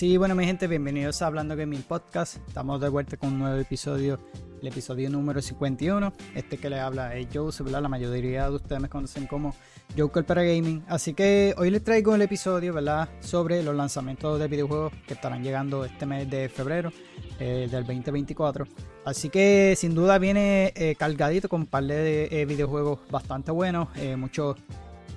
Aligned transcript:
Así, 0.00 0.16
bueno, 0.16 0.34
mi 0.34 0.46
gente, 0.46 0.66
bienvenidos 0.66 1.20
a 1.20 1.26
Hablando 1.26 1.54
Gaming 1.54 1.82
Podcast. 1.82 2.38
Estamos 2.48 2.80
de 2.80 2.88
vuelta 2.88 3.18
con 3.18 3.34
un 3.34 3.40
nuevo 3.40 3.58
episodio, 3.58 4.18
el 4.62 4.68
episodio 4.68 5.10
número 5.10 5.42
51. 5.42 6.14
Este 6.34 6.56
que 6.56 6.70
le 6.70 6.80
habla 6.80 7.14
es 7.16 7.28
Joe, 7.30 7.52
¿verdad? 7.60 7.82
La 7.82 7.90
mayoría 7.90 8.48
de 8.48 8.56
ustedes 8.56 8.80
me 8.80 8.88
conocen 8.88 9.26
como 9.26 9.54
Joker 9.94 10.24
para 10.24 10.42
Gaming. 10.42 10.82
Así 10.88 11.12
que 11.12 11.54
hoy 11.58 11.68
les 11.68 11.84
traigo 11.84 12.14
el 12.14 12.22
episodio, 12.22 12.72
¿verdad? 12.72 13.10
Sobre 13.20 13.62
los 13.62 13.76
lanzamientos 13.76 14.40
de 14.40 14.48
videojuegos 14.48 14.90
que 15.06 15.12
estarán 15.12 15.44
llegando 15.44 15.84
este 15.84 16.06
mes 16.06 16.30
de 16.30 16.48
febrero 16.48 16.90
eh, 17.38 17.68
del 17.70 17.84
2024. 17.84 18.66
Así 19.04 19.28
que 19.28 19.74
sin 19.76 19.94
duda 19.94 20.16
viene 20.16 20.72
eh, 20.76 20.94
cargadito 20.98 21.46
con 21.50 21.60
un 21.60 21.66
par 21.66 21.84
de 21.84 22.24
eh, 22.30 22.46
videojuegos 22.46 23.00
bastante 23.10 23.52
buenos. 23.52 23.88
muchos, 24.16 24.56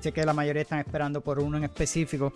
sé 0.02 0.12
que 0.12 0.26
la 0.26 0.34
mayoría 0.34 0.64
están 0.64 0.80
esperando 0.80 1.22
por 1.22 1.40
uno 1.40 1.56
en 1.56 1.64
específico. 1.64 2.34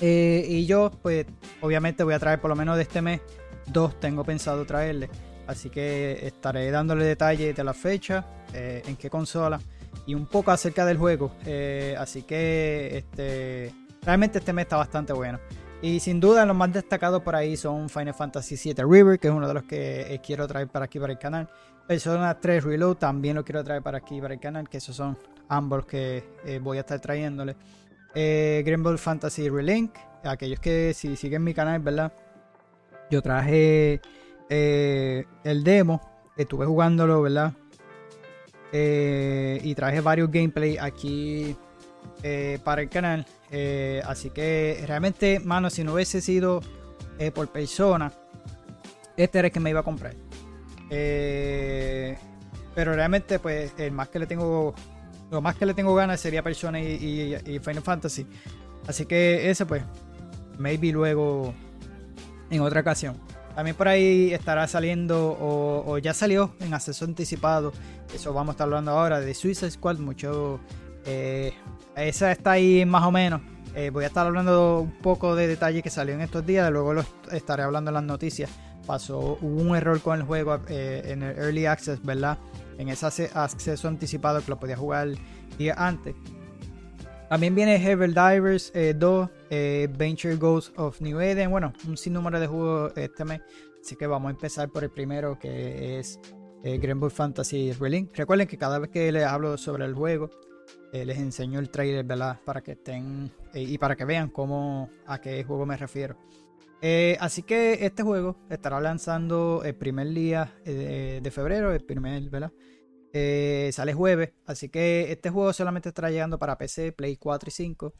Eh, 0.00 0.44
y 0.48 0.66
yo, 0.66 0.90
pues, 1.02 1.26
obviamente 1.60 2.04
voy 2.04 2.14
a 2.14 2.18
traer 2.18 2.40
por 2.40 2.50
lo 2.50 2.56
menos 2.56 2.76
de 2.76 2.82
este 2.82 3.00
mes 3.00 3.20
dos 3.66 3.98
tengo 4.00 4.24
pensado 4.24 4.64
traerle. 4.64 5.08
Así 5.46 5.70
que 5.70 6.26
estaré 6.26 6.70
dándole 6.70 7.04
detalles 7.04 7.54
de 7.54 7.64
la 7.64 7.74
fecha, 7.74 8.24
eh, 8.52 8.82
en 8.86 8.96
qué 8.96 9.10
consola 9.10 9.60
y 10.06 10.14
un 10.14 10.26
poco 10.26 10.50
acerca 10.50 10.84
del 10.86 10.96
juego. 10.96 11.32
Eh, 11.44 11.94
así 11.98 12.22
que 12.22 12.98
este, 12.98 13.74
realmente 14.02 14.38
este 14.38 14.52
mes 14.52 14.64
está 14.64 14.76
bastante 14.76 15.12
bueno. 15.12 15.38
Y 15.82 16.00
sin 16.00 16.18
duda 16.18 16.46
los 16.46 16.56
más 16.56 16.72
destacados 16.72 17.22
por 17.22 17.36
ahí 17.36 17.56
son 17.58 17.90
Final 17.90 18.14
Fantasy 18.14 18.56
VII 18.56 18.84
River, 18.84 19.18
que 19.18 19.28
es 19.28 19.34
uno 19.34 19.46
de 19.46 19.54
los 19.54 19.64
que 19.64 20.18
quiero 20.24 20.46
traer 20.46 20.68
para 20.68 20.86
aquí 20.86 20.98
para 20.98 21.12
el 21.12 21.18
canal. 21.18 21.48
Persona 21.86 22.40
3 22.40 22.64
Reload 22.64 22.96
también 22.96 23.36
lo 23.36 23.44
quiero 23.44 23.62
traer 23.62 23.82
para 23.82 23.98
aquí 23.98 24.18
para 24.18 24.32
el 24.32 24.40
canal, 24.40 24.66
que 24.66 24.78
esos 24.78 24.96
son 24.96 25.18
ambos 25.48 25.84
que 25.84 26.24
voy 26.62 26.78
a 26.78 26.80
estar 26.80 26.98
trayéndole 27.00 27.54
eh, 28.14 28.62
Green 28.64 28.82
Ball 28.82 28.98
Fantasy 28.98 29.48
Relink. 29.48 29.94
Aquellos 30.24 30.60
que 30.60 30.94
si 30.94 31.16
siguen 31.16 31.44
mi 31.44 31.52
canal, 31.52 31.80
¿verdad? 31.80 32.12
Yo 33.10 33.20
traje 33.22 34.00
eh, 34.48 35.24
el 35.44 35.64
demo, 35.64 36.00
estuve 36.36 36.66
jugándolo, 36.66 37.22
¿verdad? 37.22 37.52
Eh, 38.72 39.60
y 39.62 39.74
traje 39.74 40.00
varios 40.00 40.30
gameplay 40.30 40.78
aquí 40.78 41.56
eh, 42.22 42.58
para 42.64 42.82
el 42.82 42.88
canal. 42.88 43.26
así 44.06 44.30
que 44.30 44.82
realmente, 44.86 45.40
mano, 45.40 45.70
si 45.70 45.84
no 45.84 45.94
hubiese 45.94 46.20
sido 46.20 46.60
por 47.34 47.48
persona, 47.52 48.12
este 49.16 49.38
era 49.38 49.48
el 49.48 49.52
que 49.52 49.60
me 49.60 49.70
iba 49.70 49.80
a 49.80 49.84
comprar. 49.84 50.14
pero 52.74 52.92
realmente, 52.94 53.38
pues, 53.38 53.72
el 53.78 53.92
más 53.92 54.08
que 54.08 54.18
le 54.18 54.26
tengo 54.26 54.74
lo 55.30 55.40
más 55.40 55.56
que 55.56 55.66
le 55.66 55.74
tengo 55.74 55.94
ganas 55.94 56.20
sería 56.20 56.42
Persona 56.42 56.80
y, 56.80 57.58
Final 57.62 57.82
Fantasy. 57.82 58.26
Así 58.86 59.06
que 59.06 59.50
ese 59.50 59.66
pues, 59.66 59.82
maybe 60.58 60.92
luego 60.92 61.54
en 62.50 62.60
otra 62.60 62.80
ocasión. 62.80 63.16
También 63.54 63.76
por 63.76 63.86
ahí 63.86 64.32
estará 64.32 64.66
saliendo 64.66 65.36
o, 65.40 65.98
ya 65.98 66.12
salió 66.12 66.54
en 66.60 66.74
acceso 66.74 67.04
anticipado. 67.04 67.72
Eso 68.12 68.32
vamos 68.32 68.50
a 68.50 68.54
estar 68.54 68.64
hablando 68.64 68.90
ahora 68.92 69.20
de 69.20 69.32
Suicide 69.34 69.70
Squad. 69.70 69.98
Mucho. 69.98 70.60
Eh, 71.06 71.52
esa 71.96 72.32
está 72.32 72.52
ahí 72.52 72.84
más 72.84 73.04
o 73.04 73.12
menos. 73.12 73.40
Eh, 73.76 73.90
voy 73.90 74.04
a 74.04 74.06
estar 74.08 74.26
hablando 74.26 74.80
un 74.80 74.98
poco 74.98 75.34
de 75.34 75.46
detalles 75.46 75.82
que 75.82 75.90
salió 75.90 76.14
en 76.14 76.20
estos 76.20 76.44
días. 76.44 76.70
Luego 76.70 76.94
lo 76.94 77.04
estaré 77.30 77.62
hablando 77.62 77.90
en 77.90 77.94
las 77.94 78.04
noticias. 78.04 78.50
Pasó, 78.86 79.38
hubo 79.40 79.62
un 79.62 79.76
error 79.76 80.00
con 80.00 80.20
el 80.20 80.26
juego 80.26 80.60
eh, 80.68 81.02
en 81.06 81.22
el 81.22 81.38
Early 81.38 81.66
Access, 81.66 82.02
¿verdad? 82.02 82.38
En 82.78 82.88
ese 82.88 83.30
acceso 83.34 83.88
anticipado 83.88 84.40
que 84.40 84.50
lo 84.50 84.58
podía 84.58 84.76
jugar 84.76 85.08
día 85.58 85.74
antes. 85.76 86.14
También 87.28 87.54
viene 87.54 87.80
Heaven 87.80 88.12
Divers 88.12 88.72
2, 88.72 88.74
eh, 88.74 88.94
eh, 89.50 89.88
Venture 89.96 90.36
Ghost 90.36 90.78
of 90.78 91.00
New 91.00 91.20
Eden. 91.20 91.50
Bueno, 91.50 91.72
un 91.88 91.96
sinnúmero 91.96 92.38
de 92.38 92.46
juegos 92.46 92.92
este 92.96 93.24
mes. 93.24 93.40
Así 93.82 93.96
que 93.96 94.06
vamos 94.06 94.28
a 94.28 94.30
empezar 94.30 94.68
por 94.68 94.84
el 94.84 94.90
primero 94.90 95.38
que 95.38 95.98
es 95.98 96.20
eh, 96.62 97.10
Fantasy 97.10 97.72
Relink. 97.72 98.16
Recuerden 98.16 98.46
que 98.46 98.56
cada 98.56 98.78
vez 98.78 98.90
que 98.90 99.10
les 99.10 99.24
hablo 99.24 99.58
sobre 99.58 99.84
el 99.84 99.94
juego, 99.94 100.30
eh, 100.92 101.04
les 101.04 101.18
enseño 101.18 101.58
el 101.58 101.70
trailer, 101.70 102.04
¿verdad? 102.04 102.38
Para 102.44 102.62
que 102.62 102.72
estén 102.72 103.30
y 103.52 103.78
para 103.78 103.96
que 103.96 104.04
vean 104.04 104.28
cómo 104.28 104.88
a 105.06 105.20
qué 105.20 105.44
juego 105.44 105.66
me 105.66 105.76
refiero. 105.76 106.16
Eh, 106.86 107.16
así 107.18 107.42
que 107.42 107.86
este 107.86 108.02
juego 108.02 108.36
estará 108.50 108.78
lanzando 108.78 109.62
el 109.64 109.74
primer 109.74 110.06
día 110.10 110.54
eh, 110.66 111.18
de, 111.22 111.30
febrero, 111.30 111.72
el 111.72 111.82
primer, 111.82 112.28
¿verdad? 112.28 112.52
Eh, 113.14 113.70
sale 113.72 113.94
jueves, 113.94 114.34
así 114.44 114.68
que 114.68 115.10
este 115.10 115.30
juego 115.30 115.54
solamente 115.54 115.88
estará 115.88 116.10
llegando 116.10 116.38
para 116.38 116.58
PC, 116.58 116.92
Play 116.92 117.16
4 117.16 117.48
y 117.48 117.52
5. 117.52 117.94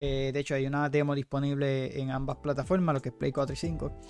de 0.00 0.38
hecho, 0.38 0.54
hay 0.54 0.66
una 0.66 0.90
demo 0.90 1.14
disponible 1.14 1.98
en 1.98 2.10
ambas 2.10 2.36
plataformas, 2.36 2.96
lo 2.96 3.00
que 3.00 3.08
es 3.08 3.14
Play 3.14 3.32
4 3.32 3.54
y 3.54 3.56
5. 3.56 4.00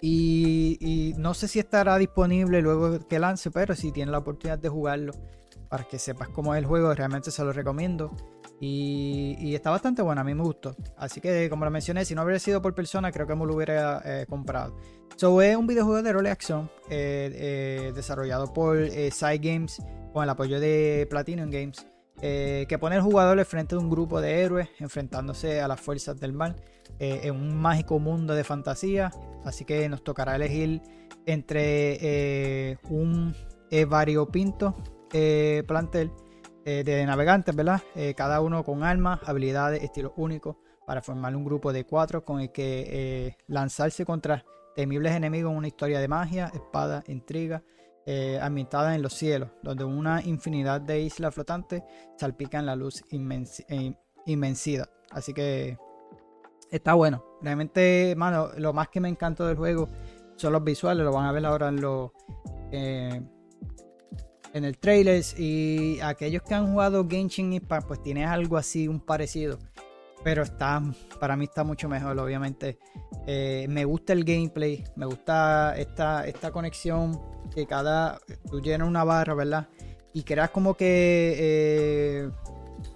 Y, 0.00 1.14
no 1.18 1.34
sé 1.34 1.48
si 1.48 1.58
estará 1.58 1.98
disponible 1.98 2.62
luego 2.62 3.00
que 3.08 3.18
lance, 3.18 3.50
pero 3.50 3.74
si 3.74 3.90
tienes 3.90 4.12
la 4.12 4.18
oportunidad 4.18 4.60
de 4.60 4.68
jugarlo 4.68 5.12
para 5.68 5.82
que 5.82 5.98
sepas 5.98 6.28
cómo 6.28 6.54
es 6.54 6.60
el 6.60 6.66
juego, 6.66 6.94
realmente 6.94 7.32
se 7.32 7.42
lo 7.42 7.52
recomiendo. 7.52 8.14
Y, 8.60 9.54
está 9.54 9.70
bastante 9.70 10.02
bueno, 10.02 10.20
a 10.20 10.24
mí 10.24 10.34
me 10.34 10.42
gustó. 10.42 10.74
Así 10.96 11.20
que, 11.20 11.48
como 11.48 11.64
lo 11.64 11.70
mencioné, 11.70 12.04
si 12.04 12.14
no 12.14 12.22
hubiera 12.22 12.38
sido 12.38 12.60
por 12.60 12.74
persona, 12.74 13.12
creo 13.12 13.26
que 13.26 13.34
me 13.34 13.46
lo 13.46 13.54
hubiera 13.54 14.02
eh, 14.04 14.26
comprado. 14.28 14.76
So, 15.16 15.40
es 15.42 15.56
un 15.56 15.66
videojuego 15.66 16.02
de 16.02 16.12
rol 16.12 16.26
y 16.26 16.30
acción 16.30 16.70
eh, 16.90 17.30
eh, 17.34 17.92
desarrollado 17.94 18.52
por 18.52 18.78
Side 18.88 19.38
Games 19.38 19.82
con 20.12 20.22
el 20.24 20.30
apoyo 20.30 20.60
de 20.60 21.06
Platinum 21.10 21.50
Games. 21.50 21.86
que 22.20 22.78
pone 22.80 22.96
al 22.96 23.02
jugador 23.02 23.44
frente 23.44 23.76
de 23.76 23.80
un 23.80 23.90
grupo 23.90 24.20
de 24.20 24.42
héroes 24.42 24.68
enfrentándose 24.80 25.60
a 25.60 25.68
las 25.68 25.80
fuerzas 25.80 26.18
del 26.18 26.32
mal 26.32 26.56
en 26.98 27.34
un 27.34 27.56
mágico 27.56 27.98
mundo 27.98 28.34
de 28.34 28.42
fantasía. 28.42 29.12
Así 29.44 29.64
que 29.64 29.88
nos 29.88 30.02
tocará 30.02 30.36
elegir 30.36 30.82
entre 31.26 32.78
un 32.88 33.34
variopinto 33.88 34.76
plantel 35.66 36.12
eh, 36.70 36.84
de 36.84 37.06
navegantes, 37.06 37.56
¿verdad? 37.56 37.80
Eh, 37.94 38.12
cada 38.14 38.42
uno 38.42 38.62
con 38.62 38.84
armas, 38.84 39.20
habilidades, 39.24 39.82
estilos 39.82 40.12
únicos 40.16 40.56
para 40.86 41.00
formar 41.00 41.34
un 41.34 41.42
grupo 41.42 41.72
de 41.72 41.86
cuatro 41.86 42.26
con 42.26 42.40
el 42.40 42.52
que 42.52 42.84
eh, 42.90 43.38
lanzarse 43.46 44.04
contra 44.04 44.44
temibles 44.76 45.14
enemigos 45.14 45.52
en 45.52 45.56
una 45.56 45.68
historia 45.68 45.98
de 45.98 46.08
magia, 46.08 46.52
espada, 46.52 47.02
intriga, 47.06 47.62
ambientada 48.42 48.94
en 48.94 49.02
los 49.02 49.14
cielos, 49.14 49.50
donde 49.62 49.84
una 49.84 50.22
infinidad 50.22 50.80
de 50.80 51.00
islas 51.00 51.34
flotantes 51.34 51.82
salpican 52.16 52.64
la 52.64 52.76
luz 52.76 53.02
inmensidad. 53.10 54.88
Así 55.10 55.32
que 55.32 55.78
está 56.70 56.94
bueno. 56.94 57.24
Realmente, 57.42 58.14
mano, 58.16 58.50
lo 58.56 58.72
más 58.74 58.88
que 58.88 59.00
me 59.00 59.08
encanta 59.08 59.46
del 59.46 59.56
juego 59.56 59.88
son 60.36 60.52
los 60.52 60.64
visuales, 60.64 61.04
lo 61.04 61.12
van 61.12 61.26
a 61.26 61.32
ver 61.32 61.44
ahora 61.44 61.68
en 61.68 61.80
los 61.80 62.12
en 64.54 64.64
el 64.64 64.78
trailer 64.78 65.22
y 65.36 66.00
aquellos 66.00 66.42
que 66.42 66.54
han 66.54 66.70
jugado 66.70 67.06
Genshin 67.08 67.52
Impact 67.52 67.86
pues 67.86 68.02
tiene 68.02 68.24
algo 68.24 68.56
así, 68.56 68.88
un 68.88 69.00
parecido. 69.00 69.58
Pero 70.24 70.42
está, 70.42 70.82
para 71.20 71.36
mí 71.36 71.44
está 71.44 71.62
mucho 71.62 71.88
mejor, 71.88 72.18
obviamente. 72.18 72.78
Eh, 73.26 73.66
me 73.68 73.84
gusta 73.84 74.12
el 74.12 74.24
gameplay, 74.24 74.84
me 74.96 75.06
gusta 75.06 75.74
esta, 75.76 76.26
esta 76.26 76.50
conexión 76.50 77.20
que 77.54 77.66
cada, 77.66 78.18
tú 78.50 78.60
llenas 78.60 78.88
una 78.88 79.04
barra, 79.04 79.34
¿verdad? 79.34 79.68
Y 80.12 80.24
creas 80.24 80.50
como 80.50 80.74
que 80.74 81.36
eh, 81.38 82.30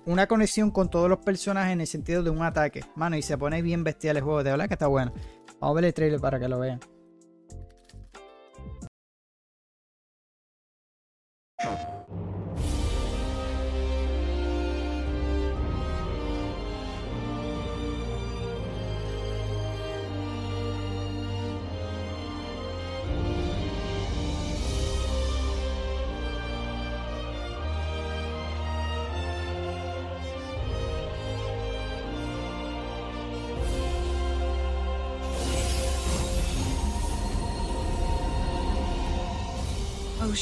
una 0.07 0.27
conexión 0.27 0.71
con 0.71 0.91
todos 0.91 1.09
los 1.09 1.19
personajes 1.19 1.73
en 1.73 1.81
el 1.81 1.87
sentido 1.87 2.23
de 2.23 2.31
un 2.31 2.43
ataque. 2.43 2.85
Mano, 2.97 3.17
y 3.17 3.23
se 3.23 3.39
pone 3.39 3.63
bien 3.63 3.85
bestial 3.85 4.17
el 4.17 4.23
juego, 4.23 4.43
de 4.43 4.51
verdad 4.51 4.67
que 4.67 4.75
está 4.75 4.89
bueno. 4.89 5.13
Vamos 5.61 5.75
a 5.75 5.77
ver 5.77 5.85
el 5.85 5.95
trailer 5.95 6.21
para 6.21 6.41
que 6.41 6.49
lo 6.49 6.59
vean. 6.59 6.81
O 11.65 12.02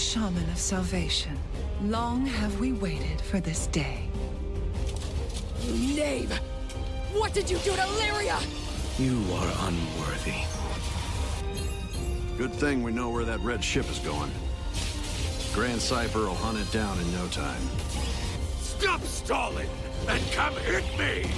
Shaman 0.01 0.49
of 0.49 0.57
Salvation, 0.57 1.39
long 1.83 2.25
have 2.25 2.59
we 2.59 2.73
waited 2.73 3.21
for 3.21 3.39
this 3.39 3.67
day. 3.67 4.09
You 5.63 5.95
knave! 5.95 6.33
What 7.13 7.35
did 7.35 7.51
you 7.51 7.59
do 7.59 7.73
to 7.73 7.83
Lyria? 7.83 8.41
You 8.99 9.23
are 9.35 9.69
unworthy. 9.69 10.41
Good 12.39 12.55
thing 12.55 12.83
we 12.83 12.93
know 12.93 13.11
where 13.11 13.27
that 13.27 13.41
red 13.41 13.63
ship 13.63 13.91
is 13.91 13.99
going. 13.99 14.31
Grand 15.53 15.83
Cypher 15.83 16.21
will 16.21 16.35
hunt 16.35 16.57
it 16.59 16.73
down 16.73 16.99
in 16.99 17.13
no 17.13 17.27
time. 17.29 17.63
Stop 18.59 19.03
stalling 19.03 19.69
and 20.09 20.23
come 20.33 20.55
hit 20.55 20.85
me! 20.99 21.31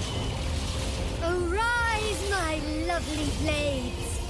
Arise, 1.24 2.30
my 2.30 2.60
lovely 2.86 3.28
blades. 3.42 4.20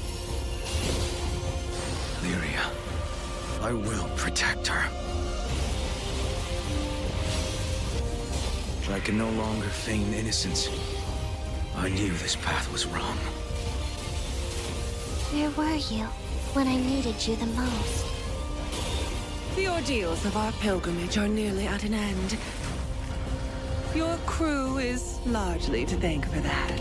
Lyria, 2.23 2.92
I 3.63 3.73
will 3.73 4.09
protect 4.17 4.67
her. 4.67 4.85
I 8.93 8.99
can 9.01 9.17
no 9.17 9.31
longer 9.31 9.69
feign 9.69 10.13
innocence. 10.13 10.69
I 11.77 11.89
knew 11.89 12.11
this 12.11 12.37
path 12.37 12.71
was 12.73 12.87
wrong. 12.87 13.17
Where 15.33 15.51
were 15.53 15.77
you 15.77 16.05
when 16.55 16.67
I 16.67 16.77
needed 16.77 17.27
you 17.27 17.37
the 17.37 17.47
most? 17.47 18.07
The 19.55 19.69
ordeals 19.69 20.25
of 20.27 20.37
our 20.37 20.53
pilgrimage 20.53 21.17
are 21.17 21.29
nearly 21.29 21.67
at 21.67 21.85
an 21.85 21.95
end. 21.95 22.37
Your 23.95 24.17
crew 24.27 24.79
is 24.79 25.21
largely 25.25 25.87
to 25.87 25.97
thank 25.97 26.27
for 26.27 26.41
that. 26.41 26.81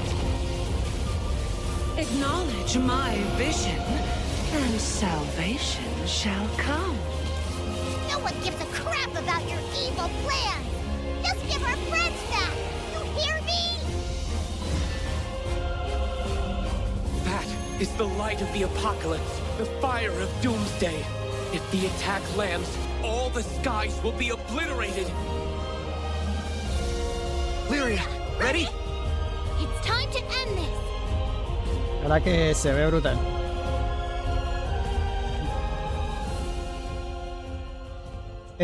Acknowledge 1.98 2.78
my 2.78 3.16
vision, 3.38 4.20
and 4.53 4.81
salvation 4.81 5.86
shall 6.06 6.48
come. 6.57 6.95
No 8.09 8.19
one 8.19 8.33
gives 8.44 8.59
a 8.62 8.65
crap 8.65 9.09
about 9.12 9.48
your 9.50 9.59
evil 9.71 10.09
plans! 10.24 10.68
Just 11.24 11.48
give 11.48 11.63
our 11.63 11.77
friends 11.88 12.21
back! 12.30 12.53
You 12.92 13.00
hear 13.21 13.42
me? 13.44 13.77
That 17.24 17.48
is 17.80 17.89
the 17.92 18.03
light 18.03 18.42
of 18.42 18.51
the 18.51 18.63
apocalypse, 18.63 19.39
the 19.57 19.65
fire 19.80 20.12
of 20.12 20.30
doomsday. 20.42 21.06
If 21.54 21.69
the 21.71 21.86
attack 21.86 22.21
lands, 22.36 22.77
all 23.04 23.30
the 23.30 23.44
skies 23.44 23.97
will 24.04 24.13
be 24.13 24.31
obliterated. 24.31 25.07
Lyria, 27.69 28.04
ready? 28.38 28.68
It's 29.59 29.88
time 29.88 30.12
to 30.12 30.19
end 30.19 30.57
this! 30.57 30.77
La 32.04 32.09
verdad 32.09 32.24
que 32.24 32.54
se 32.54 32.74
ve 32.74 32.89
brutal. 32.89 33.41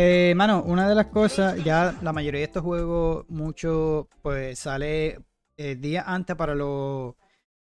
Eh, 0.00 0.32
mano, 0.36 0.62
una 0.64 0.88
de 0.88 0.94
las 0.94 1.06
cosas, 1.06 1.60
ya 1.64 1.92
la 2.02 2.12
mayoría 2.12 2.38
de 2.38 2.44
estos 2.44 2.62
juegos, 2.62 3.28
mucho, 3.28 4.08
pues 4.22 4.56
sale 4.56 5.18
eh, 5.56 5.74
días 5.74 6.04
antes 6.06 6.36
para 6.36 6.54
los, 6.54 7.16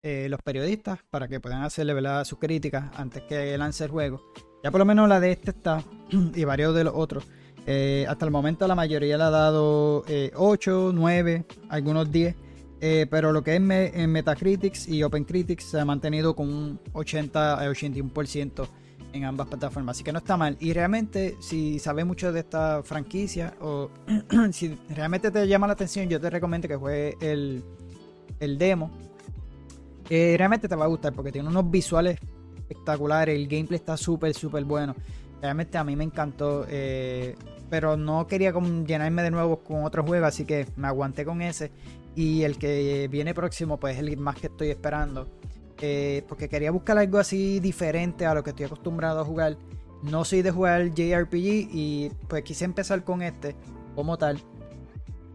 eh, 0.02 0.26
los 0.28 0.42
periodistas, 0.42 0.98
para 1.12 1.28
que 1.28 1.40
puedan 1.40 1.62
hacerle 1.62 1.94
¿verdad? 1.94 2.26
sus 2.26 2.40
críticas 2.40 2.86
antes 2.98 3.22
que 3.30 3.56
lance 3.60 3.84
el 3.84 3.92
juego. 3.92 4.24
Ya 4.64 4.72
por 4.72 4.80
lo 4.80 4.86
menos 4.86 5.08
la 5.08 5.20
de 5.20 5.34
este 5.34 5.52
está, 5.52 5.84
y 6.34 6.44
varios 6.46 6.74
de 6.74 6.86
los 6.86 6.96
otros. 6.96 7.28
Eh, 7.68 8.08
hasta 8.10 8.26
el 8.26 8.32
momento 8.32 8.68
la 8.68 8.74
mayoría 8.74 9.20
le 9.20 9.24
ha 9.24 9.30
dado 9.30 10.04
eh, 10.08 10.32
8, 10.34 10.94
9, 10.96 11.46
algunos 11.70 12.12
10. 12.12 12.36
Eh, 12.82 13.06
pero 13.08 13.34
lo 13.34 13.44
que 13.44 13.56
es 13.56 13.62
en 13.62 14.12
Metacritics 14.12 14.88
y 14.88 15.04
OpenCritics 15.04 15.64
se 15.64 15.80
ha 15.80 15.86
mantenido 15.86 16.36
con 16.36 16.52
un 16.52 16.80
80 16.92 17.54
a 17.54 17.70
81% 17.70 18.68
en 19.16 19.26
ambas 19.26 19.48
plataformas. 19.48 19.96
Así 19.96 20.04
que 20.04 20.12
no 20.12 20.20
está 20.20 20.38
mal. 20.38 20.58
Y 20.60 20.74
realmente, 20.74 21.38
si 21.40 21.80
sabes 21.80 22.06
mucho 22.06 22.32
de 22.32 22.42
esta 22.42 22.84
franquicia 22.84 23.54
o 23.62 23.90
si 24.52 24.78
realmente 24.90 25.32
te 25.32 25.48
llama 25.48 25.68
la 25.68 25.74
atención, 25.74 26.10
yo 26.10 26.20
te 26.20 26.30
recomiendo 26.30 26.68
que 26.68 26.76
juegues 26.76 27.16
el, 27.22 27.64
el 28.40 28.58
demo. 28.58 28.92
Eh, 30.10 30.36
realmente 30.38 30.68
te 30.68 30.76
va 30.76 30.86
a 30.86 30.88
gustar 30.88 31.14
porque 31.14 31.32
tiene 31.32 31.48
unos 31.50 31.70
visuales 31.72 32.20
espectaculares. 32.58 33.36
El 33.36 33.48
gameplay 33.48 33.78
está 33.78 33.98
súper, 33.98 34.34
súper 34.34 34.66
bueno. 34.66 34.96
Realmente 35.42 35.78
a 35.78 35.84
mí 35.84 35.96
me 35.96 36.04
encantó. 36.04 36.66
eh, 36.70 37.36
pero 37.70 37.98
no 37.98 38.28
quería 38.28 38.54
como 38.54 38.86
llenarme 38.86 39.24
de 39.24 39.32
nuevo 39.32 39.60
con 39.60 39.84
otro 39.86 40.04
juego. 40.04 40.26
Así 40.26 40.46
que 40.46 40.68
me 40.76 40.88
aguanté 40.88 41.26
con 41.26 41.42
ese. 41.42 41.72
Y 42.16 42.44
el 42.44 42.58
que 42.58 43.08
viene 43.10 43.34
próximo, 43.34 43.78
pues 43.78 43.96
es 43.98 44.04
el 44.04 44.18
más 44.18 44.36
que 44.36 44.48
estoy 44.48 44.70
esperando. 44.70 45.28
Porque 45.76 46.50
quería 46.50 46.72
buscar 46.72 46.98
algo 46.98 47.18
así 47.18 47.60
diferente 47.60 48.26
a 48.26 48.34
lo 48.34 48.44
que 48.44 48.52
estoy 48.52 48.66
acostumbrado 48.66 49.20
a 49.20 49.26
jugar. 49.26 49.58
No 50.04 50.24
soy 50.24 50.42
de 50.42 50.52
jugar 50.52 50.94
JRPG 50.94 51.70
y 51.72 52.12
pues 52.28 52.44
quise 52.44 52.66
empezar 52.66 53.04
con 53.04 53.22
este 53.22 53.56
como 53.96 54.18
tal. 54.18 54.40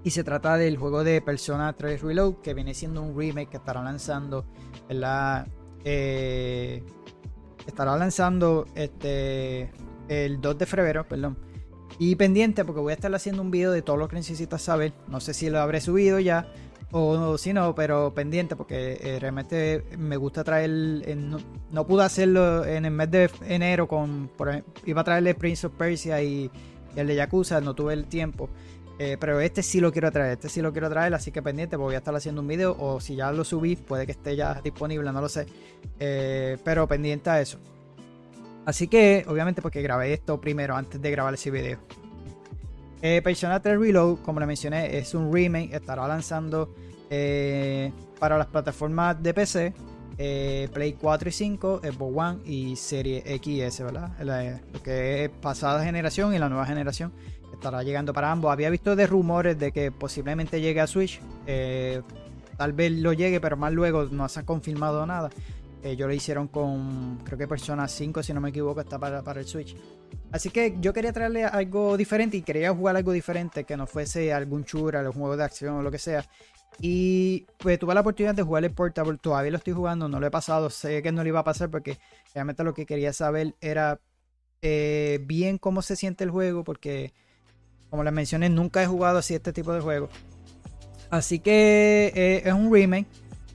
Y 0.03 0.11
se 0.11 0.25
trata 0.25 0.57
del 0.57 0.79
juego 0.79 1.05
de 1.05 1.21
Persona 1.21 1.73
3 1.75 2.03
Reload, 2.03 2.37
que 2.37 2.55
viene 2.55 2.73
siendo 2.73 3.03
un 3.03 3.19
remake 3.19 3.51
que 3.51 3.57
estará 3.59 3.83
lanzando, 3.83 4.47
¿verdad? 4.89 5.47
Eh, 5.85 6.83
estará 7.67 7.97
lanzando 7.97 8.67
este 8.75 9.71
el 10.09 10.41
2 10.41 10.59
de 10.59 10.67
febrero, 10.67 11.07
perdón. 11.07 11.37
Y 11.99 12.17
pendiente 12.17 12.65
porque 12.65 12.81
voy 12.81 12.93
a 12.93 12.95
estar 12.95 13.15
haciendo 13.15 13.43
un 13.43 13.51
video 13.51 13.73
de 13.73 13.83
todo 13.83 13.97
lo 13.99 14.09
que 14.09 14.17
necesitas 14.17 14.63
saber. 14.63 14.95
No 15.09 15.21
sé 15.21 15.35
si 15.35 15.51
lo 15.51 15.61
habré 15.61 15.81
subido 15.81 16.19
ya 16.19 16.51
o 16.93 17.39
si 17.39 17.53
no, 17.53 17.75
pero 17.75 18.13
pendiente 18.13 18.57
porque 18.57 18.99
eh, 19.01 19.19
realmente 19.21 19.85
me 19.97 20.17
gusta 20.17 20.43
traer. 20.43 20.71
no, 21.17 21.39
no 21.71 21.87
pude 21.87 22.05
hacerlo 22.05 22.65
en 22.65 22.85
el 22.85 22.91
mes 22.91 23.11
de 23.11 23.31
enero 23.47 23.87
con. 23.87 24.29
Por, 24.37 24.65
iba 24.85 25.01
a 25.01 25.05
traerle 25.05 25.35
Prince 25.35 25.67
of 25.67 25.75
Persia 25.75 26.23
y, 26.23 26.51
y 26.97 27.01
el 27.01 27.07
de 27.07 27.15
Yakuza, 27.15 27.61
no 27.61 27.75
tuve 27.75 27.95
el 27.95 28.07
tiempo. 28.07 28.49
Eh, 29.03 29.17
pero 29.19 29.41
este 29.41 29.63
sí 29.63 29.81
lo 29.81 29.91
quiero 29.93 30.13
traer, 30.13 30.33
este 30.33 30.51
sí 30.51 30.61
lo 30.61 30.73
quiero 30.73 30.91
traer, 30.91 31.15
así 31.15 31.33
que 31.33 31.41
pendiente, 31.41 31.79
porque 31.79 31.87
voy 31.87 31.95
a 31.95 31.99
estar 31.99 32.15
haciendo 32.15 32.43
un 32.43 32.49
video. 32.49 32.77
O 32.79 33.01
si 33.01 33.17
ya 33.17 33.33
lo 33.33 33.45
subí, 33.45 33.77
puede 33.77 34.05
que 34.05 34.13
esté 34.13 34.37
ya 34.37 34.61
disponible, 34.63 35.11
no 35.11 35.23
lo 35.23 35.29
sé. 35.31 35.47
Eh, 35.99 36.59
pero 36.65 36.87
pendiente 36.87 37.31
a 37.31 37.41
eso. 37.41 37.59
Así 38.67 38.89
que, 38.89 39.25
obviamente, 39.27 39.63
porque 39.63 39.81
grabé 39.81 40.13
esto 40.13 40.39
primero 40.39 40.77
antes 40.77 41.01
de 41.01 41.11
grabar 41.11 41.33
ese 41.33 41.51
video. 41.51 41.79
Eh, 43.03 43.23
Persona 43.23 43.61
3 43.61 43.79
Reload, 43.79 44.19
como 44.19 44.41
le 44.41 44.47
mencioné, 44.47 44.99
es 44.99 45.15
un 45.15 45.33
remake. 45.33 45.75
Estará 45.75 46.07
lanzando 46.07 46.75
eh, 47.09 47.93
para 48.19 48.37
las 48.37 48.47
plataformas 48.49 49.23
de 49.23 49.33
PC, 49.35 49.73
eh, 50.19 50.69
Play 50.73 50.93
4 51.01 51.29
y 51.29 51.33
5, 51.33 51.81
Xbox 51.83 52.17
One 52.17 52.39
y 52.45 52.77
Serie 52.77 53.23
XS, 53.27 53.85
¿verdad? 53.85 54.11
La- 54.23 54.61
lo 54.73 54.83
que 54.83 55.25
es 55.25 55.31
pasada 55.31 55.83
generación 55.85 56.35
y 56.35 56.39
la 56.39 56.49
nueva 56.49 56.67
generación. 56.67 57.13
Estará 57.53 57.83
llegando 57.83 58.13
para 58.13 58.31
ambos. 58.31 58.53
Había 58.53 58.71
visto 58.71 58.95
de 58.97 59.07
rumores 59.07 59.59
de 59.59 59.73
que 59.73 59.91
posiblemente 59.91 60.61
llegue 60.61 60.81
a 60.81 60.87
Switch. 60.87 61.21
eh, 61.47 62.03
tal 62.57 62.75
vez 62.75 62.93
lo 62.93 63.15
llegue, 63.15 63.41
pero 63.41 63.57
más 63.57 63.73
luego 63.73 64.05
no 64.11 64.29
se 64.29 64.41
ha 64.41 64.43
confirmado 64.45 65.07
nada. 65.07 65.31
Ellos 65.83 66.09
lo 66.09 66.15
hicieron 66.15 66.49
con, 66.49 67.19
creo 67.25 67.39
que 67.39 67.49
Persona 67.49 67.89
5, 67.89 68.23
si 68.23 68.33
no 68.33 68.41
me 68.41 68.51
equivoco, 68.51 68.81
está 68.81 68.99
para, 68.99 69.23
para 69.23 69.41
el 69.41 69.47
Switch. 69.47 69.77
Así 70.33 70.51
que 70.51 70.77
yo 70.81 70.93
quería 70.93 71.13
traerle 71.13 71.45
algo 71.45 71.97
diferente 71.97 72.37
y 72.37 72.43
quería 72.43 72.73
jugar 72.75 72.97
algo 72.97 73.13
diferente 73.13 73.65
que 73.65 73.77
no 73.77 73.87
fuese 73.87 74.33
algún 74.33 74.63
shooter, 74.63 75.07
un 75.07 75.13
juego 75.13 75.37
de 75.37 75.45
acción 75.45 75.77
o 75.77 75.83
lo 75.83 75.91
que 75.91 75.99
sea. 75.99 76.25
Y 76.79 77.47
pues 77.59 77.79
tuve 77.79 77.95
la 77.95 78.01
oportunidad 78.01 78.35
de 78.35 78.43
jugar 78.43 78.65
el 78.65 78.73
Portable, 78.73 79.19
todavía 79.19 79.51
lo 79.51 79.59
estoy 79.59 79.73
jugando, 79.73 80.09
no 80.09 80.21
lo 80.21 80.27
he 80.27 80.31
pasado, 80.31 80.71
sé 80.71 81.03
que 81.03 81.13
no 81.13 81.23
lo 81.23 81.29
iba 81.29 81.41
a 81.41 81.45
pasar 81.45 81.71
porque 81.71 81.99
realmente 82.35 82.65
lo 82.65 82.73
que 82.73 82.87
quería 82.87 83.13
saber 83.13 83.55
era 83.61 84.01
eh, 84.63 85.21
bien 85.27 85.59
cómo 85.59 85.83
se 85.83 85.97
siente 85.97 86.25
el 86.25 86.31
juego 86.31 86.65
porque 86.65 87.13
como 87.91 88.05
les 88.05 88.13
mencioné 88.13 88.49
nunca 88.49 88.83
he 88.83 88.87
jugado 88.87 89.19
así 89.19 89.35
este 89.35 89.53
tipo 89.53 89.73
de 89.73 89.81
juegos. 89.81 90.11
Así 91.11 91.41
que 91.41 92.13
eh, 92.15 92.43
es 92.45 92.53
un 92.53 92.73
remake. 92.73 93.09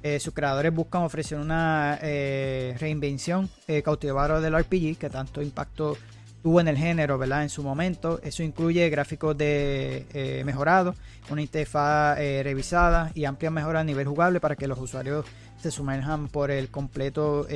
Eh, 0.08 0.20
sus 0.20 0.36
creadores 0.36 0.72
buscan 0.72 1.02
ofrecer 1.02 1.40
una 1.40 1.98
eh, 2.00 2.76
reinvención 2.80 3.50
eh, 3.68 3.82
cautivadora 3.82 4.40
del 4.40 4.56
RPG 4.56 5.00
que 5.00 5.10
tanto 5.10 5.42
impacto 5.42 5.98
tuvo 6.44 6.62
en 6.62 6.68
el 6.68 6.78
género, 6.78 7.18
¿verdad? 7.18 7.42
En 7.42 7.50
su 7.50 7.64
momento. 7.64 8.20
Eso 8.22 8.44
incluye 8.44 8.88
gráficos 8.92 9.36
eh, 9.40 10.44
mejorados, 10.46 10.96
una 11.32 11.42
interfaz 11.42 12.20
eh, 12.20 12.42
revisada 12.44 13.12
y 13.16 13.26
amplia 13.26 13.50
mejora 13.50 13.80
a 13.80 13.84
nivel 13.84 14.08
jugable 14.08 14.40
para 14.40 14.56
que 14.56 14.68
los 14.68 14.78
usuarios 14.78 15.26
se 15.60 15.72
sumerjan 15.72 16.28
por 16.28 16.52
el 16.52 16.70
completo, 16.70 17.48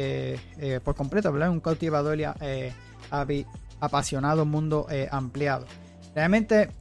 por 0.83 0.95
completo, 0.95 1.31
¿verdad? 1.31 1.51
Un 1.51 1.59
cautivador 1.59 2.19
y 2.19 2.25
apasionado 3.79 4.45
mundo 4.45 4.87
ampliado. 5.11 5.67
Realmente, 6.15 6.71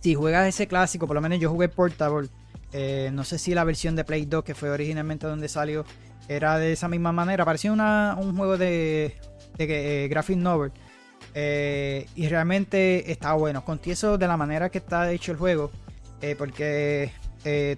si 0.00 0.14
juegas 0.14 0.46
ese 0.46 0.68
clásico, 0.68 1.06
por 1.06 1.14
lo 1.14 1.22
menos 1.22 1.38
yo 1.38 1.48
jugué 1.48 1.70
Portable. 1.70 2.28
Eh, 2.72 3.10
no 3.12 3.24
sé 3.24 3.38
si 3.38 3.54
la 3.54 3.64
versión 3.64 3.96
de 3.96 4.04
Play 4.04 4.26
2, 4.26 4.44
que 4.44 4.54
fue 4.54 4.70
originalmente 4.70 5.26
donde 5.26 5.48
salió, 5.48 5.84
era 6.28 6.58
de 6.58 6.72
esa 6.72 6.88
misma 6.88 7.12
manera. 7.12 7.44
Parecía 7.44 7.72
una- 7.72 8.16
un 8.20 8.36
juego 8.36 8.58
de, 8.58 9.14
de 9.56 10.04
eh, 10.04 10.08
graphic 10.08 10.36
novel. 10.36 10.72
Eh, 11.34 12.06
y 12.14 12.28
realmente 12.28 13.10
está 13.10 13.32
bueno. 13.34 13.64
Confieso 13.64 14.18
de 14.18 14.26
la 14.26 14.36
manera 14.36 14.70
que 14.70 14.78
está 14.78 15.10
hecho 15.10 15.32
el 15.32 15.38
juego. 15.38 15.70
porque 16.36 17.12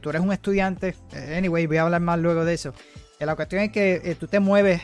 tú 0.01 0.09
eres 0.11 0.23
un 0.23 0.33
estudiante. 0.33 0.95
Anyway, 1.37 1.67
voy 1.67 1.77
a 1.77 1.83
hablar 1.83 2.01
más 2.01 2.19
luego 2.19 2.45
de 2.45 2.55
eso. 2.55 2.73
La 3.21 3.37
cuestión 3.37 3.63
es 3.63 3.71
que 3.71 4.17
tú 4.19 4.27
te 4.27 4.41
mueves 4.41 4.81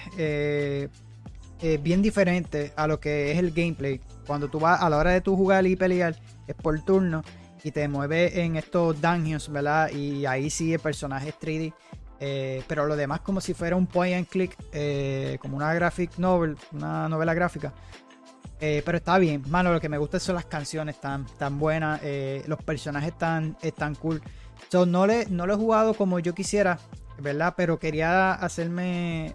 bien 1.82 2.02
diferente 2.02 2.72
a 2.76 2.86
lo 2.86 3.00
que 3.00 3.32
es 3.32 3.38
el 3.38 3.50
gameplay. 3.52 4.00
Cuando 4.26 4.48
tú 4.48 4.60
vas 4.60 4.80
a 4.82 4.90
la 4.90 4.96
hora 4.98 5.10
de 5.12 5.20
tú 5.20 5.36
jugar 5.36 5.66
y 5.66 5.74
pelear, 5.76 6.16
es 6.46 6.54
por 6.54 6.78
turno. 6.84 7.22
Y 7.64 7.70
te 7.72 7.88
mueves 7.88 8.36
en 8.36 8.56
estos 8.56 9.00
dungeons, 9.00 9.48
¿verdad? 9.50 9.90
Y 9.90 10.24
ahí 10.26 10.50
sí 10.50 10.72
el 10.72 10.80
personaje 10.80 11.30
es 11.30 11.34
3D. 11.40 11.72
eh, 12.18 12.62
pero 12.66 12.86
lo 12.86 12.96
demás 12.96 13.20
como 13.20 13.40
si 13.40 13.54
fuera 13.54 13.76
un 13.76 13.86
point 13.86 14.16
and 14.16 14.26
click, 14.26 14.56
eh, 14.72 15.36
como 15.40 15.56
una 15.56 15.74
graphic 15.74 16.16
novel, 16.18 16.56
una 16.72 17.08
novela 17.08 17.34
gráfica. 17.34 17.74
Eh, 18.58 18.82
pero 18.86 18.96
está 18.98 19.18
bien, 19.18 19.42
mano, 19.48 19.72
lo 19.72 19.80
que 19.80 19.88
me 19.88 19.98
gusta 19.98 20.18
son 20.18 20.36
las 20.36 20.46
canciones 20.46 20.98
tan, 20.98 21.26
tan 21.38 21.58
buenas, 21.58 22.00
los 22.46 22.62
personajes 22.62 23.16
tan, 23.18 23.56
están 23.60 23.94
cool. 23.96 24.22
So, 24.70 24.86
no, 24.86 25.06
le, 25.06 25.26
no 25.26 25.46
lo 25.46 25.54
he 25.54 25.56
jugado 25.56 25.92
como 25.94 26.18
yo 26.20 26.34
quisiera, 26.34 26.78
¿verdad? 27.20 27.52
Pero 27.56 27.78
quería 27.78 28.32
hacerme 28.32 29.34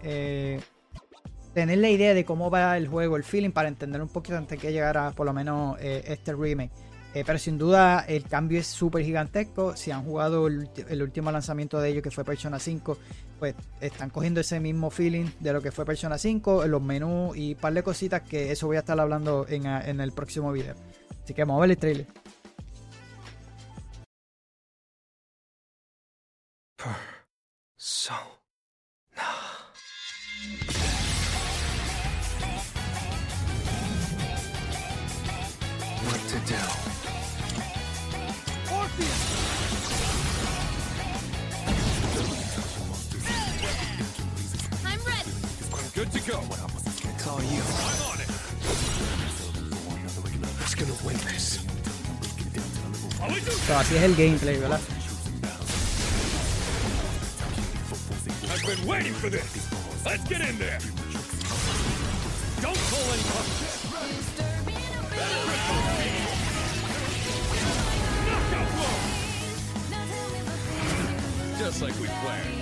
tener 1.54 1.78
la 1.78 1.90
idea 1.90 2.14
de 2.14 2.24
cómo 2.24 2.50
va 2.50 2.76
el 2.76 2.88
juego, 2.88 3.16
el 3.16 3.22
feeling, 3.24 3.50
para 3.50 3.68
entender 3.68 4.02
un 4.02 4.08
poquito 4.08 4.36
antes 4.36 4.58
que 4.58 4.72
llegara 4.72 5.12
por 5.12 5.26
lo 5.26 5.32
menos 5.32 5.76
este 5.80 6.32
remake. 6.32 6.72
Eh, 7.14 7.24
pero 7.26 7.38
sin 7.38 7.58
duda 7.58 8.04
el 8.08 8.24
cambio 8.24 8.58
es 8.58 8.66
súper 8.66 9.04
gigantesco. 9.04 9.76
Si 9.76 9.90
han 9.90 10.04
jugado 10.04 10.46
el, 10.46 11.02
último 11.02 11.30
lanzamiento 11.30 11.80
de 11.80 11.90
ellos 11.90 12.02
que 12.02 12.10
fue 12.10 12.24
Persona 12.24 12.58
5, 12.58 12.96
pues 13.38 13.54
están 13.80 14.10
cogiendo 14.10 14.40
ese 14.40 14.60
mismo 14.60 14.90
feeling 14.90 15.26
de 15.40 15.52
lo 15.52 15.60
que 15.60 15.72
fue 15.72 15.84
Persona 15.84 16.16
5, 16.16 16.66
los 16.66 16.82
menús 16.82 17.36
y 17.36 17.52
un 17.54 17.60
par 17.60 17.74
de 17.74 17.82
cositas 17.82 18.22
que 18.22 18.52
eso 18.52 18.66
voy 18.66 18.76
a 18.76 18.80
estar 18.80 18.98
hablando 18.98 19.46
en, 19.48 19.66
en 19.66 20.00
el 20.00 20.12
próximo 20.12 20.52
video. 20.52 20.74
Así 21.22 21.34
que 21.34 21.42
vamos 21.42 21.58
a 21.58 21.60
ver 21.60 21.70
el 21.70 21.78
trailer. 21.78 22.06
What 36.04 36.46
to? 36.48 36.81
Good 46.24 46.34
to 46.34 46.38
go. 46.38 46.42
It's 46.46 47.26
all 47.26 47.42
you. 47.42 47.62
I'm 47.62 48.02
on 48.12 48.20
it. 48.20 48.28
Who's 50.60 50.74
gonna 50.76 50.94
win 51.04 51.16
this? 51.26 51.58
So, 53.66 53.76
así 53.76 53.96
es 53.96 54.02
el 54.04 54.14
gameplay. 54.14 54.62
I've 58.50 58.64
been 58.64 58.86
waiting 58.86 59.14
for 59.14 59.30
this. 59.30 59.68
Let's 60.04 60.22
get 60.28 60.40
in 60.42 60.58
there. 60.58 60.78
Don't 62.60 62.78
pull 62.78 63.12
any 63.12 63.22
punches. 63.32 63.82
Knockout 68.28 68.68
blow. 68.76 68.94
Just 71.58 71.82
like 71.82 71.98
we 72.00 72.06
planned. 72.06 72.61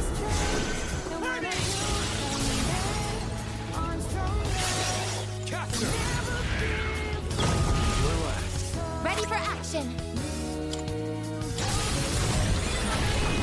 Ready 9.21 9.33
for 9.33 9.41
action. 9.51 9.85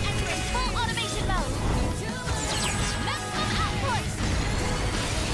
Entering 0.08 0.42
full 0.50 0.70
automation 0.76 1.25
mode. 1.28 1.54
Maximum 3.06 3.50
output. 3.62 4.04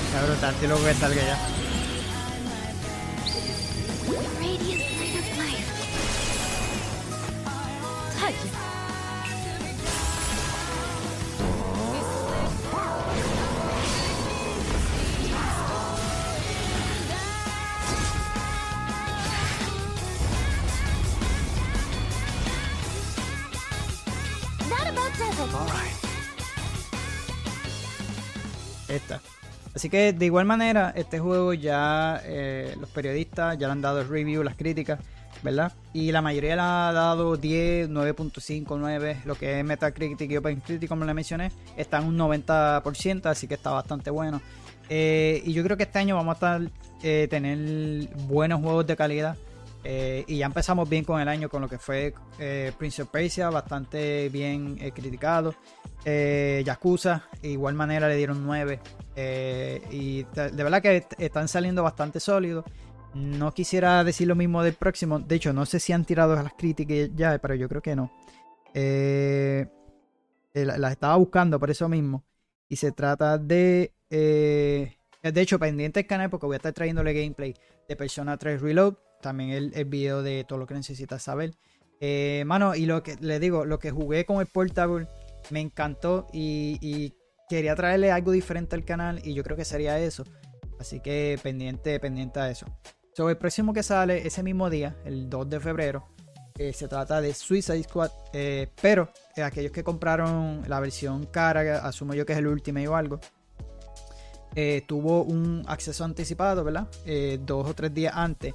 Está 0.04 0.18
brutal, 0.26 0.52
estoy 0.52 0.68
loco 0.68 0.84
que 0.84 0.94
salga 0.94 1.22
ya. 1.22 1.36
Radiant 4.38 4.84
light 4.98 5.16
of 5.16 5.26
life. 5.38 5.68
Touch. 8.20 8.63
Así 29.85 29.91
que 29.91 30.14
de 30.14 30.25
igual 30.25 30.47
manera, 30.47 30.95
este 30.97 31.19
juego 31.19 31.53
ya 31.53 32.19
eh, 32.25 32.75
los 32.81 32.88
periodistas 32.88 33.59
ya 33.59 33.67
le 33.67 33.73
han 33.73 33.83
dado 33.83 34.00
el 34.00 34.09
review, 34.09 34.43
las 34.43 34.57
críticas, 34.57 34.99
¿verdad? 35.43 35.75
Y 35.93 36.11
la 36.11 36.23
mayoría 36.23 36.57
le 36.57 36.62
ha 36.62 36.91
dado 36.95 37.37
10, 37.37 37.91
9.5, 37.91 38.79
9, 38.79 39.21
lo 39.26 39.35
que 39.35 39.59
es 39.59 39.62
Metacritic 39.62 40.31
y 40.31 40.38
OpenCritic, 40.38 40.88
como 40.88 41.05
le 41.05 41.12
mencioné, 41.12 41.53
está 41.76 41.99
en 41.99 42.05
un 42.05 42.17
90%, 42.17 43.26
así 43.26 43.47
que 43.47 43.53
está 43.53 43.73
bastante 43.73 44.09
bueno. 44.09 44.41
Eh, 44.88 45.43
y 45.45 45.53
yo 45.53 45.62
creo 45.62 45.76
que 45.76 45.83
este 45.83 45.99
año 45.99 46.17
vamos 46.17 46.33
a 46.33 46.37
estar 46.37 46.62
eh, 47.03 47.29
tener 47.29 48.09
buenos 48.26 48.62
juegos 48.62 48.87
de 48.87 48.97
calidad. 48.97 49.37
Y 50.26 50.38
ya 50.38 50.47
empezamos 50.47 50.88
bien 50.88 51.05
con 51.05 51.21
el 51.21 51.29
año, 51.29 51.50
con 51.50 51.61
lo 51.61 51.69
que 51.69 51.76
fue 51.76 52.14
Prince 52.79 53.03
of 53.03 53.11
Persia, 53.11 53.50
bastante 53.50 54.31
bien 54.31 54.76
criticado. 54.95 55.55
Yakuza, 56.07 57.25
de 57.43 57.50
igual 57.50 57.75
manera 57.75 58.09
le 58.09 58.17
dieron 58.17 58.47
9. 58.47 58.81
Eh, 59.16 59.80
y 59.90 60.25
de, 60.25 60.50
verdad 60.64 60.83
que 60.83 60.97
est- 60.97 61.12
están 61.18 61.49
saliendo 61.49 61.83
bastante 61.83 62.21
sólidos. 62.21 62.64
No 63.14 63.52
quisiera 63.52 64.02
decir 64.02 64.26
lo 64.26 64.35
mismo 64.35 64.62
del 64.62 64.75
próximo. 64.75 65.21
De 65.21 65.37
hecho, 65.37 65.52
no 65.52 65.66
sé 65.66 65.78
si 65.78 65.92
han 65.92 66.04
tirado 66.04 66.35
las 66.35 66.52
críticas 66.54 67.11
ya, 67.14 67.38
pero 67.38 67.54
yo 67.54 67.68
creo 67.68 67.80
que 67.83 67.94
no. 67.94 68.11
Eh, 68.75 69.66
eh, 70.54 70.64
la- 70.64 70.78
las 70.78 70.92
estaba 70.92 71.16
buscando 71.16 71.59
por 71.61 71.71
eso 71.71 71.88
mismo. 71.88 72.25
Y 72.68 72.76
se 72.76 72.92
trata 72.92 73.38
de. 73.38 73.92
de 74.11 75.40
hecho, 75.40 75.59
pendiente 75.59 76.00
del 76.00 76.06
canal 76.09 76.30
porque 76.30 76.47
voy 76.47 76.54
a 76.54 76.56
estar 76.56 76.73
trayéndole 76.73 77.12
gameplay 77.14 77.54
de 77.88 77.97
Persona 77.97 78.37
3 78.37 78.61
Reload. 78.61 78.94
También 79.23 79.50
el, 79.50 79.73
el 79.75 79.85
video 79.87 80.23
de 80.23 80.44
todo 80.44 80.59
lo 80.59 80.66
que 80.66 80.75
necesitas 80.75 81.23
saber. 81.23 81.52
Mano, 82.44 82.75
y 82.75 82.85
lo 82.85 83.02
que 83.02 83.16
le 83.21 83.38
digo, 83.40 83.64
lo 83.64 83.78
que 83.78 83.90
jugué 83.90 84.26
con 84.26 84.40
el 84.40 84.47
Portable 84.47 85.06
me 85.50 85.61
encantó 85.61 86.26
y 86.33 87.14
quería 87.48 87.74
traerle 87.74 88.10
algo 88.10 88.32
diferente 88.32 88.74
al 88.76 88.84
canal 88.84 89.20
y 89.24 89.34
yo 89.34 89.42
creo 89.42 89.56
que 89.56 89.64
sería 89.64 89.98
eso. 89.98 90.24
Así 90.78 91.00
que 91.00 91.38
pendiente, 91.42 91.98
pendiente 92.00 92.40
a 92.40 92.50
eso. 92.50 92.66
So, 93.16 93.30
el 93.30 93.36
próximo 93.36 93.72
que 93.72 93.82
sale 93.82 94.26
ese 94.26 94.42
mismo 94.42 94.68
día, 94.68 94.96
el 95.04 95.30
2 95.30 95.48
de 95.48 95.60
febrero, 95.60 96.08
eh, 96.58 96.72
se 96.72 96.88
trata 96.88 97.20
de 97.20 97.32
Suicide 97.34 97.82
Squad. 97.84 98.10
eh, 98.32 98.68
pero 98.82 99.08
eh, 99.36 99.42
aquellos 99.42 99.70
que 99.72 99.84
compraron 99.84 100.62
la 100.66 100.80
versión 100.80 101.26
cara, 101.26 101.78
asumo 101.86 102.14
yo 102.14 102.26
que 102.26 102.32
es 102.32 102.38
el 102.38 102.46
Ultimate 102.48 102.88
o 102.88 102.96
algo, 102.96 103.20
tuvo 104.86 105.22
un 105.22 105.64
acceso 105.66 106.04
anticipado, 106.04 106.62
¿verdad? 106.64 106.86
Dos 107.40 107.68
o 107.68 107.74
tres 107.74 107.92
días 107.92 108.12
antes. 108.16 108.54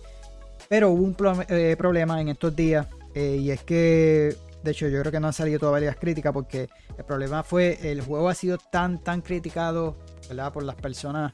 Pero 0.70 0.92
hubo 0.92 1.04
un 1.04 1.14
pro- 1.14 1.46
problema 1.78 2.22
en 2.22 2.30
estos 2.30 2.56
días 2.56 2.88
y 3.16 3.50
es 3.52 3.64
que, 3.64 4.36
de 4.64 4.72
hecho, 4.72 4.88
yo 4.88 5.00
creo 5.00 5.12
que 5.12 5.20
no 5.20 5.28
han 5.28 5.34
salido 5.34 5.60
todavía 5.60 5.88
las 5.90 5.98
críticas 5.98 6.34
porque 6.34 6.70
el 6.98 7.06
problema 7.06 7.44
fue 7.44 7.78
el 7.92 8.02
juego 8.02 8.30
ha 8.30 8.34
sido 8.36 8.58
tan, 8.58 9.02
tan 9.04 9.22
criticado, 9.22 9.98
¿verdad? 10.28 10.52
Por 10.52 10.64
las 10.64 10.76
personas, 10.76 11.32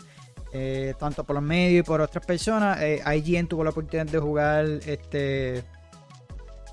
eh, 0.53 0.93
tanto 0.99 1.23
por 1.23 1.35
los 1.35 1.43
medios 1.43 1.83
y 1.85 1.87
por 1.87 2.01
otras 2.01 2.25
personas. 2.25 2.79
Eh, 2.81 3.01
IGN 3.17 3.47
tuvo 3.47 3.63
la 3.63 3.71
oportunidad 3.71 4.05
de 4.05 4.19
jugar 4.19 4.65
este 4.85 5.63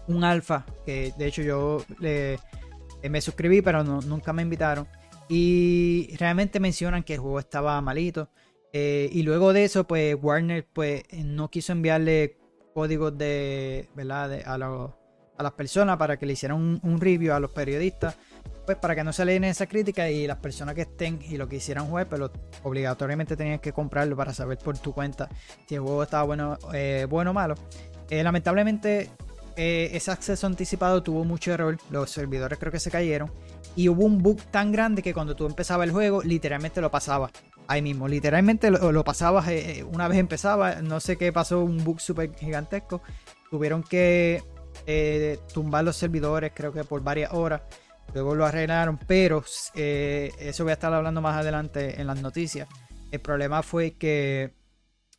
un 0.08 0.24
alfa, 0.24 0.66
que 0.84 1.12
de 1.16 1.26
hecho 1.26 1.42
yo 1.42 1.82
le, 2.00 2.34
eh, 3.02 3.08
me 3.08 3.20
suscribí, 3.20 3.62
pero 3.62 3.82
no- 3.84 4.00
nunca 4.02 4.32
me 4.32 4.42
invitaron. 4.42 4.86
Y 5.28 6.14
realmente 6.18 6.60
mencionan 6.60 7.02
que 7.04 7.14
el 7.14 7.20
juego 7.20 7.38
estaba 7.38 7.80
malito. 7.80 8.28
Eh, 8.72 9.08
y 9.12 9.22
luego 9.22 9.52
de 9.52 9.64
eso, 9.64 9.84
pues 9.86 10.16
Warner 10.20 10.66
pues 10.72 11.04
no 11.12 11.48
quiso 11.50 11.72
enviarle 11.72 12.36
códigos 12.74 13.16
de, 13.16 13.88
¿verdad? 13.94 14.40
a, 14.44 14.58
los- 14.58 14.90
las 15.42 15.52
personas 15.52 15.96
para 15.96 16.16
que 16.16 16.26
le 16.26 16.34
hicieran 16.34 16.80
un, 16.82 17.00
review 17.00 17.32
a 17.32 17.40
los 17.40 17.50
periodistas. 17.50 18.16
Pues 18.64 18.78
para 18.78 18.94
que 18.94 19.02
no 19.02 19.12
se 19.12 19.24
leen 19.24 19.42
esa 19.44 19.66
crítica 19.66 20.08
y 20.08 20.26
las 20.26 20.38
personas 20.38 20.74
que 20.76 20.82
estén 20.82 21.18
y 21.28 21.36
lo 21.36 21.48
que 21.48 21.56
hicieran 21.56 21.86
jugar, 21.86 22.06
pues 22.08 22.20
lo- 22.20 22.30
obligatoriamente 22.62 23.36
tenías 23.36 23.60
que 23.60 23.72
comprarlo 23.72 24.16
para 24.16 24.32
saber 24.32 24.58
por 24.58 24.78
tu 24.78 24.92
cuenta 24.92 25.28
si 25.66 25.74
el 25.74 25.80
juego 25.80 26.02
estaba 26.04 26.22
bueno, 26.22 26.58
eh, 26.72 27.06
bueno 27.08 27.32
o 27.32 27.34
malo. 27.34 27.56
Eh, 28.08 28.22
lamentablemente, 28.22 29.10
eh, 29.56 29.90
ese 29.92 30.10
acceso 30.12 30.46
anticipado 30.46 31.02
tuvo 31.02 31.24
mucho 31.24 31.52
error. 31.52 31.76
Los 31.90 32.10
servidores 32.10 32.58
creo 32.58 32.70
que 32.70 32.78
se 32.78 32.90
cayeron. 32.90 33.32
Y 33.74 33.88
hubo 33.88 34.04
un 34.04 34.18
bug 34.18 34.40
tan 34.50 34.70
grande 34.70 35.02
que 35.02 35.12
cuando 35.12 35.34
tú 35.34 35.46
empezabas 35.46 35.86
el 35.86 35.92
juego, 35.92 36.22
literalmente 36.22 36.80
lo 36.80 36.90
pasabas. 36.90 37.32
Ahí 37.66 37.80
mismo, 37.80 38.06
literalmente 38.06 38.70
lo, 38.70 38.92
lo 38.92 39.02
pasabas 39.02 39.46
una 39.90 40.06
vez 40.06 40.18
empezaba. 40.18 40.76
No 40.82 41.00
sé 41.00 41.16
qué 41.16 41.32
pasó, 41.32 41.64
un 41.64 41.82
bug 41.82 42.00
súper 42.00 42.34
gigantesco. 42.36 43.02
Tuvieron 43.50 43.82
que 43.82 44.42
eh, 44.86 45.38
tumbar 45.52 45.84
los 45.84 45.96
servidores, 45.96 46.52
creo 46.54 46.72
que 46.72 46.84
por 46.84 47.02
varias 47.02 47.32
horas. 47.32 47.62
Luego 48.14 48.34
lo 48.34 48.44
arreglaron, 48.44 48.98
pero 49.06 49.42
eh, 49.74 50.32
eso 50.38 50.64
voy 50.64 50.70
a 50.70 50.74
estar 50.74 50.92
hablando 50.92 51.20
más 51.20 51.36
adelante 51.36 52.00
en 52.00 52.06
las 52.06 52.20
noticias. 52.20 52.68
El 53.10 53.20
problema 53.20 53.62
fue 53.62 53.92
que 53.92 54.54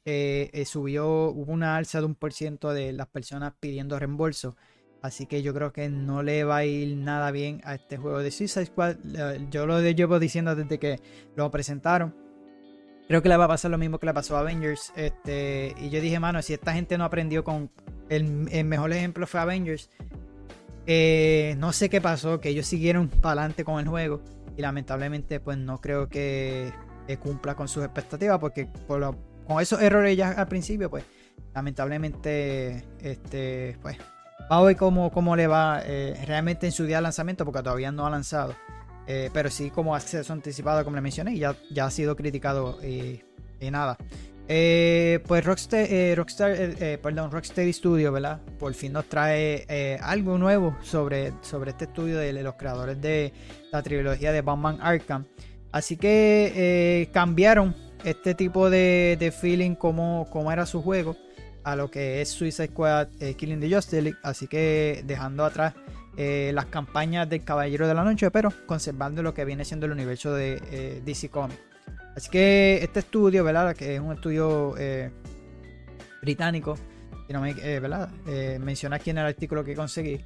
eh, 0.06 0.64
subió, 0.66 1.30
hubo 1.30 1.52
una 1.52 1.76
alza 1.76 2.00
de 2.00 2.06
un 2.06 2.16
por 2.16 2.34
ciento 2.34 2.74
de 2.74 2.94
las 2.94 3.08
personas 3.08 3.54
pidiendo 3.60 3.98
reembolso. 3.98 4.56
Así 5.02 5.26
que 5.26 5.42
yo 5.42 5.54
creo 5.54 5.74
que 5.74 5.90
no 5.90 6.24
le 6.24 6.44
va 6.44 6.58
a 6.58 6.66
ir 6.66 6.96
nada 6.98 7.32
bien 7.32 7.62
a 7.66 7.76
este 7.76 7.98
juego 7.98 8.20
de 8.20 8.32
Suicide 8.32 8.68
Squad. 8.68 8.98
Yo 9.50 9.66
lo 9.66 9.82
llevo 9.82 10.18
diciendo 10.20 10.56
desde 10.56 10.80
que 10.80 11.00
lo 11.36 11.52
presentaron. 11.52 12.23
Creo 13.08 13.22
que 13.22 13.30
le 13.30 13.38
va 13.38 13.46
a 13.46 13.50
pasar 13.50 13.70
lo 13.70 13.78
mismo 13.78 14.00
que 14.00 14.06
le 14.06 14.14
pasó 14.14 14.38
a 14.38 14.40
Avengers. 14.40 14.94
Este, 14.96 15.76
y 15.78 15.90
yo 15.90 16.02
dije, 16.02 16.20
mano, 16.20 16.42
si 16.42 16.54
esta 16.54 16.74
gente 16.74 16.98
no 16.98 17.04
aprendió 17.04 17.44
con. 17.44 17.70
El, 18.10 18.26
mejor 18.66 18.92
ejemplo 18.94 19.28
fue 19.28 19.40
Avengers. 19.40 19.90
Eh, 20.86 21.56
no 21.58 21.74
sé 21.74 21.90
qué 21.90 22.02
pasó, 22.02 22.40
que 22.40 22.50
ellos 22.50 22.68
siguieron 22.68 23.08
para 23.08 23.42
adelante 23.42 23.64
con 23.64 23.80
el 23.80 23.88
juego. 23.88 24.22
Y 24.58 24.62
lamentablemente, 24.62 25.40
pues 25.40 25.58
no 25.58 25.80
creo 25.80 26.08
que 26.08 26.72
cumpla 27.22 27.56
con 27.56 27.68
sus 27.68 27.84
expectativas. 27.84 28.40
Porque 28.40 28.68
por 28.88 29.16
con 29.48 29.62
esos 29.62 29.82
errores 29.82 30.16
ya 30.16 30.32
al 30.32 30.48
principio, 30.48 30.90
pues 30.90 31.04
lamentablemente, 31.54 32.86
este, 33.00 33.78
pues 33.82 33.98
vamos 34.50 34.64
a 34.64 34.68
ver 34.68 34.78
cómo, 34.78 35.12
cómo 35.12 35.36
le 35.36 35.48
va 35.48 35.82
eh, 35.84 36.20
realmente 36.26 36.66
en 36.66 36.72
su 36.72 36.86
día 36.86 36.98
de 36.98 37.04
lanzamiento, 37.04 37.46
porque 37.46 37.62
todavía 37.62 37.92
no 37.92 38.06
ha 38.06 38.10
lanzado. 38.10 38.56
Eh, 39.06 39.30
pero 39.34 39.50
sí 39.50 39.70
como 39.70 39.96
acceso 39.96 40.32
anticipado, 40.32 40.84
como 40.84 40.96
le 40.96 41.02
mencioné, 41.02 41.38
ya, 41.38 41.56
ya 41.72 41.86
ha 41.86 41.92
sido 41.92 42.16
criticado 42.16 42.80
y, 42.82 43.22
y 43.60 43.72
nada. 43.72 43.98
Eh, 44.48 45.20
pues 45.26 45.46
Rockstar, 45.46 45.86
eh, 45.86 46.14
eh, 46.14 46.76
eh, 46.80 47.00
perdón, 47.02 47.32
Rocksteady 47.32 47.72
Studio, 47.72 48.12
¿verdad? 48.12 48.42
Por 48.60 48.74
fin 48.74 48.92
nos 48.92 49.06
trae 49.08 49.66
eh, 49.70 49.98
algo 50.02 50.38
nuevo 50.38 50.78
sobre, 50.82 51.32
sobre 51.42 51.72
este 51.72 51.86
estudio 51.86 52.18
de 52.18 52.34
los 52.44 52.56
creadores 52.56 53.00
de 53.02 53.32
la 53.72 53.82
trilogía 53.82 54.32
de 54.32 54.42
Batman 54.42 54.80
Arkham. 54.82 55.26
Así 55.72 55.96
que 55.98 56.52
eh, 56.56 57.10
cambiaron 57.14 57.76
este 58.04 58.36
tipo 58.36 58.70
de, 58.70 59.16
de 59.18 59.32
feeling 59.32 59.76
como, 59.76 60.28
como 60.30 60.52
era 60.52 60.66
su 60.66 60.82
juego 60.82 61.16
a 61.64 61.78
lo 61.78 61.90
que 61.90 62.22
es 62.22 62.30
Suicide 62.30 62.68
Squad 62.68 63.08
eh, 63.22 63.36
Killing 63.36 63.62
the 63.62 63.74
Justice. 63.74 64.14
Así 64.24 64.48
que 64.48 65.04
dejando 65.06 65.46
atrás 65.46 65.74
eh, 66.16 66.52
las 66.54 66.66
campañas 66.66 67.28
del 67.28 67.44
Caballero 67.44 67.88
de 67.88 67.96
la 67.96 68.04
Noche, 68.04 68.30
pero 68.30 68.54
conservando 68.68 69.24
lo 69.24 69.34
que 69.34 69.46
viene 69.46 69.66
siendo 69.66 69.88
el 69.88 69.94
universo 69.94 70.34
de 70.34 70.62
eh, 70.72 71.02
DC 71.04 71.30
Comics. 71.30 71.60
Así 72.16 72.30
que 72.30 72.80
este 72.84 73.00
estudio, 73.00 73.44
¿verdad? 73.44 73.76
Que 73.76 73.96
es 73.96 74.00
un 74.00 74.14
estudio 74.14 74.76
eh, 74.78 75.10
británico, 76.22 76.78
si 77.28 77.34
¿verdad? 77.34 78.10
Menciona 78.60 78.98
aquí 78.98 79.10
en 79.10 79.18
el 79.18 79.26
artículo 79.26 79.64
que 79.64 79.74
conseguí. 79.74 80.24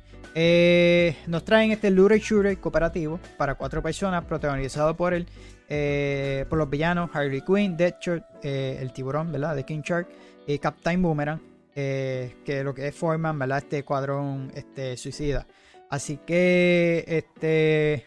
Nos 1.27 1.45
traen 1.45 1.71
este 1.71 1.89
looter 1.89 2.19
shooter 2.19 2.57
cooperativo 2.57 3.21
para 3.37 3.55
cuatro 3.55 3.81
personas, 3.81 4.25
protagonizado 4.25 4.97
por 4.97 5.13
el, 5.13 5.25
por 6.49 6.57
los 6.57 6.69
villanos 6.69 7.09
Harley 7.13 7.41
Quinn, 7.41 7.77
Deadshot, 7.77 8.43
el 8.43 8.91
tiburón, 8.91 9.31
¿verdad? 9.31 9.55
De 9.55 9.63
King 9.63 9.81
Shark 9.81 10.09
y 10.45 10.59
Captain 10.59 11.01
Boomerang, 11.01 11.39
que 11.73 12.61
lo 12.65 12.73
que 12.73 12.89
es 12.89 12.95
forman, 12.95 13.39
¿verdad? 13.39 13.59
Este 13.59 13.85
cuadrón 13.85 14.51
este, 14.53 14.97
suicida. 14.97 15.47
Así 15.89 16.17
que, 16.17 17.05
este, 17.07 18.05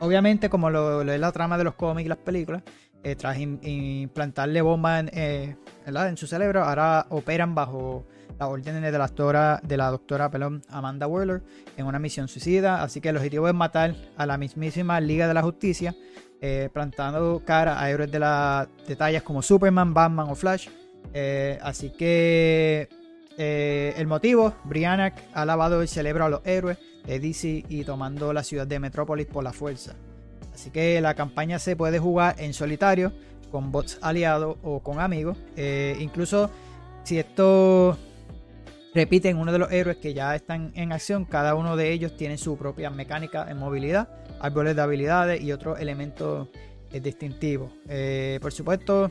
obviamente, 0.00 0.50
como 0.50 0.68
lo, 0.70 1.02
es 1.02 1.20
la 1.20 1.32
trama 1.32 1.56
de 1.58 1.64
los 1.64 1.74
cómics 1.74 2.06
y 2.06 2.08
las 2.08 2.18
películas, 2.18 2.62
eh, 3.02 3.14
tras 3.14 3.38
im- 3.38 3.58
implantarle 3.62 4.60
bombas 4.62 5.00
en, 5.00 5.10
eh, 5.12 5.56
en 5.86 6.16
su 6.16 6.26
cerebro, 6.26 6.64
ahora 6.64 7.06
operan 7.10 7.54
bajo 7.54 8.04
las 8.38 8.48
órdenes 8.48 8.82
de 8.82 8.92
la 8.92 9.06
doctora, 9.06 9.60
de 9.62 9.76
la 9.76 9.90
doctora 9.90 10.30
perdón, 10.30 10.62
Amanda 10.68 11.06
Waller 11.06 11.42
en 11.76 11.86
una 11.86 11.98
misión 11.98 12.26
suicida. 12.26 12.82
Así 12.82 13.00
que 13.00 13.10
el 13.10 13.16
objetivo 13.16 13.48
es 13.48 13.54
matar 13.54 13.94
a 14.16 14.26
la 14.26 14.36
mismísima 14.36 15.00
Liga 15.00 15.28
de 15.28 15.34
la 15.34 15.42
Justicia, 15.42 15.94
eh, 16.40 16.68
plantando 16.72 17.42
cara 17.44 17.80
a 17.80 17.90
héroes 17.90 18.10
de, 18.10 18.18
la, 18.18 18.68
de 18.88 18.96
tallas 18.96 19.22
como 19.22 19.40
Superman, 19.40 19.94
Batman 19.94 20.28
o 20.30 20.34
Flash. 20.34 20.68
Así 21.62 21.90
que 21.90 22.88
el 23.36 24.06
motivo, 24.06 24.54
Brianna 24.64 25.14
ha 25.32 25.44
lavado 25.44 25.80
el 25.80 25.88
cerebro 25.88 26.24
a 26.24 26.28
los 26.28 26.40
héroes 26.44 26.78
de 27.06 27.64
y 27.68 27.84
tomando 27.84 28.32
la 28.32 28.42
ciudad 28.42 28.66
de 28.66 28.78
Metrópolis 28.78 29.26
por 29.26 29.44
la 29.44 29.52
fuerza. 29.52 29.94
Así 30.54 30.70
que 30.70 31.00
la 31.00 31.14
campaña 31.14 31.58
se 31.58 31.76
puede 31.76 31.98
jugar 31.98 32.36
en 32.38 32.52
solitario, 32.54 33.12
con 33.50 33.72
bots 33.72 33.98
aliados 34.02 34.56
o 34.62 34.80
con 34.80 35.00
amigos. 35.00 35.36
Eh, 35.56 35.96
incluso 36.00 36.50
si 37.02 37.18
esto 37.18 37.96
repiten 38.94 39.38
uno 39.38 39.52
de 39.52 39.58
los 39.58 39.70
héroes 39.72 39.96
que 39.98 40.14
ya 40.14 40.34
están 40.34 40.72
en 40.74 40.92
acción, 40.92 41.24
cada 41.24 41.54
uno 41.54 41.76
de 41.76 41.92
ellos 41.92 42.16
tiene 42.16 42.38
su 42.38 42.56
propia 42.56 42.90
mecánica 42.90 43.50
en 43.50 43.58
movilidad, 43.58 44.08
árboles 44.40 44.76
de 44.76 44.82
habilidades 44.82 45.40
y 45.40 45.52
otros 45.52 45.80
elementos 45.80 46.48
eh, 46.92 47.00
distintivos. 47.00 47.72
Eh, 47.88 48.38
por 48.42 48.52
supuesto, 48.52 49.10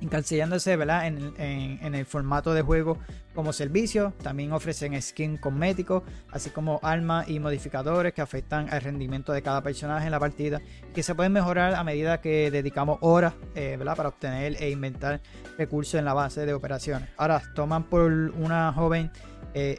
encasillándose 0.00 0.76
¿verdad? 0.76 1.06
En, 1.06 1.34
en- 1.38 1.94
el 1.94 2.06
formato 2.06 2.54
de 2.54 2.62
juego 2.62 2.98
como 3.34 3.52
servicio. 3.52 4.12
También 4.22 4.52
ofrecen 4.52 5.00
skin 5.00 5.36
cosméticos, 5.36 6.02
así 6.30 6.50
como 6.50 6.80
armas 6.82 7.28
y 7.28 7.38
modificadores 7.40 8.12
que 8.12 8.20
afectan 8.20 8.68
al 8.70 8.80
rendimiento 8.80 9.32
de 9.32 9.42
cada 9.42 9.62
personaje 9.62 10.06
en 10.06 10.10
la 10.12 10.20
partida, 10.20 10.60
que 10.94 11.02
se 11.02 11.14
pueden 11.14 11.32
mejorar 11.32 11.74
a 11.74 11.84
medida 11.84 12.20
que 12.20 12.50
dedicamos 12.50 12.98
horas 13.00 13.34
eh, 13.54 13.78
para 13.96 14.08
obtener 14.08 14.56
e 14.62 14.70
inventar 14.70 15.20
recursos 15.56 15.94
en 15.94 16.04
la 16.04 16.14
base 16.14 16.44
de 16.46 16.54
operaciones. 16.54 17.08
Ahora 17.16 17.42
toman 17.54 17.84
por 17.84 18.10
una 18.10 18.72
joven 18.72 19.10
eh, 19.54 19.76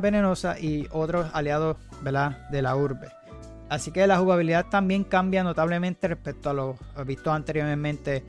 venenosa 0.00 0.58
y 0.58 0.86
otros 0.90 1.30
aliados 1.32 1.76
de 2.50 2.62
la 2.62 2.74
urbe. 2.76 3.08
Así 3.68 3.92
que 3.92 4.04
la 4.08 4.18
jugabilidad 4.18 4.66
también 4.66 5.04
cambia 5.04 5.44
notablemente 5.44 6.08
respecto 6.08 6.50
a 6.50 6.52
lo 6.52 6.76
visto 7.06 7.32
anteriormente 7.32 8.24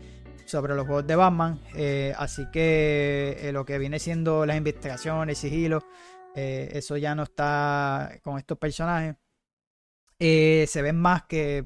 sobre 0.52 0.76
los 0.76 0.86
juegos 0.86 1.08
de 1.08 1.16
Batman. 1.16 1.60
Eh, 1.76 2.14
así 2.18 2.46
que 2.52 3.38
eh, 3.40 3.52
lo 3.54 3.66
que 3.66 3.78
viene 3.78 4.00
siendo 4.00 4.46
las 4.46 4.58
investigaciones, 4.58 5.38
sigilo, 5.38 5.84
eh, 6.36 6.70
eso 6.74 6.98
ya 6.98 7.16
no 7.16 7.24
está 7.24 8.20
con 8.22 8.38
estos 8.38 8.58
personajes. 8.58 9.16
Se 10.20 10.82
ven 10.84 11.00
más 11.00 11.24
que 11.24 11.66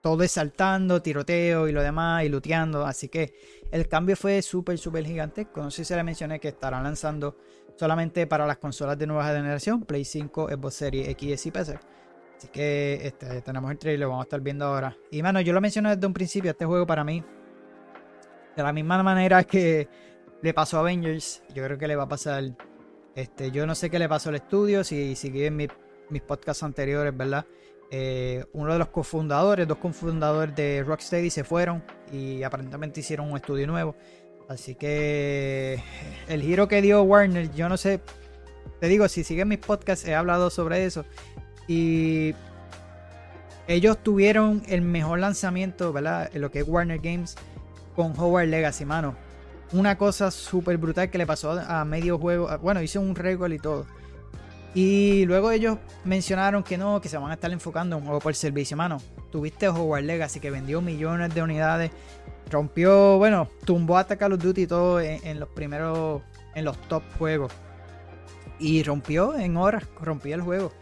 todo 0.00 0.22
es 0.22 0.32
saltando, 0.32 1.02
tiroteo 1.02 1.68
y 1.68 1.72
lo 1.72 1.82
demás, 1.82 2.24
y 2.24 2.28
luteando. 2.28 2.86
Así 2.86 3.08
que 3.08 3.34
el 3.70 3.88
cambio 3.88 4.16
fue 4.16 4.40
súper, 4.40 4.78
súper 4.78 5.04
gigantesco. 5.04 5.60
No 5.60 5.70
sé 5.70 5.84
si 5.84 5.92
le 5.94 6.04
mencioné 6.04 6.38
que 6.38 6.48
estarán 6.48 6.84
lanzando 6.84 7.36
solamente 7.76 8.26
para 8.26 8.46
las 8.46 8.56
consolas 8.58 8.96
de 8.96 9.06
nueva 9.06 9.26
generación, 9.26 9.82
Play 9.82 10.04
5, 10.04 10.48
Xbox 10.48 10.74
Series 10.74 11.08
X 11.08 11.46
y 11.46 11.50
PC. 11.50 11.78
Así 12.38 12.48
que 12.48 13.00
este, 13.02 13.42
tenemos 13.42 13.70
el 13.70 13.78
trailer, 13.78 14.00
lo 14.00 14.08
vamos 14.10 14.24
a 14.24 14.26
estar 14.26 14.40
viendo 14.40 14.64
ahora. 14.64 14.96
Y 15.10 15.22
mano, 15.22 15.40
yo 15.40 15.52
lo 15.52 15.60
mencioné 15.60 15.94
desde 15.94 16.06
un 16.06 16.14
principio, 16.14 16.50
este 16.50 16.64
juego 16.64 16.86
para 16.86 17.02
mí, 17.02 17.22
de 18.56 18.62
la 18.62 18.72
misma 18.72 19.02
manera 19.02 19.44
que 19.44 19.88
le 20.42 20.54
pasó 20.54 20.78
a 20.78 20.80
Avengers, 20.80 21.42
yo 21.54 21.64
creo 21.64 21.78
que 21.78 21.86
le 21.88 21.96
va 21.96 22.04
a 22.04 22.08
pasar. 22.08 22.44
Este, 23.14 23.50
yo 23.50 23.66
no 23.66 23.74
sé 23.74 23.88
qué 23.90 23.98
le 23.98 24.08
pasó 24.08 24.28
al 24.28 24.36
estudio, 24.36 24.84
si 24.84 25.14
siguen 25.16 25.56
mi- 25.56 25.68
mis 26.10 26.22
podcasts 26.22 26.62
anteriores, 26.62 27.16
¿verdad? 27.16 27.44
Eh, 27.90 28.44
uno 28.52 28.72
de 28.72 28.78
los 28.78 28.88
cofundadores, 28.88 29.66
dos 29.66 29.78
cofundadores 29.78 30.54
de 30.56 30.82
Rocksteady 30.84 31.30
se 31.30 31.44
fueron 31.44 31.82
y 32.12 32.42
aparentemente 32.42 33.00
hicieron 33.00 33.30
un 33.30 33.36
estudio 33.36 33.66
nuevo. 33.66 33.94
Así 34.48 34.74
que 34.74 35.82
el 36.28 36.42
giro 36.42 36.68
que 36.68 36.82
dio 36.82 37.02
Warner, 37.02 37.50
yo 37.54 37.68
no 37.68 37.76
sé, 37.76 38.00
te 38.80 38.88
digo, 38.88 39.08
si 39.08 39.24
siguen 39.24 39.48
mis 39.48 39.58
podcasts 39.58 40.06
he 40.06 40.14
hablado 40.14 40.50
sobre 40.50 40.84
eso. 40.84 41.04
Y 41.68 42.34
ellos 43.66 43.98
tuvieron 44.02 44.62
el 44.68 44.82
mejor 44.82 45.18
lanzamiento, 45.20 45.92
¿verdad? 45.92 46.30
En 46.32 46.40
lo 46.42 46.50
que 46.50 46.60
es 46.60 46.68
Warner 46.68 46.98
Games 47.00 47.34
con 47.96 48.12
Howard 48.16 48.48
Legacy, 48.48 48.84
mano. 48.84 49.16
Una 49.72 49.98
cosa 49.98 50.30
súper 50.30 50.76
brutal 50.76 51.10
que 51.10 51.18
le 51.18 51.26
pasó 51.26 51.52
a 51.52 51.84
medio 51.84 52.18
juego. 52.18 52.48
Bueno, 52.58 52.82
hizo 52.82 53.00
un 53.00 53.16
récord 53.16 53.50
y 53.50 53.58
todo. 53.58 53.86
Y 54.74 55.24
luego 55.24 55.50
ellos 55.50 55.78
mencionaron 56.04 56.62
que 56.62 56.76
no, 56.76 57.00
que 57.00 57.08
se 57.08 57.16
van 57.16 57.30
a 57.30 57.34
estar 57.34 57.50
enfocando 57.50 57.96
en 57.96 58.02
un 58.02 58.06
juego 58.06 58.20
por 58.20 58.34
servicio, 58.34 58.76
mano. 58.76 58.98
Tuviste 59.32 59.68
Howard 59.68 60.04
Legacy 60.04 60.38
que 60.38 60.50
vendió 60.50 60.82
millones 60.82 61.34
de 61.34 61.42
unidades. 61.42 61.90
Rompió, 62.50 63.16
bueno, 63.16 63.48
tumbó 63.64 63.96
hasta 63.96 64.16
Call 64.16 64.34
of 64.34 64.42
Duty 64.42 64.62
y 64.62 64.66
todo 64.66 65.00
en, 65.00 65.40
los 65.40 65.48
primeros, 65.48 66.22
en 66.54 66.66
los 66.66 66.76
top 66.88 67.02
juegos. 67.18 67.52
Y 68.60 68.82
rompió 68.82 69.34
en 69.36 69.56
horas, 69.56 69.84
rompió 70.00 70.34
el 70.34 70.42
juego. 70.42 70.72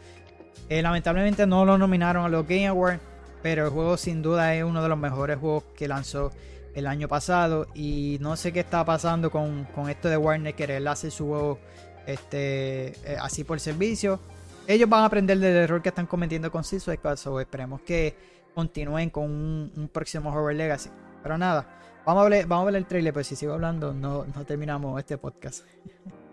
Eh, 0.68 0.82
lamentablemente 0.82 1.46
no 1.46 1.64
lo 1.64 1.78
nominaron 1.78 2.24
a 2.24 2.28
los 2.28 2.46
Game 2.46 2.66
Awards, 2.66 3.00
pero 3.42 3.66
el 3.66 3.70
juego 3.70 3.96
sin 3.96 4.22
duda 4.22 4.54
es 4.54 4.64
uno 4.64 4.82
de 4.82 4.88
los 4.88 4.98
mejores 4.98 5.38
juegos 5.38 5.64
que 5.76 5.86
lanzó 5.86 6.32
el 6.74 6.86
año 6.86 7.08
pasado. 7.08 7.66
Y 7.74 8.18
no 8.20 8.36
sé 8.36 8.52
qué 8.52 8.60
está 8.60 8.84
pasando 8.84 9.30
con, 9.30 9.64
con 9.74 9.88
esto 9.88 10.08
de 10.08 10.16
Warner 10.16 10.54
querer 10.54 10.86
hacer 10.86 11.10
su 11.10 11.26
juego 11.26 11.58
este, 12.06 12.88
eh, 13.10 13.16
así 13.20 13.44
por 13.44 13.60
servicio. 13.60 14.20
Ellos 14.66 14.88
van 14.88 15.02
a 15.02 15.06
aprender 15.06 15.38
del 15.38 15.56
error 15.56 15.82
que 15.82 15.90
están 15.90 16.06
cometiendo 16.06 16.50
con 16.50 16.64
Suicide 16.64 16.96
Squad, 16.96 17.40
esperemos 17.40 17.82
que 17.82 18.16
continúen 18.54 19.10
con 19.10 19.24
un, 19.24 19.72
un 19.76 19.88
próximo 19.88 20.30
Horror 20.30 20.54
Legacy. 20.54 20.90
Pero 21.22 21.36
nada, 21.36 21.66
vamos 22.06 22.24
a 22.24 22.28
ver, 22.28 22.46
vamos 22.46 22.62
a 22.62 22.66
ver 22.66 22.76
el 22.76 22.86
trailer, 22.86 23.12
pues 23.12 23.26
si 23.26 23.36
sigo 23.36 23.52
hablando 23.52 23.92
no, 23.92 24.24
no 24.24 24.44
terminamos 24.44 24.98
este 24.98 25.18
podcast. 25.18 25.64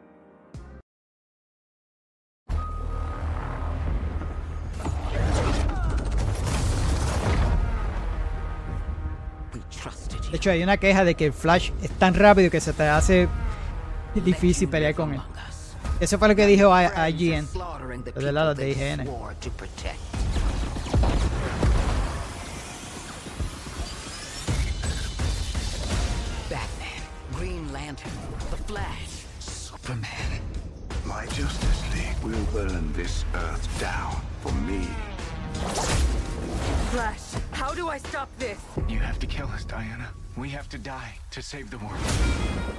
De 10.32 10.38
hecho, 10.38 10.50
hay 10.50 10.64
una 10.64 10.78
queja 10.78 11.04
de 11.04 11.16
que 11.16 11.26
el 11.26 11.34
Flash 11.34 11.72
es 11.84 11.92
tan 11.92 12.14
rápido 12.14 12.50
que 12.50 12.62
se 12.62 12.72
te 12.72 12.84
hace 12.84 13.28
difícil 14.16 14.70
pelear 14.70 14.96
con 14.96 15.14
él. 15.14 15.22
Eso 16.00 16.18
fue 16.18 16.30
lo 16.30 16.36
que 16.36 16.48
dijo 16.48 16.74
a, 16.74 17.04
a 17.04 17.10
IGN. 17.10 17.48
Los 18.16 18.24
de 18.24 18.32
la 18.32 18.54
de 18.54 18.70
IGN. 18.72 19.06
Batman, 26.50 27.38
Green 27.38 27.74
Lantern, 27.74 28.12
The 28.52 28.58
Flash. 28.64 29.26
Superman. 29.40 30.42
My 31.06 31.26
Justice 31.28 31.84
League 31.94 32.18
will 32.24 32.46
burn 32.54 32.94
this 32.94 33.26
Earth 33.36 33.68
down 33.82 34.16
for 34.42 34.54
me. 34.54 34.88
Flash, 36.92 37.34
how 37.52 37.74
do 37.74 37.90
I 37.90 37.98
stop 37.98 38.30
this? 38.40 38.58
You 38.88 39.00
have 39.00 39.20
to 39.20 39.28
kill 39.28 39.48
us, 39.48 39.66
Diana. 39.66 40.10
We 40.38 40.48
have 40.50 40.70
to 40.70 40.78
die 40.78 41.16
to 41.32 41.42
save 41.42 41.70
the 41.72 41.78
world. 41.80 42.00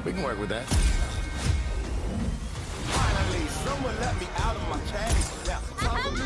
We 0.07 0.13
can 0.13 0.23
work 0.23 0.41
with 0.41 0.49
that. 0.49 0.65
Finally, 2.89 3.47
someone 3.47 3.95
let 4.01 4.19
me 4.19 4.27
out 4.39 4.57
of 4.57 4.69
my 4.73 4.81
cage. 4.89 5.29
Now, 5.47 5.61
talk 5.77 6.03
to 6.03 6.11
me 6.13 6.17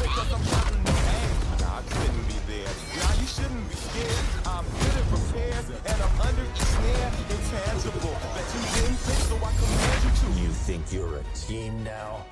because 0.00 0.32
I'm 0.32 0.40
having 0.40 0.82
no 0.82 0.96
aim. 0.96 1.36
Nah, 1.60 1.78
I 1.78 1.82
couldn't 1.84 2.26
be 2.26 2.40
there. 2.48 2.72
Nah, 2.96 3.12
you 3.20 3.26
shouldn't 3.28 3.68
be 3.68 3.76
scared. 3.76 4.24
I'm 4.48 4.64
good 4.64 4.96
at 4.96 5.06
repairs, 5.12 5.68
and 5.68 6.00
I'm 6.00 6.20
under 6.24 6.44
your 6.48 6.56
snare. 6.56 7.12
Intangible, 7.28 8.16
that 8.32 8.46
you 8.48 8.60
didn't 8.80 9.00
think, 9.04 9.20
so 9.28 9.36
I 9.36 9.52
command 9.60 10.00
you 10.00 10.12
to. 10.16 10.26
You 10.40 10.48
think 10.48 10.92
you're 10.92 11.16
a 11.18 11.24
team 11.36 11.84
now? 11.84 12.24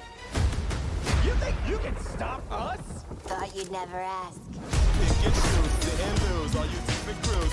You 1.22 1.34
think 1.36 1.54
you 1.68 1.76
can 1.78 1.96
stop 2.00 2.42
us? 2.50 2.80
Thought 3.28 3.54
you'd 3.54 3.70
never 3.70 4.00
ask. 4.00 4.40
Pick 4.40 5.26
and 5.26 5.34
choose, 5.34 5.72
sit 5.84 6.00
and 6.00 6.16
lose. 6.32 6.56
All 6.56 6.64
you 6.64 6.80
different 6.88 7.22
crews, 7.22 7.52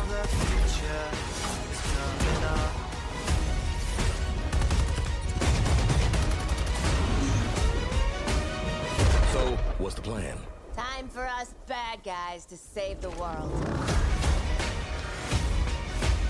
what's 9.81 9.95
the 9.95 10.01
plan? 10.01 10.37
Time 10.75 11.07
for 11.09 11.25
us 11.25 11.55
bad 11.67 12.03
guys 12.03 12.45
to 12.45 12.55
save 12.55 13.01
the 13.01 13.09
world. 13.11 13.51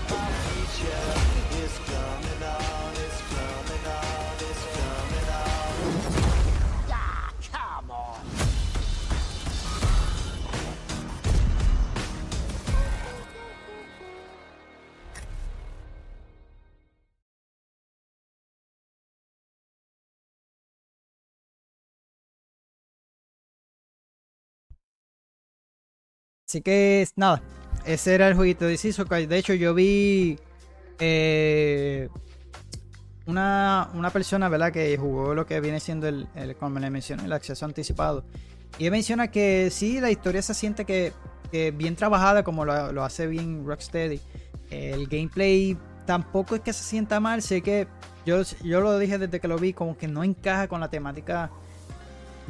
My 0.08 0.30
future 0.48 1.62
is 1.62 1.78
coming 1.86 2.42
on, 2.48 2.81
Así 26.52 26.60
que 26.60 27.08
nada, 27.16 27.40
ese 27.86 28.14
era 28.14 28.28
el 28.28 28.34
jueguito 28.34 28.66
de 28.66 28.76
Season 28.76 29.08
De 29.08 29.38
hecho, 29.38 29.54
yo 29.54 29.72
vi 29.72 30.38
eh, 30.98 32.10
una, 33.24 33.88
una 33.94 34.10
persona, 34.10 34.50
¿verdad? 34.50 34.70
Que 34.70 34.94
jugó 34.98 35.34
lo 35.34 35.46
que 35.46 35.62
viene 35.62 35.80
siendo 35.80 36.08
el, 36.08 36.28
el 36.34 36.54
como 36.56 36.78
le 36.78 36.90
mencioné, 36.90 37.24
el 37.24 37.32
acceso 37.32 37.64
anticipado. 37.64 38.26
Y 38.76 38.84
él 38.84 38.90
menciona 38.90 39.30
que 39.30 39.70
sí, 39.70 39.98
la 39.98 40.10
historia 40.10 40.42
se 40.42 40.52
siente 40.52 40.84
que, 40.84 41.14
bien 41.72 41.96
trabajada, 41.96 42.44
como 42.44 42.66
lo, 42.66 42.92
lo 42.92 43.02
hace 43.02 43.26
bien 43.28 43.64
Rocksteady. 43.64 44.20
El 44.68 45.06
gameplay 45.06 45.78
tampoco 46.04 46.54
es 46.54 46.60
que 46.60 46.74
se 46.74 46.84
sienta 46.84 47.18
mal, 47.18 47.40
sé 47.40 47.62
que 47.62 47.88
yo, 48.26 48.42
yo 48.62 48.82
lo 48.82 48.98
dije 48.98 49.16
desde 49.16 49.40
que 49.40 49.48
lo 49.48 49.56
vi, 49.56 49.72
como 49.72 49.96
que 49.96 50.06
no 50.06 50.22
encaja 50.22 50.68
con 50.68 50.80
la 50.80 50.90
temática 50.90 51.50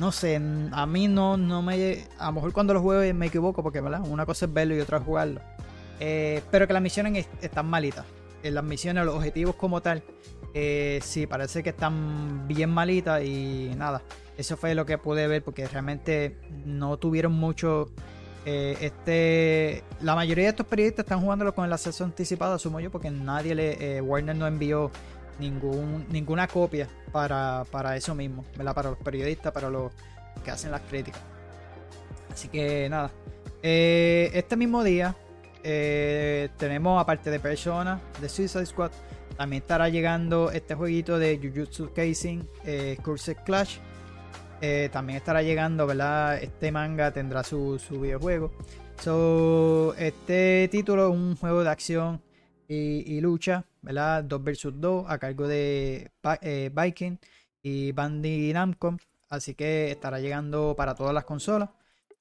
no 0.02 0.10
sé, 0.10 0.34
a 0.72 0.84
mí 0.86 1.06
no, 1.06 1.36
no 1.36 1.62
me. 1.62 2.06
A 2.18 2.26
lo 2.26 2.32
mejor 2.32 2.52
cuando 2.52 2.74
lo 2.74 2.82
juegue 2.82 3.14
me 3.14 3.26
equivoco, 3.26 3.62
porque 3.62 3.80
¿verdad? 3.80 4.00
una 4.04 4.26
cosa 4.26 4.46
es 4.46 4.52
verlo 4.52 4.74
y 4.74 4.80
otra 4.80 4.98
es 4.98 5.04
jugarlo. 5.04 5.40
Eh, 6.00 6.42
pero 6.50 6.66
que 6.66 6.72
las 6.72 6.82
misiones 6.82 7.16
es- 7.24 7.44
están 7.44 7.66
malitas. 7.66 8.04
Eh, 8.42 8.50
las 8.50 8.64
misiones, 8.64 9.04
los 9.06 9.14
objetivos 9.14 9.54
como 9.54 9.80
tal, 9.80 10.02
eh, 10.54 10.98
sí, 11.04 11.28
parece 11.28 11.62
que 11.62 11.70
están 11.70 12.48
bien 12.48 12.70
malitas 12.70 13.22
y 13.22 13.70
nada. 13.76 14.02
Eso 14.36 14.56
fue 14.56 14.74
lo 14.74 14.84
que 14.86 14.98
pude 14.98 15.28
ver, 15.28 15.44
porque 15.44 15.68
realmente 15.68 16.36
no 16.66 16.96
tuvieron 16.96 17.32
mucho. 17.32 17.88
eh, 18.44 18.76
este 18.80 19.84
La 20.00 20.16
mayoría 20.16 20.46
de 20.46 20.50
estos 20.50 20.66
periodistas 20.66 21.04
están 21.04 21.20
jugándolo 21.20 21.54
con 21.54 21.64
el 21.64 21.72
acceso 21.72 22.02
anticipado, 22.02 22.54
asumo 22.54 22.80
yo, 22.80 22.90
porque 22.90 23.08
nadie 23.08 23.54
le. 23.54 24.00
Warner 24.00 24.34
no 24.34 24.48
envió 24.48 24.90
ningún, 25.42 26.06
ninguna 26.10 26.46
copia 26.46 26.88
para, 27.10 27.64
para 27.70 27.96
eso 27.96 28.14
mismo, 28.14 28.44
¿verdad? 28.56 28.74
Para 28.74 28.90
los 28.90 28.98
periodistas, 28.98 29.52
para 29.52 29.68
los 29.68 29.92
que 30.44 30.50
hacen 30.50 30.70
las 30.70 30.80
críticas. 30.82 31.20
Así 32.32 32.48
que 32.48 32.88
nada. 32.88 33.10
Eh, 33.62 34.30
este 34.32 34.56
mismo 34.56 34.82
día 34.82 35.14
eh, 35.62 36.48
tenemos, 36.56 37.00
aparte 37.00 37.30
de 37.30 37.38
Persona, 37.38 38.00
de 38.20 38.28
Suicide 38.28 38.66
Squad, 38.66 38.90
también 39.36 39.62
estará 39.62 39.88
llegando 39.88 40.50
este 40.50 40.74
jueguito 40.74 41.18
de 41.18 41.38
Jujutsu 41.38 41.92
Kaisen, 41.92 42.48
eh, 42.64 42.96
Cursed 43.02 43.38
Clash. 43.44 43.78
Eh, 44.60 44.88
también 44.92 45.16
estará 45.16 45.42
llegando, 45.42 45.86
¿verdad? 45.86 46.40
Este 46.40 46.70
manga 46.70 47.10
tendrá 47.10 47.42
su, 47.42 47.78
su 47.78 48.00
videojuego. 48.00 48.52
So, 49.00 49.94
este 49.98 50.68
título 50.70 51.08
es 51.08 51.14
un 51.14 51.36
juego 51.36 51.64
de 51.64 51.70
acción 51.70 52.22
y 52.68 53.20
lucha, 53.20 53.66
¿verdad? 53.82 54.24
2 54.24 54.44
vs 54.44 54.72
2 54.74 55.04
a 55.08 55.18
cargo 55.18 55.46
de 55.46 56.10
eh, 56.40 56.70
Viking 56.74 57.18
y 57.62 57.92
Bandai 57.92 58.52
Namco. 58.52 58.96
Así 59.28 59.54
que 59.54 59.90
estará 59.90 60.20
llegando 60.20 60.74
para 60.76 60.94
todas 60.94 61.14
las 61.14 61.24
consolas. 61.24 61.70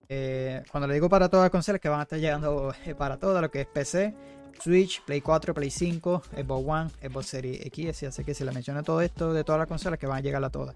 Eh, 0.10 0.64
cuando 0.72 0.88
le 0.88 0.96
digo 0.96 1.08
para 1.10 1.30
todas 1.30 1.46
las 1.46 1.52
consolas, 1.52 1.80
que 1.80 1.90
van 1.90 2.02
a 2.02 2.04
estar 2.04 2.20
llegando 2.20 2.74
eh, 2.86 2.96
para 2.96 3.18
todas, 3.18 3.42
lo 3.42 3.50
que 3.50 3.62
es 3.62 3.68
PC, 3.68 4.14
Switch, 4.60 5.02
Play 5.06 5.22
4, 5.22 5.54
Play 5.54 5.72
5, 5.72 6.24
Xbox 6.36 6.68
One, 6.68 6.90
Xbox 7.02 7.28
Series 7.28 7.66
X. 7.68 8.04
Así 8.04 8.24
que 8.24 8.34
si 8.34 8.44
le 8.44 8.52
menciono 8.52 8.84
todo 8.84 9.02
esto 9.02 9.34
de 9.34 9.44
todas 9.44 9.60
las 9.60 9.68
consolas, 9.68 9.98
que 10.00 10.08
van 10.08 10.18
a 10.18 10.22
llegar 10.22 10.44
a 10.44 10.50
todas. 10.50 10.76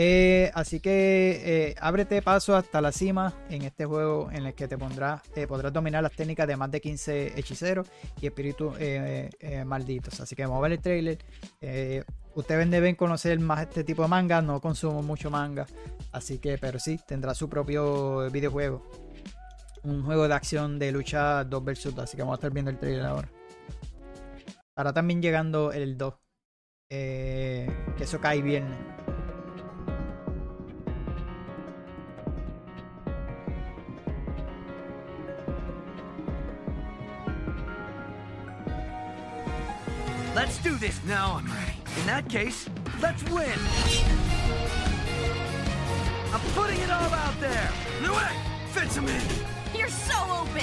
Eh, 0.00 0.52
así 0.54 0.78
que 0.78 1.42
eh, 1.44 1.74
ábrete 1.80 2.22
paso 2.22 2.54
hasta 2.54 2.80
la 2.80 2.92
cima 2.92 3.34
en 3.50 3.62
este 3.62 3.84
juego 3.84 4.30
en 4.30 4.46
el 4.46 4.54
que 4.54 4.68
te 4.68 4.78
pondrás, 4.78 5.22
eh, 5.34 5.48
podrás 5.48 5.72
dominar 5.72 6.04
las 6.04 6.12
técnicas 6.12 6.46
de 6.46 6.56
más 6.56 6.70
de 6.70 6.80
15 6.80 7.36
hechiceros 7.36 7.88
y 8.20 8.26
espíritus 8.26 8.76
malditos. 9.66 10.20
Así 10.20 10.36
que 10.36 10.42
vamos 10.44 10.58
a 10.58 10.60
ver 10.60 10.72
el 10.72 10.78
trailer. 10.80 11.18
Ustedes 12.36 12.70
deben 12.70 12.94
conocer 12.94 13.40
más 13.40 13.62
este 13.62 13.82
tipo 13.82 14.02
de 14.02 14.08
manga. 14.08 14.40
No 14.40 14.60
consumo 14.60 15.02
mucho 15.02 15.32
manga. 15.32 15.66
Así 16.12 16.38
que, 16.38 16.58
pero 16.58 16.78
sí, 16.78 17.00
tendrá 17.04 17.34
su 17.34 17.48
propio 17.48 18.30
videojuego. 18.30 18.88
Un 19.82 20.04
juego 20.04 20.28
de 20.28 20.34
acción 20.34 20.78
de 20.78 20.92
lucha 20.92 21.42
2 21.42 21.64
vs 21.64 21.94
2. 21.96 21.98
Así 21.98 22.16
que 22.16 22.22
vamos 22.22 22.34
a 22.34 22.38
estar 22.38 22.52
viendo 22.52 22.70
el 22.70 22.78
trailer 22.78 23.04
ahora. 23.04 23.28
Estará 24.68 24.92
también 24.92 25.20
llegando 25.20 25.72
el 25.72 25.98
2. 25.98 26.14
eh, 26.90 27.68
que 27.96 28.04
eso 28.04 28.20
cae 28.20 28.40
viernes. 28.42 28.78
Let's 40.38 40.58
do 40.58 40.76
this. 40.76 41.00
Now 41.04 41.34
I'm 41.34 41.46
ready. 41.46 41.72
In 41.98 42.06
that 42.06 42.28
case, 42.28 42.70
let's 43.02 43.24
win. 43.24 43.58
I'm 46.32 46.40
putting 46.54 46.78
it 46.78 46.88
all 46.88 47.12
out 47.12 47.34
there. 47.40 47.68
No 48.04 48.12
way! 48.12 48.30
Fits 48.70 48.94
him 48.94 49.08
in. 49.08 49.20
You're 49.76 49.88
so 49.88 50.14
open! 50.30 50.62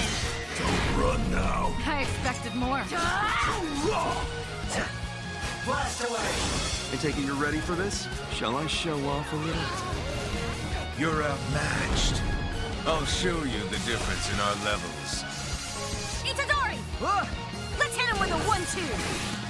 Don't 0.58 1.04
run 1.04 1.20
now. 1.30 1.76
I 1.86 2.04
expected 2.04 2.56
more. 2.56 2.82
Blast 5.66 6.10
away. 6.10 6.94
I 6.94 6.96
take 7.02 7.18
it 7.18 7.26
you're 7.26 7.36
ready 7.36 7.60
for 7.60 7.76
this? 7.76 8.08
Shall 8.32 8.56
I 8.56 8.68
show 8.68 8.98
off 9.10 9.34
a 9.34 9.36
little? 9.36 9.62
You're 10.98 11.22
outmatched. 11.22 12.22
I'll 12.86 13.04
show 13.04 13.44
you 13.44 13.60
the 13.68 13.82
difference 13.84 14.32
in 14.34 14.40
our 14.40 14.56
levels. 14.64 15.26
Itadori! 16.24 16.78
Ah! 17.02 17.30
Let's 17.78 17.98
hit 17.98 18.08
him 18.08 18.22
with 18.22 18.32
a 18.32 18.38
one-two! 18.48 19.45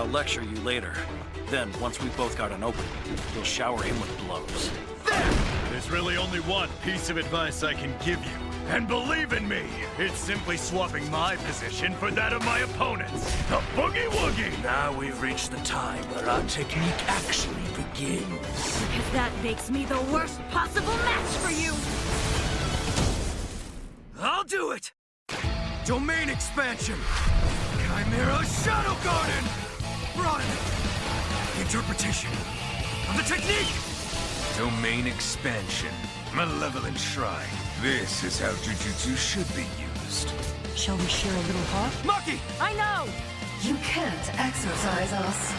I'll 0.00 0.06
lecture 0.06 0.42
you 0.42 0.56
later. 0.60 0.94
Then, 1.48 1.70
once 1.78 2.00
we've 2.00 2.16
both 2.16 2.38
got 2.38 2.52
an 2.52 2.62
opening, 2.62 2.86
you'll 3.34 3.44
shower 3.44 3.82
him 3.82 4.00
with 4.00 4.18
blows. 4.20 4.70
There! 5.06 5.34
There's 5.70 5.90
really 5.90 6.16
only 6.16 6.40
one 6.40 6.70
piece 6.82 7.10
of 7.10 7.18
advice 7.18 7.62
I 7.62 7.74
can 7.74 7.92
give 8.02 8.18
you. 8.24 8.49
And 8.70 8.86
believe 8.86 9.32
in 9.32 9.48
me, 9.48 9.62
it's 9.98 10.16
simply 10.16 10.56
swapping 10.56 11.10
my 11.10 11.34
position 11.34 11.92
for 11.94 12.12
that 12.12 12.32
of 12.32 12.44
my 12.44 12.60
opponent's. 12.60 13.24
The 13.48 13.56
Boogie 13.74 14.08
Woogie! 14.10 14.62
Now 14.62 14.96
we've 14.96 15.20
reached 15.20 15.50
the 15.50 15.56
time 15.64 16.04
where 16.04 16.30
our 16.30 16.40
technique 16.44 17.08
actually 17.08 17.64
begins. 17.74 18.30
Because 18.30 19.10
that 19.12 19.32
makes 19.42 19.70
me 19.70 19.86
the 19.86 20.00
worst 20.12 20.40
possible 20.50 20.94
match 20.98 21.30
for 21.42 21.50
you! 21.50 21.74
I'll 24.20 24.44
do 24.44 24.70
it! 24.70 24.92
Domain 25.84 26.28
expansion! 26.28 26.98
Chimera 27.88 28.44
Shadow 28.46 28.96
Garden! 29.02 29.44
Run! 30.16 30.44
Interpretation 31.60 32.30
of 33.10 33.16
the 33.16 33.24
technique! 33.24 33.74
Domain 34.56 35.08
expansion. 35.08 35.90
Malevolent 36.36 36.96
Shrine. 36.96 37.69
This 37.82 38.24
is 38.24 38.38
how 38.38 38.50
Jujutsu 38.60 39.16
should 39.16 39.48
be 39.56 39.64
used. 39.80 40.30
Shall 40.76 40.98
we 40.98 41.06
share 41.06 41.32
a 41.32 41.40
little 41.40 41.62
heart? 41.72 41.92
Maki! 42.04 42.38
I 42.60 42.74
know! 42.74 43.10
You 43.62 43.74
can't 43.76 44.38
exercise 44.38 45.14
us. 45.14 45.54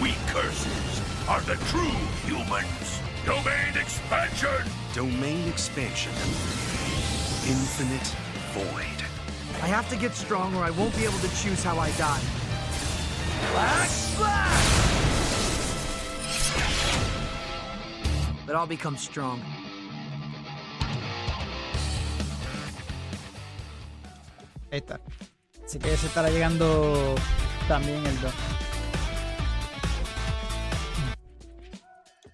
We 0.00 0.14
curses 0.28 1.02
are 1.28 1.40
the 1.40 1.56
true 1.66 1.90
humans. 2.24 3.00
Domain 3.24 3.74
expansion! 3.74 4.70
Domain 4.94 5.48
expansion. 5.48 6.12
Infinite 7.48 8.14
void. 8.54 9.02
I 9.60 9.66
have 9.66 9.88
to 9.90 9.96
get 9.96 10.14
strong 10.14 10.54
or 10.54 10.62
I 10.62 10.70
won't 10.70 10.94
be 10.94 11.02
able 11.02 11.18
to 11.18 11.28
choose 11.42 11.64
how 11.64 11.78
I 11.78 11.90
die. 11.98 12.22
Black 13.50 13.88
Slash! 13.88 14.86
But 18.46 18.54
I'll 18.54 18.68
become 18.68 18.96
strong. 18.96 19.42
Ahí 24.70 24.78
está. 24.78 25.00
Así 25.64 25.78
que 25.78 25.96
se 25.96 26.06
estará 26.06 26.30
llegando 26.30 27.14
también 27.68 28.04
el 28.06 28.20
2. 28.20 28.32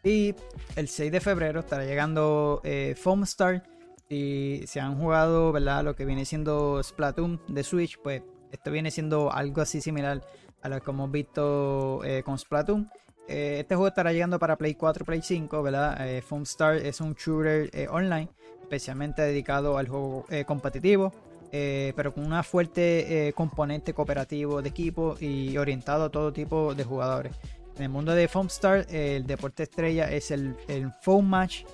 Y 0.05 0.35
el 0.77 0.88
6 0.88 1.12
de 1.12 1.21
febrero 1.21 1.61
estará 1.61 1.85
llegando 1.85 2.61
eh, 2.64 2.95
Foam 3.01 3.23
Star. 3.23 3.62
Y 4.09 4.62
si 4.66 4.79
han 4.79 4.99
jugado, 4.99 5.53
¿verdad? 5.53 5.85
Lo 5.85 5.97
que 5.97 6.05
viene 6.05 6.25
siendo 6.25 6.83
Splatoon 6.83 7.40
de 7.49 7.64
Switch, 7.64 7.99
pues 8.03 8.23
esto 8.51 8.71
viene 8.71 8.90
siendo 8.90 9.33
algo 9.33 9.62
así 9.62 9.81
similar 9.81 10.23
a 10.61 10.68
lo 10.68 10.81
que 10.81 10.90
hemos 10.90 11.11
visto 11.11 12.05
eh, 12.05 12.23
con 12.23 12.38
Splatoon. 12.38 12.90
Eh, 13.29 13.59
este 13.61 13.75
juego 13.75 13.88
estará 13.88 14.12
llegando 14.12 14.38
para 14.38 14.57
Play 14.57 14.75
4, 14.75 15.05
Play 15.05 15.23
5, 15.23 15.62
¿verdad? 15.62 16.07
Eh, 16.07 16.23
Foam 16.23 16.42
Star 16.42 16.77
es 16.77 17.01
un 17.01 17.14
shooter 17.14 17.71
online, 17.90 18.29
especialmente 18.61 19.23
dedicado 19.23 19.79
al 19.79 19.88
juego 19.88 20.27
competitivo, 20.47 21.12
eh, 21.52 21.92
pero 21.94 22.14
con 22.14 22.24
una 22.26 22.42
fuerte 22.42 23.28
eh, 23.28 23.32
componente 23.34 23.92
cooperativo 23.92 24.62
de 24.62 24.70
equipo 24.70 25.16
y 25.20 25.56
orientado 25.58 26.04
a 26.04 26.10
todo 26.10 26.32
tipo 26.32 26.74
de 26.74 26.82
jugadores. 26.82 27.32
En 27.76 27.84
el 27.84 27.88
mundo 27.88 28.12
de 28.12 28.26
Foam 28.28 28.46
Star, 28.48 28.86
el 28.90 29.26
deporte 29.26 29.62
estrella 29.62 30.10
es 30.10 30.30
el, 30.30 30.56
Foam 31.02 31.26
Match. 31.26 31.64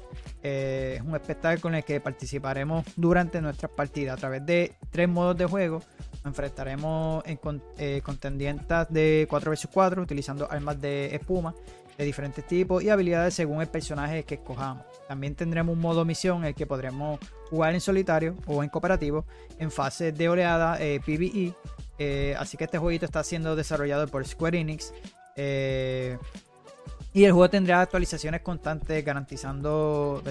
Eh, 0.42 0.94
es 0.96 1.02
un 1.02 1.14
espectáculo 1.14 1.70
en 1.70 1.78
el 1.78 1.84
que 1.84 2.00
participaremos 2.00 2.84
durante 2.96 3.40
nuestras 3.40 3.72
partidas 3.72 4.16
a 4.16 4.20
través 4.20 4.44
de 4.46 4.74
tres 4.90 5.08
modos 5.08 5.36
de 5.36 5.46
juego. 5.46 5.82
Enfrentaremos 6.24 7.24
en 7.26 7.36
con- 7.36 7.62
contendientes 8.02 8.86
de 8.90 9.26
4 9.30 9.50
vs 9.50 9.68
4 9.72 10.02
utilizando 10.02 10.50
armas 10.50 10.80
de 10.80 11.14
espuma 11.14 11.54
de 11.96 12.04
diferentes 12.04 12.46
tipos 12.46 12.82
y 12.82 12.90
habilidades 12.90 13.34
según 13.34 13.60
el 13.60 13.68
personaje 13.68 14.22
que 14.24 14.34
escojamos. 14.36 14.84
También 15.08 15.34
tendremos 15.34 15.72
un 15.72 15.80
modo 15.80 16.04
misión 16.04 16.38
en 16.38 16.44
el 16.48 16.54
que 16.54 16.66
podremos 16.66 17.18
jugar 17.48 17.74
en 17.74 17.80
solitario 17.80 18.36
o 18.46 18.62
en 18.62 18.68
cooperativo 18.68 19.24
en 19.58 19.70
fase 19.70 20.12
de 20.12 20.28
oleada 20.28 20.76
eh, 20.80 21.00
PvE. 21.04 21.54
Eh, 21.98 22.36
así 22.38 22.58
que 22.58 22.64
este 22.64 22.76
jueguito 22.76 23.06
está 23.06 23.24
siendo 23.24 23.56
desarrollado 23.56 24.06
por 24.06 24.26
Square 24.26 24.60
Enix. 24.60 24.92
Eh, 25.34 26.18
y 27.14 27.24
el 27.24 27.32
juego 27.32 27.48
tendrá 27.48 27.80
actualizaciones 27.80 28.42
constantes 28.42 29.02
garantizando 29.02 30.22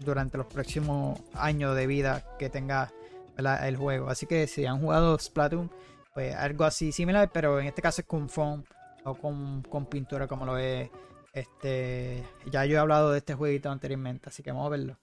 durante 0.00 0.36
los 0.36 0.46
próximos 0.46 1.20
años 1.34 1.76
de 1.76 1.86
vida 1.86 2.24
que 2.38 2.50
tenga 2.50 2.92
el 3.38 3.76
juego. 3.76 4.08
Así 4.08 4.26
que 4.26 4.48
si 4.48 4.66
han 4.66 4.80
jugado 4.80 5.16
Splatoon, 5.16 5.70
pues 6.12 6.34
algo 6.34 6.64
así 6.64 6.90
similar, 6.90 7.30
pero 7.32 7.60
en 7.60 7.66
este 7.66 7.80
caso 7.80 8.00
es 8.00 8.06
con 8.06 8.28
foam 8.28 8.64
o 9.04 9.14
con, 9.14 9.62
con 9.62 9.86
pintura 9.86 10.26
como 10.26 10.44
lo 10.44 10.58
es. 10.58 10.90
Este, 11.34 12.22
ya 12.46 12.64
yo 12.64 12.76
he 12.76 12.78
hablado 12.78 13.10
de 13.10 13.18
este 13.18 13.34
jueguito 13.34 13.68
anteriormente, 13.68 14.28
así 14.28 14.42
que 14.42 14.52
vamos 14.52 14.66
a 14.66 14.70
verlo. 14.70 14.98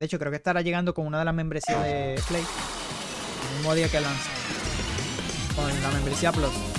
De 0.00 0.06
hecho, 0.06 0.18
creo 0.18 0.30
que 0.30 0.36
estará 0.36 0.60
llegando 0.60 0.92
con 0.92 1.06
una 1.06 1.20
de 1.20 1.24
las 1.24 1.34
membresías 1.34 1.82
de 1.84 2.20
Play. 2.26 2.44
El 3.50 3.56
mismo 3.58 3.74
día 3.74 3.88
que 3.88 4.00
lanza. 4.00 4.30
Con 5.54 5.82
la 5.82 5.90
membresía 5.90 6.32
Plus. 6.32 6.77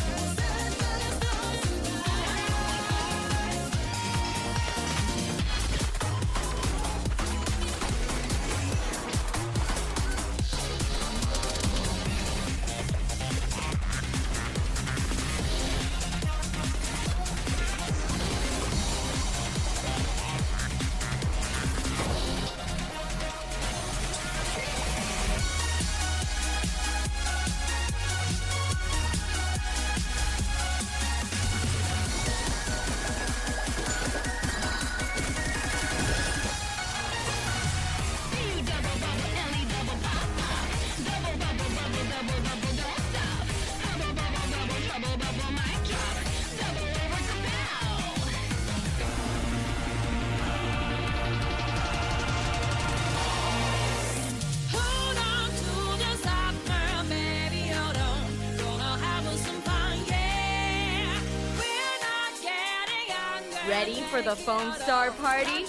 For 64.09 64.21
the 64.23 64.35
Foam 64.35 64.71
Star 64.73 65.11
party? 65.21 65.65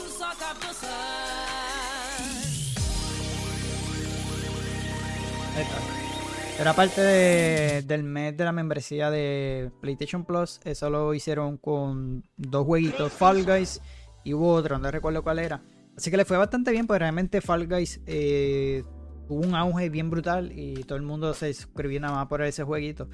Era 6.59 6.75
parte 6.75 7.01
de- 7.01 7.83
del 7.83 8.03
mes 8.03 8.37
de 8.37 8.45
la 8.45 8.53
membresía 8.53 9.11
de 9.11 9.71
PlayStation 9.81 10.25
Plus. 10.25 10.61
Eso 10.65 10.91
lo 10.91 11.15
hicieron 11.15 11.57
con 11.57 12.23
dos 12.37 12.67
jueguitos, 12.67 13.13
Fall 13.13 13.45
Guys 13.45 13.81
y 14.25 14.35
hubo 14.35 14.53
otro, 14.53 14.79
no 14.79 14.91
recuerdo 14.91 15.23
cuál 15.23 15.39
era. 15.39 15.63
Así 15.97 16.11
que 16.11 16.17
le 16.19 16.25
fue 16.27 16.37
bastante 16.37 16.71
bien, 16.71 16.87
porque 16.87 16.99
realmente 17.01 17.41
Fall 17.41 17.67
Guys 17.67 18.01
eh, 18.07 18.85
tuvo 19.27 19.41
un 19.41 19.55
auge 19.55 19.89
bien 19.89 20.11
brutal 20.11 20.53
y 20.53 20.85
todo 20.85 20.97
el 20.97 21.03
mundo 21.03 21.33
se 21.33 21.53
suscribió 21.55 21.99
nada 22.01 22.15
más 22.15 22.27
por 22.27 22.43
ese 22.43 22.63
jueguito. 22.63 23.09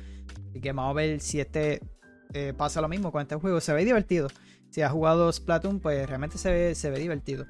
Así 0.51 0.61
que 0.61 0.73
vamos 0.73 0.91
a 0.91 0.95
ver 0.95 1.21
si 1.21 1.39
este 1.41 1.81
eh, 2.33 2.53
pasa 2.57 2.81
lo 2.81 2.89
mismo 2.89 3.13
con 3.13 3.23
este 3.23 3.37
juego. 3.37 3.61
Se 3.61 3.73
ve 3.73 3.85
divertido. 3.85 4.29
Si 4.77 4.83
has 4.83 4.93
jugado 4.93 5.33
Splatoon, 5.33 5.81
pues 5.81 6.07
realmente 6.07 6.37
se 6.37 6.53
ve, 6.53 6.75
se 6.75 6.91
ve 6.91 6.99
divertido. 6.99 7.47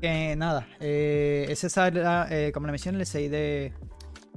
Que 0.00 0.36
nada, 0.36 0.68
eh, 0.78 1.44
ese 1.48 1.68
saldrá, 1.68 2.28
eh, 2.30 2.52
como 2.52 2.66
le 2.66 2.70
mencioné, 2.70 3.00
el 3.00 3.06
6 3.06 3.30
de, 3.32 3.72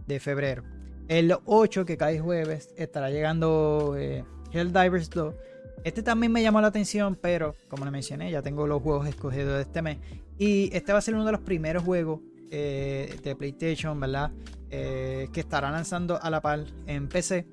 de 0.08 0.20
febrero. 0.20 0.64
El 1.08 1.38
8, 1.46 1.86
que 1.86 1.98
cae 1.98 2.20
jueves, 2.20 2.74
estará 2.78 3.12
llegando 3.12 3.94
eh, 3.96 4.26
Helldivers 4.52 5.12
2. 5.12 5.36
Este 5.84 6.02
también 6.02 6.32
me 6.32 6.42
llamó 6.42 6.62
la 6.62 6.70
atención, 6.70 7.16
pero 7.16 7.54
como 7.68 7.86
le 7.86 7.92
mencioné, 7.92 8.32
ya 8.32 8.42
tengo 8.42 8.66
los 8.66 8.82
juegos 8.82 9.08
escogidos 9.08 9.58
de 9.58 9.62
este 9.62 9.84
mes. 9.84 10.00
Y 10.40 10.76
este 10.76 10.94
va 10.94 10.98
a 10.98 11.02
ser 11.04 11.14
uno 11.14 11.26
de 11.26 11.32
los 11.32 11.42
primeros 11.42 11.84
juegos 11.84 12.22
eh, 12.50 13.20
de 13.22 13.36
PlayStation, 13.36 14.00
¿verdad? 14.00 14.32
Eh, 14.72 15.28
que 15.32 15.42
estará 15.42 15.70
lanzando 15.70 16.20
a 16.20 16.32
la 16.32 16.42
par 16.42 16.64
en 16.88 17.08
PC. 17.08 17.46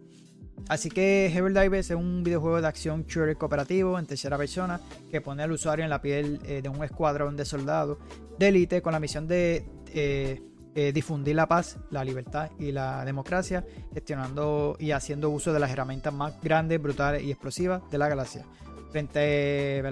Así 0.68 0.90
que 0.90 1.26
Helldivers 1.26 1.90
es 1.90 1.96
un 1.96 2.22
videojuego 2.22 2.60
de 2.60 2.68
acción 2.68 3.04
shooter 3.06 3.36
cooperativo 3.36 3.98
en 3.98 4.06
tercera 4.06 4.38
persona 4.38 4.80
que 5.10 5.20
pone 5.20 5.42
al 5.42 5.52
usuario 5.52 5.84
en 5.84 5.90
la 5.90 6.00
piel 6.00 6.40
eh, 6.44 6.62
de 6.62 6.68
un 6.68 6.82
escuadrón 6.84 7.36
de 7.36 7.44
soldados 7.44 7.98
de 8.38 8.48
élite 8.48 8.80
con 8.80 8.92
la 8.92 9.00
misión 9.00 9.26
de 9.26 9.64
eh, 9.92 10.40
eh, 10.74 10.92
difundir 10.92 11.36
la 11.36 11.46
paz, 11.46 11.78
la 11.90 12.02
libertad 12.02 12.50
y 12.58 12.72
la 12.72 13.04
democracia, 13.04 13.66
gestionando 13.92 14.76
y 14.78 14.92
haciendo 14.92 15.28
uso 15.28 15.52
de 15.52 15.60
las 15.60 15.70
herramientas 15.70 16.14
más 16.14 16.40
grandes, 16.40 16.80
brutales 16.80 17.22
y 17.22 17.30
explosivas 17.30 17.82
de 17.90 17.98
la 17.98 18.08
galaxia. 18.08 18.46
Frente 18.90 19.82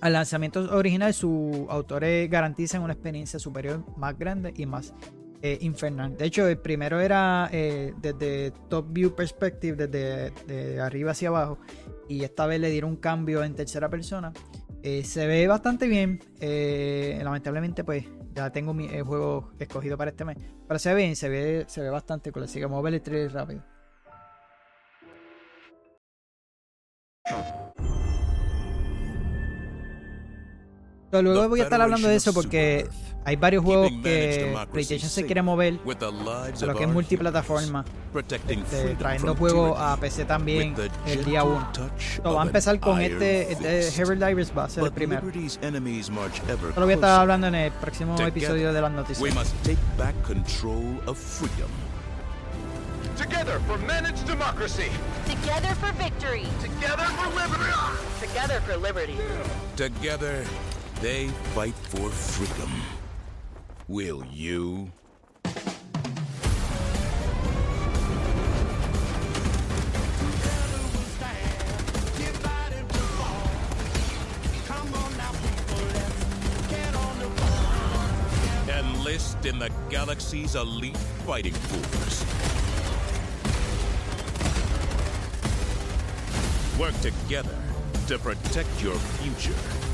al 0.00 0.12
lanzamiento 0.12 0.60
original, 0.74 1.12
sus 1.12 1.68
autores 1.68 2.30
garantizan 2.30 2.82
una 2.82 2.92
experiencia 2.92 3.38
superior 3.38 3.84
más 3.96 4.16
grande 4.18 4.54
y 4.56 4.66
más 4.66 4.94
eh, 5.42 5.58
infernal. 5.62 6.16
De 6.16 6.26
hecho, 6.26 6.46
el 6.46 6.58
primero 6.58 7.00
era 7.00 7.48
eh, 7.50 7.94
desde 8.00 8.52
top 8.68 8.92
view 8.92 9.14
perspective, 9.14 9.86
desde 9.86 10.32
de 10.46 10.80
arriba 10.80 11.12
hacia 11.12 11.28
abajo, 11.28 11.58
y 12.08 12.24
esta 12.24 12.46
vez 12.46 12.60
le 12.60 12.70
dieron 12.70 12.90
un 12.90 12.96
cambio 12.96 13.42
en 13.42 13.54
tercera 13.54 13.88
persona. 13.88 14.32
Eh, 14.82 15.02
se 15.04 15.26
ve 15.26 15.46
bastante 15.46 15.86
bien. 15.86 16.20
lamentablemente, 17.22 17.84
pues 17.84 18.04
ya 18.34 18.50
tengo 18.50 18.74
mi 18.74 18.86
el 18.86 19.02
juego 19.02 19.52
escogido 19.58 19.96
para 19.96 20.10
este 20.10 20.24
mes. 20.24 20.36
Pero 20.68 20.78
se 20.78 20.94
ve 20.94 21.02
bien, 21.02 21.16
se 21.16 21.28
ve, 21.28 21.64
se 21.68 21.80
ve 21.80 21.90
bastante 21.90 22.32
cool. 22.32 22.44
Así 22.44 22.58
que 22.58 22.66
vamos 22.66 22.80
a 22.80 22.82
ver 22.82 22.94
el 22.94 23.02
trailer 23.02 23.32
rápido. 23.32 23.64
Luego 31.12 31.48
voy 31.48 31.60
a 31.60 31.64
estar 31.64 31.80
hablando 31.80 32.08
de 32.08 32.16
eso 32.16 32.32
porque 32.32 32.86
hay 33.24 33.36
varios 33.36 33.64
juegos 33.64 33.90
que 34.02 34.56
PlayStation 34.72 35.10
se 35.10 35.26
quiere 35.26 35.42
mover 35.42 35.78
a 35.84 36.66
lo 36.66 36.74
que 36.74 36.84
es 36.84 36.88
multiplataforma, 36.88 37.84
este, 38.48 38.94
trayendo 38.96 39.36
juegos 39.36 39.78
a 39.78 39.96
PC 39.96 40.24
también 40.24 40.74
el 41.06 41.24
día 41.24 41.44
1. 41.44 41.72
So, 42.22 42.34
va 42.34 42.42
a 42.42 42.46
empezar 42.46 42.80
con 42.80 43.00
este, 43.00 43.52
este 43.52 43.88
Herald 44.00 44.24
Divers 44.24 44.52
va 44.56 44.64
a 44.64 44.68
ser 44.68 44.84
el 44.84 44.92
primero. 44.92 45.28
Esto 45.28 45.70
lo 46.76 46.86
voy 46.86 46.92
a 46.92 46.94
estar 46.94 47.20
hablando 47.20 47.46
en 47.48 47.54
el 47.54 47.72
próximo 47.72 48.18
episodio 48.20 48.72
de 48.72 48.80
las 48.80 48.90
We 48.90 48.96
noticias. 48.96 49.34
must 49.34 49.54
take 49.64 49.78
back 49.96 50.14
control 50.22 51.00
of 51.06 51.18
freedom. 51.18 51.70
Together 53.16 53.60
for 53.66 53.76
managed 53.86 54.26
democracy. 54.26 54.88
Together 55.26 55.74
for 55.74 55.92
victory. 56.02 56.46
Together 56.62 57.04
for 57.04 57.28
liberty. 57.38 57.70
Together 58.18 58.60
for 58.62 58.76
liberty. 58.78 59.16
Together, 59.76 60.42
they 61.02 61.28
fight 61.54 61.74
for 61.90 62.08
freedom. 62.08 62.70
Will 63.90 64.24
you? 64.30 64.88
Enlist 78.68 79.44
in 79.44 79.58
the 79.58 79.72
galaxy's 79.90 80.54
elite 80.54 80.96
fighting 81.26 81.52
force. 81.52 82.22
Work 86.78 86.94
together 87.00 87.58
to 88.06 88.20
protect 88.20 88.80
your 88.80 88.94
future. 88.94 89.90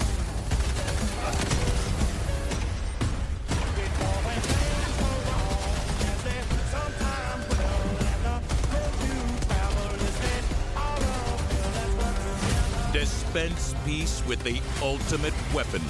Dispense 13.06 13.72
peace 13.84 14.20
with 14.26 14.42
the 14.42 14.60
ultimate 14.82 15.32
weaponry. 15.54 15.86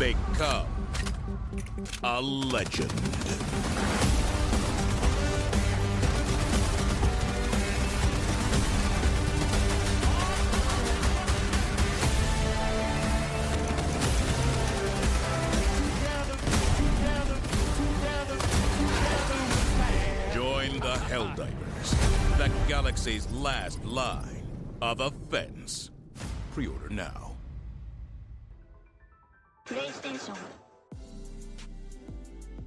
Become 0.00 0.66
a 2.02 2.20
legend. 2.20 2.92
Last 23.42 23.84
line 23.84 24.42
of 24.80 25.00
offense. 25.00 25.90
Pre-order 26.54 26.90
now. 26.90 27.36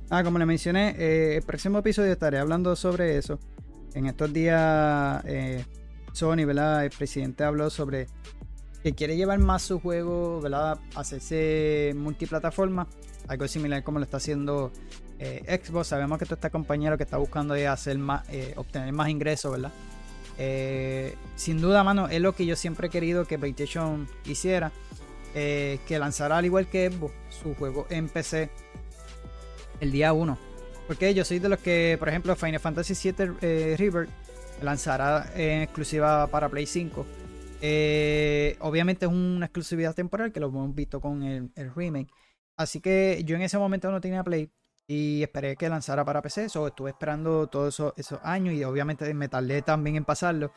Ah, 0.09 0.23
como 0.23 0.37
le 0.39 0.45
mencioné, 0.45 0.95
eh, 0.97 1.37
el 1.37 1.43
próximo 1.43 1.79
episodio 1.79 2.11
estaré 2.11 2.37
hablando 2.37 2.75
sobre 2.75 3.17
eso. 3.17 3.39
En 3.93 4.05
estos 4.05 4.31
días, 4.31 5.23
eh, 5.25 5.65
Sony, 6.13 6.45
¿verdad? 6.45 6.85
El 6.85 6.91
presidente 6.91 7.43
habló 7.43 7.69
sobre 7.69 8.07
que 8.83 8.93
quiere 8.93 9.15
llevar 9.15 9.39
más 9.39 9.61
su 9.61 9.79
juego, 9.79 10.41
¿verdad? 10.41 10.79
Hacerse 10.95 11.93
multiplataforma. 11.95 12.87
Algo 13.27 13.47
similar 13.47 13.83
como 13.83 13.99
lo 13.99 14.05
está 14.05 14.17
haciendo 14.17 14.71
eh, 15.19 15.59
Xbox. 15.63 15.87
Sabemos 15.87 16.17
que 16.17 16.25
toda 16.25 16.35
esta 16.35 16.49
compañía 16.49 16.89
lo 16.89 16.97
que 16.97 17.03
está 17.03 17.17
buscando 17.17 17.55
es 17.55 17.67
hacer 17.67 17.97
más, 17.97 18.27
eh, 18.29 18.53
obtener 18.57 18.91
más 18.93 19.09
ingresos, 19.09 19.51
¿verdad? 19.51 19.71
Eh, 20.37 21.15
sin 21.35 21.61
duda, 21.61 21.83
mano, 21.83 22.07
es 22.09 22.21
lo 22.21 22.33
que 22.35 22.45
yo 22.45 22.55
siempre 22.55 22.87
he 22.87 22.89
querido 22.89 23.25
que 23.25 23.39
PlayStation 23.39 24.07
hiciera. 24.25 24.71
eh, 25.33 25.79
que 25.87 25.99
lanzara 25.99 26.37
al 26.37 26.45
igual 26.45 26.67
que 26.69 26.89
Xbox 26.91 27.13
su 27.29 27.55
juego 27.55 27.87
en 27.89 28.09
PC 28.09 28.51
el 29.79 29.91
día 29.91 30.13
1. 30.13 30.37
Porque 30.87 31.13
yo 31.13 31.23
soy 31.25 31.39
de 31.39 31.49
los 31.49 31.59
que, 31.59 31.95
por 31.99 32.09
ejemplo, 32.09 32.35
Final 32.35 32.59
Fantasy 32.59 32.93
VII 33.13 33.37
eh, 33.41 33.75
Rebirth 33.77 34.09
lanzará 34.61 35.31
en 35.35 35.61
exclusiva 35.63 36.27
para 36.27 36.49
Play 36.49 36.65
5. 36.65 37.07
Eh, 37.61 38.57
obviamente 38.59 39.05
es 39.05 39.11
una 39.11 39.45
exclusividad 39.45 39.93
temporal 39.95 40.31
que 40.31 40.39
lo 40.39 40.47
hemos 40.47 40.73
visto 40.75 40.99
con 41.01 41.23
el, 41.23 41.51
el 41.55 41.73
remake. 41.73 42.11
Así 42.57 42.81
que 42.81 43.23
yo 43.25 43.35
en 43.35 43.43
ese 43.43 43.57
momento 43.57 43.91
no 43.91 44.01
tenía 44.01 44.23
Play 44.23 44.51
y 44.91 45.23
esperé 45.23 45.55
que 45.55 45.69
lanzara 45.69 46.03
para 46.03 46.21
PC. 46.21 46.49
So, 46.49 46.67
estuve 46.67 46.89
esperando 46.89 47.47
todos 47.47 47.73
esos, 47.73 47.93
esos 47.95 48.19
años 48.23 48.53
y 48.53 48.65
obviamente 48.65 49.13
me 49.13 49.29
tardé 49.29 49.61
también 49.61 49.95
en 49.95 50.03
pasarlo. 50.03 50.51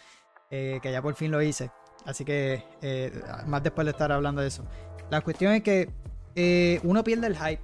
eh, 0.51 0.81
que 0.83 0.91
ya 0.91 1.01
por 1.01 1.15
fin 1.15 1.31
lo 1.31 1.41
hice. 1.41 1.71
Así 2.05 2.25
que 2.25 2.65
eh, 2.83 3.13
más 3.47 3.63
después 3.63 3.85
de 3.85 3.93
estar 3.93 4.11
hablando 4.11 4.43
de 4.43 4.49
eso. 4.49 4.65
La 5.09 5.21
cuestión 5.21 5.53
es 5.53 5.63
que 5.63 5.89
eh, 6.35 6.81
uno 6.83 7.05
pierde 7.05 7.29
el 7.29 7.37
hype. 7.37 7.63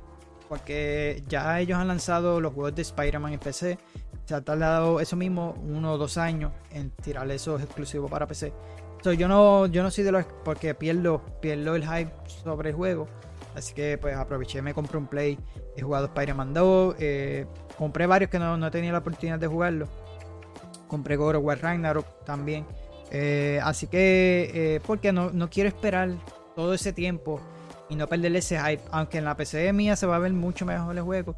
Porque 0.48 1.24
ya 1.28 1.58
ellos 1.60 1.78
han 1.78 1.88
lanzado 1.88 2.40
los 2.40 2.52
juegos 2.52 2.74
de 2.74 2.82
Spider-Man 2.82 3.32
en 3.32 3.40
PC. 3.40 3.78
Se 4.24 4.34
ha 4.34 4.40
tardado 4.40 5.00
eso 5.00 5.16
mismo, 5.16 5.54
uno 5.64 5.92
o 5.94 5.98
dos 5.98 6.18
años, 6.18 6.52
en 6.70 6.90
tirar 6.90 7.28
esos 7.32 7.60
exclusivos 7.62 8.08
para 8.10 8.28
PC. 8.28 8.52
So, 9.02 9.12
yo 9.12 9.26
no, 9.26 9.66
yo 9.66 9.82
no 9.82 9.90
soy 9.90 10.04
de 10.04 10.12
los 10.12 10.24
porque 10.44 10.74
pierdo, 10.74 11.20
pierdo 11.40 11.74
el 11.74 11.82
hype 11.82 12.12
sobre 12.26 12.70
el 12.70 12.76
juego. 12.76 13.08
Así 13.54 13.74
que 13.74 13.98
pues 13.98 14.16
aproveché, 14.16 14.62
me 14.62 14.74
compré 14.74 14.98
un 14.98 15.06
play, 15.06 15.38
he 15.76 15.82
jugado 15.82 16.06
Spider-Man 16.06 16.54
2, 16.54 16.96
eh, 16.98 17.46
compré 17.78 18.06
varios 18.06 18.30
que 18.30 18.38
no, 18.38 18.56
no 18.56 18.70
tenía 18.70 18.92
la 18.92 18.98
oportunidad 18.98 19.38
de 19.38 19.46
jugarlo. 19.46 19.88
Compré 20.88 21.16
God 21.16 21.36
of 21.36 21.44
War 21.44 21.60
Ragnarok 21.60 22.24
también. 22.24 22.66
Eh, 23.10 23.60
así 23.62 23.86
que, 23.86 24.50
eh, 24.52 24.80
porque 24.86 25.12
no, 25.12 25.30
no 25.30 25.48
quiero 25.48 25.68
esperar 25.68 26.10
todo 26.54 26.74
ese 26.74 26.92
tiempo 26.92 27.40
y 27.88 27.96
no 27.96 28.06
perderle 28.06 28.38
ese 28.38 28.58
hype. 28.58 28.82
Aunque 28.90 29.18
en 29.18 29.24
la 29.24 29.36
PC 29.36 29.72
mía 29.72 29.96
se 29.96 30.06
va 30.06 30.16
a 30.16 30.18
ver 30.18 30.32
mucho 30.32 30.66
mejor 30.66 30.96
el 30.96 31.02
juego. 31.02 31.36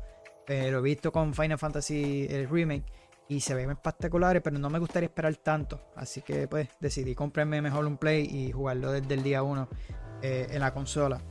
Lo 0.49 0.79
he 0.79 0.83
visto 0.83 1.13
con 1.13 1.33
Final 1.33 1.57
Fantasy 1.57 2.27
el 2.29 2.47
remake 2.47 2.85
y 3.27 3.41
se 3.41 3.55
ven 3.55 3.71
espectaculares, 3.71 4.43
pero 4.43 4.59
no 4.59 4.69
me 4.69 4.79
gustaría 4.79 5.07
esperar 5.07 5.35
tanto. 5.37 5.81
Así 5.97 6.21
que 6.21 6.47
pues 6.47 6.69
decidí 6.79 7.15
comprarme 7.15 7.63
mejor 7.63 7.87
un 7.87 7.97
play 7.97 8.27
y 8.31 8.53
jugarlo 8.53 8.93
desde 8.93 9.15
el 9.15 9.23
día 9.23 9.43
1 9.43 9.69
en 10.23 10.61
la 10.61 10.75
consola. 10.75 11.23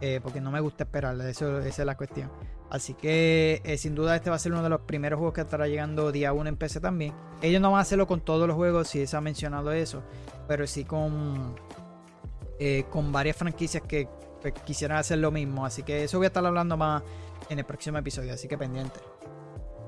Eh, 0.00 0.20
porque 0.22 0.40
no 0.40 0.50
me 0.50 0.60
gusta 0.60 0.84
esperar, 0.84 1.18
eso, 1.22 1.58
esa 1.60 1.82
es 1.82 1.86
la 1.86 1.96
cuestión. 1.96 2.30
Así 2.70 2.94
que 2.94 3.62
eh, 3.64 3.78
sin 3.78 3.94
duda 3.94 4.16
este 4.16 4.28
va 4.28 4.36
a 4.36 4.38
ser 4.38 4.52
uno 4.52 4.62
de 4.62 4.68
los 4.68 4.80
primeros 4.80 5.18
juegos 5.18 5.34
que 5.34 5.40
estará 5.40 5.68
llegando 5.68 6.10
día 6.12 6.32
1 6.32 6.48
en 6.48 6.56
PC 6.56 6.80
también. 6.80 7.14
Ellos 7.40 7.60
no 7.60 7.70
van 7.70 7.78
a 7.78 7.82
hacerlo 7.82 8.06
con 8.06 8.20
todos 8.20 8.46
los 8.46 8.56
juegos, 8.56 8.88
si 8.88 9.06
se 9.06 9.16
ha 9.16 9.20
mencionado 9.20 9.72
eso, 9.72 10.02
pero 10.48 10.66
sí 10.66 10.84
con, 10.84 11.54
eh, 12.58 12.84
con 12.90 13.12
varias 13.12 13.36
franquicias 13.36 13.82
que 13.84 14.08
quisieran 14.64 14.98
hacer 14.98 15.18
lo 15.18 15.30
mismo. 15.30 15.64
Así 15.64 15.82
que 15.82 16.04
eso 16.04 16.18
voy 16.18 16.26
a 16.26 16.28
estar 16.28 16.44
hablando 16.44 16.76
más 16.76 17.02
en 17.48 17.58
el 17.58 17.64
próximo 17.64 17.98
episodio, 17.98 18.34
así 18.34 18.48
que 18.48 18.58
pendiente. 18.58 19.00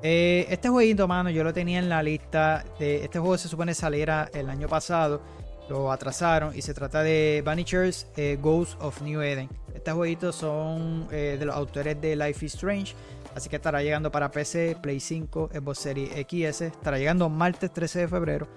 Este 0.00 0.68
jueguito, 0.68 1.08
mano, 1.08 1.28
yo 1.28 1.42
lo 1.42 1.52
tenía 1.52 1.80
en 1.80 1.88
la 1.88 2.02
lista. 2.02 2.64
Este 2.78 3.18
juego 3.18 3.36
se 3.36 3.48
supone 3.48 3.74
saliera 3.74 4.30
el 4.32 4.48
año 4.48 4.68
pasado. 4.68 5.20
lo 5.68 5.92
atrasaron 5.92 6.56
y 6.56 6.62
se 6.62 6.72
trata 6.72 7.02
de 7.02 7.42
Vanishers 7.44 8.06
Ghosts 8.40 8.78
of 8.80 9.02
New 9.02 9.20
Eden. 9.20 9.50
Estos 9.88 9.96
jueguitos 9.96 10.36
son 10.36 11.08
eh, 11.10 11.36
de 11.38 11.46
los 11.46 11.56
autores 11.56 11.98
de 11.98 12.14
Life 12.14 12.44
is 12.44 12.52
Strange, 12.52 12.94
así 13.34 13.48
que 13.48 13.56
estará 13.56 13.82
llegando 13.82 14.12
para 14.12 14.30
PC, 14.30 14.76
Play 14.82 15.00
5, 15.00 15.48
Xbox 15.54 15.78
Series 15.78 16.10
XS, 16.10 16.60
estará 16.60 16.98
llegando 16.98 17.30
martes 17.30 17.72
13 17.72 18.00
de 18.00 18.08
febrero. 18.08 18.48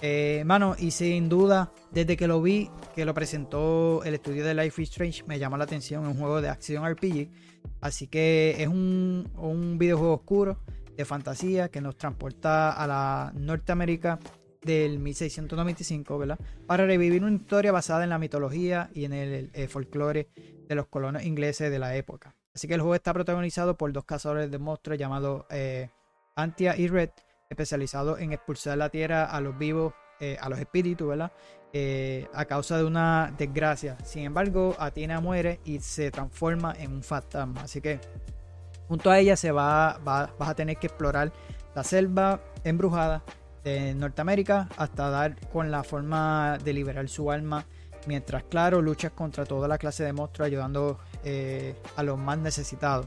Eh, 0.00 0.44
mano, 0.46 0.76
y 0.78 0.90
sin 0.92 1.28
duda, 1.28 1.70
desde 1.90 2.16
que 2.16 2.26
lo 2.26 2.40
vi, 2.40 2.70
que 2.94 3.04
lo 3.04 3.12
presentó 3.12 4.02
el 4.02 4.14
estudio 4.14 4.46
de 4.46 4.54
Life 4.54 4.80
is 4.80 4.88
Strange, 4.88 5.24
me 5.26 5.38
llama 5.38 5.58
la 5.58 5.64
atención. 5.64 6.04
Es 6.04 6.12
un 6.12 6.18
juego 6.18 6.40
de 6.40 6.48
acción 6.48 6.90
RPG. 6.90 7.28
Así 7.82 8.06
que 8.06 8.56
es 8.58 8.66
un, 8.68 9.30
un 9.36 9.76
videojuego 9.76 10.14
oscuro 10.14 10.56
de 10.96 11.04
fantasía 11.04 11.68
que 11.68 11.82
nos 11.82 11.98
transporta 11.98 12.72
a 12.72 12.86
la 12.86 13.32
Norteamérica 13.34 14.18
del 14.62 14.98
1695, 14.98 16.18
¿verdad? 16.18 16.38
Para 16.66 16.86
revivir 16.86 17.22
una 17.24 17.34
historia 17.36 17.72
basada 17.72 18.04
en 18.04 18.10
la 18.10 18.18
mitología 18.18 18.90
y 18.94 19.04
en 19.04 19.12
el, 19.12 19.50
folclore 19.68 20.28
de 20.68 20.74
los 20.74 20.86
colonos 20.86 21.22
ingleses 21.24 21.70
de 21.70 21.78
la 21.78 21.96
época. 21.96 22.34
Así 22.54 22.66
que 22.66 22.74
el 22.74 22.80
juego 22.80 22.94
está 22.94 23.12
protagonizado 23.12 23.76
por 23.76 23.92
dos 23.92 24.04
cazadores 24.04 24.50
de 24.50 24.58
monstruos 24.58 24.98
llamados 24.98 25.44
eh, 25.50 25.90
Antia 26.34 26.76
y 26.76 26.88
Red, 26.88 27.10
especializados 27.48 28.20
en 28.20 28.32
expulsar 28.32 28.76
la 28.78 28.88
tierra 28.88 29.24
a 29.24 29.40
los 29.40 29.56
vivos, 29.56 29.94
eh, 30.20 30.36
a 30.40 30.48
los 30.48 30.58
espíritus, 30.58 31.08
¿verdad? 31.08 31.32
Eh, 31.72 32.26
a 32.34 32.44
causa 32.46 32.76
de 32.76 32.84
una 32.84 33.32
desgracia. 33.36 33.96
Sin 34.04 34.24
embargo, 34.24 34.74
Atina 34.78 35.20
muere 35.20 35.60
y 35.64 35.78
se 35.80 36.10
transforma 36.10 36.74
en 36.78 36.92
un 36.92 37.02
fantasma. 37.02 37.62
Así 37.62 37.80
que 37.80 38.00
junto 38.88 39.10
a 39.10 39.18
ella 39.18 39.36
se 39.36 39.52
va, 39.52 39.98
va- 39.98 40.34
vas 40.38 40.48
a 40.48 40.54
tener 40.54 40.76
que 40.78 40.88
explorar 40.88 41.32
la 41.74 41.84
selva 41.84 42.40
embrujada 42.64 43.22
Norteamérica 43.96 44.68
hasta 44.76 45.10
dar 45.10 45.36
con 45.52 45.70
la 45.70 45.82
forma 45.82 46.58
de 46.62 46.72
liberar 46.72 47.08
su 47.08 47.30
alma. 47.30 47.64
Mientras, 48.06 48.44
claro, 48.44 48.80
luchas 48.80 49.12
contra 49.12 49.44
toda 49.44 49.68
la 49.68 49.76
clase 49.76 50.04
de 50.04 50.12
monstruos 50.12 50.46
ayudando 50.46 50.98
eh, 51.24 51.74
a 51.96 52.02
los 52.02 52.18
más 52.18 52.38
necesitados. 52.38 53.06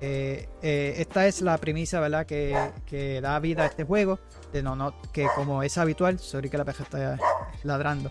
Eh, 0.00 0.48
eh, 0.62 0.94
esta 0.98 1.26
es 1.26 1.42
la 1.42 1.58
premisa, 1.58 2.00
¿verdad? 2.00 2.24
Que, 2.24 2.56
que 2.86 3.20
da 3.20 3.38
vida 3.40 3.64
a 3.64 3.66
este 3.66 3.84
juego. 3.84 4.18
De 4.52 4.62
no, 4.62 4.76
no, 4.76 4.94
que 5.12 5.26
como 5.34 5.62
es 5.62 5.76
habitual, 5.76 6.18
sorry 6.18 6.48
que 6.48 6.56
la 6.56 6.64
peja 6.64 6.84
está 6.84 7.18
ladrando. 7.64 8.10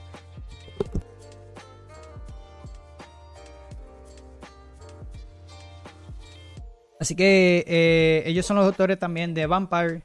Así 7.00 7.16
que 7.16 8.24
ellos 8.26 8.46
son 8.46 8.58
los 8.58 8.66
autores 8.66 9.00
también 9.00 9.34
de 9.34 9.46
Vampire. 9.46 10.04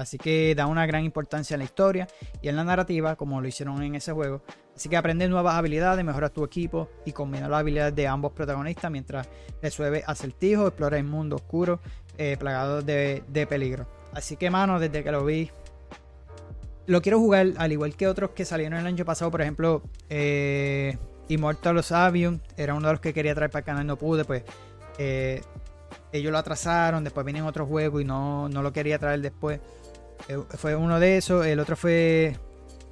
Así 0.00 0.18
que 0.18 0.54
da 0.54 0.66
una 0.66 0.86
gran 0.86 1.04
importancia 1.04 1.54
en 1.54 1.60
la 1.60 1.64
historia 1.64 2.08
y 2.42 2.48
en 2.48 2.56
la 2.56 2.64
narrativa, 2.64 3.16
como 3.16 3.40
lo 3.40 3.48
hicieron 3.48 3.82
en 3.82 3.94
ese 3.94 4.12
juego. 4.12 4.42
Así 4.74 4.88
que 4.88 4.96
aprendes 4.96 5.28
nuevas 5.28 5.54
habilidades, 5.54 6.04
mejoras 6.04 6.32
tu 6.32 6.42
equipo 6.44 6.88
y 7.04 7.12
combinas 7.12 7.50
las 7.50 7.60
habilidades 7.60 7.94
de 7.94 8.06
ambos 8.06 8.32
protagonistas 8.32 8.90
mientras 8.90 9.28
resuelves 9.62 10.04
acertijos, 10.06 10.68
exploras 10.68 10.98
el 10.98 11.06
mundo 11.06 11.36
oscuro, 11.36 11.80
eh, 12.18 12.36
plagado 12.38 12.82
de, 12.82 13.22
de 13.28 13.46
peligro. 13.46 13.86
Así 14.12 14.36
que, 14.36 14.50
mano, 14.50 14.80
desde 14.80 15.04
que 15.04 15.12
lo 15.12 15.24
vi, 15.24 15.50
lo 16.86 17.02
quiero 17.02 17.18
jugar 17.18 17.48
al 17.58 17.72
igual 17.72 17.94
que 17.94 18.08
otros 18.08 18.30
que 18.30 18.44
salieron 18.44 18.78
el 18.78 18.86
año 18.86 19.04
pasado. 19.04 19.30
Por 19.30 19.42
ejemplo, 19.42 19.82
eh, 20.08 20.96
Immortal 21.28 21.78
of 21.78 21.92
Avium 21.92 22.40
era 22.56 22.74
uno 22.74 22.88
de 22.88 22.94
los 22.94 23.00
que 23.00 23.12
quería 23.12 23.34
traer 23.34 23.50
para 23.50 23.60
el 23.60 23.66
canal, 23.66 23.86
no 23.86 23.96
pude, 23.96 24.24
pues. 24.24 24.42
eh, 24.98 25.42
ellos 26.12 26.32
lo 26.32 26.38
atrasaron, 26.38 27.04
después 27.04 27.24
vienen 27.24 27.44
otros 27.44 27.68
juegos 27.68 28.02
y 28.02 28.04
no, 28.04 28.48
no 28.48 28.62
lo 28.62 28.72
quería 28.72 28.98
traer 28.98 29.20
después. 29.20 29.60
Eh, 30.28 30.38
fue 30.56 30.74
uno 30.76 31.00
de 31.00 31.16
esos. 31.16 31.46
El 31.46 31.60
otro 31.60 31.76
fue 31.76 32.36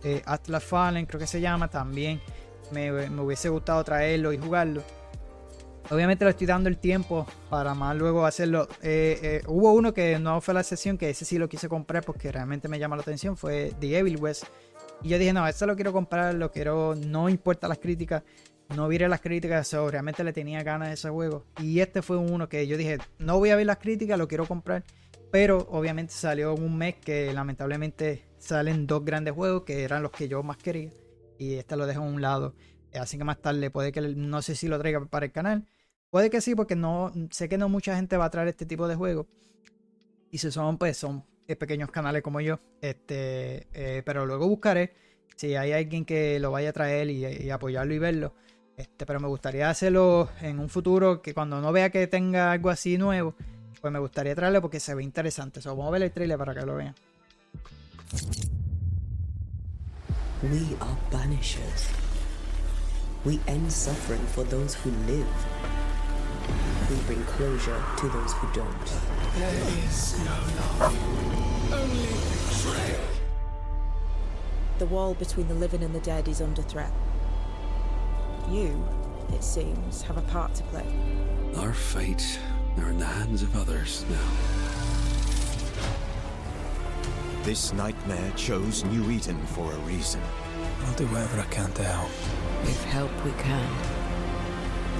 eh, 0.04 0.22
Atlas 0.26 0.64
Fallen, 0.64 1.06
creo 1.06 1.20
que 1.20 1.26
se 1.26 1.40
llama. 1.40 1.68
También 1.68 2.20
me, 2.72 2.90
me 2.90 3.22
hubiese 3.22 3.48
gustado 3.48 3.82
traerlo 3.84 4.32
y 4.32 4.38
jugarlo. 4.38 4.82
Obviamente 5.90 6.24
le 6.24 6.32
estoy 6.32 6.46
dando 6.46 6.68
el 6.68 6.76
tiempo 6.76 7.26
para 7.48 7.74
más 7.74 7.96
luego 7.96 8.26
hacerlo. 8.26 8.68
Eh, 8.82 9.42
hubo 9.46 9.72
uno 9.72 9.94
que 9.94 10.18
no 10.18 10.40
fue 10.40 10.52
la 10.52 10.62
sesión, 10.62 10.98
que 10.98 11.10
ese 11.10 11.24
sí 11.24 11.38
lo 11.38 11.48
quise 11.48 11.68
comprar 11.68 12.04
porque 12.04 12.30
realmente 12.30 12.68
me 12.68 12.78
llama 12.78 12.96
la 12.96 13.02
atención. 13.02 13.36
Fue 13.36 13.72
The 13.80 13.98
Evil 13.98 14.18
West. 14.18 14.44
Y 15.02 15.08
yo 15.10 15.18
dije, 15.18 15.32
no, 15.32 15.46
este 15.46 15.66
lo 15.66 15.76
quiero 15.76 15.92
comprar, 15.92 16.34
lo 16.34 16.50
quiero, 16.50 16.94
no 16.94 17.28
importa 17.28 17.68
las 17.68 17.78
críticas. 17.78 18.22
No 18.76 18.86
viré 18.86 19.08
las 19.08 19.22
críticas, 19.22 19.66
so, 19.66 19.90
realmente 19.90 20.22
le 20.22 20.32
tenía 20.34 20.62
ganas 20.62 20.88
de 20.88 20.94
ese 20.94 21.08
juego. 21.08 21.46
Y 21.58 21.80
este 21.80 22.02
fue 22.02 22.18
uno 22.18 22.50
que 22.50 22.66
yo 22.66 22.76
dije, 22.76 22.98
no 23.18 23.38
voy 23.38 23.48
a 23.50 23.56
ver 23.56 23.64
las 23.64 23.78
críticas, 23.78 24.18
lo 24.18 24.28
quiero 24.28 24.44
comprar. 24.44 24.84
Pero 25.30 25.66
obviamente 25.70 26.12
salió 26.12 26.54
un 26.54 26.78
mes 26.78 26.96
que 26.96 27.32
lamentablemente 27.32 28.24
salen 28.38 28.86
dos 28.86 29.04
grandes 29.04 29.34
juegos 29.34 29.64
que 29.64 29.82
eran 29.82 30.02
los 30.02 30.12
que 30.12 30.28
yo 30.28 30.42
más 30.42 30.56
quería. 30.56 30.90
Y 31.38 31.54
este 31.54 31.76
lo 31.76 31.86
dejo 31.86 32.02
a 32.02 32.06
un 32.06 32.22
lado. 32.22 32.54
Así 32.94 33.18
que 33.18 33.24
más 33.24 33.40
tarde 33.40 33.70
puede 33.70 33.92
que 33.92 34.00
no 34.00 34.42
sé 34.42 34.54
si 34.54 34.68
lo 34.68 34.78
traiga 34.78 35.04
para 35.04 35.26
el 35.26 35.32
canal. 35.32 35.66
Puede 36.10 36.30
que 36.30 36.40
sí, 36.40 36.54
porque 36.54 36.74
no 36.74 37.12
sé 37.30 37.48
que 37.48 37.58
no 37.58 37.68
mucha 37.68 37.94
gente 37.94 38.16
va 38.16 38.24
a 38.24 38.30
traer 38.30 38.48
este 38.48 38.64
tipo 38.64 38.88
de 38.88 38.94
juegos. 38.94 39.26
Y 40.30 40.38
si 40.38 40.50
son, 40.50 40.78
pues 40.78 40.96
son 40.96 41.24
eh, 41.46 41.56
pequeños 41.56 41.90
canales 41.90 42.22
como 42.22 42.40
yo. 42.40 42.60
Este, 42.80 43.66
eh, 43.72 44.02
pero 44.04 44.24
luego 44.24 44.48
buscaré 44.48 44.94
si 45.36 45.54
hay 45.54 45.72
alguien 45.72 46.04
que 46.04 46.40
lo 46.40 46.50
vaya 46.50 46.70
a 46.70 46.72
traer 46.72 47.10
y, 47.10 47.26
y 47.26 47.50
apoyarlo 47.50 47.92
y 47.92 47.98
verlo. 47.98 48.34
Este, 48.76 49.04
pero 49.06 49.20
me 49.20 49.28
gustaría 49.28 49.68
hacerlo 49.68 50.30
en 50.40 50.58
un 50.58 50.68
futuro 50.68 51.20
que 51.20 51.34
cuando 51.34 51.60
no 51.60 51.72
vea 51.72 51.90
que 51.90 52.06
tenga 52.06 52.52
algo 52.52 52.70
así 52.70 52.96
nuevo, 52.96 53.34
pues 53.80 53.92
me 53.92 53.98
gustaría 53.98 54.34
traerlo 54.34 54.60
porque 54.60 54.80
se 54.80 54.94
ve 54.94 55.02
interesante. 55.02 55.60
So, 55.60 55.70
vamos 55.70 55.88
a 55.88 55.90
ver 55.92 56.02
el 56.02 56.12
trailer 56.12 56.38
para 56.38 56.54
que 56.54 56.64
lo 56.64 56.76
vean. 56.76 56.94
We 60.42 60.76
are 60.80 60.96
banishers. 61.10 61.88
We 63.24 63.40
end 63.46 63.70
suffering 63.72 64.24
for 64.26 64.44
those 64.44 64.74
who 64.74 64.90
live. 65.06 65.26
We 66.88 66.96
bring 67.06 67.22
closure 67.24 67.82
to 67.98 68.08
those 68.08 68.32
who 68.34 68.46
don't. 68.54 68.86
There 69.36 69.84
is 69.84 70.18
no 70.18 70.30
love, 70.80 71.72
only 71.72 72.06
betrayal. 72.48 73.00
The 74.78 74.86
wall 74.86 75.14
between 75.14 75.48
the 75.48 75.54
living 75.54 75.82
and 75.82 75.92
the 75.94 76.00
dead 76.00 76.28
is 76.28 76.40
under 76.40 76.62
threat. 76.62 76.92
You, 78.48 78.82
it 79.34 79.42
seems, 79.42 80.02
have 80.02 80.16
a 80.16 80.22
part 80.22 80.54
to 80.54 80.62
play. 80.64 80.86
Our 81.56 81.72
fate 81.74 82.38
are 82.82 82.90
in 82.90 82.98
the 82.98 83.04
hands 83.04 83.42
of 83.42 83.54
others 83.56 84.04
now. 84.10 84.30
This 87.42 87.72
nightmare 87.72 88.32
chose 88.36 88.84
New 88.84 89.10
Eden 89.10 89.38
for 89.46 89.72
a 89.72 89.78
reason. 89.78 90.20
I'll 90.84 90.94
do 90.94 91.06
whatever 91.06 91.40
I 91.40 91.44
can 91.46 91.72
to 91.72 91.82
help. 91.82 92.10
If 92.62 92.84
help 92.84 93.10
we 93.24 93.32
can, 93.32 93.70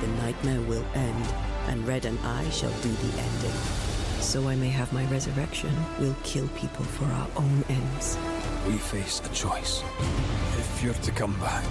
the 0.01 0.07
nightmare 0.23 0.61
will 0.63 0.85
end, 0.95 1.27
and 1.67 1.87
Red 1.87 2.05
and 2.05 2.19
I 2.25 2.49
shall 2.51 2.73
do 2.81 2.91
the 2.91 3.21
ending. 3.21 3.59
So 4.21 4.49
I 4.49 4.57
may 4.57 4.69
have 4.69 4.93
my 4.93 5.05
resurrection, 5.07 5.75
we'll 5.99 6.17
kill 6.23 6.49
people 6.49 6.85
for 6.85 7.05
our 7.05 7.29
own 7.37 7.65
ends. 7.69 8.19
We 8.67 8.79
face 8.79 9.21
a 9.25 9.29
choice. 9.35 9.83
If 10.59 10.83
you're 10.83 10.95
to 10.95 11.11
come 11.13 11.39
back, 11.41 11.65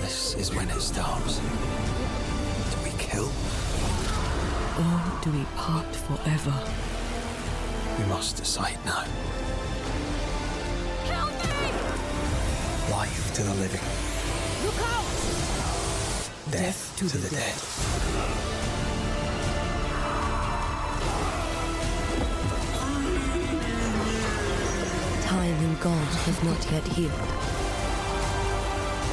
this 0.00 0.34
is 0.34 0.54
when 0.54 0.68
it 0.68 0.80
starts. 0.80 1.40
Do 5.22 5.30
we 5.32 5.44
part 5.54 5.84
forever? 5.94 6.54
We 7.98 8.04
must 8.06 8.36
decide 8.38 8.78
now. 8.86 9.04
Life 12.90 13.34
to 13.34 13.42
the 13.42 13.54
living, 13.54 13.84
Look 14.64 14.80
out! 14.80 15.04
death 16.50 16.94
to, 16.96 17.04
the, 17.04 17.28
dead. 17.28 17.54
Time 25.24 25.54
and 25.54 25.80
God 25.80 26.08
have 26.24 26.44
not 26.44 26.72
yet 26.72 26.88
healed. 26.88 27.12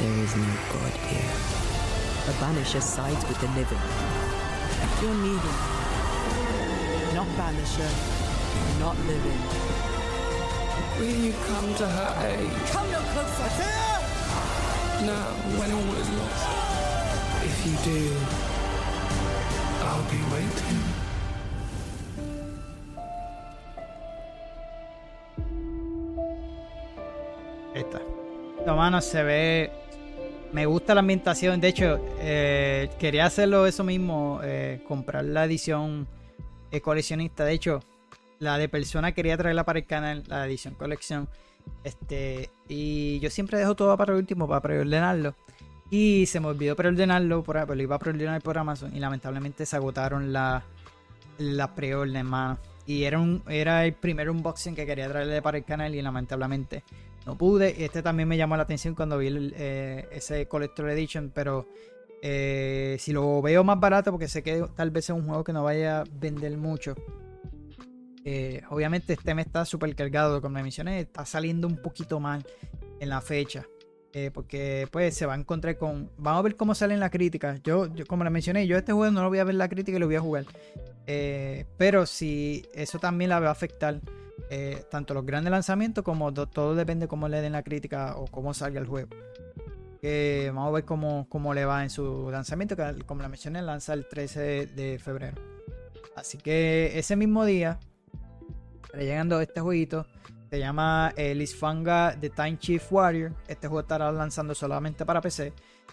There 0.00 0.24
is 0.24 0.36
no 0.36 0.48
God 0.72 0.92
here. 1.06 1.32
A 2.28 2.32
banisher 2.40 2.82
sides 2.82 3.28
with 3.28 3.38
the 3.40 3.48
living. 3.48 3.78
You're 5.02 5.14
needed. 5.14 5.87
Not 7.38 7.54
banisher. 7.54 7.90
Not 8.80 8.96
living. 9.06 9.42
Will 10.98 11.24
you 11.26 11.32
come 11.46 11.74
to 11.76 11.86
her 11.86 12.26
aid? 12.26 12.50
Come 12.72 12.90
no 12.90 12.98
closer! 13.12 13.68
Now, 15.06 15.30
when 15.56 15.70
all 15.72 15.94
is 16.02 16.10
lost. 16.18 16.48
If 17.44 17.56
you 17.64 17.74
do, 17.84 18.00
I'll 19.86 20.02
be 20.10 20.20
waiting. 20.34 20.82
No, 28.66 28.76
mano, 28.76 29.00
se 29.00 29.22
ve. 29.22 29.70
Me 30.52 30.66
gusta 30.66 30.94
la 30.94 31.00
ambientación. 31.00 31.60
De 31.60 31.68
hecho, 31.68 32.00
eh, 32.20 32.90
quería 32.98 33.26
hacerlo 33.26 33.66
eso 33.66 33.84
mismo. 33.84 34.40
eh, 34.42 34.80
comprar 34.86 35.24
la 35.24 35.44
edición 35.44 36.06
eh, 36.70 36.80
coleccionista. 36.80 37.44
De 37.44 37.52
hecho, 37.52 37.82
la 38.38 38.58
de 38.58 38.68
persona 38.68 39.12
quería 39.12 39.36
traerla 39.36 39.64
para 39.64 39.78
el 39.78 39.86
canal, 39.86 40.24
la 40.26 40.46
edición 40.46 40.74
colección. 40.74 41.28
Este, 41.84 42.50
y 42.68 43.18
yo 43.20 43.30
siempre 43.30 43.58
dejo 43.58 43.74
todo 43.74 43.96
para 43.96 44.12
el 44.12 44.18
último 44.18 44.48
para 44.48 44.60
preordenarlo. 44.60 45.34
Y 45.90 46.26
se 46.26 46.40
me 46.40 46.48
olvidó 46.48 46.76
preordenarlo, 46.76 47.42
por, 47.42 47.56
pero 47.56 47.74
lo 47.74 47.82
iba 47.82 47.96
a 47.96 47.98
preordenar 47.98 48.42
por 48.42 48.58
Amazon 48.58 48.94
y 48.94 49.00
lamentablemente 49.00 49.64
se 49.64 49.76
agotaron 49.76 50.32
las 50.32 50.62
la 51.38 51.74
preorden, 51.74 52.26
mano. 52.26 52.58
Y 52.86 53.04
era, 53.04 53.18
un, 53.18 53.42
era 53.48 53.84
el 53.84 53.92
primer 53.92 54.30
unboxing 54.30 54.74
que 54.74 54.86
quería 54.86 55.08
traerle 55.08 55.42
para 55.42 55.58
el 55.58 55.64
canal 55.64 55.94
y 55.94 56.02
lamentablemente 56.02 56.82
no 57.26 57.36
pude. 57.36 57.84
Este 57.84 58.02
también 58.02 58.28
me 58.28 58.36
llamó 58.36 58.56
la 58.56 58.62
atención 58.62 58.94
cuando 58.94 59.18
vi 59.18 59.28
eh, 59.56 60.08
ese 60.10 60.48
Collector 60.48 60.90
Edition, 60.90 61.30
pero 61.34 61.68
eh, 62.22 62.96
si 62.98 63.12
lo 63.12 63.40
veo 63.42 63.62
más 63.64 63.78
barato, 63.80 64.10
porque 64.10 64.28
sé 64.28 64.42
que 64.42 64.64
tal 64.74 64.90
vez 64.90 65.04
es 65.04 65.10
un 65.16 65.26
juego 65.26 65.44
que 65.44 65.52
no 65.52 65.62
vaya 65.64 66.00
a 66.00 66.04
vender 66.10 66.56
mucho. 66.56 66.94
Eh, 68.24 68.62
obviamente 68.70 69.14
este 69.14 69.34
me 69.34 69.42
está 69.42 69.64
súper 69.64 69.94
cargado, 69.94 70.42
como 70.42 70.60
mencioné, 70.62 71.00
está 71.00 71.24
saliendo 71.24 71.66
un 71.66 71.76
poquito 71.76 72.20
mal 72.20 72.44
en 73.00 73.08
la 73.08 73.20
fecha. 73.20 73.66
eh, 74.14 74.30
porque 74.32 74.88
pues 74.90 75.14
se 75.14 75.26
va 75.26 75.34
a 75.34 75.36
encontrar 75.36 75.76
con... 75.76 76.10
Vamos 76.16 76.40
a 76.40 76.42
ver 76.42 76.56
cómo 76.56 76.74
salen 76.74 76.98
las 76.98 77.10
críticas. 77.10 77.62
Yo, 77.62 77.86
yo 77.94 78.06
como 78.06 78.24
le 78.24 78.30
mencioné, 78.30 78.66
yo 78.66 78.76
este 78.76 78.92
juego 78.92 79.12
no 79.12 79.22
lo 79.22 79.28
voy 79.28 79.38
a 79.38 79.44
ver 79.44 79.54
la 79.54 79.68
crítica 79.68 79.96
y 79.96 80.00
lo 80.00 80.06
voy 80.06 80.16
a 80.16 80.20
jugar. 80.20 80.44
Pero 81.76 82.04
si 82.06 82.66
eso 82.74 82.98
también 82.98 83.28
la 83.30 83.38
va 83.40 83.48
a 83.48 83.52
afectar 83.52 84.00
tanto 84.90 85.14
los 85.14 85.24
grandes 85.26 85.50
lanzamientos 85.50 86.02
como 86.04 86.30
do- 86.32 86.46
todo 86.46 86.74
depende 86.74 87.06
cómo 87.06 87.28
le 87.28 87.40
den 87.42 87.52
la 87.52 87.62
crítica 87.62 88.16
o 88.16 88.26
cómo 88.26 88.54
salga 88.54 88.80
el 88.80 88.86
juego. 88.86 89.10
Que 90.00 90.50
vamos 90.54 90.68
a 90.68 90.72
ver 90.72 90.84
cómo, 90.84 91.26
cómo 91.28 91.54
le 91.54 91.64
va 91.64 91.82
en 91.82 91.90
su 91.90 92.28
lanzamiento, 92.30 92.76
que 92.76 93.04
como 93.04 93.22
la 93.22 93.28
mencioné, 93.28 93.62
lanza 93.62 93.94
el 93.94 94.08
13 94.08 94.66
de, 94.66 94.98
febrero. 94.98 95.36
Así 96.16 96.38
que 96.38 96.98
ese 96.98 97.16
mismo 97.16 97.44
día, 97.44 97.78
llegando 98.94 99.40
este 99.40 99.60
jueguito, 99.60 100.06
se 100.50 100.58
llama 100.58 101.12
eh, 101.16 101.34
Lisfanga 101.34 102.16
The 102.18 102.30
Time 102.30 102.58
Chief 102.58 102.82
Warrior. 102.90 103.32
Este 103.46 103.68
juego 103.68 103.80
estará 103.80 104.10
lanzando 104.10 104.54
solamente 104.54 105.04
para 105.04 105.20
PC. 105.20 105.52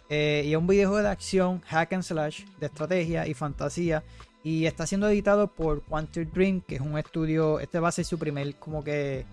Eh, 0.10 0.44
y 0.46 0.52
es 0.52 0.58
un 0.58 0.68
videojuego 0.68 1.04
de 1.04 1.10
acción, 1.10 1.62
hack 1.62 1.94
and 1.94 2.04
slash, 2.04 2.46
de 2.60 2.68
estrategia 2.68 3.28
y 3.28 3.34
fantasía. 3.34 4.04
Y 4.44 4.66
está 4.66 4.86
siendo 4.86 5.10
editado 5.10 5.48
por 5.48 5.82
Quantum 5.84 6.30
Dream, 6.32 6.62
que 6.62 6.76
es 6.76 6.82
un 6.82 6.98
estudio. 6.98 7.60
Este 7.60 7.80
va 7.80 7.90
a 7.90 7.92
ser 7.92 8.06
su 8.06 8.20
primer, 8.20 8.56
como 8.56 8.84
que. 8.84 9.26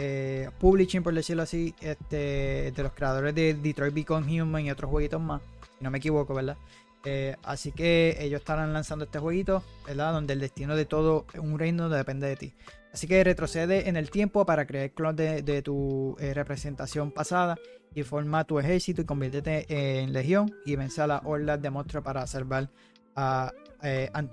Eh, 0.00 0.48
publishing, 0.60 1.02
por 1.02 1.12
decirlo 1.12 1.42
así, 1.42 1.74
este, 1.80 2.72
de 2.72 2.82
los 2.82 2.92
creadores 2.92 3.34
de 3.34 3.54
Detroit 3.54 3.92
Become 3.92 4.40
Human 4.42 4.64
y 4.64 4.70
otros 4.70 4.88
jueguitos 4.90 5.20
más. 5.20 5.42
Si 5.76 5.82
no 5.84 5.90
me 5.90 5.98
equivoco, 5.98 6.34
¿verdad? 6.34 6.56
Eh, 7.04 7.34
así 7.42 7.72
que 7.72 8.16
ellos 8.20 8.40
estarán 8.40 8.72
lanzando 8.72 9.04
este 9.06 9.18
jueguito, 9.18 9.64
¿verdad? 9.86 10.12
Donde 10.12 10.34
el 10.34 10.40
destino 10.40 10.76
de 10.76 10.84
todo 10.84 11.26
un 11.40 11.58
reino 11.58 11.88
depende 11.88 12.28
de 12.28 12.36
ti. 12.36 12.54
Así 12.92 13.08
que 13.08 13.22
retrocede 13.24 13.88
en 13.88 13.96
el 13.96 14.10
tiempo 14.10 14.46
para 14.46 14.66
crear 14.66 14.90
clones 14.92 15.44
de, 15.44 15.62
tu 15.62 16.16
eh, 16.20 16.32
representación 16.32 17.10
pasada 17.10 17.56
y 17.92 18.02
forma 18.04 18.44
tu 18.44 18.58
ejército 18.60 19.02
y 19.02 19.04
conviértete 19.04 19.66
en 20.02 20.12
legión 20.12 20.54
y 20.64 20.76
vence 20.76 21.02
a 21.02 21.06
las 21.08 21.22
hordas 21.24 21.60
de 21.60 21.70
monstruos 21.70 22.04
para 22.04 22.24
salvar 22.26 22.70
a, 23.16 23.52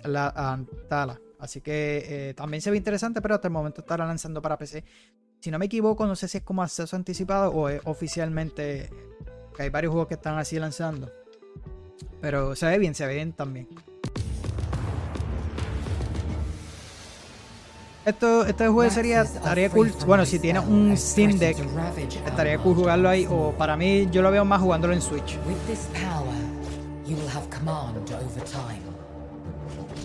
la- 0.04 0.28
a 0.36 0.54
Antala. 0.54 1.20
Así 1.40 1.62
que 1.62 2.34
también 2.36 2.62
se 2.62 2.72
ve 2.72 2.78
interesante, 2.78 3.22
pero 3.22 3.36
hasta 3.36 3.48
el 3.48 3.54
momento 3.54 3.82
estará 3.82 4.06
lanzando 4.06 4.42
para 4.42 4.58
PC. 4.58 4.84
Si 5.46 5.52
no 5.52 5.60
me 5.60 5.68
equivoco, 5.68 6.08
no 6.08 6.16
sé 6.16 6.28
si 6.28 6.40
es 6.40 6.44
como 6.44 6.64
acceso 6.64 6.96
anticipado 6.96 7.52
o 7.52 7.70
es 7.70 7.80
oficialmente. 7.86 8.90
Que 9.56 9.62
hay 9.62 9.70
varios 9.70 9.92
juegos 9.92 10.08
que 10.08 10.16
están 10.16 10.40
así 10.40 10.58
lanzando. 10.58 11.12
Pero 12.20 12.56
se 12.56 12.66
ve 12.66 12.80
bien, 12.80 12.96
se 12.96 13.06
ve 13.06 13.14
bien 13.14 13.32
también. 13.32 13.68
Esto, 18.06 18.44
este 18.48 18.68
juego 18.70 18.90
sería, 18.90 19.22
estaría 19.22 19.70
cool. 19.70 19.94
Bueno, 20.08 20.26
si 20.26 20.40
tienes 20.40 20.66
un 20.66 20.98
Steam 20.98 21.38
Deck, 21.38 21.58
estaría 22.26 22.58
cool 22.58 22.74
jugarlo 22.74 23.08
ahí. 23.08 23.28
O 23.30 23.52
para 23.52 23.78
mí, 23.78 24.10
yo 24.12 24.24
lo 24.24 24.32
veo 24.32 24.46
más 24.46 24.60
jugándolo 24.60 24.96
en 24.96 25.02
Switch. 25.04 25.38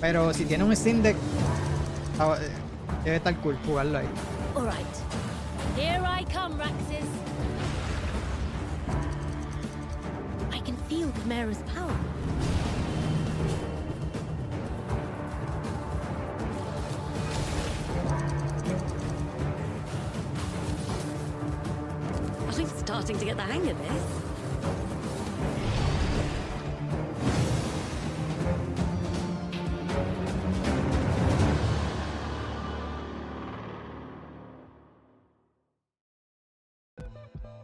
Pero 0.02 0.34
si 0.34 0.44
tienes 0.44 0.66
un 0.66 0.76
Steam 0.76 1.00
Deck, 1.00 1.16
ah, 2.18 2.36
eh, 2.38 2.50
debe 3.04 3.16
estar 3.16 3.34
cool 3.40 3.56
jugarlo 3.64 3.96
ahí. 3.96 4.08
Here 5.80 6.02
I 6.04 6.24
come, 6.24 6.58
Raxus. 6.58 7.08
I 10.52 10.58
can 10.58 10.76
feel 10.76 11.08
the 11.08 11.20
Chimera's 11.22 11.62
power. 11.74 11.96
I'm 22.46 22.66
starting 22.66 23.18
to 23.18 23.24
get 23.24 23.36
the 23.38 23.42
hang 23.42 23.70
of 23.70 23.78
this. 23.78 24.19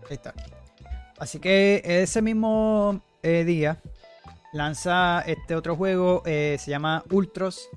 Ahí 0.08 0.14
está. 0.14 0.34
Así 1.18 1.38
que 1.38 1.82
ese 1.84 2.22
mismo 2.22 3.00
eh, 3.22 3.44
día 3.44 3.80
lanza 4.52 5.20
este 5.26 5.54
otro 5.54 5.76
juego, 5.76 6.22
eh, 6.26 6.56
se 6.58 6.70
llama 6.70 7.04
Ultros. 7.10 7.68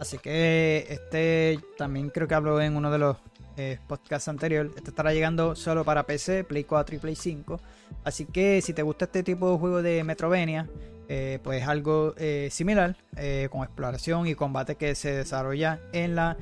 Así 0.00 0.18
que 0.18 0.86
este 0.88 1.58
también 1.76 2.10
creo 2.10 2.28
que 2.28 2.34
hablo 2.34 2.60
en 2.60 2.76
uno 2.76 2.90
de 2.90 2.98
los 2.98 3.16
eh, 3.56 3.78
podcasts 3.86 4.28
anteriores. 4.28 4.72
Este 4.76 4.90
estará 4.90 5.12
llegando 5.12 5.56
solo 5.56 5.84
para 5.84 6.04
PC, 6.04 6.44
Play 6.44 6.64
4 6.64 6.96
y 6.96 6.98
Play 6.98 7.16
5. 7.16 7.60
Así 8.04 8.26
que 8.26 8.60
si 8.62 8.72
te 8.72 8.82
gusta 8.82 9.06
este 9.06 9.22
tipo 9.22 9.50
de 9.52 9.58
juego 9.58 9.82
de 9.82 10.04
Metrovenia, 10.04 10.68
eh, 11.10 11.38
pues 11.42 11.66
algo 11.66 12.12
eh, 12.18 12.48
similar, 12.50 12.94
eh, 13.16 13.48
con 13.50 13.62
exploración 13.62 14.26
y 14.26 14.34
combate 14.34 14.74
que 14.74 14.94
se 14.94 15.14
desarrolla 15.14 15.80
en 15.92 16.14
la 16.14 16.36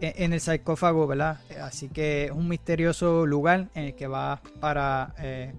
en 0.00 0.12
en 0.16 0.32
el 0.32 0.40
sarcófago, 0.40 1.06
¿verdad? 1.08 1.40
Así 1.60 1.88
que 1.88 2.26
es 2.26 2.30
un 2.30 2.48
misterioso 2.48 3.26
lugar 3.26 3.68
en 3.74 3.84
el 3.84 3.94
que 3.94 4.06
va 4.06 4.40
para 4.60 5.14
eh, 5.18 5.52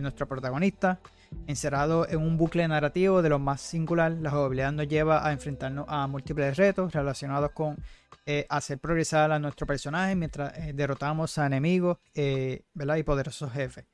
nuestro 0.00 0.28
protagonista, 0.28 1.00
encerrado 1.48 2.08
en 2.08 2.18
un 2.18 2.36
bucle 2.36 2.66
narrativo 2.68 3.20
de 3.20 3.30
lo 3.30 3.40
más 3.40 3.60
singular. 3.60 4.12
La 4.12 4.30
jugabilidad 4.30 4.72
nos 4.72 4.86
lleva 4.86 5.26
a 5.26 5.32
enfrentarnos 5.32 5.86
a 5.88 6.06
múltiples 6.06 6.56
retos 6.56 6.92
relacionados 6.92 7.50
con 7.52 7.76
hacer 8.48 8.78
progresar 8.78 9.32
a 9.32 9.38
nuestro 9.38 9.66
personaje 9.66 10.14
mientras 10.14 10.52
derrotamos 10.74 11.38
a 11.38 11.46
enemigos 11.46 11.98
¿verdad? 12.74 12.96
y 12.96 13.02
poderosos 13.02 13.50
jefes. 13.52 13.86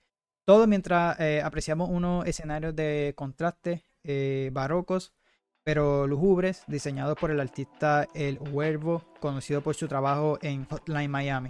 Todo 0.45 0.66
mientras 0.66 1.18
eh, 1.20 1.40
apreciamos 1.42 1.88
unos 1.88 2.26
escenarios 2.26 2.76
de 2.76 3.14
contraste 3.16 3.84
eh, 4.03 4.51
barrocos 4.53 5.12
pero 5.66 6.07
lúgubres, 6.07 6.62
diseñados 6.66 7.16
por 7.16 7.30
el 7.30 7.40
artista 7.40 8.07
El 8.14 8.38
Huervo, 8.38 9.03
conocido 9.18 9.62
por 9.62 9.74
su 9.74 9.88
trabajo 9.88 10.38
en 10.42 10.66
Hotline 10.66 11.11
Miami. 11.11 11.49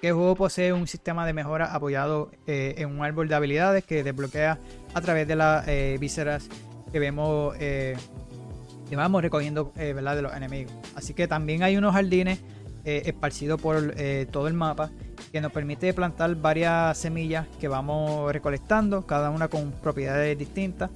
Que 0.00 0.08
el 0.08 0.14
juego 0.14 0.36
posee 0.36 0.72
un 0.72 0.86
sistema 0.86 1.26
de 1.26 1.32
mejora 1.32 1.74
apoyado 1.74 2.30
eh, 2.46 2.76
en 2.78 2.96
un 2.96 3.04
árbol 3.04 3.26
de 3.26 3.34
habilidades 3.34 3.82
que 3.82 4.04
desbloquea 4.04 4.60
a 4.94 5.00
través 5.00 5.26
de 5.26 5.34
las 5.34 5.66
vísceras 5.98 6.48
que 6.92 7.00
vemos 7.00 7.56
que 7.56 7.96
vamos 8.94 9.22
recogiendo 9.22 9.72
de 9.74 10.22
los 10.22 10.32
enemigos. 10.32 10.72
Así 10.94 11.12
que 11.12 11.26
también 11.26 11.64
hay 11.64 11.76
unos 11.76 11.94
jardines 11.94 12.38
esparcidos 12.84 13.60
por 13.60 13.92
todo 14.30 14.46
el 14.46 14.54
mapa 14.54 14.92
que 15.30 15.40
nos 15.40 15.52
permite 15.52 15.92
plantar 15.94 16.34
varias 16.36 16.96
semillas 16.98 17.46
que 17.60 17.68
vamos 17.68 18.32
recolectando, 18.32 19.06
cada 19.06 19.30
una 19.30 19.48
con 19.48 19.72
propiedades 19.72 20.36
distintas. 20.38 20.90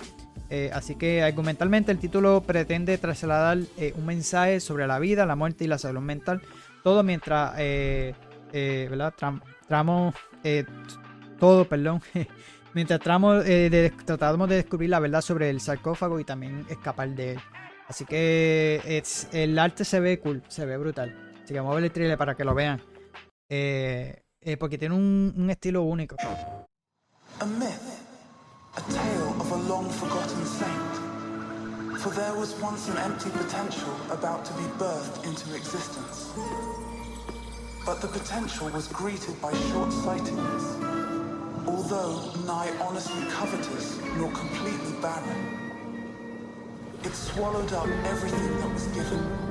Eh, 0.48 0.70
así 0.72 0.94
que 0.94 1.22
argumentalmente 1.22 1.90
el 1.90 1.98
título 1.98 2.40
pretende 2.42 2.96
trasladar 2.98 3.58
eh, 3.78 3.92
un 3.96 4.06
mensaje 4.06 4.60
sobre 4.60 4.86
la 4.86 4.98
vida, 4.98 5.26
la 5.26 5.34
muerte 5.36 5.64
y 5.64 5.66
la 5.68 5.78
salud 5.78 6.00
mental. 6.00 6.40
Todo 6.84 7.02
mientras 7.02 7.54
eh, 7.58 8.14
eh, 8.52 8.86
¿verdad? 8.88 9.12
Tram- 9.18 9.42
tramos 9.68 10.14
eh, 10.44 10.64
todo, 11.40 11.64
perdón. 11.68 12.00
mientras 12.74 13.00
tramos 13.00 13.44
tratamos 14.04 14.48
de 14.48 14.56
descubrir 14.56 14.90
la 14.90 15.00
verdad 15.00 15.20
sobre 15.20 15.50
el 15.50 15.60
sarcófago 15.60 16.20
y 16.20 16.24
también 16.24 16.64
escapar 16.68 17.08
de 17.10 17.32
él. 17.32 17.38
Así 17.88 18.04
que 18.04 18.80
es- 18.84 19.28
el 19.32 19.58
arte 19.58 19.84
se 19.84 19.98
ve 20.00 20.18
cool, 20.20 20.42
se 20.48 20.64
ve 20.64 20.76
brutal. 20.76 21.14
Así 21.42 21.54
que 21.54 21.60
vamos 21.60 21.80
el 21.82 21.90
trailer 21.90 22.18
para 22.18 22.34
que 22.36 22.44
lo 22.44 22.54
vean. 22.54 22.80
Eh, 23.48 24.24
eh, 24.40 24.56
porque 24.56 24.76
tiene 24.76 24.94
un, 24.94 25.32
un 25.36 25.50
estilo 25.50 25.82
único. 25.82 26.16
A 27.38 27.44
myth, 27.44 28.00
a 28.74 28.80
tale 28.92 29.34
of 29.38 29.52
a 29.52 29.56
long 29.68 29.88
forgotten 29.90 30.44
saint. 30.44 32.00
For 32.00 32.10
there 32.10 32.34
was 32.34 32.60
once 32.60 32.88
an 32.88 32.98
empty 32.98 33.30
potential 33.30 33.94
about 34.10 34.44
to 34.46 34.52
be 34.54 34.64
birthed 34.78 35.24
into 35.24 35.54
existence. 35.54 36.32
But 37.84 38.00
the 38.00 38.08
potential 38.08 38.68
was 38.70 38.88
greeted 38.88 39.40
by 39.40 39.52
short 39.70 39.92
sightedness, 39.92 40.76
although 41.66 42.32
nigh 42.46 42.72
honestly 42.80 43.26
covetous 43.30 43.96
nor 44.16 44.30
completely 44.32 44.92
barren. 45.00 45.66
It 47.04 47.14
swallowed 47.14 47.72
up 47.72 47.86
everything 48.06 48.58
that 48.58 48.72
was 48.72 48.86
given. 48.88 49.45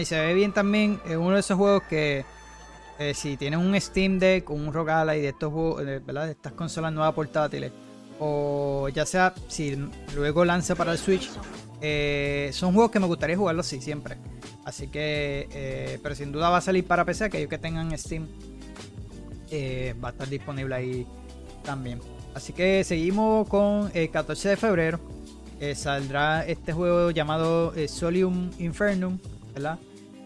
Y 0.00 0.04
se 0.04 0.18
ve 0.20 0.34
bien 0.34 0.52
también. 0.52 1.00
Es 1.06 1.16
uno 1.16 1.32
de 1.32 1.40
esos 1.40 1.56
juegos 1.56 1.82
que 1.84 2.24
eh, 2.98 3.14
si 3.14 3.36
tienes 3.36 3.60
un 3.60 3.80
Steam 3.80 4.18
Deck 4.18 4.50
o 4.50 4.54
un 4.54 4.72
Rock 4.72 4.88
Ally 4.88 5.20
de 5.20 5.28
estos 5.28 5.52
juegos, 5.52 5.82
eh, 5.82 6.00
¿verdad? 6.04 6.26
De 6.26 6.32
estas 6.32 6.52
consolas 6.52 6.92
nuevas 6.92 7.14
portátiles. 7.14 7.70
O 8.18 8.88
ya 8.92 9.06
sea 9.06 9.32
si 9.46 9.78
luego 10.16 10.44
lanza 10.44 10.74
para 10.74 10.92
el 10.92 10.98
Switch. 10.98 11.30
eh, 11.80 12.50
son 12.52 12.74
juegos 12.74 12.90
que 12.90 12.98
me 12.98 13.06
gustaría 13.06 13.36
jugarlos 13.36 13.66
así 13.66 13.80
siempre. 13.80 14.16
Así 14.64 14.88
que, 14.88 15.98
pero 16.02 16.14
sin 16.14 16.32
duda 16.32 16.50
va 16.50 16.58
a 16.58 16.60
salir 16.60 16.84
para 16.84 17.04
PC. 17.04 17.24
Aquellos 17.24 17.48
que 17.48 17.56
tengan 17.56 17.96
Steam 17.96 18.26
va 20.04 20.08
a 20.08 20.10
estar 20.10 20.28
disponible 20.28 20.74
ahí 20.74 21.06
también. 21.64 22.00
Así 22.34 22.52
que 22.52 22.84
seguimos 22.84 23.48
con 23.48 23.90
el 23.94 24.10
14 24.10 24.50
de 24.50 24.56
febrero. 24.56 25.00
saldrá 25.74 26.44
este 26.44 26.74
juego 26.74 27.12
llamado 27.12 27.72
Solium 27.88 28.50
Infernum, 28.58 29.18
¿verdad? 29.54 29.78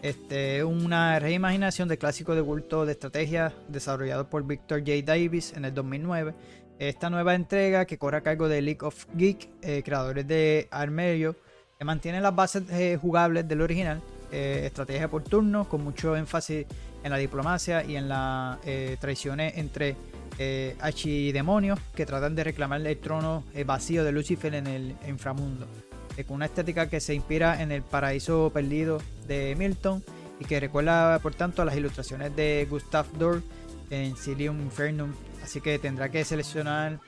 Este 0.03 0.57
es 0.57 0.63
una 0.65 1.17
reimaginación 1.17 1.87
del 1.87 1.97
clásico 1.97 2.35
de 2.35 2.43
culto 2.43 2.85
de 2.85 2.91
estrategia 2.91 3.53
desarrollado 3.69 4.29
por 4.29 4.45
Victor 4.45 4.81
J. 4.81 5.01
Davis 5.05 5.53
en 5.55 5.63
el 5.63 5.73
2009. 5.73 6.35
Esta 6.77 7.09
nueva 7.09 7.35
entrega 7.35 7.85
que 7.85 7.97
corre 7.97 8.17
a 8.17 8.21
cargo 8.21 8.49
de 8.49 8.61
League 8.61 8.81
of 8.81 9.05
Geek, 9.15 9.49
eh, 9.61 9.81
creadores 9.81 10.27
de 10.27 10.67
Armerio, 10.71 11.37
que 11.79 11.85
mantiene 11.85 12.19
las 12.19 12.35
bases 12.35 12.63
eh, 12.69 12.99
jugables 13.01 13.47
del 13.47 13.61
original, 13.61 14.01
eh, 14.29 14.63
estrategia 14.65 15.09
por 15.09 15.23
turno, 15.23 15.69
con 15.69 15.81
mucho 15.81 16.17
énfasis 16.17 16.65
en 17.01 17.09
la 17.09 17.17
diplomacia 17.17 17.83
y 17.85 17.95
en 17.95 18.09
las 18.09 18.57
eh, 18.65 18.97
traiciones 18.99 19.57
entre 19.57 19.95
eh, 20.37 20.75
archidemonios 20.81 21.79
que 21.95 22.05
tratan 22.05 22.35
de 22.35 22.43
reclamar 22.43 22.85
el 22.85 22.97
trono 22.97 23.45
eh, 23.53 23.63
vacío 23.63 24.03
de 24.03 24.11
Lucifer 24.11 24.53
en 24.55 24.67
el 24.67 24.95
inframundo. 25.07 25.65
Con 26.27 26.35
una 26.35 26.45
estética 26.45 26.89
que 26.89 26.99
se 26.99 27.13
inspira 27.13 27.61
en 27.61 27.71
el 27.71 27.81
paraíso 27.81 28.51
perdido 28.53 29.01
de 29.27 29.55
Milton 29.55 30.03
y 30.39 30.45
que 30.45 30.59
recuerda 30.59 31.19
por 31.19 31.33
tanto 31.33 31.61
a 31.61 31.65
las 31.65 31.75
ilustraciones 31.75 32.35
de 32.35 32.67
Gustav 32.69 33.05
Dorf 33.17 33.43
en 33.89 34.15
Silium 34.15 34.61
Infernum. 34.61 35.13
Así 35.43 35.59
que 35.59 35.79
tendrá 35.79 36.09
que 36.09 36.23
seleccionar 36.23 36.99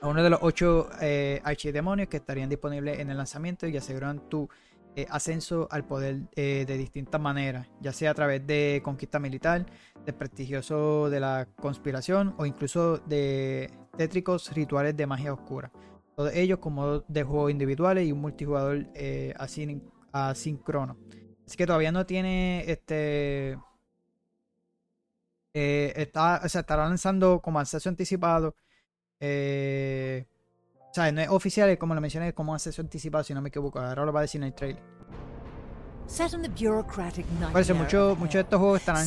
a 0.00 0.08
uno 0.08 0.22
de 0.22 0.30
los 0.30 0.40
ocho 0.42 0.88
eh, 1.00 1.40
archidemonios 1.44 2.08
que 2.08 2.18
estarían 2.18 2.48
disponibles 2.48 2.98
en 2.98 3.10
el 3.10 3.16
lanzamiento 3.16 3.66
y 3.66 3.76
aseguran 3.76 4.28
tu 4.28 4.48
eh, 4.94 5.06
ascenso 5.08 5.68
al 5.70 5.84
poder 5.84 6.20
eh, 6.36 6.64
de 6.66 6.76
distintas 6.76 7.20
maneras, 7.20 7.66
ya 7.80 7.92
sea 7.92 8.10
a 8.10 8.14
través 8.14 8.46
de 8.46 8.82
conquista 8.84 9.18
militar, 9.18 9.64
de 10.04 10.12
prestigioso 10.12 11.08
de 11.08 11.20
la 11.20 11.48
conspiración 11.56 12.34
o 12.36 12.44
incluso 12.44 12.98
de 12.98 13.70
tétricos 13.96 14.52
rituales 14.52 14.96
de 14.96 15.06
magia 15.06 15.32
oscura. 15.32 15.70
Todos 16.16 16.32
ellos 16.34 16.58
con 16.58 16.74
modos 16.74 17.04
de 17.08 17.22
juego 17.24 17.48
individuales 17.50 18.06
y 18.06 18.12
un 18.12 18.20
multijugador 18.20 18.86
eh, 18.94 19.34
asín- 19.38 19.82
asíncrono. 20.12 20.96
Así 21.46 21.56
que 21.56 21.66
todavía 21.66 21.90
no 21.92 22.04
tiene 22.06 22.64
este. 22.70 23.58
eh, 25.54 25.92
está, 25.96 26.40
o 26.44 26.48
sea, 26.48 26.62
estará 26.62 26.86
lanzando 26.88 27.40
como 27.40 27.58
acceso 27.60 27.88
anticipado. 27.88 28.54
eh, 29.20 30.26
o 30.90 30.94
sea, 30.94 31.10
no 31.10 31.22
es 31.22 31.28
oficial, 31.30 31.70
es 31.70 31.78
como 31.78 31.94
lo 31.94 32.00
mencioné, 32.02 32.28
es 32.28 32.34
como 32.34 32.52
acceso 32.54 32.82
anticipado, 32.82 33.24
si 33.24 33.32
no 33.32 33.40
me 33.40 33.48
equivoco. 33.48 33.78
Ahora 33.80 34.04
lo 34.04 34.12
va 34.12 34.20
a 34.20 34.22
decir 34.22 34.40
en 34.42 34.48
el 34.48 34.54
trailer. 34.54 34.82
Por 37.52 37.60
eso 37.62 37.74
muchos 37.84 38.12
of 38.12 38.18
muchos 38.18 38.34
de 38.34 38.40
estos 38.40 38.58
juegos 38.58 38.80
estarán, 38.80 39.06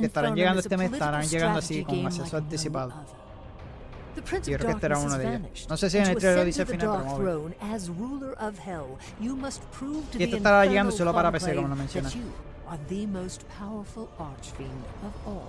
que 0.00 0.06
estarán 0.06 0.30
llegando 0.36 0.60
este 0.60 0.76
mes, 0.76 0.90
estarán 0.92 1.20
llegando 1.32 1.58
así 1.58 1.74
con 1.84 1.94
acceso 2.06 2.36
anticipado. 2.36 2.90
Other. 4.16 4.22
The 4.22 4.28
Prince 4.28 4.48
Yo 4.48 4.54
of 4.54 4.60
creo 4.60 4.68
que 4.68 4.74
este 4.74 4.86
era 4.86 4.98
uno 4.98 5.18
de 5.18 5.34
ellos. 5.36 5.66
No 5.68 5.76
sé 5.76 5.90
si 5.90 5.98
en 5.98 6.06
el 6.06 6.16
trailer 6.16 6.38
lo 6.38 6.44
dice 6.44 6.62
al 6.62 6.66
final, 6.68 6.80
pero 6.80 6.92
vamos 6.92 7.20
a 7.20 7.22
ver. 7.22 7.74
As 7.74 7.88
ruler 7.88 8.34
of 8.38 8.58
hell, 8.58 8.98
you 9.20 9.36
must 9.36 9.62
prove 9.72 10.10
to 10.10 10.16
Y 10.16 10.18
the 10.18 10.24
esto 10.24 10.36
estará 10.38 10.64
llegando 10.66 10.92
solo 10.92 11.12
para 11.12 11.30
PC, 11.30 11.54
como 11.54 11.68
lo 11.68 11.74
conclave 11.76 11.82
mencioné. 11.82 12.08
that 12.08 12.16
you 12.16 12.32
are 12.68 12.78
the 12.88 13.06
most 13.06 13.44
powerful 13.58 14.08
archfiend 14.18 14.84
of 15.04 15.12
all. 15.26 15.46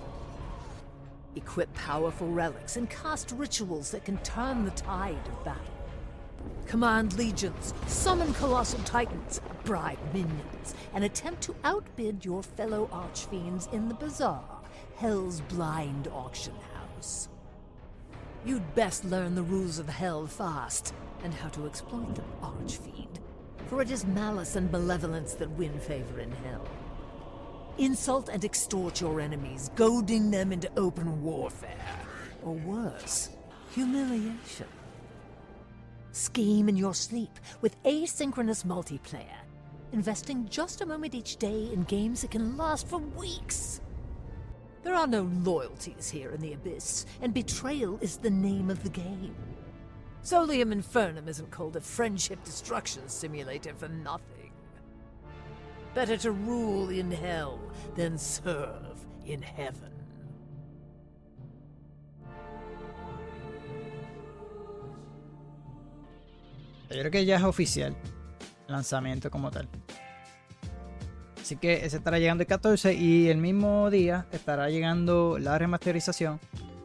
Equip 1.36 1.72
powerful 1.74 2.28
relics 2.28 2.76
and 2.76 2.88
cast 2.90 3.32
rituals 3.32 3.90
that 3.90 4.04
can 4.04 4.18
turn 4.18 4.64
the 4.64 4.70
tide 4.72 5.16
of 5.28 5.44
battle. 5.44 5.62
Command 6.66 7.16
legions, 7.16 7.74
summon 7.86 8.32
colossal 8.34 8.80
titans, 8.84 9.40
bribe 9.64 9.98
minions, 10.12 10.74
and 10.94 11.04
attempt 11.04 11.42
to 11.42 11.54
outbid 11.64 12.24
your 12.24 12.42
fellow 12.42 12.88
archfiends 12.92 13.72
in 13.72 13.88
the 13.88 13.94
bazaar, 13.94 14.42
Hell's 14.96 15.40
blind 15.42 16.08
auction 16.08 16.54
house. 16.74 17.28
You'd 18.48 18.74
best 18.74 19.04
learn 19.04 19.34
the 19.34 19.42
rules 19.42 19.78
of 19.78 19.90
Hell 19.90 20.26
fast, 20.26 20.94
and 21.22 21.34
how 21.34 21.50
to 21.50 21.66
exploit 21.66 22.14
them, 22.14 22.24
Archfiend. 22.42 23.20
For 23.66 23.82
it 23.82 23.90
is 23.90 24.06
malice 24.06 24.56
and 24.56 24.72
malevolence 24.72 25.34
that 25.34 25.50
win 25.50 25.78
favor 25.78 26.18
in 26.18 26.30
Hell. 26.30 26.66
Insult 27.76 28.30
and 28.30 28.42
extort 28.46 29.02
your 29.02 29.20
enemies, 29.20 29.70
goading 29.76 30.30
them 30.30 30.50
into 30.50 30.70
open 30.78 31.22
warfare. 31.22 32.00
Or 32.42 32.54
worse, 32.54 33.28
humiliation. 33.74 34.66
Scheme 36.12 36.70
in 36.70 36.76
your 36.78 36.94
sleep 36.94 37.38
with 37.60 37.76
asynchronous 37.82 38.64
multiplayer, 38.64 39.42
investing 39.92 40.48
just 40.48 40.80
a 40.80 40.86
moment 40.86 41.14
each 41.14 41.36
day 41.36 41.68
in 41.70 41.82
games 41.82 42.22
that 42.22 42.30
can 42.30 42.56
last 42.56 42.88
for 42.88 42.96
weeks. 42.96 43.82
There 44.88 44.96
are 44.96 45.06
no 45.06 45.28
loyalties 45.44 46.08
here 46.08 46.30
in 46.30 46.40
the 46.40 46.54
Abyss, 46.54 47.04
and 47.20 47.34
betrayal 47.34 47.98
is 48.00 48.16
the 48.16 48.30
name 48.30 48.70
of 48.70 48.82
the 48.82 48.88
game. 48.88 49.36
Solium 50.24 50.72
Infernum 50.72 51.28
isn't 51.28 51.50
called 51.50 51.76
a 51.76 51.80
friendship 51.82 52.42
destruction 52.42 53.06
simulator 53.06 53.74
for 53.74 53.88
nothing. 53.88 54.50
Better 55.92 56.16
to 56.16 56.30
rule 56.30 56.88
in 56.88 57.10
hell 57.10 57.60
than 57.96 58.16
serve 58.16 59.04
in 59.26 59.42
heaven. 59.42 59.92
Yo 66.88 66.96
creo 66.96 67.12
que 67.12 67.26
ya 67.26 67.36
es 67.36 67.42
oficial 67.42 67.94
lanzamiento 68.68 69.30
como 69.30 69.50
tal. 69.50 69.68
Así 71.48 71.56
que 71.56 71.86
ese 71.86 71.96
estará 71.96 72.18
llegando 72.18 72.42
el 72.42 72.46
14 72.46 72.92
y 72.92 73.30
el 73.30 73.38
mismo 73.38 73.88
día 73.88 74.26
estará 74.32 74.68
llegando 74.68 75.38
la 75.38 75.56
remasterización 75.56 76.38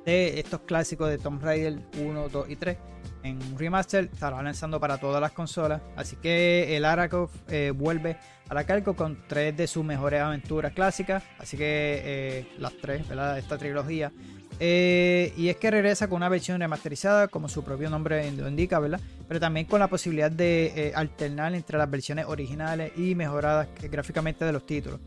de 0.06 0.40
estos 0.40 0.62
clásicos 0.62 1.10
de 1.10 1.18
Tomb 1.18 1.44
Raider 1.44 1.82
1, 2.00 2.30
2 2.30 2.50
y 2.50 2.56
3 2.56 2.78
en 3.24 3.44
un 3.44 3.60
remaster. 3.60 4.06
Estará 4.06 4.42
lanzando 4.42 4.80
para 4.80 5.00
todas 5.00 5.20
las 5.20 5.34
consolas. 5.34 5.82
Así 5.98 6.16
que 6.16 6.78
el 6.78 6.86
Arakov 6.86 7.30
eh, 7.50 7.74
vuelve 7.76 8.16
a 8.48 8.54
la 8.54 8.64
cargo 8.64 8.96
con 8.96 9.28
tres 9.28 9.58
de 9.58 9.68
sus 9.68 9.84
mejores 9.84 10.22
aventuras 10.22 10.72
clásicas. 10.72 11.26
Así 11.40 11.58
que 11.58 12.02
eh, 12.06 12.48
las 12.58 12.72
tres, 12.78 13.06
¿verdad? 13.10 13.38
Esta 13.38 13.58
trilogía. 13.58 14.14
Eh, 14.60 15.34
y 15.36 15.50
es 15.50 15.58
que 15.58 15.72
regresa 15.72 16.08
con 16.08 16.18
una 16.18 16.30
versión 16.30 16.60
remasterizada, 16.60 17.28
como 17.28 17.50
su 17.50 17.64
propio 17.64 17.90
nombre 17.90 18.32
lo 18.32 18.48
indica, 18.48 18.80
¿verdad? 18.80 19.00
Pero 19.28 19.40
también 19.40 19.66
con 19.66 19.80
la 19.80 19.88
posibilidad 19.88 20.32
de 20.32 20.74
eh, 20.76 20.94
alternar 20.96 21.54
entre 21.56 21.78
las 21.78 21.90
versiones 21.90 22.26
originales 22.28 22.92
y 22.98 23.16
mejoradas 23.16 23.68
gráficamente 23.90 24.46
de 24.46 24.52
los 24.54 24.66
títulos. 24.66 25.00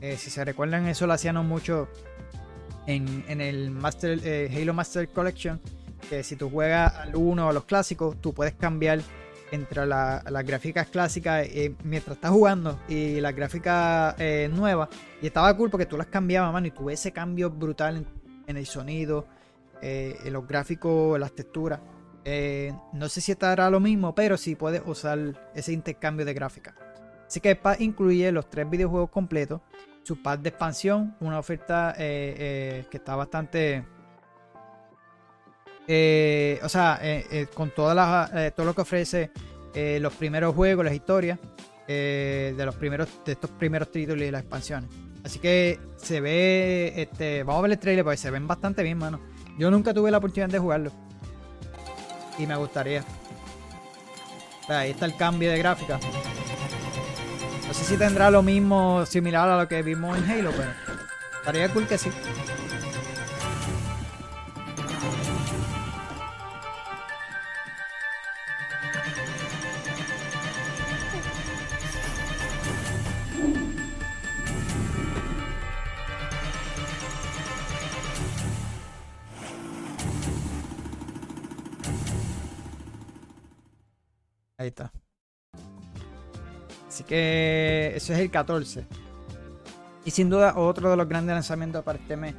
Eh, 0.00 0.16
si 0.16 0.30
se 0.30 0.44
recuerdan, 0.44 0.86
eso 0.86 1.06
lo 1.06 1.12
hacían 1.14 1.36
mucho 1.46 1.88
en, 2.86 3.24
en 3.28 3.40
el 3.40 3.70
Halo 3.74 4.74
Master 4.74 5.08
Collection. 5.08 5.60
Que 6.08 6.22
si 6.22 6.36
tú 6.36 6.50
juegas 6.50 6.94
al 6.96 7.14
1 7.14 7.46
o 7.46 7.50
a 7.50 7.52
los 7.52 7.64
clásicos, 7.64 8.20
tú 8.20 8.32
puedes 8.32 8.54
cambiar 8.54 9.00
entre 9.52 9.84
la- 9.86 10.22
las 10.30 10.44
gráficas 10.46 10.86
clásicas 10.88 11.46
mientras 11.84 12.16
estás 12.16 12.30
jugando 12.30 12.78
y 12.88 13.20
las 13.20 13.34
gráficas 13.34 14.14
nuevas. 14.50 14.88
Y 15.22 15.26
estaba 15.26 15.54
cool 15.56 15.70
porque 15.70 15.86
tú 15.86 15.96
las 15.96 16.06
cambiabas, 16.06 16.52
mano, 16.52 16.66
y 16.66 16.70
tuve 16.70 16.94
ese 16.94 17.12
cambio 17.12 17.50
brutal 17.50 18.06
en, 18.50 18.56
en 18.56 18.56
el 18.56 18.66
sonido, 18.66 19.26
eh, 19.82 20.18
en 20.24 20.32
los 20.32 20.46
gráficos, 20.46 21.18
las 21.18 21.32
texturas. 21.32 21.80
Eh, 22.24 22.72
no 22.92 23.08
sé 23.08 23.20
si 23.20 23.32
estará 23.32 23.70
lo 23.70 23.80
mismo, 23.80 24.14
pero 24.14 24.36
sí 24.36 24.54
puedes 24.54 24.82
usar 24.84 25.50
ese 25.54 25.72
intercambio 25.72 26.26
de 26.26 26.34
gráficas. 26.34 26.74
Así 27.26 27.40
que 27.40 27.56
PAS 27.56 27.80
incluye 27.80 28.30
los 28.32 28.50
tres 28.50 28.68
videojuegos 28.68 29.10
completos 29.10 29.60
su 30.02 30.20
pack 30.22 30.40
de 30.40 30.48
expansión, 30.48 31.14
una 31.20 31.38
oferta 31.38 31.94
eh, 31.96 32.84
que 32.90 32.96
está 32.96 33.14
bastante... 33.16 33.84
o 35.86 36.68
sea, 36.68 37.00
con 37.54 37.70
todas 37.70 37.94
las, 37.94 38.54
todo 38.54 38.66
lo 38.66 38.74
que 38.74 38.80
ofrece 38.80 39.30
los 40.00 40.14
primeros 40.14 40.54
juegos, 40.54 40.84
las 40.84 40.94
historias 40.94 41.38
de 41.86 42.62
los 42.64 42.74
primeros 42.76 43.08
de 43.24 43.32
estos 43.32 43.50
primeros 43.50 43.90
títulos 43.92 44.26
y 44.26 44.30
las 44.30 44.42
expansiones. 44.42 44.90
Así 45.24 45.38
que 45.38 45.78
se 45.96 46.20
ve, 46.20 46.94
este, 46.96 47.42
vamos 47.42 47.60
a 47.60 47.62
ver 47.62 47.72
el 47.72 47.78
trailer 47.78 48.04
porque 48.04 48.16
se 48.16 48.30
ven 48.30 48.46
bastante 48.46 48.82
bien, 48.82 48.98
mano. 48.98 49.20
Yo 49.58 49.70
nunca 49.70 49.92
tuve 49.92 50.10
la 50.10 50.18
oportunidad 50.18 50.48
de 50.48 50.58
jugarlo 50.58 50.92
y 52.38 52.46
me 52.46 52.56
gustaría. 52.56 53.04
Sea, 54.66 54.80
ahí 54.80 54.90
está 54.90 55.06
el 55.06 55.16
cambio 55.16 55.50
de 55.50 55.58
gráfica. 55.58 55.98
No 57.66 57.74
sé 57.74 57.84
si 57.84 57.96
tendrá 57.96 58.30
lo 58.30 58.42
mismo, 58.42 59.04
similar 59.06 59.48
a 59.48 59.58
lo 59.58 59.68
que 59.68 59.82
vimos 59.82 60.16
en 60.16 60.30
Halo, 60.30 60.50
pero 60.50 60.70
estaría 61.40 61.68
cool 61.68 61.86
que 61.86 61.98
sí. 61.98 62.10
Ahí 84.60 84.68
está. 84.68 84.92
Así 86.86 87.02
que 87.04 87.94
eso 87.96 88.12
es 88.12 88.18
el 88.18 88.30
14. 88.30 88.84
Y 90.04 90.10
sin 90.10 90.28
duda 90.28 90.58
otro 90.58 90.90
de 90.90 90.98
los 90.98 91.08
grandes 91.08 91.32
lanzamientos 91.32 91.82
para 91.82 91.98
este 91.98 92.14
mes 92.14 92.34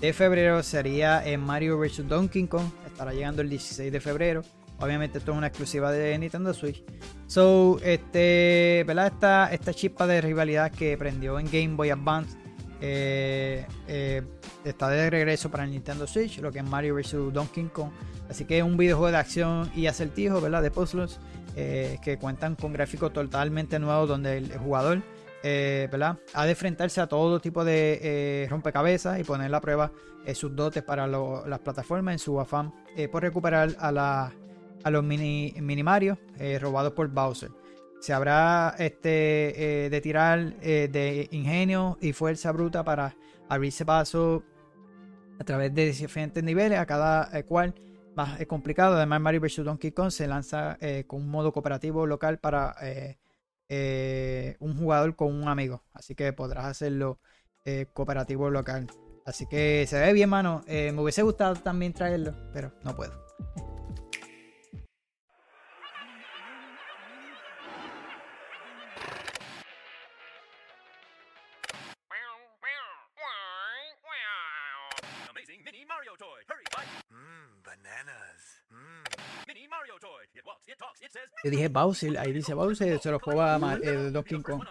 de 0.00 0.14
febrero 0.14 0.62
sería 0.62 1.22
en 1.22 1.40
Mario 1.42 1.78
vs 1.78 2.08
Donkey 2.08 2.46
Kong. 2.46 2.64
Estará 2.86 3.12
llegando 3.12 3.42
el 3.42 3.50
16 3.50 3.92
de 3.92 4.00
febrero. 4.00 4.42
Obviamente 4.78 5.18
esto 5.18 5.32
es 5.32 5.36
una 5.36 5.48
exclusiva 5.48 5.92
de 5.92 6.16
Nintendo 6.18 6.54
Switch. 6.54 6.82
So, 7.26 7.78
este, 7.82 8.82
¿verdad? 8.86 9.08
Esta, 9.08 9.52
esta 9.52 9.74
chispa 9.74 10.06
de 10.06 10.22
rivalidad 10.22 10.72
que 10.72 10.96
prendió 10.96 11.38
en 11.38 11.44
Game 11.44 11.76
Boy 11.76 11.90
Advance 11.90 12.38
eh, 12.80 13.66
eh, 13.86 14.22
está 14.64 14.88
de 14.88 15.10
regreso 15.10 15.50
para 15.50 15.64
el 15.64 15.72
Nintendo 15.72 16.06
Switch, 16.06 16.38
lo 16.38 16.50
que 16.50 16.60
es 16.60 16.64
Mario 16.64 16.94
vs 16.94 17.34
Donkey 17.34 17.64
Kong. 17.64 17.90
Así 18.30 18.46
que 18.46 18.58
es 18.58 18.64
un 18.64 18.78
videojuego 18.78 19.12
de 19.12 19.18
acción 19.18 19.70
y 19.74 19.86
acertijo, 19.86 20.40
¿verdad? 20.40 20.62
De 20.62 20.70
puzzles 20.70 21.18
eh, 21.56 21.98
que 22.02 22.18
cuentan 22.18 22.54
con 22.54 22.72
gráficos 22.72 23.12
totalmente 23.12 23.78
nuevos 23.78 24.08
donde 24.08 24.38
el 24.38 24.56
jugador 24.58 25.02
eh, 25.42 25.88
¿verdad? 25.90 26.18
ha 26.34 26.44
de 26.44 26.50
enfrentarse 26.50 27.00
a 27.00 27.06
todo 27.06 27.40
tipo 27.40 27.64
de 27.64 27.98
eh, 28.02 28.46
rompecabezas 28.50 29.18
y 29.18 29.24
poner 29.24 29.54
a 29.54 29.60
prueba 29.60 29.90
eh, 30.26 30.34
sus 30.34 30.54
dotes 30.54 30.82
para 30.82 31.06
las 31.06 31.58
plataformas 31.60 32.12
en 32.12 32.18
su 32.18 32.38
afán 32.38 32.74
por 33.10 33.22
recuperar 33.22 33.74
a, 33.78 34.30
los 34.90 35.02
mini, 35.04 35.54
minimarios 35.60 36.18
robados 36.60 36.92
por 36.92 37.08
Bowser. 37.08 37.50
Se 38.00 38.12
habrá 38.12 38.74
este, 38.78 39.88
de 39.90 40.00
tirar 40.02 40.56
de 40.60 41.28
ingenio 41.30 41.96
y 42.00 42.12
fuerza 42.12 42.52
bruta 42.52 42.84
para 42.84 43.14
abrirse 43.48 43.86
paso 43.86 44.42
a 45.38 45.44
través 45.44 45.74
de 45.74 45.86
diferentes 45.86 46.42
niveles, 46.42 46.78
a 46.78 46.84
cada 46.84 47.42
cual 47.44 47.74
más 48.14 48.40
eh, 48.40 48.46
complicado. 48.46 48.96
Además, 48.96 49.20
Mario 49.20 49.40
vs. 49.40 49.64
Donkey 49.64 49.92
Kong 49.92 50.10
se 50.10 50.26
lanza 50.26 50.76
eh, 50.80 51.04
con 51.06 51.22
un 51.22 51.28
modo 51.30 51.52
cooperativo 51.52 52.06
local 52.06 52.38
para 52.38 52.74
eh, 52.82 54.56
un 54.60 54.76
jugador 54.76 55.16
con 55.16 55.34
un 55.34 55.48
amigo. 55.48 55.84
Así 55.92 56.14
que 56.14 56.32
podrás 56.32 56.66
hacerlo 56.66 57.20
cooperativo 57.92 58.50
local. 58.50 58.88
Así 59.26 59.46
que 59.46 59.84
se 59.86 60.00
ve 60.00 60.12
bien, 60.12 60.28
mano. 60.28 60.64
Me 60.66 60.98
hubiese 60.98 61.22
gustado 61.22 61.54
también 61.54 61.92
traerlo, 61.92 62.34
pero 62.52 62.72
no 62.82 62.96
puedo. 62.96 63.12
Yo 81.44 81.50
dije 81.50 81.68
Bowser, 81.68 82.18
ahí 82.18 82.32
dice 82.32 82.54
Bowser, 82.54 82.98
se 83.00 83.10
lo 83.10 83.18
juega 83.18 83.54
a 83.54 83.58
Ma- 83.58 83.74
eh, 83.74 84.10
Donkey 84.10 84.42
Kong. 84.42 84.62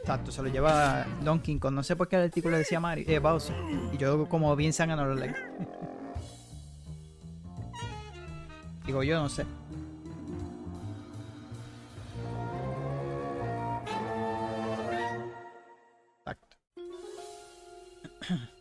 Exacto, 0.00 0.32
se 0.32 0.42
lo 0.42 0.48
lleva 0.48 1.06
Donkey 1.22 1.58
Kong. 1.58 1.74
No 1.74 1.82
sé 1.82 1.96
por 1.96 2.08
qué 2.08 2.16
el 2.16 2.22
artículo 2.22 2.56
decía 2.56 2.80
Mario, 2.80 3.04
eh, 3.06 3.18
Bowser. 3.18 3.54
Y 3.92 3.98
yo 3.98 4.28
como 4.28 4.54
bien 4.56 4.72
sanga 4.72 4.96
no 4.96 5.04
lo 5.06 5.14
leí. 5.14 5.30
Digo 8.84 9.02
yo, 9.02 9.20
no 9.22 9.28
sé. 9.28 9.46
Exacto. 16.24 16.56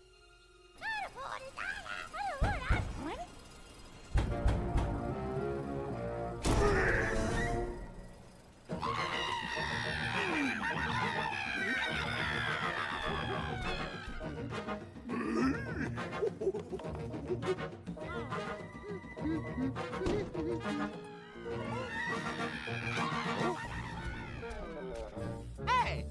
Hey! 25.68 26.06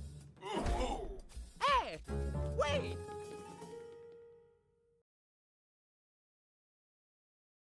Hey! 1.61 2.01
Wait! 2.57 2.99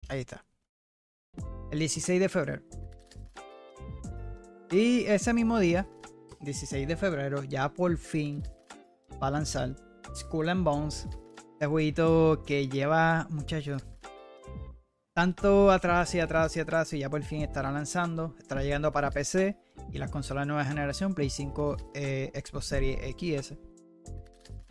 Ahí 0.10 0.20
está. 0.20 0.46
El 1.72 1.80
16 1.80 2.20
de 2.20 2.30
febrero. 2.30 2.62
Y 4.72 5.06
ese 5.06 5.34
mismo 5.34 5.60
día, 5.60 5.88
16 6.42 6.88
de 6.88 6.98
febrero, 6.98 7.44
ya 7.44 7.74
por 7.74 7.96
fin 7.98 8.44
va 9.22 9.28
a 9.28 9.32
lanzar 9.32 9.76
Skull 10.16 10.50
and 10.50 10.64
Bones. 10.64 11.08
Este 11.54 11.68
jueguito 11.68 12.44
que 12.46 12.68
lleva, 12.68 13.28
muchachos, 13.30 13.84
tanto 15.14 15.72
atrás 15.72 16.14
y 16.16 16.20
atrás 16.20 16.56
y 16.58 16.60
atrás 16.60 16.94
y 16.94 17.00
ya 17.00 17.10
por 17.10 17.24
fin 17.24 17.42
estará 17.42 17.72
lanzando. 17.72 18.36
Estará 18.40 18.64
llegando 18.64 18.92
para 18.92 19.12
PC 19.12 19.58
y 19.92 19.98
las 19.98 20.12
consolas 20.12 20.44
de 20.44 20.48
nueva 20.48 20.66
generación, 20.66 21.14
Play 21.14 21.30
5, 21.30 21.92
eh, 21.94 22.32
Xbox 22.34 22.66
Series 22.66 23.00
XS. 23.16 23.58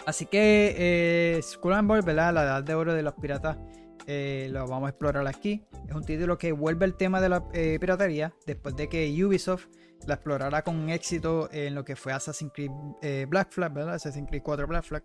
Así 0.05 0.27
que 0.27 0.75
eh, 0.77 1.41
¿verdad? 2.05 2.35
La 2.35 2.43
edad 2.43 2.65
de 2.65 2.75
oro 2.75 2.93
de 2.93 3.03
los 3.03 3.15
piratas 3.15 3.57
eh, 4.07 4.49
lo 4.51 4.67
vamos 4.67 4.87
a 4.87 4.91
explorar 4.91 5.27
aquí. 5.27 5.65
Es 5.89 5.95
un 5.95 6.05
título 6.05 6.39
que 6.39 6.53
vuelve 6.53 6.87
el 6.87 6.95
tema 6.95 7.21
de 7.21 7.29
la 7.29 7.45
eh, 7.53 7.79
piratería 7.81 8.35
después 8.47 8.75
de 8.77 8.89
que 8.89 9.25
Ubisoft 9.25 9.67
la 10.07 10.15
explorara 10.15 10.63
con 10.63 10.91
éxito 10.91 11.49
en 11.53 11.75
lo 11.75 11.85
que 11.85 11.95
fue 11.95 12.13
Assassin's 12.13 12.53
Creed 12.53 12.71
eh, 13.03 13.27
Black 13.29 13.53
Flag, 13.53 13.73
¿verdad? 13.73 13.95
Assassin's 13.95 14.29
Creed 14.29 14.43
4 14.43 14.67
Black 14.67 14.85
Flag. 14.85 15.05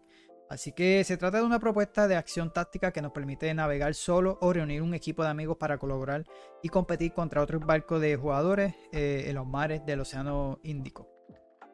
Así 0.49 0.71
que 0.71 1.03
se 1.03 1.17
trata 1.17 1.37
de 1.37 1.43
una 1.43 1.59
propuesta 1.59 2.07
de 2.07 2.15
acción 2.15 2.53
táctica 2.53 2.93
que 2.93 3.01
nos 3.01 3.11
permite 3.11 3.53
navegar 3.53 3.93
solo 3.93 4.37
o 4.41 4.53
reunir 4.53 4.81
un 4.81 4.93
equipo 4.93 5.23
de 5.23 5.29
amigos 5.29 5.57
para 5.57 5.77
colaborar 5.77 6.23
y 6.63 6.69
competir 6.69 7.13
contra 7.13 7.41
otros 7.41 7.65
barcos 7.65 7.99
de 7.99 8.15
jugadores 8.15 8.73
eh, 8.93 9.25
en 9.27 9.35
los 9.35 9.45
mares 9.45 9.85
del 9.85 9.99
Océano 9.99 10.59
Índico. 10.63 11.09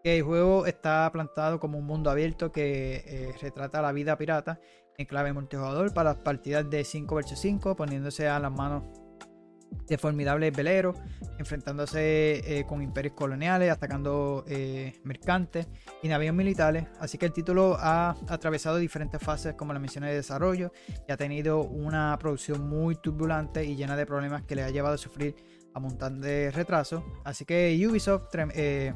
El 0.03 0.23
juego 0.23 0.65
está 0.65 1.09
plantado 1.11 1.59
como 1.59 1.77
un 1.77 1.85
mundo 1.85 2.09
abierto 2.09 2.51
que 2.51 3.03
eh, 3.05 3.33
retrata 3.39 3.81
la 3.81 3.91
vida 3.91 4.17
pirata 4.17 4.59
en 4.97 5.05
clave 5.05 5.33
multijugador 5.33 5.93
para 5.93 6.11
las 6.11 6.19
partidas 6.19 6.69
de 6.69 6.83
5 6.83 7.15
vs 7.15 7.39
5, 7.39 7.75
poniéndose 7.75 8.27
a 8.27 8.39
las 8.39 8.51
manos 8.51 8.83
de 9.87 9.97
formidables 9.97 10.55
veleros, 10.55 10.97
enfrentándose 11.37 12.59
eh, 12.59 12.65
con 12.65 12.81
imperios 12.81 13.13
coloniales, 13.15 13.71
atacando 13.71 14.43
eh, 14.47 14.99
mercantes 15.03 15.67
y 16.01 16.07
navíos 16.07 16.35
militares. 16.35 16.85
Así 16.99 17.17
que 17.17 17.25
el 17.25 17.33
título 17.33 17.77
ha 17.79 18.15
atravesado 18.27 18.77
diferentes 18.77 19.21
fases, 19.21 19.55
como 19.55 19.73
la 19.73 19.79
mencioné, 19.79 20.09
de 20.09 20.15
desarrollo 20.15 20.71
y 21.07 21.11
ha 21.11 21.17
tenido 21.17 21.61
una 21.63 22.17
producción 22.19 22.67
muy 22.67 22.95
turbulente 22.95 23.63
y 23.65 23.75
llena 23.75 23.95
de 23.95 24.05
problemas 24.05 24.43
que 24.43 24.55
le 24.55 24.63
ha 24.63 24.69
llevado 24.69 24.95
a 24.95 24.97
sufrir 24.97 25.35
a 25.73 25.79
montón 25.79 26.21
de 26.21 26.51
retrasos. 26.51 27.03
Así 27.23 27.45
que 27.45 27.85
Ubisoft 27.87 28.27
eh, 28.53 28.93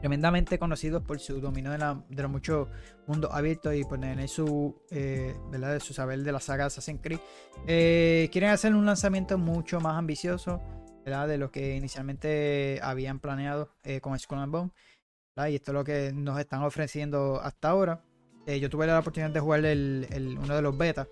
tremendamente 0.00 0.58
conocidos 0.58 1.02
por 1.02 1.18
su 1.18 1.40
dominio 1.40 1.70
de, 1.70 1.78
la- 1.78 2.02
de 2.08 2.22
los 2.22 2.30
muchos 2.30 2.68
mundos 3.06 3.30
abiertos 3.32 3.74
y 3.74 3.84
por 3.84 3.98
tener 3.98 4.28
su, 4.28 4.74
eh, 4.90 5.34
¿verdad? 5.50 5.78
su 5.80 5.94
saber 5.94 6.22
de 6.22 6.30
la 6.32 6.40
saga 6.40 6.66
Assassin's 6.66 7.00
Creed. 7.02 7.18
Eh, 7.66 8.28
quieren 8.30 8.50
hacer 8.50 8.74
un 8.74 8.84
lanzamiento 8.84 9.38
mucho 9.38 9.80
más 9.80 9.96
ambicioso 9.96 10.60
¿verdad? 11.04 11.26
de 11.28 11.38
lo 11.38 11.50
que 11.50 11.76
inicialmente 11.76 12.80
habían 12.82 13.18
planeado 13.18 13.70
eh, 13.82 14.00
con 14.00 14.18
Skull 14.18 14.38
and 14.38 14.52
Bone. 14.52 14.70
¿verdad? 15.34 15.48
Y 15.50 15.54
esto 15.56 15.70
es 15.70 15.74
lo 15.74 15.84
que 15.84 16.12
nos 16.14 16.38
están 16.38 16.62
ofreciendo 16.62 17.40
hasta 17.42 17.70
ahora. 17.70 18.02
Eh, 18.46 18.60
yo 18.60 18.68
tuve 18.68 18.86
la 18.86 18.98
oportunidad 18.98 19.30
de 19.30 19.40
jugar 19.40 19.64
el, 19.64 20.06
el- 20.10 20.38
uno 20.38 20.54
de 20.54 20.60
los 20.62 20.76
betas. 20.76 21.08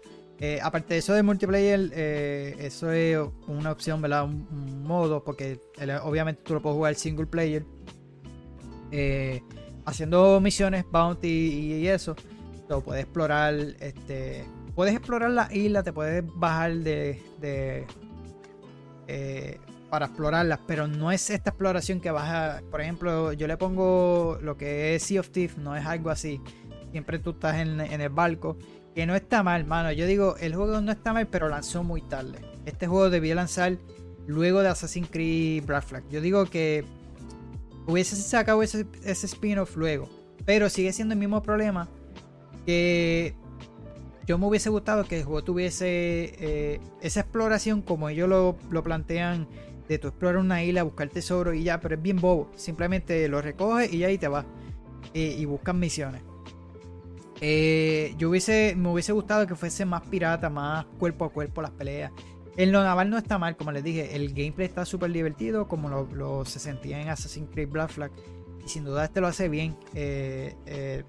Aparte 0.61 0.95
de 0.95 0.99
eso 0.99 1.15
de 1.15 1.23
multiplayer, 1.23 1.93
eso 1.95 2.91
es 2.91 3.17
una 3.47 3.71
opción, 3.71 4.03
¿verdad? 4.03 4.25
Un, 4.25 4.49
un 4.51 4.83
modo, 4.83 5.23
porque 5.23 5.61
obviamente 6.03 6.43
tú 6.43 6.55
lo 6.55 6.61
puedes 6.61 6.75
jugar 6.77 6.95
single 6.97 7.27
player. 7.27 7.65
Eh, 8.93 9.43
haciendo 9.87 10.41
misiones, 10.41 10.85
bounty 10.91 11.29
y, 11.29 11.89
eso. 11.89 12.15
Lo 12.69 12.83
puedes 12.83 13.05
explorar, 13.05 13.55
este. 13.81 14.45
Puedes 14.75 14.95
explorar 14.95 15.31
la 15.31 15.49
isla, 15.53 15.83
te 15.83 15.93
puedes 15.93 16.25
bajar 16.37 16.75
de. 16.77 17.21
de, 17.41 17.87
eh, 19.09 19.59
para 19.91 20.07
explorarlas, 20.07 20.59
pero 20.67 20.89
no 20.89 21.13
es 21.13 21.29
esta 21.29 21.51
exploración 21.51 22.01
que 22.01 22.11
vas 22.11 22.31
a. 22.31 22.63
Por 22.71 22.81
ejemplo, 22.81 23.33
yo 23.33 23.47
le 23.47 23.57
pongo 23.57 24.39
lo 24.41 24.57
que 24.57 24.95
es 24.95 25.03
Sea 25.03 25.21
of 25.21 25.31
Thieves, 25.31 25.59
no 25.59 25.77
es 25.77 25.85
algo 25.85 26.11
así. 26.11 26.41
Siempre 26.93 27.19
tú 27.19 27.31
estás 27.31 27.57
en, 27.57 27.81
en 27.81 28.01
el 28.01 28.11
barco. 28.11 28.57
Que 28.95 29.07
no 29.07 29.15
está 29.15 29.43
mal, 29.43 29.65
mano. 29.65 29.91
Yo 29.93 30.07
digo, 30.07 30.37
el 30.39 30.55
juego 30.55 30.81
no 30.83 30.93
está 30.93 31.15
mal, 31.15 31.27
pero 31.27 31.49
lanzó 31.49 31.83
muy 31.83 32.03
tarde. 32.03 32.41
Este 32.67 32.87
juego 32.87 33.09
debía 33.09 33.35
lanzar 33.35 33.79
luego 34.27 34.61
de 34.61 34.69
Assassin's 34.69 35.09
Creed 35.11 35.65
Black 35.65 35.85
Flag. 35.85 36.05
Yo 36.11 36.21
digo 36.21 36.45
que 36.47 36.85
hubiese 37.87 38.17
sacado 38.17 38.63
ese, 38.63 38.87
spin-off 39.05 39.77
luego. 39.77 40.09
Pero 40.45 40.69
sigue 40.69 40.93
siendo 40.93 41.15
el 41.15 41.21
mismo 41.21 41.43
problema. 41.43 41.89
Que 42.67 43.35
yo 44.27 44.39
me 44.39 44.47
hubiese 44.47 44.71
gustado 44.71 45.05
que 45.05 45.19
el 45.19 45.25
juego 45.25 45.43
tuviese 45.43 46.35
eh, 46.39 46.81
esa 47.01 47.21
exploración 47.21 47.83
como 47.83 48.09
ellos 48.09 48.29
lo, 48.29 48.83
plantean. 48.83 49.47
De 49.89 49.99
tú 49.99 50.09
explorar 50.09 50.39
una 50.39 50.63
isla, 50.63 50.85
buscar 50.85 51.09
tesoro 51.09 51.53
y 51.53 51.65
ya. 51.65 51.81
Pero 51.81 51.97
es 51.97 52.03
bien 52.03 52.21
bobo. 52.21 52.51
Simplemente 52.57 53.29
lo 53.29 53.43
recoges 53.43 53.93
y 53.93 54.05
ahí 54.05 54.19
te 54.19 54.29
vas. 54.29 54.47
Eh, 55.15 55.37
y 55.39 55.45
buscan 55.45 55.79
misiones. 55.79 56.23
Eh, 57.45 58.15
yo 58.19 58.31
hubiese, 58.31 58.75
me 58.77 58.89
hubiese 58.89 59.11
gustado 59.11 59.49
que 59.49 59.57
fuese 59.57 59.85
más 59.85 60.03
pirata, 60.03 60.49
más 60.49 60.85
cuerpo 60.97 61.25
a 61.25 61.33
cuerpo 61.33 61.61
las 61.61 61.73
peleas. 61.73 62.13
En 62.57 62.71
lo 62.71 62.83
naval 62.83 63.09
no 63.09 63.17
está 63.17 63.39
mal, 63.39 63.57
como 63.57 63.73
les 63.73 63.83
dije, 63.83 64.15
el 64.15 64.35
gameplay 64.35 64.67
está 64.67 64.85
súper 64.85 65.11
divertido, 65.11 65.69
como 65.69 65.89
lo, 65.89 66.45
se 66.45 66.59
sentía 66.59 67.01
en 67.01 67.09
Assassin's 67.09 67.49
Creed 67.51 67.71
Black 67.71 67.91
Flag. 67.91 68.11
Y 68.65 68.69
sin 68.69 68.85
duda 68.85 69.05
este 69.05 69.21
lo 69.21 69.27
hace 69.27 69.49
bien. 69.49 69.77
eh, 69.95 70.55
eh, 70.67 71.05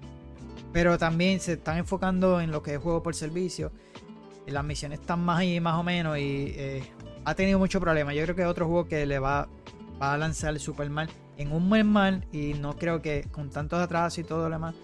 pero 0.72 0.98
también 0.98 1.38
se 1.40 1.52
están 1.52 1.78
enfocando 1.78 2.40
en 2.40 2.50
lo 2.50 2.62
que 2.62 2.74
es 2.74 2.80
juego 2.80 3.02
por 3.02 3.14
servicio. 3.14 3.70
Las 4.46 4.64
misiones 4.64 5.00
están 5.00 5.20
más 5.20 5.40
ahí, 5.40 5.60
más 5.60 5.78
o 5.78 5.82
menos. 5.82 6.18
Y 6.18 6.52
eh, 6.56 6.82
ha 7.24 7.34
tenido 7.34 7.58
mucho 7.58 7.78
problema. 7.80 8.12
Yo 8.12 8.22
creo 8.24 8.34
que 8.34 8.42
es 8.42 8.48
otro 8.48 8.66
juego 8.66 8.88
que 8.88 9.06
le 9.06 9.18
va, 9.18 9.48
va 10.02 10.14
a 10.14 10.18
lanzar 10.18 10.58
super 10.58 10.90
mal 10.90 11.08
en 11.36 11.52
un 11.52 11.68
buen 11.68 11.86
mal. 11.86 12.26
Y 12.32 12.54
no 12.54 12.76
creo 12.76 13.02
que 13.02 13.24
con 13.30 13.50
tantos 13.50 13.78
atrasos 13.80 14.18
y 14.18 14.24
todo 14.24 14.48
lo 14.48 14.54
demás 14.54 14.74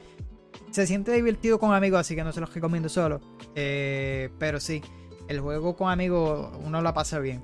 se 0.71 0.87
siente 0.87 1.11
divertido 1.13 1.59
con 1.59 1.75
amigos, 1.75 2.01
así 2.01 2.15
que 2.15 2.23
no 2.23 2.33
se 2.33 2.41
los 2.41 2.55
recomiendo 2.55 2.89
solo. 2.89 3.21
Pero 3.55 4.61
sí, 4.61 4.83
el 5.31 5.39
juego 5.39 5.77
con 5.77 5.93
amigos 5.93 6.51
uno 6.65 6.83
la 6.83 6.93
pasa 6.93 7.21
bien. 7.21 7.41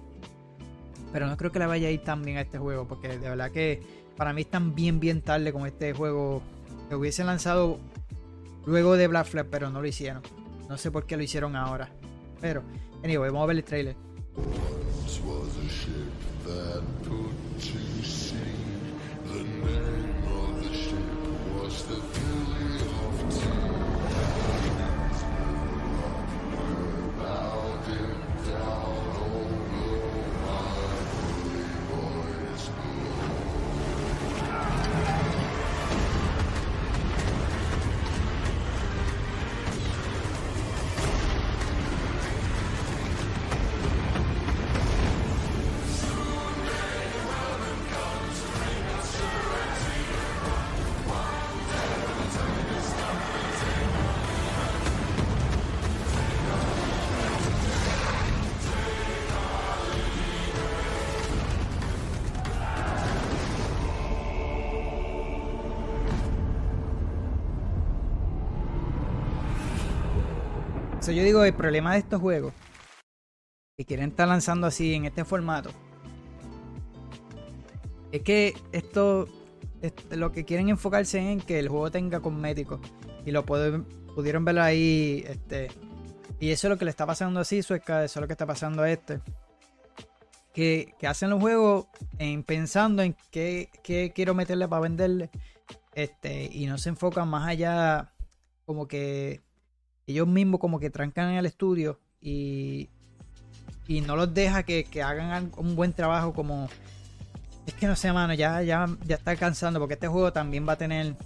Pero 1.13 1.29
no 1.29 1.37
creo 1.37 1.53
que 1.53 1.61
le 1.61 1.67
vaya 1.67 1.87
a 1.87 1.91
ir 1.93 2.03
tan 2.03 2.23
bien 2.23 2.37
a 2.37 2.41
este 2.41 2.59
juego, 2.59 2.87
porque 2.89 3.07
de 3.07 3.29
verdad 3.29 3.53
que 3.53 3.81
para 4.17 4.33
mí 4.33 4.41
están 4.43 4.75
bien, 4.75 4.99
bien 4.99 5.23
tarde 5.23 5.53
con 5.53 5.67
este 5.67 5.93
juego. 5.93 6.43
Que 6.89 6.97
hubiesen 6.97 7.27
lanzado 7.27 7.79
luego 8.67 8.97
de 8.97 9.07
Black 9.07 9.27
Flag, 9.27 9.47
pero 9.51 9.71
no 9.71 9.81
lo 9.81 9.87
hicieron. 9.87 10.23
No 10.69 10.77
sé 10.77 10.91
por 10.91 11.07
qué 11.07 11.17
lo 11.17 11.23
hicieron 11.23 11.55
ahora. 11.55 11.89
Pero, 12.41 12.65
anyway, 13.05 13.31
vamos 13.31 13.45
a 13.45 13.47
ver 13.47 13.57
el 13.57 13.65
trailer. 13.65 13.97
Yo 71.13 71.23
digo, 71.23 71.45
el 71.45 71.55
problema 71.55 71.93
de 71.93 72.01
estos 72.01 72.21
juegos 72.21 72.53
que 73.79 73.85
quieren 73.85 74.11
estar 74.11 74.27
lanzando 74.27 74.67
así 74.67 74.95
en 74.95 75.05
este 75.05 75.25
formato 75.25 75.71
es 78.11 78.23
que 78.23 78.55
esto, 78.73 79.29
lo 80.11 80.33
que 80.33 80.45
quieren 80.45 80.69
enfocarse 80.69 81.19
en 81.19 81.41
que 81.41 81.59
el 81.59 81.69
juego 81.69 81.91
tenga 81.91 82.21
cosméticos 82.21 82.81
y 83.25 83.31
lo 83.31 83.45
pueden, 83.45 83.85
pudieron 84.15 84.45
ver 84.45 84.59
ahí 84.59 85.25
este 85.29 85.69
y 86.41 86.51
eso 86.51 86.67
es 86.67 86.71
lo 86.71 86.79
que 86.79 86.85
le 86.85 86.91
está 86.91 87.07
pasando 87.07 87.41
a 87.41 87.45
Sueca, 87.45 88.05
eso 88.05 88.19
es 88.19 88.21
lo 88.21 88.27
que 88.27 88.33
está 88.33 88.47
pasando 88.47 88.83
a 88.83 88.91
este 88.91 89.21
que, 90.53 90.95
que 90.99 91.07
hacen 91.07 91.31
los 91.31 91.41
juegos 91.41 91.87
en 92.19 92.43
pensando 92.43 93.03
en 93.03 93.15
qué, 93.31 93.71
qué 93.83 94.13
quiero 94.15 94.35
meterle 94.35 94.67
para 94.67 94.81
venderle 94.81 95.31
este 95.95 96.49
y 96.51 96.67
no 96.67 96.79
se 96.79 96.89
enfocan 96.89 97.29
más 97.29 97.47
allá 97.47 98.13
como 98.65 98.89
que 98.89 99.46
ellos 100.07 100.27
mismos 100.27 100.61
como 100.61 100.79
que 100.79 100.91
trancan 100.91 101.31
en 101.31 101.37
el 101.37 101.47
estudio 101.47 102.01
y, 102.21 102.89
y 103.89 104.01
no 104.01 104.17
los 104.17 104.33
deja 104.33 104.63
que, 104.63 104.85
que 104.85 105.03
hagan 105.03 105.53
un 105.57 105.77
buen 105.77 105.93
trabajo 105.93 106.33
como... 106.33 106.69
Es 107.67 107.75
que 107.75 107.87
no 107.87 107.97
sé, 107.97 108.13
mano, 108.13 108.33
ya, 108.35 108.63
ya, 108.63 108.87
ya 109.05 109.17
está 109.17 109.35
cansando 109.35 109.81
porque 109.81 109.95
este 109.95 110.07
juego 110.07 110.33
también 110.33 110.67
va 110.69 110.75
a 110.75 110.79
tener 110.79 111.17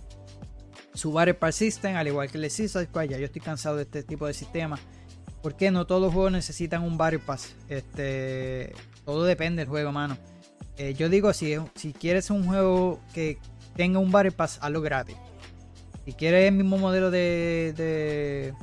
su 0.95 1.13
Battle 1.13 1.53
System, 1.53 1.97
al 1.97 2.09
igual 2.09 2.31
que 2.31 2.39
el 2.39 2.43
de 2.43 2.51
Squad, 2.51 3.05
ya 3.05 3.19
yo 3.19 3.27
estoy 3.27 3.41
cansado 3.41 3.77
de 3.77 3.83
este 3.83 4.03
tipo 4.03 4.27
de 4.27 4.35
sistemas. 4.35 4.81
Porque 5.43 5.71
no 5.71 5.87
todos 5.87 6.03
los 6.03 6.13
juegos 6.13 6.33
necesitan 6.33 6.83
un 6.83 6.99
Battle 6.99 7.21
Pass. 7.21 7.55
Este, 7.69 8.75
todo 9.05 9.25
depende 9.25 9.63
del 9.63 9.69
juego, 9.69 9.93
mano. 9.93 10.19
Eh, 10.77 10.95
yo 10.95 11.09
digo, 11.09 11.33
si, 11.33 11.57
si 11.75 11.93
quieres 11.93 12.31
un 12.31 12.47
juego 12.47 13.01
que 13.15 13.39
tenga 13.75 13.99
un 13.99 14.13
Battle 14.13 14.33
Pass, 14.33 14.59
hazlo 14.61 14.83
gratis. 14.83 15.17
Si 16.05 16.13
quieres 16.13 16.49
el 16.49 16.55
mismo 16.55 16.77
modelo 16.79 17.11
de, 17.11 17.73
de, 17.77 18.55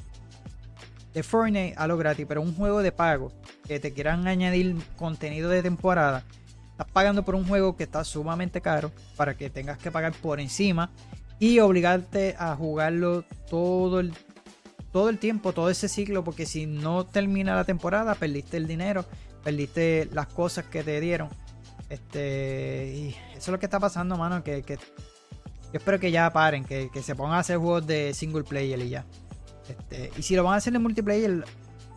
de 1.17 1.23
Fortnite, 1.23 1.73
hazlo 1.77 1.97
gratis. 1.97 2.25
Pero 2.27 2.41
un 2.43 2.55
juego 2.55 2.83
de 2.83 2.91
pago, 2.91 3.31
que 3.67 3.79
te 3.79 3.91
quieran 3.91 4.27
añadir 4.27 4.75
contenido 4.97 5.49
de 5.49 5.63
temporada, 5.63 6.23
estás 6.69 6.87
pagando 6.93 7.25
por 7.25 7.33
un 7.33 7.47
juego 7.47 7.75
que 7.75 7.85
está 7.85 8.03
sumamente 8.03 8.61
caro 8.61 8.91
para 9.15 9.35
que 9.35 9.49
tengas 9.49 9.79
que 9.79 9.89
pagar 9.89 10.13
por 10.13 10.39
encima 10.39 10.91
y 11.39 11.57
obligarte 11.57 12.35
a 12.37 12.55
jugarlo 12.55 13.23
todo 13.49 13.99
el, 13.99 14.13
todo 14.91 15.09
el 15.09 15.17
tiempo, 15.17 15.53
todo 15.53 15.71
ese 15.71 15.89
ciclo, 15.89 16.23
porque 16.23 16.45
si 16.45 16.67
no 16.67 17.03
termina 17.07 17.55
la 17.55 17.63
temporada, 17.63 18.13
perdiste 18.13 18.57
el 18.57 18.67
dinero, 18.67 19.03
perdiste 19.43 20.07
las 20.13 20.27
cosas 20.27 20.65
que 20.65 20.83
te 20.83 21.01
dieron. 21.01 21.29
Este, 21.89 22.93
y 22.95 23.09
eso 23.31 23.39
es 23.39 23.47
lo 23.47 23.57
que 23.57 23.65
está 23.65 23.79
pasando, 23.79 24.17
mano, 24.17 24.43
que, 24.43 24.61
que 24.61 24.75
yo 24.75 25.79
espero 25.79 25.99
que 25.99 26.11
ya 26.11 26.31
paren, 26.31 26.63
que, 26.63 26.91
que 26.93 27.01
se 27.01 27.15
pongan 27.15 27.37
a 27.37 27.39
hacer 27.39 27.57
juegos 27.57 27.87
de 27.87 28.13
single 28.13 28.43
player 28.43 28.79
y 28.81 28.89
ya. 28.89 29.05
Este, 29.69 30.11
y 30.17 30.21
si 30.21 30.35
lo 30.35 30.43
van 30.43 30.53
a 30.53 30.57
hacer 30.57 30.75
en 30.75 30.81
multiplayer, 30.81 31.43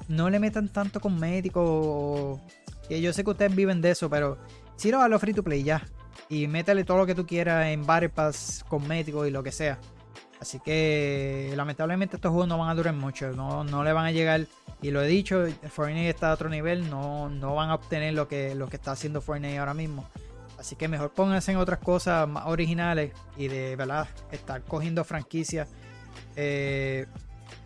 no 0.08 0.28
le 0.30 0.38
metan 0.40 0.68
tanto 0.68 1.00
cosmético. 1.00 1.60
o- 1.62 2.40
Que 2.88 3.00
yo 3.00 3.12
sé 3.12 3.22
que 3.22 3.30
ustedes 3.30 3.54
viven 3.54 3.80
de 3.80 3.92
eso, 3.92 4.10
pero 4.10 4.36
si 4.76 4.90
lo 4.90 5.00
a 5.00 5.08
los 5.08 5.20
free 5.20 5.32
to 5.34 5.42
play 5.44 5.62
ya. 5.62 5.86
Y 6.28 6.46
métele 6.48 6.84
todo 6.84 6.98
lo 6.98 7.06
que 7.06 7.14
tú 7.14 7.26
quieras 7.26 7.66
en 7.66 7.86
Battle 7.86 8.08
Pass, 8.08 8.64
cosméticos 8.68 9.28
y 9.28 9.30
lo 9.30 9.42
que 9.42 9.52
sea. 9.52 9.78
Así 10.40 10.58
que 10.58 11.52
lamentablemente 11.54 12.16
estos 12.16 12.30
juegos 12.30 12.48
no 12.48 12.58
van 12.58 12.70
a 12.70 12.74
durar 12.74 12.94
mucho. 12.94 13.30
No, 13.32 13.62
no 13.62 13.84
le 13.84 13.92
van 13.92 14.06
a 14.06 14.10
llegar. 14.12 14.46
Y 14.82 14.90
lo 14.90 15.02
he 15.02 15.06
dicho, 15.06 15.44
Fortnite 15.68 16.08
está 16.08 16.30
a 16.30 16.34
otro 16.34 16.48
nivel. 16.48 16.88
No, 16.90 17.28
no 17.28 17.54
van 17.54 17.70
a 17.70 17.74
obtener 17.74 18.14
lo 18.14 18.26
que, 18.26 18.54
lo 18.54 18.66
que 18.68 18.76
está 18.76 18.92
haciendo 18.92 19.20
Fortnite 19.20 19.58
ahora 19.58 19.74
mismo. 19.74 20.08
Así 20.58 20.76
que 20.76 20.88
mejor 20.88 21.10
pónganse 21.12 21.52
en 21.52 21.58
otras 21.58 21.78
cosas 21.80 22.26
más 22.28 22.46
originales 22.46 23.12
y 23.36 23.48
de 23.48 23.76
verdad 23.76 24.08
estar 24.30 24.62
cogiendo 24.62 25.04
franquicias 25.04 25.68
eh, 26.36 27.06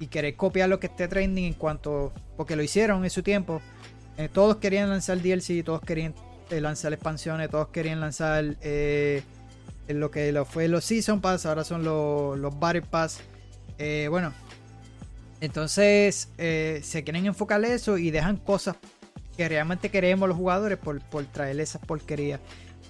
y 0.01 0.07
querer 0.09 0.36
copiar 0.36 0.68
lo 0.68 0.80
que 0.80 0.86
esté 0.86 1.09
trending 1.09 1.45
en 1.45 1.55
cuanto. 1.55 2.12
Porque 2.36 2.57
lo 2.57 2.62
hicieron 2.62 3.05
en 3.05 3.11
su 3.11 3.22
tiempo. 3.22 3.61
Eh, 4.16 4.28
todos 4.32 4.57
querían 4.57 4.88
lanzar 4.90 5.20
DLC, 5.20 5.64
todos 5.64 5.80
querían 5.80 6.14
eh, 6.51 6.61
lanzar 6.61 6.92
expansiones, 6.92 7.51
todos 7.51 7.68
querían 7.68 8.01
lanzar 8.01 8.57
eh, 8.61 9.22
lo 9.88 10.11
que 10.11 10.30
lo 10.30 10.45
fue 10.45 10.68
los 10.68 10.84
Season 10.84 11.20
Pass, 11.20 11.47
ahora 11.47 11.64
son 11.64 11.82
los, 11.82 12.38
los 12.38 12.59
Battle 12.59 12.82
Pass. 12.82 13.20
Bueno, 14.09 14.32
entonces 15.40 16.28
se 16.36 17.05
quieren 17.05 17.26
enfocar 17.26 17.62
en 17.64 17.72
eso 17.72 17.99
y 17.99 18.11
dejan 18.11 18.36
cosas 18.36 18.76
que 19.36 19.49
realmente 19.49 19.90
queremos 19.90 20.28
los 20.28 20.38
jugadores 20.38 20.78
por, 20.78 21.01
por 21.01 21.24
traer 21.26 21.59
esas 21.59 21.84
porquerías. 21.84 22.40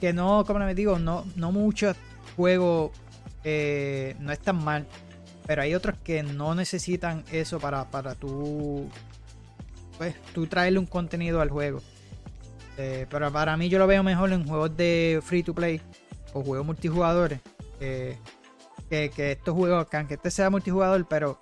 Que 0.01 0.13
no, 0.13 0.45
como 0.45 0.59
les 0.59 0.77
digo, 0.77 0.99
no, 0.99 1.25
no 1.37 1.53
muchos 1.53 1.97
juegos 2.37 2.93
no 3.45 4.33
están 4.33 4.63
mal. 4.63 4.87
Pero 5.47 5.63
hay 5.63 5.75
otros 5.75 5.97
que 6.03 6.23
no 6.23 6.55
necesitan 6.55 7.25
eso 7.31 7.61
para, 7.61 7.91
para 7.91 8.15
tú, 8.15 8.89
pues, 9.99 10.15
tú 10.33 10.47
traerle 10.47 10.79
un 10.79 10.87
contenido 10.87 11.41
al 11.41 11.51
juego. 11.51 11.83
Eh, 12.77 13.07
pero 13.11 13.31
para 13.33 13.57
mí 13.57 13.69
yo 13.69 13.79
lo 13.79 13.87
veo 13.87 14.03
mejor 14.03 14.33
en 14.33 14.47
juegos 14.47 14.77
de 14.77 15.21
free 15.23 15.43
to 15.43 15.55
play 15.55 15.81
o 16.33 16.43
juegos 16.43 16.67
multijugadores. 16.67 17.41
eh, 17.81 18.17
que, 18.89 19.11
que 19.11 19.33
estos 19.33 19.55
juegos, 19.55 19.87
que 19.89 19.97
aunque 19.97 20.15
este 20.15 20.31
sea 20.31 20.51
multijugador, 20.51 21.07
pero 21.09 21.39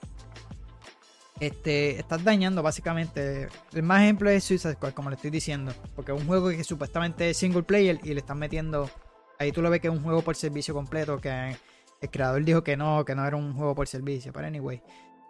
este, 1.41 1.99
estás 1.99 2.23
dañando 2.23 2.63
básicamente. 2.63 3.49
El 3.73 3.83
más 3.83 4.03
ejemplo 4.03 4.31
es 4.31 4.45
Suicide 4.45 4.75
Squad, 4.75 4.93
como 4.93 5.11
le 5.11 5.17
estoy 5.17 5.31
diciendo. 5.31 5.73
Porque 5.97 6.13
es 6.13 6.21
un 6.21 6.27
juego 6.27 6.51
que 6.51 6.63
supuestamente 6.63 7.31
es 7.31 7.37
single 7.37 7.65
player 7.65 7.99
y 8.05 8.15
le 8.15 8.21
están 8.21 8.39
metiendo. 8.39 8.89
Ahí 9.41 9.51
tú 9.51 9.61
lo 9.61 9.69
ves 9.69 9.81
que 9.81 9.89
es 9.89 9.93
un 9.93 10.03
juego 10.03 10.23
por 10.23 10.37
servicio 10.37 10.73
completo. 10.73 11.21
Que 11.21 11.57
el 12.03 12.11
creador 12.11 12.45
dijo 12.45 12.65
que 12.65 12.77
no, 12.77 13.05
que 13.05 13.15
no 13.15 13.25
era 13.25 13.37
un 13.37 13.55
juego 13.55 13.75
por 13.77 13.87
servicio. 13.87 14.33
Pero 14.33 14.49
anyway, 14.49 14.83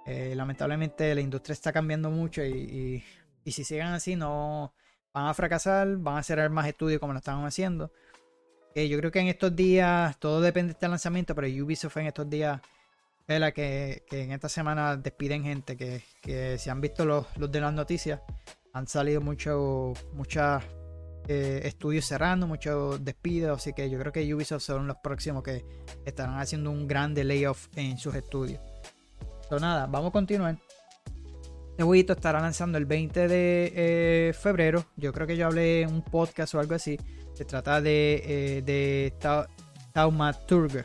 eh, 0.07 0.33
lamentablemente 0.35 1.15
la 1.15 1.21
industria 1.21 1.53
está 1.53 1.73
cambiando 1.73 2.11
mucho 2.11 2.43
y, 2.43 3.05
si 3.45 3.63
siguen 3.63 3.89
así, 3.89 4.17
no 4.17 4.75
van 5.13 5.27
a 5.27 5.35
fracasar, 5.35 5.99
van 5.99 6.17
a 6.17 6.23
cerrar 6.23 6.49
más 6.51 6.67
estudios 6.67 6.99
como 6.99 7.13
lo 7.13 7.19
estaban 7.19 7.45
haciendo. 7.45 7.93
Eh, 8.75 8.89
yo 8.89 8.99
creo 8.99 9.13
que 9.13 9.21
en 9.21 9.27
estos 9.27 9.55
días, 9.55 10.19
todo 10.19 10.41
depende 10.41 10.69
de 10.69 10.73
este 10.73 10.89
lanzamiento, 10.89 11.35
pero 11.35 11.47
Ubisoft 11.47 11.99
en 11.99 12.07
estos 12.07 12.29
días, 12.31 12.59
vela 13.29 13.53
que, 13.53 14.05
que 14.09 14.23
en 14.23 14.33
esta 14.33 14.49
semana 14.49 14.97
despiden 14.97 15.45
gente, 15.45 15.77
que, 15.77 16.59
si 16.59 16.71
han 16.71 16.81
visto 16.81 17.05
los, 17.05 17.27
de 17.37 17.61
las 17.61 17.75
noticias, 17.75 18.21
han 18.73 18.87
salido 18.87 19.21
muchos 19.21 19.99
muchos 21.29 21.65
estudios 21.65 22.05
cerrando, 22.05 22.47
muchos 22.47 23.05
despidos, 23.05 23.59
así 23.59 23.73
que 23.73 23.89
yo 23.89 23.99
creo 23.99 24.13
que 24.13 24.35
Ubisoft 24.35 24.63
son 24.63 24.87
los 24.87 24.97
próximos 25.03 25.43
que 25.43 25.65
estarán 26.05 26.39
haciendo 26.39 26.71
un 26.71 26.87
grande 26.87 27.25
layoff 27.25 27.69
en 27.77 27.99
sus 27.99 28.15
estudios. 28.15 28.61
Pero 29.49 29.61
nada, 29.61 29.87
vamos 29.87 30.11
a 30.11 30.13
continuar. 30.13 30.59
Este 31.71 31.83
jueguito 31.85 32.13
estará 32.13 32.41
lanzando 32.41 32.77
el 32.79 32.87
20 32.87 33.29
de 33.29 33.73
eh, 33.75 34.33
febrero. 34.35 34.85
Yo 34.97 35.13
creo 35.13 35.27
que 35.27 35.37
yo 35.37 35.47
hablé 35.47 35.83
en 35.83 35.93
un 35.93 36.03
podcast 36.03 36.55
o 36.55 36.61
algo 36.61 36.75
así. 36.75 36.99
Se 37.35 37.45
trata 37.45 37.81
de, 37.81 38.23
eh, 38.59 38.63
de 38.63 39.15
Ta- 39.19 39.49
Taumaturge. 39.93 40.85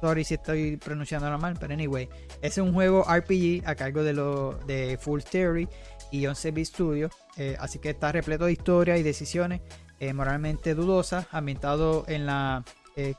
Sorry 0.00 0.24
si 0.24 0.34
estoy 0.34 0.76
pronunciándolo 0.76 1.38
mal, 1.38 1.56
pero 1.58 1.72
anyway. 1.72 2.08
Es 2.42 2.58
un 2.58 2.74
juego 2.74 3.02
RPG 3.04 3.62
a 3.66 3.74
cargo 3.74 4.02
de, 4.02 4.12
lo, 4.12 4.58
de 4.66 4.98
Full 5.00 5.22
Theory 5.22 5.66
y 6.10 6.24
11-bit 6.26 6.66
Studio. 6.66 7.10
Eh, 7.36 7.56
así 7.58 7.78
que 7.78 7.90
está 7.90 8.12
repleto 8.12 8.46
de 8.46 8.52
historia 8.52 8.96
y 8.96 9.02
decisiones 9.02 9.60
eh, 10.00 10.12
moralmente 10.12 10.74
dudosas, 10.74 11.26
ambientado 11.32 12.04
en 12.08 12.26
la 12.26 12.64
eh, 12.96 13.14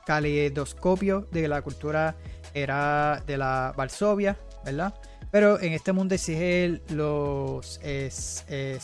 de 1.31 1.47
la 1.47 1.61
cultura 1.61 2.15
era 2.53 3.23
de 3.27 3.37
la 3.37 3.73
Varsovia, 3.77 4.37
¿verdad? 4.65 4.93
Pero 5.31 5.59
en 5.59 5.73
este 5.73 5.91
mundo 5.93 6.15
exige 6.15 6.81
los 6.89 7.79
es- 7.83 8.45
eh, 8.47 8.79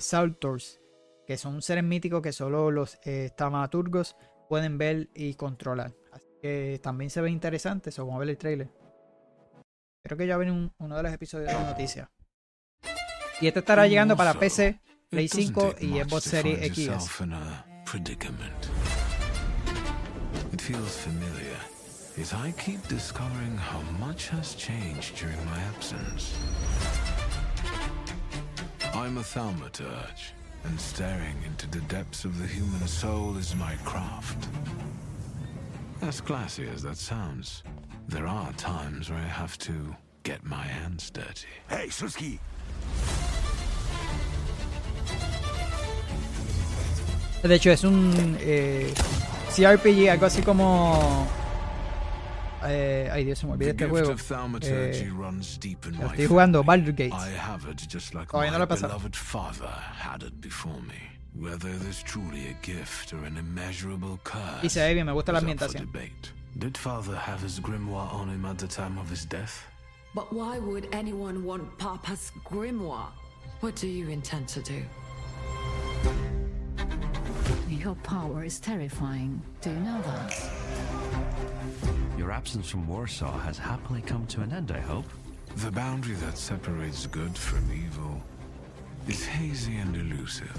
Saltors, 0.00 0.80
que 1.26 1.36
son 1.36 1.62
seres 1.62 1.84
míticos 1.84 2.22
que 2.22 2.32
solo 2.32 2.70
los 2.70 2.98
eh, 3.04 3.30
tamaturgos 3.36 4.16
pueden 4.48 4.76
ver 4.78 5.08
y 5.14 5.34
controlar. 5.34 5.92
Así 6.12 6.26
que 6.40 6.80
también 6.82 7.10
se 7.10 7.20
ve 7.20 7.30
interesante, 7.30 7.90
eso 7.90 8.04
vamos 8.04 8.16
a 8.16 8.20
ver 8.20 8.30
el 8.30 8.38
trailer. 8.38 8.68
Creo 10.02 10.18
que 10.18 10.26
ya 10.26 10.36
ven 10.36 10.50
un- 10.50 10.72
uno 10.78 10.96
de 10.96 11.02
los 11.02 11.12
episodios 11.12 11.48
de 11.48 11.54
la 11.54 11.70
noticia. 11.70 12.10
Y 13.44 13.48
este 13.48 13.60
estará 13.60 13.86
llegando 13.86 14.16
para 14.16 14.32
PC, 14.32 14.80
Play 15.10 15.26
It 15.26 15.32
doesn't 15.32 15.54
5 15.54 15.74
take 15.74 15.86
y 15.86 16.02
Xbox 16.02 16.22
Series 16.22 16.62
X. 16.62 16.78
It 20.50 20.60
feels 20.62 20.96
familiar. 20.96 21.58
As 22.18 22.32
I 22.32 22.52
keep 22.52 22.80
discovering 22.88 23.54
how 23.58 23.82
much 24.00 24.30
has 24.30 24.54
changed 24.54 25.18
during 25.18 25.36
my 25.44 25.60
absence. 25.76 26.32
I'm 28.94 29.18
a 29.18 29.22
thaumaturge, 29.22 30.32
and 30.64 30.80
staring 30.80 31.36
into 31.44 31.68
the 31.68 31.82
depths 31.88 32.24
of 32.24 32.38
the 32.38 32.46
human 32.46 32.88
soul 32.88 33.36
is 33.36 33.54
my 33.54 33.76
craft. 33.84 34.48
As 36.00 36.22
classy 36.22 36.66
as 36.66 36.82
that 36.84 36.96
sounds, 36.96 37.62
there 38.08 38.26
are 38.26 38.54
times 38.54 39.10
where 39.10 39.18
I 39.18 39.28
have 39.28 39.58
to 39.58 39.94
get 40.22 40.42
my 40.46 40.64
hands 40.64 41.10
dirty. 41.10 41.48
Hey, 41.68 41.88
Suski! 41.88 42.38
De 47.44 47.56
hecho, 47.56 47.70
es 47.70 47.84
un 47.84 48.38
eh, 48.40 48.90
CRPG, 49.54 50.08
algo 50.08 50.24
así 50.24 50.40
como. 50.40 51.28
eh, 52.66 53.10
ay, 53.12 53.24
Dios, 53.26 53.38
se 53.38 53.46
me 53.46 53.52
olvida 53.52 53.72
este 53.72 53.86
juego. 53.86 54.12
Eh, 54.62 55.10
lo 55.92 55.98
my 55.98 56.04
estoy 56.06 56.26
jugando. 56.26 56.64
Baldur's 56.64 56.96
Gate. 56.96 57.12
I 57.12 57.36
have 57.36 57.70
it 57.70 57.82
just 57.92 58.14
like 58.14 58.28
Todavía 58.28 58.50
no 58.50 58.58
my 58.58 58.60
lo 58.60 58.64
he 58.64 58.68
pasado. 58.68 58.98
Y 64.62 64.70
se 64.70 64.80
ve 64.80 64.94
bien, 64.94 65.04
me 65.04 65.12
gusta 65.12 65.32
la 65.32 65.40
is 65.40 65.44
up 65.44 65.48
for 65.48 65.66
ambientación. 65.68 65.92
debate. 65.92 66.32
Did 66.54 66.78
father 66.78 67.14
have 67.14 67.44
his 67.44 67.60
grimoire 67.60 68.10
on 68.14 68.30
him 68.30 68.46
at 68.46 68.56
the 68.56 68.68
time 68.68 68.96
of 68.98 69.10
his 69.10 69.26
death? 69.26 69.66
But 70.14 70.32
why 70.32 70.58
would 70.58 70.88
anyone 70.94 71.44
want 71.44 71.76
Papa's 71.76 72.32
grimoire? 72.42 73.12
What 73.60 73.76
do 73.76 73.86
you 73.86 74.08
intend 74.08 74.48
to 74.48 74.62
do? 74.62 74.82
Your 77.84 77.96
power 77.96 78.42
is 78.42 78.58
terrifying. 78.60 79.42
Do 79.60 79.68
you 79.68 79.76
know 79.80 80.00
that? 80.00 80.50
Your 82.16 82.32
absence 82.32 82.70
from 82.70 82.88
Warsaw 82.88 83.38
has 83.40 83.58
happily 83.58 84.00
come 84.00 84.26
to 84.28 84.40
an 84.40 84.52
end, 84.54 84.72
I 84.72 84.80
hope. 84.80 85.04
The 85.56 85.70
boundary 85.70 86.14
that 86.14 86.38
separates 86.38 87.06
good 87.06 87.36
from 87.36 87.70
evil 87.70 88.22
is 89.06 89.26
hazy 89.26 89.76
and 89.76 89.94
elusive. 89.94 90.50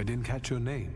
I 0.00 0.02
didn't 0.02 0.24
catch 0.24 0.50
your 0.50 0.58
name. 0.58 0.92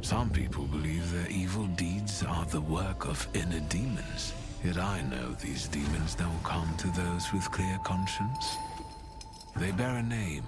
Some 0.00 0.30
people 0.30 0.64
believe 0.64 1.12
their 1.12 1.28
evil 1.28 1.66
deeds 1.66 2.24
are 2.26 2.46
the 2.46 2.62
work 2.62 3.06
of 3.06 3.28
inner 3.34 3.60
demons. 3.68 4.32
Yet 4.64 4.78
I 4.78 5.02
know 5.02 5.32
these 5.32 5.68
demons 5.68 6.14
don't 6.14 6.42
come 6.44 6.74
to 6.78 6.86
those 6.92 7.30
with 7.30 7.50
clear 7.50 7.78
conscience. 7.84 8.56
They 9.54 9.70
bear 9.72 9.96
a 9.96 10.02
name, 10.02 10.44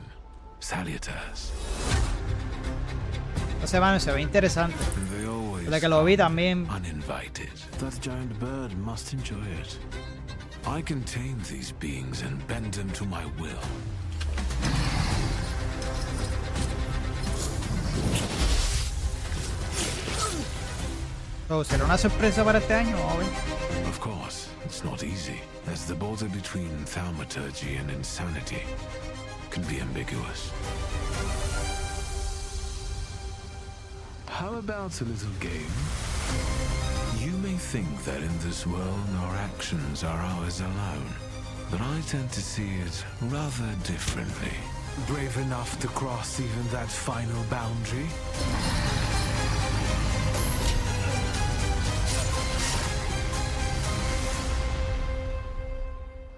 Salutars. 0.60 1.52
No 3.60 3.66
se 3.66 3.78
van, 3.78 4.00
se 4.00 4.12
ve 4.12 4.20
interesante. 4.22 4.76
They 5.10 5.26
always 5.26 5.64
Desde 5.66 5.80
que 5.80 5.88
lo 5.88 6.04
vi 6.04 6.16
también. 6.16 6.66
uninvited. 6.70 7.50
That 7.78 7.98
giant 8.00 8.38
bird 8.38 8.76
must 8.76 9.12
enjoy 9.12 9.42
it. 9.60 9.78
I 10.66 10.82
contain 10.82 11.38
these 11.48 11.72
beings 11.72 12.22
and 12.22 12.46
bend 12.46 12.74
them 12.74 12.90
to 12.92 13.04
my 13.04 13.24
will. 13.38 13.58
So, 21.48 21.64
¿Será 21.64 21.84
una 21.84 21.98
sorpresa 21.98 22.44
para 22.44 22.58
este 22.58 22.74
año? 22.74 22.96
Vamos 22.96 23.14
a 23.14 23.18
ver. 23.18 23.88
Of 23.88 23.98
course, 24.00 24.48
it's 24.64 24.84
not 24.84 25.02
easy, 25.02 25.40
as 25.72 25.84
the 25.86 25.94
border 25.94 26.28
between 26.28 26.70
thaumaturgy 26.86 27.76
and 27.76 27.90
insanity 27.90 28.62
can 29.50 29.62
be 29.64 29.80
ambiguous. 29.80 30.52
How 34.28 34.54
about 34.54 35.00
a 35.00 35.04
little 35.04 35.32
game? 35.40 35.74
You 37.18 37.32
may 37.38 37.56
think 37.56 38.04
that 38.04 38.22
in 38.22 38.38
this 38.38 38.66
world 38.66 39.08
our 39.18 39.36
actions 39.36 40.04
are 40.04 40.18
ours 40.18 40.60
alone, 40.60 41.10
but 41.70 41.80
I 41.80 42.00
tend 42.08 42.30
to 42.32 42.40
see 42.40 42.70
it 42.86 43.04
rather 43.22 43.70
differently. 43.84 44.56
Brave 45.06 45.36
enough 45.38 45.78
to 45.80 45.88
cross 45.88 46.40
even 46.40 46.68
that 46.70 46.88
final 46.88 47.42
boundary? 47.50 48.06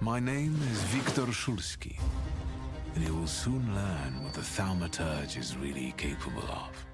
My 0.00 0.18
name 0.18 0.56
is 0.70 0.82
Viktor 0.82 1.26
Shulsky. 1.26 1.96
And 2.94 3.06
you 3.06 3.14
will 3.14 3.26
soon 3.26 3.74
learn 3.74 4.22
what 4.22 4.34
the 4.34 4.40
Thaumaturge 4.40 5.36
is 5.36 5.56
really 5.56 5.92
capable 5.96 6.42
of. 6.42 6.86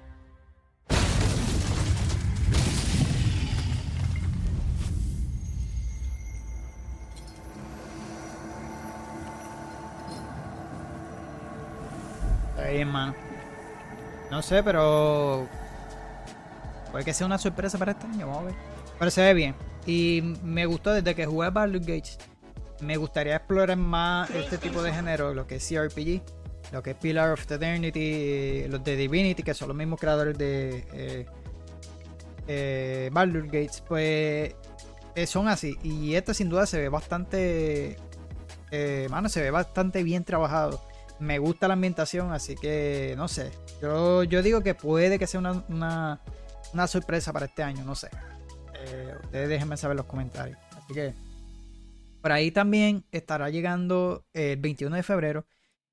Mano. 12.85 13.15
No 14.29 14.41
sé, 14.41 14.63
pero. 14.63 15.47
Puede 16.91 17.03
que 17.03 17.13
sea 17.13 17.25
una 17.25 17.37
sorpresa 17.37 17.77
para 17.77 17.91
este 17.91 18.07
año, 18.07 18.27
vamos 18.27 18.43
a 18.43 18.45
ver. 18.45 18.55
Pero 18.97 19.11
se 19.11 19.21
ve 19.21 19.33
bien. 19.33 19.55
Y 19.85 20.21
me 20.43 20.65
gustó 20.65 20.93
desde 20.93 21.15
que 21.15 21.25
jugué 21.25 21.47
a 21.47 21.49
Baldur's 21.49 21.85
Gate. 21.85 22.09
Me 22.81 22.97
gustaría 22.97 23.35
explorar 23.35 23.77
más 23.77 24.29
este 24.31 24.57
tipo 24.57 24.81
de 24.81 24.93
género, 24.93 25.33
lo 25.33 25.45
que 25.45 25.55
es 25.55 25.67
CRPG, 25.67 26.21
lo 26.71 26.81
que 26.81 26.91
es 26.91 26.95
Pillar 26.95 27.31
of 27.31 27.51
Eternity, 27.51 28.67
los 28.67 28.83
de 28.83 28.95
Divinity, 28.95 29.43
que 29.43 29.53
son 29.53 29.67
los 29.67 29.77
mismos 29.77 29.99
creadores 29.99 30.37
de 30.37 30.87
eh, 30.93 31.25
eh, 32.47 33.09
Baldur's 33.11 33.51
Gate. 33.51 33.83
Pues 33.87 34.55
eh, 35.15 35.27
son 35.27 35.47
así. 35.47 35.77
Y 35.83 36.15
este 36.15 36.33
sin 36.33 36.49
duda 36.49 36.65
se 36.65 36.79
ve 36.79 36.89
bastante. 36.89 37.97
Eh, 38.71 39.07
mano, 39.09 39.29
se 39.29 39.41
ve 39.41 39.51
bastante 39.51 40.03
bien 40.03 40.23
trabajado. 40.23 40.81
Me 41.19 41.39
gusta 41.39 41.67
la 41.67 41.73
ambientación, 41.73 42.31
así 42.31 42.55
que 42.55 43.13
no 43.17 43.27
sé. 43.27 43.51
Yo, 43.81 44.23
yo 44.23 44.41
digo 44.41 44.61
que 44.61 44.75
puede 44.75 45.19
que 45.19 45.27
sea 45.27 45.39
una, 45.39 45.63
una, 45.67 46.21
una 46.73 46.87
sorpresa 46.87 47.33
para 47.33 47.47
este 47.47 47.63
año, 47.63 47.83
no 47.83 47.95
sé. 47.95 48.09
Eh, 48.75 49.13
ustedes 49.23 49.49
déjenme 49.49 49.75
saber 49.75 49.95
en 49.95 49.97
los 49.97 50.05
comentarios. 50.05 50.57
Así 50.77 50.93
que 50.93 51.13
por 52.21 52.31
ahí 52.31 52.51
también 52.51 53.03
estará 53.11 53.49
llegando 53.49 54.25
el 54.33 54.57
21 54.57 54.95
de 54.95 55.03
febrero. 55.03 55.45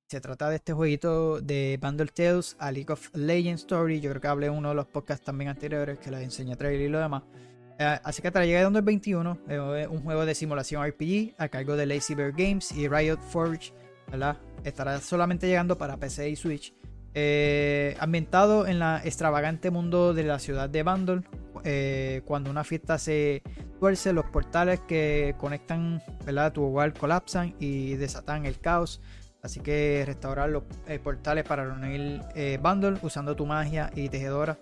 Se 0.09 0.21
trata 0.21 0.49
de 0.49 0.55
este 0.55 0.73
jueguito 0.73 1.41
de 1.41 1.77
Bundle 1.81 2.07
Tales 2.07 2.55
a 2.59 2.71
League 2.71 2.91
of 2.91 3.13
Legends 3.13 3.63
Story. 3.63 3.99
Yo 3.99 4.09
creo 4.09 4.21
que 4.21 4.27
hablé 4.27 4.47
en 4.47 4.53
uno 4.53 4.69
de 4.69 4.75
los 4.75 4.87
podcasts 4.87 5.25
también 5.25 5.49
anteriores 5.49 5.99
que 5.99 6.11
les 6.11 6.21
enseñé 6.21 6.53
a 6.53 6.55
trailer 6.55 6.81
y 6.81 6.89
lo 6.89 6.99
demás. 6.99 7.23
Eh, 7.77 7.99
así 8.03 8.21
que 8.21 8.29
estará 8.29 8.45
llegando 8.45 8.79
el 8.79 8.85
21. 8.85 9.37
eh, 9.49 9.87
un 9.89 10.01
juego 10.03 10.25
de 10.25 10.33
simulación 10.33 10.85
RPG 10.87 11.35
a 11.37 11.49
cargo 11.49 11.75
de 11.75 11.85
Lazy 11.85 12.15
Bear 12.15 12.31
Games 12.31 12.71
y 12.71 12.87
Riot 12.87 13.19
Forge. 13.19 13.73
¿verdad? 14.09 14.37
Estará 14.63 14.99
solamente 14.99 15.47
llegando 15.47 15.77
para 15.77 15.97
PC 15.97 16.29
y 16.29 16.35
Switch. 16.35 16.73
Eh, 17.19 17.97
ambientado 17.99 18.67
en 18.67 18.77
la 18.77 19.01
extravagante 19.03 19.71
mundo 19.71 20.13
de 20.13 20.21
la 20.21 20.37
ciudad 20.37 20.69
de 20.69 20.83
Bandol, 20.83 21.25
eh, 21.63 22.21
cuando 22.25 22.51
una 22.51 22.63
fiesta 22.63 22.99
se 22.99 23.41
tuerce, 23.79 24.13
los 24.13 24.25
portales 24.25 24.81
que 24.81 25.33
conectan 25.39 25.99
¿verdad? 26.27 26.53
tu 26.53 26.63
hogar 26.63 26.93
colapsan 26.93 27.55
y 27.59 27.95
desatan 27.95 28.45
el 28.45 28.59
caos. 28.59 29.01
Así 29.41 29.61
que 29.61 30.03
restaurar 30.05 30.51
los 30.51 30.65
eh, 30.85 30.99
portales 30.99 31.43
para 31.43 31.65
reunir 31.65 32.21
Bandol 32.61 32.99
usando 33.01 33.35
tu 33.35 33.47
magia 33.47 33.89
y 33.95 34.09
tejedora, 34.09 34.59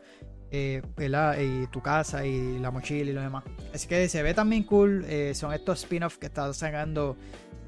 ¿verdad? 0.95 1.37
y 1.37 1.67
tu 1.67 1.81
casa 1.81 2.25
y 2.25 2.57
la 2.59 2.71
mochila 2.71 3.11
y 3.11 3.13
lo 3.13 3.21
demás. 3.21 3.43
Así 3.73 3.85
que 3.85 4.07
se 4.07 4.23
ve 4.23 4.33
también 4.33 4.63
cool. 4.63 5.05
son 5.33 5.51
estos 5.51 5.83
spin-offs 5.83 6.17
que 6.17 6.27
está 6.27 6.53
sacando 6.53 7.17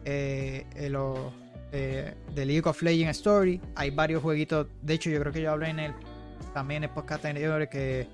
los 0.05 1.33
eh, 1.71 2.13
de 2.33 2.45
League 2.45 2.67
of 2.67 2.81
Legends 2.81 3.17
Story. 3.17 3.61
Hay 3.75 3.91
varios 3.91 4.21
jueguitos. 4.21 4.67
De 4.81 4.93
hecho, 4.93 5.09
yo 5.09 5.19
creo 5.19 5.33
que 5.33 5.41
yo 5.41 5.51
hablé 5.51 5.69
en 5.69 5.79
el 5.79 5.93
también 6.53 6.83
en 6.83 6.89
podcast 6.93 7.25
anteriores 7.25 7.69
que 7.69 8.07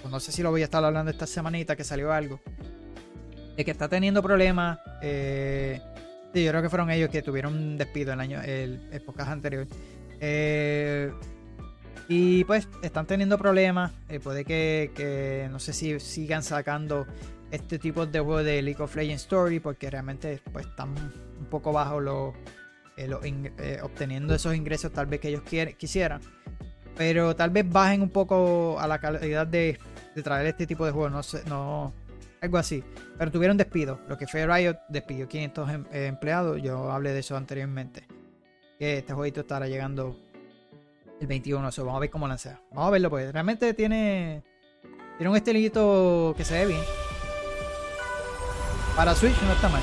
pues 0.00 0.12
no 0.12 0.20
sé 0.20 0.32
si 0.32 0.42
lo 0.42 0.50
voy 0.50 0.62
a 0.62 0.64
estar 0.64 0.84
hablando 0.84 1.10
esta 1.10 1.26
semanita 1.26 1.76
que 1.76 1.84
salió 1.84 2.12
algo. 2.12 2.40
De 3.56 3.64
que 3.64 3.70
está 3.70 3.88
teniendo 3.88 4.22
problemas. 4.22 4.78
Eh, 5.02 5.80
sí, 6.32 6.44
yo 6.44 6.50
creo 6.50 6.62
que 6.62 6.68
fueron 6.68 6.90
ellos 6.90 7.10
que 7.10 7.22
tuvieron 7.22 7.54
un 7.54 7.78
despido 7.78 8.12
el 8.12 8.20
año, 8.20 8.40
el, 8.42 8.88
el 8.92 9.00
podcast 9.02 9.30
anterior. 9.30 9.66
Eh, 10.20 11.12
y 12.08 12.44
pues 12.44 12.68
están 12.82 13.06
teniendo 13.06 13.36
problemas. 13.36 13.92
eh, 14.08 14.20
puede 14.20 14.44
que, 14.44 14.92
que 14.94 15.48
no 15.50 15.58
sé 15.58 15.72
si 15.72 15.98
sigan 15.98 16.42
sacando 16.42 17.06
este 17.50 17.78
tipo 17.78 18.06
de 18.06 18.20
juegos 18.20 18.44
de 18.44 18.62
League 18.62 18.82
of 18.82 18.94
Legends 18.94 19.22
Story. 19.22 19.58
Porque 19.58 19.90
realmente 19.90 20.40
pues 20.52 20.66
están 20.66 20.90
un 20.90 21.46
poco 21.50 21.72
bajos 21.72 22.02
los, 22.02 22.34
eh, 22.98 23.52
eh, 23.58 23.78
obteniendo 23.82 24.34
esos 24.34 24.54
ingresos 24.54 24.92
tal 24.92 25.06
vez 25.06 25.20
que 25.20 25.28
ellos 25.28 25.42
quisieran. 25.76 26.20
Pero 26.96 27.36
tal 27.36 27.50
vez 27.50 27.68
bajen 27.70 28.02
un 28.02 28.10
poco 28.10 28.78
a 28.80 28.88
la 28.88 28.98
calidad 28.98 29.46
de, 29.46 29.78
de 30.14 30.22
traer 30.22 30.46
este 30.46 30.66
tipo 30.66 30.84
de 30.84 30.90
juegos. 30.92 31.12
No 31.12 31.22
sé, 31.22 31.42
no. 31.46 31.92
Algo 32.40 32.58
así. 32.58 32.82
Pero 33.16 33.30
tuvieron 33.30 33.56
despido. 33.56 34.00
Lo 34.08 34.16
que 34.18 34.26
fue 34.26 34.46
Riot 34.46 34.76
despidió 34.88 35.28
500 35.28 35.70
em- 35.70 35.84
eh, 35.92 36.06
empleados. 36.06 36.60
Yo 36.62 36.90
hablé 36.90 37.12
de 37.12 37.20
eso 37.20 37.36
anteriormente. 37.36 38.06
Que 38.78 38.98
este 38.98 39.12
jueguito 39.12 39.40
estará 39.40 39.66
llegando 39.68 40.16
el 41.20 41.26
21. 41.26 41.70
so, 41.72 41.84
vamos 41.84 41.98
a 41.98 42.00
ver 42.00 42.10
cómo 42.10 42.26
lancea. 42.28 42.60
Vamos 42.70 42.88
a 42.88 42.90
verlo, 42.90 43.10
pues. 43.10 43.32
Realmente 43.32 43.74
tiene. 43.74 44.42
Tiene 45.16 45.30
un 45.30 45.36
estilito 45.36 46.34
que 46.36 46.44
se 46.44 46.54
ve 46.54 46.66
bien. 46.66 46.80
Para 48.96 49.14
Switch 49.14 49.40
no 49.42 49.52
está 49.52 49.68
mal. 49.68 49.82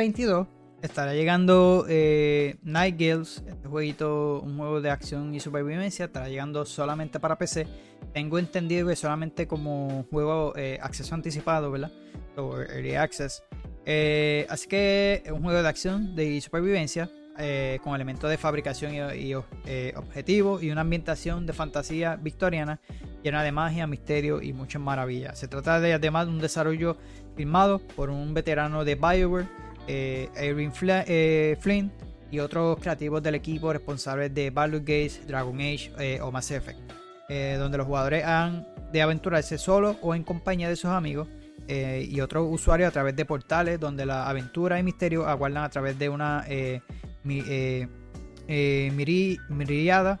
2022 0.00 0.46
estará 0.80 1.12
llegando 1.12 1.84
eh, 1.86 2.56
Night 2.62 2.98
Girls, 2.98 3.44
este 3.46 3.68
jueguito, 3.68 4.40
un 4.40 4.56
juego 4.56 4.80
de 4.80 4.88
acción 4.88 5.34
y 5.34 5.40
supervivencia, 5.40 6.06
estará 6.06 6.30
llegando 6.30 6.64
solamente 6.64 7.20
para 7.20 7.36
PC. 7.36 7.66
Tengo 8.14 8.38
entendido 8.38 8.88
que 8.88 8.96
solamente 8.96 9.46
como 9.46 10.06
juego 10.10 10.54
eh, 10.56 10.78
acceso 10.80 11.14
anticipado, 11.14 11.70
¿verdad? 11.70 11.92
O 12.36 12.58
Early 12.58 12.94
Access. 12.94 13.42
Eh, 13.84 14.46
así 14.48 14.68
que 14.68 15.22
es 15.22 15.32
un 15.32 15.42
juego 15.42 15.62
de 15.62 15.68
acción 15.68 16.16
de 16.16 16.40
supervivencia 16.40 17.10
eh, 17.38 17.78
con 17.84 17.94
elementos 17.94 18.30
de 18.30 18.38
fabricación 18.38 18.94
y, 18.94 19.22
y 19.22 19.34
objetivos 19.34 20.62
y 20.62 20.70
una 20.70 20.80
ambientación 20.80 21.44
de 21.44 21.52
fantasía 21.52 22.16
victoriana 22.16 22.80
llena 23.22 23.42
de 23.42 23.52
magia, 23.52 23.86
misterio 23.86 24.40
y 24.40 24.54
muchas 24.54 24.80
maravillas. 24.80 25.38
Se 25.38 25.46
trata 25.46 25.78
de 25.78 25.92
además 25.92 26.26
de 26.26 26.32
un 26.32 26.38
desarrollo 26.38 26.96
firmado 27.36 27.80
por 27.80 28.08
un 28.08 28.32
veterano 28.32 28.84
de 28.86 28.94
BioWare 28.94 29.69
Irving 29.88 30.70
Fla- 30.70 31.04
eh, 31.06 31.56
Flynn, 31.60 31.90
y 32.30 32.38
otros 32.38 32.78
creativos 32.78 33.22
del 33.22 33.34
equipo 33.34 33.72
responsables 33.72 34.32
de 34.32 34.50
Baldur's 34.50 34.84
Gate, 34.84 35.12
Dragon 35.26 35.56
Age 35.56 35.90
eh, 35.98 36.20
o 36.22 36.30
Mass 36.30 36.50
Effect, 36.52 36.78
eh, 37.28 37.56
donde 37.58 37.76
los 37.78 37.86
jugadores 37.86 38.24
han 38.24 38.66
de 38.92 39.02
aventurarse 39.02 39.58
solo 39.58 39.96
o 40.02 40.14
en 40.14 40.22
compañía 40.22 40.68
de 40.68 40.76
sus 40.76 40.90
amigos 40.90 41.26
eh, 41.68 42.06
y 42.08 42.20
otros 42.20 42.46
usuarios 42.48 42.88
a 42.88 42.92
través 42.92 43.14
de 43.16 43.24
portales 43.24 43.78
donde 43.80 44.06
la 44.06 44.28
aventura 44.28 44.78
y 44.78 44.82
misterio 44.82 45.26
aguardan 45.26 45.64
a 45.64 45.68
través 45.70 45.98
de 45.98 46.08
una 46.08 46.44
eh, 46.48 46.80
mi- 47.24 47.42
eh, 47.48 47.88
eh, 48.48 48.92
miri- 48.94 49.38
miriada 49.48 50.20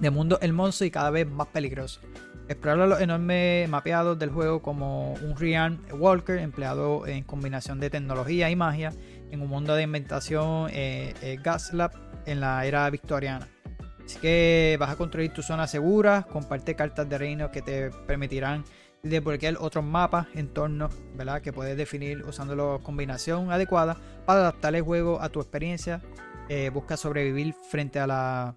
de 0.00 0.10
mundos 0.10 0.38
hermosos 0.42 0.86
y 0.86 0.90
cada 0.90 1.10
vez 1.10 1.26
más 1.28 1.46
peligrosos. 1.48 2.00
Explorar 2.48 2.88
los 2.88 3.00
enormes 3.00 3.68
mapeados 3.68 4.18
del 4.18 4.30
juego 4.30 4.62
como 4.62 5.14
un 5.14 5.36
Rian 5.36 5.80
Walker 5.92 6.38
empleado 6.38 7.06
en 7.06 7.24
combinación 7.24 7.80
de 7.80 7.90
tecnología 7.90 8.48
y 8.50 8.56
magia 8.56 8.92
en 9.30 9.42
un 9.42 9.48
mundo 9.48 9.74
de 9.74 9.82
inventación 9.82 10.68
eh, 10.70 11.12
eh, 11.22 11.38
Gaslab 11.42 11.90
en 12.24 12.40
la 12.40 12.64
era 12.64 12.88
victoriana. 12.90 13.48
Así 14.04 14.20
que 14.20 14.76
vas 14.78 14.90
a 14.90 14.96
construir 14.96 15.32
tu 15.32 15.42
zona 15.42 15.66
segura, 15.66 16.26
comparte 16.30 16.76
cartas 16.76 17.08
de 17.08 17.18
reino 17.18 17.50
que 17.50 17.62
te 17.62 17.90
permitirán 17.90 18.64
desbloquear 19.02 19.56
otros 19.58 19.84
mapas, 19.84 20.28
entornos, 20.34 20.94
¿verdad? 21.16 21.42
Que 21.42 21.52
puedes 21.52 21.76
definir 21.76 22.24
usando 22.24 22.54
la 22.54 22.82
combinación 22.82 23.50
adecuada 23.50 23.96
para 24.24 24.40
adaptar 24.40 24.74
el 24.76 24.82
juego 24.82 25.20
a 25.20 25.28
tu 25.28 25.40
experiencia. 25.40 26.02
Eh, 26.48 26.70
busca 26.72 26.96
sobrevivir 26.96 27.54
frente 27.68 27.98
a 27.98 28.06
la 28.06 28.56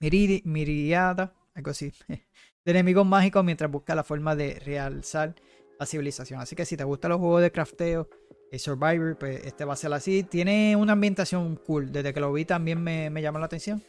miriada, 0.00 1.32
algo 1.54 1.70
así, 1.70 1.92
de 2.64 2.70
enemigos 2.70 3.06
mágicos 3.06 3.44
mientras 3.44 3.70
busca 3.70 3.94
la 3.94 4.04
forma 4.04 4.34
de 4.34 4.58
realzar 4.60 5.34
la 5.78 5.86
civilización. 5.86 6.40
Así 6.40 6.56
que 6.56 6.64
si 6.64 6.76
te 6.76 6.84
gustan 6.84 7.10
los 7.10 7.20
juegos 7.20 7.42
de 7.42 7.52
crafteo, 7.52 8.08
eh, 8.50 8.58
Survivor, 8.58 9.18
pues 9.18 9.44
este 9.44 9.64
va 9.64 9.74
a 9.74 9.76
ser 9.76 9.92
así. 9.92 10.22
Tiene 10.22 10.76
una 10.76 10.92
ambientación 10.92 11.56
cool. 11.56 11.92
Desde 11.92 12.14
que 12.14 12.20
lo 12.20 12.32
vi 12.32 12.44
también 12.44 12.82
me, 12.82 13.10
me 13.10 13.20
llamó 13.20 13.38
la 13.38 13.46
atención. 13.46 13.82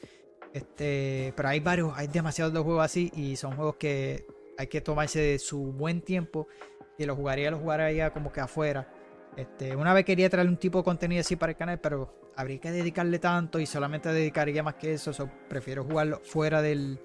Este, 0.53 1.33
pero 1.35 1.49
hay 1.49 1.59
varios, 1.59 1.93
hay 1.95 2.07
demasiados 2.07 2.53
de 2.53 2.59
juegos 2.59 2.83
así 2.83 3.11
y 3.13 3.35
son 3.35 3.55
juegos 3.55 3.75
que 3.75 4.25
hay 4.57 4.67
que 4.67 4.79
tomarse 4.81 5.19
de 5.19 5.39
su 5.39 5.71
buen 5.73 6.01
tiempo. 6.01 6.47
Y 6.97 7.05
los 7.05 7.17
jugaría, 7.17 7.51
los 7.51 7.61
jugaría 7.61 8.11
como 8.11 8.31
que 8.31 8.41
afuera. 8.41 8.91
Este, 9.37 9.75
una 9.75 9.93
vez 9.93 10.05
quería 10.05 10.29
traer 10.29 10.47
un 10.47 10.57
tipo 10.57 10.79
de 10.79 10.83
contenido 10.85 11.21
así 11.21 11.35
para 11.35 11.51
el 11.51 11.57
canal, 11.57 11.79
pero 11.79 12.31
habría 12.37 12.59
que 12.59 12.71
dedicarle 12.71 13.19
tanto 13.19 13.59
y 13.59 13.65
solamente 13.65 14.09
dedicaría 14.09 14.63
más 14.63 14.75
que 14.75 14.93
eso. 14.93 15.13
so, 15.13 15.29
prefiero 15.49 15.83
jugarlo 15.83 16.21
fuera 16.23 16.61
del, 16.61 16.99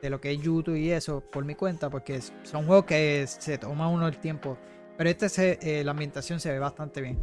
de 0.00 0.10
lo 0.10 0.20
que 0.20 0.32
es 0.32 0.40
YouTube 0.40 0.76
y 0.76 0.90
eso 0.90 1.20
por 1.20 1.44
mi 1.44 1.54
cuenta, 1.54 1.90
porque 1.90 2.20
son 2.42 2.66
juegos 2.66 2.84
que 2.84 3.26
se 3.26 3.58
toma 3.58 3.88
uno 3.88 4.06
el 4.06 4.18
tiempo. 4.18 4.58
Pero 4.96 5.10
este 5.10 5.28
se, 5.28 5.58
eh, 5.62 5.84
la 5.84 5.92
ambientación 5.92 6.40
se 6.40 6.50
ve 6.50 6.58
bastante 6.58 7.00
bien. 7.00 7.18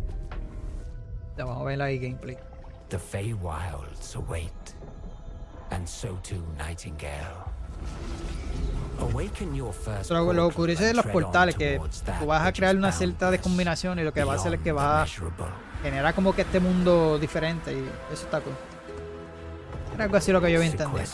Ya 1.38 1.46
vamos 1.46 1.62
a 1.62 1.66
ver 1.66 1.82
ahí 1.82 2.00
gameplay. 2.00 2.38
The 2.90 3.00
Feywilds 3.00 4.16
await, 4.16 4.54
and 5.72 5.88
so 5.88 6.20
too 6.22 6.44
Nightingale. 6.58 7.56
First 9.74 10.12
Lo, 10.12 10.52
curioso 10.52 10.84
de 10.84 10.94
los 10.94 11.06
portales 11.06 11.56
que 11.56 11.80
tú 12.20 12.26
vas 12.26 12.46
a 12.46 12.54
crear 12.54 12.76
una 12.76 12.92
cierta 12.92 13.30
de 13.30 13.40
combinación 13.40 14.00
y 14.00 14.04
lo 14.04 14.14
que 14.14 14.24
va 14.24 14.34
a 14.34 14.36
hacer 14.38 14.54
es 14.54 14.62
que 14.62 14.72
va 14.72 15.04
a 15.04 15.08
generar 15.84 16.14
como 16.14 16.34
que 16.34 16.44
este 16.44 16.60
mundo 16.60 17.20
diferente 17.20 17.74
y 17.74 18.14
eso 18.14 18.24
está 18.26 18.40
cool. 18.40 18.54
Era 19.94 20.06
algo 20.06 20.18
así 20.18 20.32
lo 20.32 20.42
que 20.42 20.52
yo 20.52 20.60
vi 20.60 20.68
entender. 20.68 21.06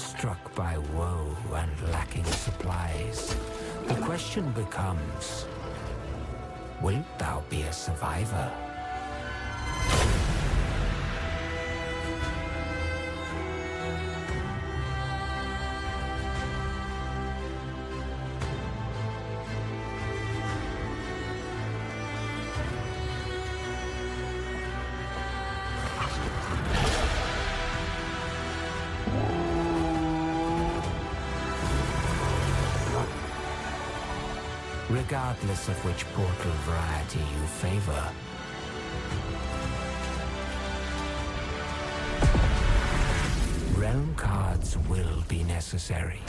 Struck 0.00 0.54
by 0.54 0.78
woe 0.94 1.36
and 1.54 1.92
lacking 1.92 2.24
supplies. 2.24 3.36
The 3.86 3.94
question 3.96 4.50
becomes 4.52 5.46
Wilt 6.80 7.06
thou 7.18 7.42
be 7.50 7.62
a 7.62 7.72
survivor? 7.72 8.50
Regardless 35.20 35.68
of 35.68 35.84
which 35.84 36.06
portal 36.14 36.50
variety 36.64 37.18
you 37.18 37.46
favor, 37.60 38.10
realm 43.78 44.14
cards 44.16 44.78
will 44.88 45.22
be 45.28 45.42
necessary. 45.42 46.20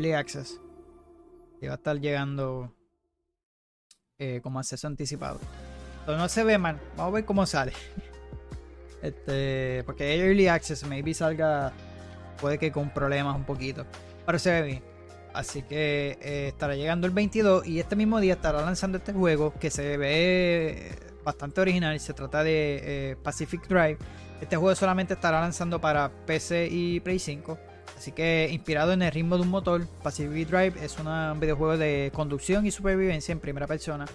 Early 0.00 0.14
Access. 0.14 0.58
Y 1.60 1.66
va 1.66 1.74
a 1.74 1.76
estar 1.76 2.00
llegando 2.00 2.74
eh, 4.18 4.40
como 4.42 4.58
acceso 4.58 4.86
anticipado. 4.86 5.38
No 6.06 6.28
se 6.28 6.42
ve 6.42 6.56
mal. 6.56 6.80
Vamos 6.96 7.12
a 7.12 7.14
ver 7.16 7.24
cómo 7.24 7.46
sale. 7.46 7.72
Este, 9.02 9.82
porque 9.86 10.14
es 10.14 10.20
Early 10.20 10.46
Access, 10.48 10.86
maybe 10.86 11.14
salga, 11.14 11.72
puede 12.38 12.58
que 12.58 12.70
con 12.70 12.92
problemas 12.92 13.34
un 13.34 13.44
poquito. 13.44 13.86
Pero 14.26 14.38
se 14.38 14.50
ve 14.50 14.62
bien. 14.62 14.82
Así 15.32 15.62
que 15.62 16.18
eh, 16.20 16.48
estará 16.48 16.76
llegando 16.76 17.06
el 17.06 17.14
22 17.14 17.66
y 17.66 17.80
este 17.80 17.96
mismo 17.96 18.20
día 18.20 18.34
estará 18.34 18.60
lanzando 18.60 18.98
este 18.98 19.14
juego 19.14 19.54
que 19.58 19.70
se 19.70 19.96
ve 19.96 20.98
bastante 21.24 21.62
original. 21.62 21.98
Se 21.98 22.12
trata 22.12 22.44
de 22.44 22.80
eh, 22.82 23.16
Pacific 23.22 23.66
Drive. 23.68 23.96
Este 24.42 24.56
juego 24.56 24.74
solamente 24.74 25.14
estará 25.14 25.40
lanzando 25.40 25.80
para 25.80 26.10
PC 26.26 26.68
y 26.70 27.00
Play 27.00 27.18
5. 27.18 27.58
Así 28.00 28.12
que 28.12 28.48
inspirado 28.50 28.94
en 28.94 29.02
el 29.02 29.12
ritmo 29.12 29.36
de 29.36 29.42
un 29.42 29.50
motor, 29.50 29.86
Pacific 30.02 30.48
Drive 30.48 30.82
es 30.82 30.96
un 30.98 31.38
videojuego 31.38 31.76
de 31.76 32.10
conducción 32.14 32.64
y 32.64 32.70
supervivencia 32.70 33.30
en 33.30 33.40
primera 33.40 33.66
persona. 33.66 34.06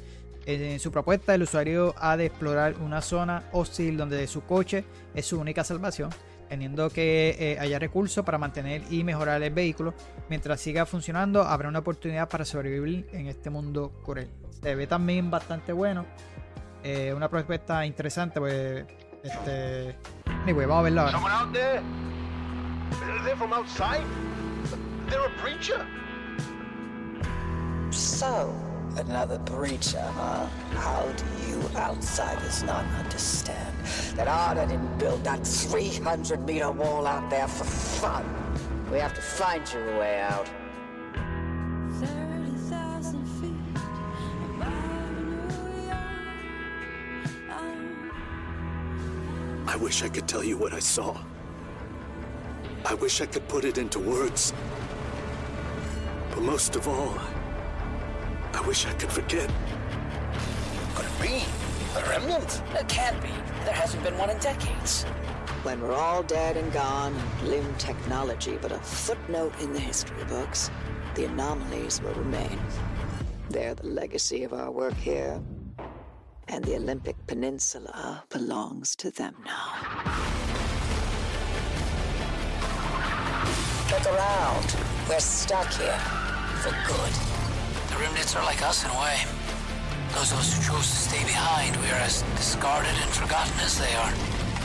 En 0.47 0.79
su 0.79 0.91
propuesta, 0.91 1.35
el 1.35 1.43
usuario 1.43 1.93
ha 1.99 2.17
de 2.17 2.25
explorar 2.25 2.77
una 2.81 2.99
zona 3.03 3.43
hostil 3.51 3.95
donde 3.95 4.25
su 4.25 4.43
coche 4.43 4.85
es 5.13 5.27
su 5.27 5.39
única 5.39 5.63
salvación, 5.63 6.09
teniendo 6.49 6.89
que 6.89 7.35
eh, 7.37 7.59
haya 7.59 7.77
recursos 7.77 8.25
para 8.25 8.39
mantener 8.39 8.81
y 8.89 9.03
mejorar 9.03 9.43
el 9.43 9.53
vehículo. 9.53 9.93
Mientras 10.31 10.59
siga 10.59 10.87
funcionando, 10.87 11.43
habrá 11.43 11.69
una 11.69 11.77
oportunidad 11.77 12.27
para 12.27 12.43
sobrevivir 12.43 13.07
en 13.11 13.27
este 13.27 13.51
mundo 13.51 13.91
cruel. 14.03 14.31
Se 14.63 14.73
ve 14.73 14.87
también 14.87 15.29
bastante 15.29 15.73
bueno. 15.73 16.07
Eh, 16.83 17.13
una 17.15 17.29
propuesta 17.29 17.85
interesante, 17.85 18.39
pues. 18.39 18.83
Este. 19.23 19.95
Anyway, 20.41 20.65
vamos 20.65 20.79
a 20.79 20.81
verlo 20.81 21.01
ahora. 21.01 21.45
Someone 22.91 23.09
out 23.09 23.15
there? 23.15 23.23
They're 23.23 23.35
from 23.35 23.53
outside? 23.53 24.03
They're 25.07 25.25
a 25.25 25.29
preacher? 25.31 25.85
So, 27.91 28.53
another 28.97 29.39
preacher, 29.39 30.01
huh? 30.01 30.47
How 30.73 31.05
do 31.11 31.25
you 31.47 31.61
outsiders 31.75 32.63
not 32.63 32.85
understand 32.85 33.75
that 34.15 34.27
Arda 34.27 34.67
didn't 34.67 34.97
build 34.97 35.23
that 35.23 35.45
300 35.45 36.45
meter 36.45 36.71
wall 36.71 37.07
out 37.07 37.29
there 37.29 37.47
for 37.47 37.63
fun? 37.63 38.25
We 38.91 38.99
have 38.99 39.13
to 39.13 39.21
find 39.21 39.61
you 39.73 39.79
a 39.79 39.99
way 39.99 40.19
out. 40.19 40.49
I 49.67 49.77
wish 49.77 50.03
I 50.03 50.07
could 50.09 50.25
tell 50.25 50.43
you 50.43 50.57
what 50.57 50.71
I 50.71 50.79
saw. 50.79 51.17
I 52.87 52.93
wish 52.93 53.19
I 53.19 53.25
could 53.25 53.47
put 53.47 53.65
it 53.65 53.79
into 53.79 53.97
words. 53.97 54.53
But 56.29 56.43
most 56.43 56.75
of 56.75 56.87
all, 56.87 57.17
I 58.53 58.61
wish 58.67 58.85
I 58.85 58.93
could 58.93 59.11
forget. 59.11 59.49
Could 60.93 61.05
it 61.05 61.19
be? 61.19 61.43
A 61.97 62.09
remnant? 62.09 62.61
It 62.75 62.87
can't 62.87 63.19
be. 63.23 63.29
There 63.63 63.73
hasn't 63.73 64.03
been 64.03 64.15
one 64.19 64.29
in 64.29 64.37
decades. 64.37 65.03
When 65.63 65.81
we're 65.81 65.95
all 65.95 66.21
dead 66.21 66.57
and 66.57 66.71
gone, 66.71 67.15
limb 67.43 67.73
technology 67.79 68.59
but 68.61 68.71
a 68.71 68.77
footnote 68.77 69.53
in 69.61 69.73
the 69.73 69.79
history 69.79 70.23
books. 70.25 70.69
The 71.15 71.25
anomalies 71.25 72.03
will 72.03 72.13
remain. 72.13 72.59
They're 73.49 73.73
the 73.73 73.87
legacy 73.87 74.43
of 74.43 74.53
our 74.53 74.69
work 74.69 74.93
here. 74.93 75.41
And 76.47 76.63
the 76.63 76.75
Olympic 76.75 77.15
Peninsula 77.25 78.25
belongs 78.29 78.95
to 78.97 79.09
them 79.09 79.35
now. 79.43 80.44
Look 83.95 84.11
around. 84.11 84.75
We're 85.07 85.19
stuck 85.19 85.71
here. 85.71 85.97
For 86.59 86.71
good. 86.83 87.13
The 87.87 87.95
remnants 88.03 88.35
are 88.35 88.43
like 88.43 88.61
us 88.61 88.83
in 88.83 88.91
a 88.91 88.99
way. 88.99 89.23
Those 90.11 90.33
of 90.33 90.39
us 90.39 90.51
who 90.51 90.59
chose 90.67 90.83
to 90.83 90.97
stay 91.07 91.23
behind, 91.23 91.77
we 91.77 91.87
are 91.87 92.03
as 92.03 92.23
discarded 92.35 92.91
and 92.91 93.11
forgotten 93.11 93.57
as 93.61 93.79
they 93.79 93.95
are. 93.95 94.11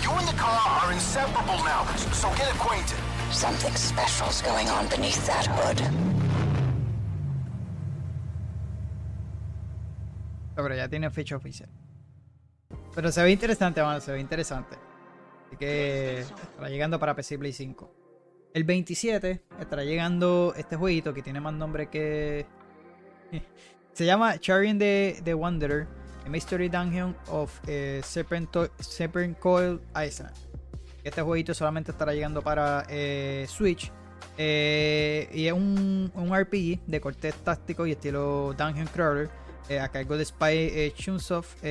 You 0.02 0.11
and 0.19 0.27
the 0.27 0.35
car 0.35 0.59
are 0.82 0.93
inseparable 0.93 1.62
now, 1.62 1.86
so 2.11 2.28
get 2.35 2.51
acquainted. 2.57 2.98
Something 3.31 3.73
special's 3.77 4.43
going 4.43 4.69
on 4.69 4.89
beneath 4.89 5.24
that 5.27 5.47
hood. 5.47 5.78
Pero 10.57 10.74
ya 10.74 10.89
tiene 10.89 11.09
fecha 11.11 11.36
oficial. 11.36 11.69
Pero 12.93 13.12
se 13.12 13.23
ve 13.23 13.31
interesante, 13.31 13.81
mano, 13.81 14.01
se 14.01 14.11
ve 14.11 14.19
interesante. 14.19 14.77
Así 15.47 15.57
que 15.57 16.23
estará 16.23 16.69
llegando 16.69 16.98
para 16.98 17.15
PC 17.15 17.39
Play 17.39 17.52
5. 17.52 17.99
El 18.52 18.64
27 18.64 19.40
estará 19.60 19.85
llegando 19.85 20.55
este 20.56 20.74
jueguito 20.74 21.14
que 21.14 21.22
tiene 21.22 21.40
más 21.40 21.55
nombre 21.55 21.89
que. 21.89 22.47
se 23.93 24.05
llama 24.05 24.39
Chariot 24.40 24.78
the, 24.78 25.20
the 25.22 25.35
Wanderer, 25.35 25.86
a 26.27 26.28
Mystery 26.28 26.68
Dungeon 26.68 27.16
of 27.28 27.60
eh, 27.68 28.01
Serpent, 28.02 28.51
Coil 29.39 29.81
Island. 29.94 30.35
Este 31.05 31.22
jueguito 31.22 31.55
solamente 31.55 31.93
estará 31.93 32.12
llegando 32.12 32.43
para 32.43 32.85
eh, 32.89 33.47
Switch. 33.48 33.93
Eh, 34.36 35.28
y 35.32 35.47
es 35.47 35.52
un, 35.52 36.10
un 36.14 36.36
RPG 36.36 36.86
de 36.86 37.01
corte 37.01 37.32
táctico 37.32 37.86
y 37.86 37.93
estilo 37.93 38.55
Dungeon 38.59 38.89
Crawler. 38.89 39.31
a 39.81 39.89
cargo 39.89 40.16
de 40.16 40.24
Spy 40.24 40.93
Chunsoft, 40.97 41.62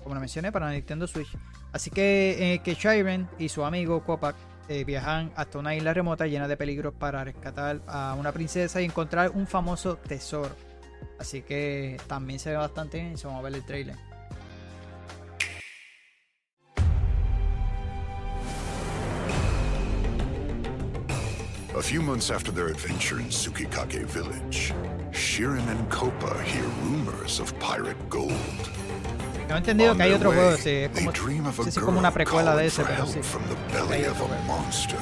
como 0.00 0.14
lo 0.14 0.20
mencioné, 0.20 0.52
para 0.52 0.70
Nintendo 0.70 1.08
Switch. 1.08 1.36
Así 1.72 1.90
que, 1.90 2.60
que 2.62 2.76
Chiren 2.76 3.28
y 3.36 3.48
su 3.48 3.64
amigo 3.64 4.04
Kopak 4.04 4.36
eh, 4.68 4.84
viajan 4.84 5.32
hasta 5.36 5.58
una 5.58 5.74
isla 5.74 5.92
remota 5.92 6.26
llena 6.26 6.48
de 6.48 6.56
peligros 6.56 6.94
para 6.94 7.24
rescatar 7.24 7.80
a 7.86 8.14
una 8.18 8.32
princesa 8.32 8.80
y 8.80 8.84
encontrar 8.84 9.30
un 9.30 9.46
famoso 9.46 9.96
tesoro. 9.96 10.54
Así 11.18 11.42
que 11.42 11.98
también 12.06 12.38
se 12.38 12.50
ve 12.50 12.56
bastante 12.56 12.98
bien. 12.98 13.18
so 13.18 13.28
Vamos 13.28 13.40
a 13.40 13.44
ver 13.44 13.54
el 13.54 13.64
trailer. 13.64 13.96
A 21.76 21.82
few 21.82 22.00
months 22.00 22.30
after 22.30 22.52
their 22.52 22.68
adventure 22.68 23.18
in 23.18 23.26
Tsukikage 23.26 24.04
Village, 24.06 24.72
Shirin 25.10 25.66
and 25.68 25.90
Kopa 25.90 26.40
hear 26.44 26.62
rumors 26.84 27.40
of 27.40 27.52
pirate 27.58 27.98
gold. 28.08 28.83
Tengo 29.46 29.58
entendido 29.58 29.94
que 29.96 30.02
hay 30.02 30.12
otro 30.12 30.32
juego, 30.32 30.56
sí, 30.56 30.70
es 30.70 30.92
They 30.92 31.04
como, 31.04 31.12
dream 31.12 31.46
of 31.46 31.60
a 31.60 31.64
sí, 31.64 31.70
sí, 31.70 31.80
como 31.80 31.98
una 31.98 32.10
precuela 32.10 32.56
de 32.56 32.66
ese, 32.66 32.82
pero 32.82 33.06
sí. 33.06 33.22
from 33.22 33.42
the 33.44 33.56
belly 33.72 34.04
of 34.06 34.20
a 34.20 34.42
monster. 34.46 34.98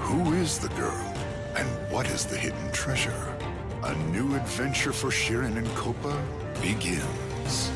Who 0.00 0.34
is 0.34 0.58
the 0.58 0.68
girl, 0.74 1.00
and 1.56 1.68
what 1.90 2.06
is 2.06 2.26
the 2.26 2.36
hidden 2.36 2.70
treasure? 2.72 3.14
A 3.84 3.94
new 4.12 4.34
adventure 4.34 4.92
for 4.92 5.10
Shirin 5.10 5.56
and 5.56 5.68
Kopa 5.68 6.14
begins. 6.60 7.70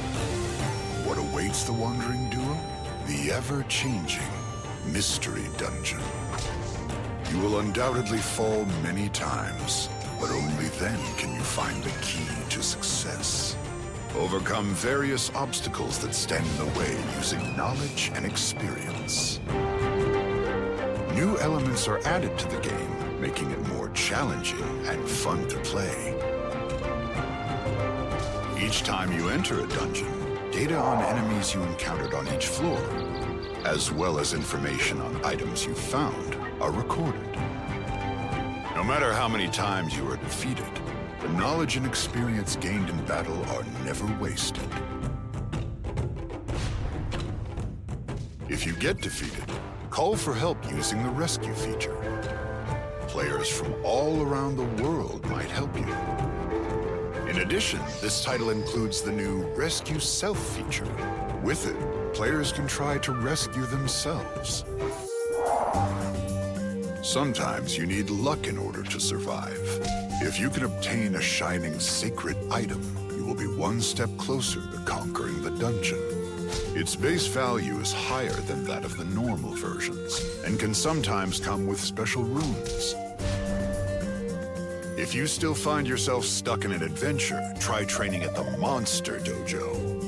What 1.06 1.18
awaits 1.18 1.62
the 1.64 1.72
wandering 1.72 2.28
duo? 2.30 2.58
The 3.06 3.32
ever-changing 3.32 4.32
Mystery 4.92 5.44
Dungeon. 5.56 6.00
You 7.30 7.38
will 7.38 7.60
undoubtedly 7.60 8.18
fall 8.18 8.66
many 8.82 9.08
times, 9.10 9.88
but 10.20 10.30
only 10.30 10.68
then 10.80 10.98
can 11.16 11.34
you 11.34 11.42
find 11.42 11.82
the 11.82 11.90
key 12.02 12.26
to 12.50 12.62
success. 12.62 13.56
Overcome 14.16 14.66
various 14.74 15.32
obstacles 15.34 15.98
that 15.98 16.14
stand 16.14 16.46
in 16.46 16.56
the 16.58 16.78
way 16.78 16.96
using 17.16 17.56
knowledge 17.56 18.12
and 18.14 18.24
experience. 18.24 19.40
New 21.14 21.36
elements 21.40 21.88
are 21.88 21.98
added 22.06 22.38
to 22.38 22.46
the 22.48 22.60
game, 22.60 23.20
making 23.20 23.50
it 23.50 23.58
more 23.68 23.88
challenging 23.90 24.86
and 24.86 25.08
fun 25.08 25.48
to 25.48 25.56
play. 25.58 26.14
Each 28.64 28.84
time 28.84 29.12
you 29.12 29.30
enter 29.30 29.58
a 29.60 29.66
dungeon, 29.66 30.12
data 30.52 30.78
on 30.78 31.02
enemies 31.02 31.52
you 31.52 31.62
encountered 31.64 32.14
on 32.14 32.28
each 32.28 32.46
floor, 32.46 32.78
as 33.64 33.90
well 33.90 34.20
as 34.20 34.32
information 34.32 35.00
on 35.00 35.24
items 35.24 35.66
you 35.66 35.74
found, 35.74 36.36
are 36.60 36.70
recorded. 36.70 37.32
No 38.76 38.84
matter 38.84 39.12
how 39.12 39.28
many 39.28 39.48
times 39.48 39.96
you 39.96 40.08
are 40.08 40.16
defeated, 40.16 40.83
the 41.24 41.32
knowledge 41.38 41.76
and 41.76 41.86
experience 41.86 42.56
gained 42.56 42.90
in 42.90 43.04
battle 43.06 43.42
are 43.46 43.64
never 43.82 44.04
wasted. 44.20 44.68
If 48.50 48.66
you 48.66 48.74
get 48.74 49.00
defeated, 49.00 49.44
call 49.88 50.16
for 50.16 50.34
help 50.34 50.58
using 50.70 51.02
the 51.02 51.08
rescue 51.08 51.54
feature. 51.54 51.96
Players 53.08 53.48
from 53.48 53.74
all 53.82 54.20
around 54.20 54.56
the 54.56 54.84
world 54.84 55.24
might 55.30 55.50
help 55.50 55.74
you. 55.78 55.94
In 57.30 57.38
addition, 57.38 57.80
this 58.02 58.22
title 58.22 58.50
includes 58.50 59.00
the 59.00 59.12
new 59.12 59.44
Rescue 59.56 60.00
Self 60.00 60.38
feature. 60.54 60.94
With 61.42 61.66
it, 61.66 62.12
players 62.12 62.52
can 62.52 62.66
try 62.66 62.98
to 62.98 63.12
rescue 63.12 63.64
themselves. 63.64 64.66
Sometimes 67.00 67.78
you 67.78 67.86
need 67.86 68.10
luck 68.10 68.46
in 68.46 68.58
order 68.58 68.82
to 68.82 69.00
survive. 69.00 70.03
If 70.24 70.40
you 70.40 70.48
can 70.48 70.64
obtain 70.64 71.16
a 71.16 71.20
shining 71.20 71.78
sacred 71.78 72.38
item, 72.50 72.80
you 73.14 73.26
will 73.26 73.34
be 73.34 73.46
one 73.46 73.82
step 73.82 74.08
closer 74.16 74.62
to 74.62 74.78
conquering 74.86 75.42
the 75.42 75.50
dungeon. 75.50 76.00
Its 76.74 76.96
base 76.96 77.26
value 77.26 77.78
is 77.78 77.92
higher 77.92 78.40
than 78.48 78.64
that 78.64 78.86
of 78.86 78.96
the 78.96 79.04
normal 79.04 79.50
versions, 79.50 80.24
and 80.46 80.58
can 80.58 80.72
sometimes 80.72 81.38
come 81.38 81.66
with 81.66 81.78
special 81.78 82.22
runes. 82.22 82.94
If 84.96 85.14
you 85.14 85.26
still 85.26 85.54
find 85.54 85.86
yourself 85.86 86.24
stuck 86.24 86.64
in 86.64 86.72
an 86.72 86.82
adventure, 86.82 87.42
try 87.60 87.84
training 87.84 88.22
at 88.22 88.34
the 88.34 88.44
Monster 88.58 89.18
Dojo. 89.18 90.00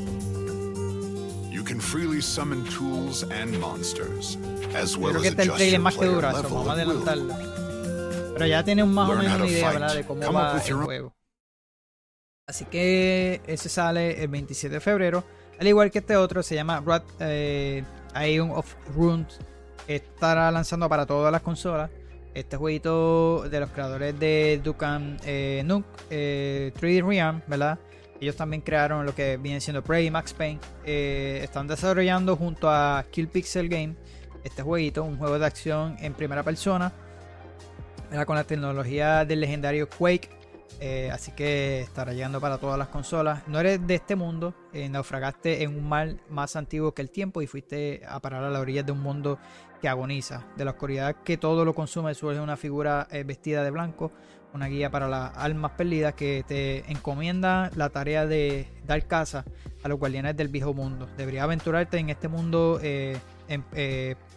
You 1.52 1.62
can 1.62 1.78
freely 1.78 2.22
summon 2.22 2.64
tools 2.64 3.22
and 3.24 3.60
monsters, 3.60 4.38
as 4.74 4.96
well 4.96 5.14
as 5.14 5.26
este 5.26 5.40
es 5.40 5.46
el 5.48 5.54
adjust 5.54 5.72
your 5.72 5.90
player 5.90 6.32
level 6.32 6.70
at 6.70 6.86
will. 6.86 7.55
Pero 8.36 8.48
ya 8.48 8.62
tienen 8.62 8.92
más 8.92 9.08
o 9.08 9.14
menos 9.14 9.34
una 9.34 9.46
idea. 9.46 9.92
De 9.94 10.04
cómo 10.04 10.32
va 10.32 10.62
el 10.62 10.74
juego. 10.74 11.12
Así 12.46 12.64
que 12.66 13.40
ese 13.46 13.68
sale 13.68 14.22
el 14.22 14.28
27 14.28 14.74
de 14.74 14.80
febrero. 14.80 15.24
Al 15.58 15.66
igual 15.66 15.90
que 15.90 16.00
este 16.00 16.16
otro, 16.16 16.42
se 16.42 16.54
llama 16.54 16.82
Rat 16.84 17.04
eh, 17.20 17.82
Ion 18.28 18.50
of 18.50 18.74
Runes. 18.94 19.38
Estará 19.88 20.50
lanzando 20.50 20.88
para 20.88 21.06
todas 21.06 21.32
las 21.32 21.42
consolas. 21.42 21.90
Este 22.34 22.58
jueguito 22.58 23.48
de 23.48 23.60
los 23.60 23.70
creadores 23.70 24.20
de 24.20 24.60
Dukan 24.62 25.16
eh, 25.24 25.62
Nuke, 25.64 25.88
eh, 26.10 26.72
3D 26.78 27.08
Realm, 27.08 27.40
¿verdad? 27.46 27.78
Ellos 28.20 28.36
también 28.36 28.60
crearon 28.60 29.06
lo 29.06 29.14
que 29.14 29.38
viene 29.38 29.60
siendo 29.60 29.82
Prey 29.82 30.06
y 30.06 30.10
Max 30.10 30.34
Payne. 30.34 30.60
Eh, 30.84 31.40
están 31.42 31.66
desarrollando 31.66 32.36
junto 32.36 32.68
a 32.70 33.04
Kill 33.10 33.28
Pixel 33.28 33.68
Game 33.68 33.96
este 34.44 34.62
jueguito, 34.62 35.02
un 35.02 35.16
juego 35.18 35.38
de 35.38 35.46
acción 35.46 35.96
en 36.00 36.14
primera 36.14 36.42
persona, 36.42 36.92
¿verdad? 38.10 38.26
con 38.26 38.36
la 38.36 38.44
tecnología 38.44 39.24
del 39.24 39.40
legendario 39.40 39.88
Quake. 39.88 40.30
eh, 40.80 41.10
así 41.10 41.32
que 41.32 41.80
estará 41.80 42.12
llegando 42.12 42.40
para 42.40 42.58
todas 42.58 42.78
las 42.78 42.88
consolas. 42.88 43.46
No 43.48 43.58
eres 43.60 43.86
de 43.86 43.94
este 43.94 44.14
mundo, 44.14 44.54
eh, 44.72 44.88
naufragaste 44.88 45.62
en 45.62 45.76
un 45.76 45.88
mar 45.88 46.16
más 46.28 46.54
antiguo 46.56 46.92
que 46.92 47.00
el 47.02 47.10
tiempo 47.10 47.40
y 47.40 47.46
fuiste 47.46 48.02
a 48.06 48.20
parar 48.20 48.44
a 48.44 48.50
la 48.50 48.60
orilla 48.60 48.82
de 48.82 48.92
un 48.92 49.00
mundo 49.00 49.38
que 49.80 49.88
agoniza. 49.88 50.44
De 50.56 50.64
la 50.64 50.72
oscuridad 50.72 51.16
que 51.24 51.38
todo 51.38 51.64
lo 51.64 51.74
consume 51.74 52.14
surge 52.14 52.40
una 52.40 52.56
figura 52.56 53.06
eh, 53.10 53.24
vestida 53.24 53.64
de 53.64 53.70
blanco, 53.70 54.12
una 54.52 54.66
guía 54.66 54.90
para 54.90 55.08
las 55.08 55.36
almas 55.36 55.72
perdidas 55.72 56.14
que 56.14 56.44
te 56.46 56.90
encomienda 56.90 57.70
la 57.74 57.88
tarea 57.88 58.26
de 58.26 58.68
dar 58.86 59.06
caza 59.06 59.44
a 59.82 59.88
los 59.88 59.98
guardianes 59.98 60.36
del 60.36 60.48
viejo 60.48 60.74
mundo. 60.74 61.08
Deberías 61.16 61.44
aventurarte 61.44 61.98
en 61.98 62.10
este 62.10 62.28
mundo 62.28 62.80
en 62.82 63.64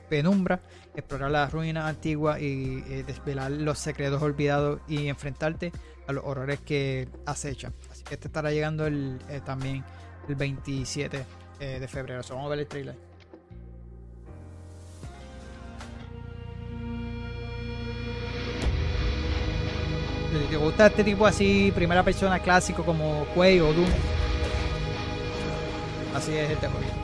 penumbra, 0.09 0.61
explorar 0.95 1.31
las 1.31 1.51
ruinas 1.51 1.85
antiguas 1.85 2.41
y 2.41 2.83
eh, 2.87 3.03
desvelar 3.05 3.51
los 3.51 3.79
secretos 3.79 4.21
olvidados 4.21 4.81
y 4.87 5.07
enfrentarte 5.07 5.71
a 6.07 6.13
los 6.13 6.23
horrores 6.25 6.59
que 6.59 7.07
acechan. 7.25 7.73
Así 7.91 8.03
que 8.03 8.15
este 8.15 8.27
estará 8.27 8.51
llegando 8.51 8.87
el, 8.87 9.19
eh, 9.29 9.41
también 9.45 9.83
el 10.27 10.35
27 10.35 11.25
eh, 11.59 11.79
de 11.79 11.87
febrero. 11.87 12.23
So, 12.23 12.35
vamos 12.35 12.47
a 12.47 12.49
ver 12.51 12.59
el 12.59 12.67
trailer. 12.67 13.09
Gusta 20.59 20.87
este 20.87 21.03
tipo 21.03 21.25
así, 21.25 21.71
primera 21.73 22.03
persona 22.03 22.39
clásico 22.39 22.83
como 22.83 23.25
Quake 23.33 23.61
o 23.61 23.73
Doom, 23.73 23.89
así 26.15 26.35
es 26.35 26.51
este 26.51 26.67
juego. 26.67 26.98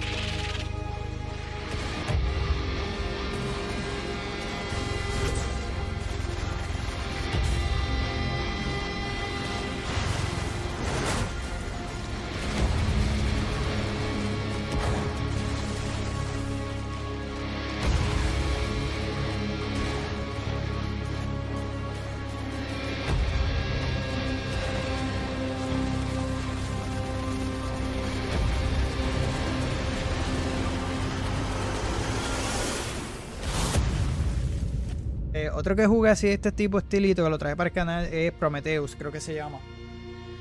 Otro 35.66 35.76
que 35.76 35.88
jugué 35.88 36.12
así 36.12 36.28
este 36.28 36.52
tipo 36.52 36.78
estilito 36.78 37.24
que 37.24 37.30
lo 37.32 37.40
traje 37.40 37.56
para 37.56 37.70
el 37.70 37.74
canal 37.74 38.06
es 38.06 38.32
Prometheus, 38.34 38.96
creo 38.96 39.12
que 39.12 39.20
se 39.20 39.34
llama. 39.34 39.58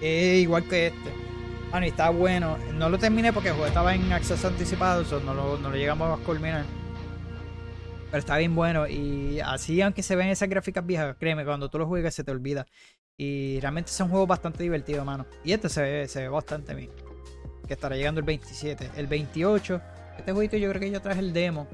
Es 0.02 0.42
igual 0.42 0.64
que 0.64 0.88
este. 0.88 1.10
Bueno, 1.70 1.86
y 1.86 1.88
está 1.88 2.10
bueno. 2.10 2.58
No 2.74 2.90
lo 2.90 2.98
terminé 2.98 3.32
porque 3.32 3.48
el 3.48 3.54
juego 3.54 3.66
estaba 3.66 3.94
en 3.94 4.12
acceso 4.12 4.48
anticipado, 4.48 5.02
so 5.06 5.20
no, 5.20 5.32
lo, 5.32 5.56
no 5.56 5.70
lo 5.70 5.76
llegamos 5.76 6.20
a 6.20 6.22
culminar. 6.22 6.66
Pero 8.10 8.18
está 8.18 8.36
bien 8.36 8.54
bueno. 8.54 8.86
Y 8.86 9.40
así, 9.40 9.80
aunque 9.80 10.02
se 10.02 10.14
ven 10.14 10.28
esas 10.28 10.50
gráficas 10.50 10.84
viejas, 10.84 11.16
créeme, 11.18 11.46
cuando 11.46 11.70
tú 11.70 11.78
lo 11.78 11.86
juegas 11.86 12.14
se 12.14 12.22
te 12.22 12.30
olvida. 12.30 12.66
Y 13.16 13.60
realmente 13.60 13.92
es 13.92 14.00
un 14.00 14.10
juego 14.10 14.26
bastante 14.26 14.62
divertido, 14.62 15.06
mano. 15.06 15.24
Y 15.42 15.52
este 15.52 15.70
se 15.70 15.80
ve, 15.80 16.06
se 16.06 16.20
ve 16.20 16.28
bastante 16.28 16.74
bien. 16.74 16.90
Que 17.66 17.72
estará 17.72 17.96
llegando 17.96 18.20
el 18.20 18.26
27. 18.26 18.90
El 18.94 19.06
28. 19.06 19.80
Este 20.18 20.32
jueguito 20.32 20.58
yo 20.58 20.68
creo 20.68 20.80
que 20.82 20.90
yo 20.90 21.00
traje 21.00 21.20
el 21.20 21.32
demo. 21.32 21.66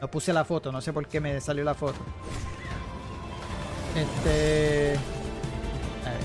No 0.00 0.10
puse 0.10 0.32
la 0.32 0.46
foto, 0.46 0.72
no 0.72 0.80
sé 0.80 0.94
por 0.94 1.06
qué 1.06 1.20
me 1.20 1.38
salió 1.42 1.64
la 1.64 1.74
foto. 1.74 1.98
Este. 3.96 4.94
A 6.04 6.10
ver, 6.10 6.20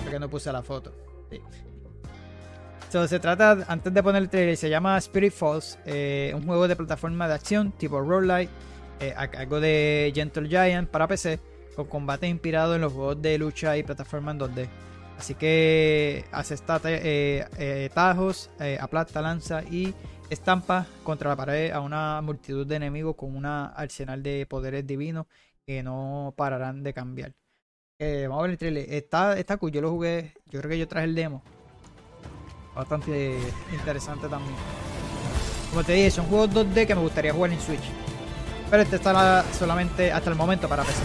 creo 0.00 0.12
que 0.12 0.18
no 0.20 0.28
puse 0.28 0.52
la 0.52 0.62
foto. 0.62 0.92
Sí. 1.30 1.40
So, 2.90 3.06
se 3.06 3.18
trata, 3.20 3.66
antes 3.68 3.92
de 3.92 4.02
poner 4.02 4.22
el 4.22 4.30
trailer, 4.30 4.56
se 4.56 4.70
llama 4.70 4.96
Spirit 4.98 5.32
Falls, 5.32 5.78
eh, 5.84 6.32
un 6.34 6.46
juego 6.46 6.66
de 6.68 6.74
plataforma 6.74 7.28
de 7.28 7.34
acción 7.34 7.72
tipo 7.72 8.00
roguelite, 8.00 8.50
eh, 9.00 9.12
a 9.16 9.28
cargo 9.28 9.60
de 9.60 10.10
Gentle 10.14 10.48
Giant 10.48 10.88
para 10.88 11.06
PC, 11.06 11.38
con 11.76 11.86
combate 11.86 12.26
inspirado 12.26 12.74
en 12.74 12.80
los 12.80 12.92
juegos 12.92 13.20
de 13.20 13.36
lucha 13.36 13.76
y 13.76 13.82
plataforma 13.82 14.30
en 14.30 14.38
2D. 14.38 14.68
Así 15.18 15.34
que 15.34 16.24
hace 16.30 16.54
eh, 16.84 17.44
eh, 17.58 17.90
tajos, 17.92 18.50
eh, 18.60 18.78
aplasta, 18.80 19.20
lanza 19.20 19.64
y 19.64 19.92
estampa 20.30 20.86
contra 21.02 21.30
la 21.30 21.36
pared 21.36 21.72
a 21.72 21.80
una 21.80 22.22
multitud 22.22 22.64
de 22.64 22.76
enemigos 22.76 23.16
con 23.16 23.34
un 23.34 23.44
arsenal 23.44 24.22
de 24.22 24.46
poderes 24.46 24.86
divinos 24.86 25.26
que 25.68 25.82
no 25.82 26.32
pararán 26.34 26.82
de 26.82 26.94
cambiar. 26.94 27.34
Eh, 28.00 28.24
vamos 28.26 28.40
a 28.40 28.42
ver 28.44 28.52
el 28.52 28.58
trailer. 28.58 28.86
Está, 28.90 29.38
está 29.38 29.58
cool, 29.58 29.70
yo 29.70 29.82
lo 29.82 29.90
jugué, 29.90 30.32
yo 30.46 30.60
creo 30.60 30.70
que 30.70 30.78
yo 30.78 30.88
traje 30.88 31.04
el 31.04 31.14
demo. 31.14 31.42
Bastante 32.74 33.38
interesante 33.70 34.28
también. 34.28 34.54
Como 35.68 35.84
te 35.84 35.92
dije, 35.92 36.10
son 36.10 36.24
juegos 36.24 36.54
2D 36.54 36.86
que 36.86 36.94
me 36.94 37.02
gustaría 37.02 37.34
jugar 37.34 37.52
en 37.52 37.60
Switch. 37.60 37.82
Pero 38.70 38.82
este 38.82 38.96
está 38.96 39.44
solamente 39.52 40.10
hasta 40.10 40.30
el 40.30 40.36
momento 40.36 40.70
para 40.70 40.84
PC. 40.84 41.02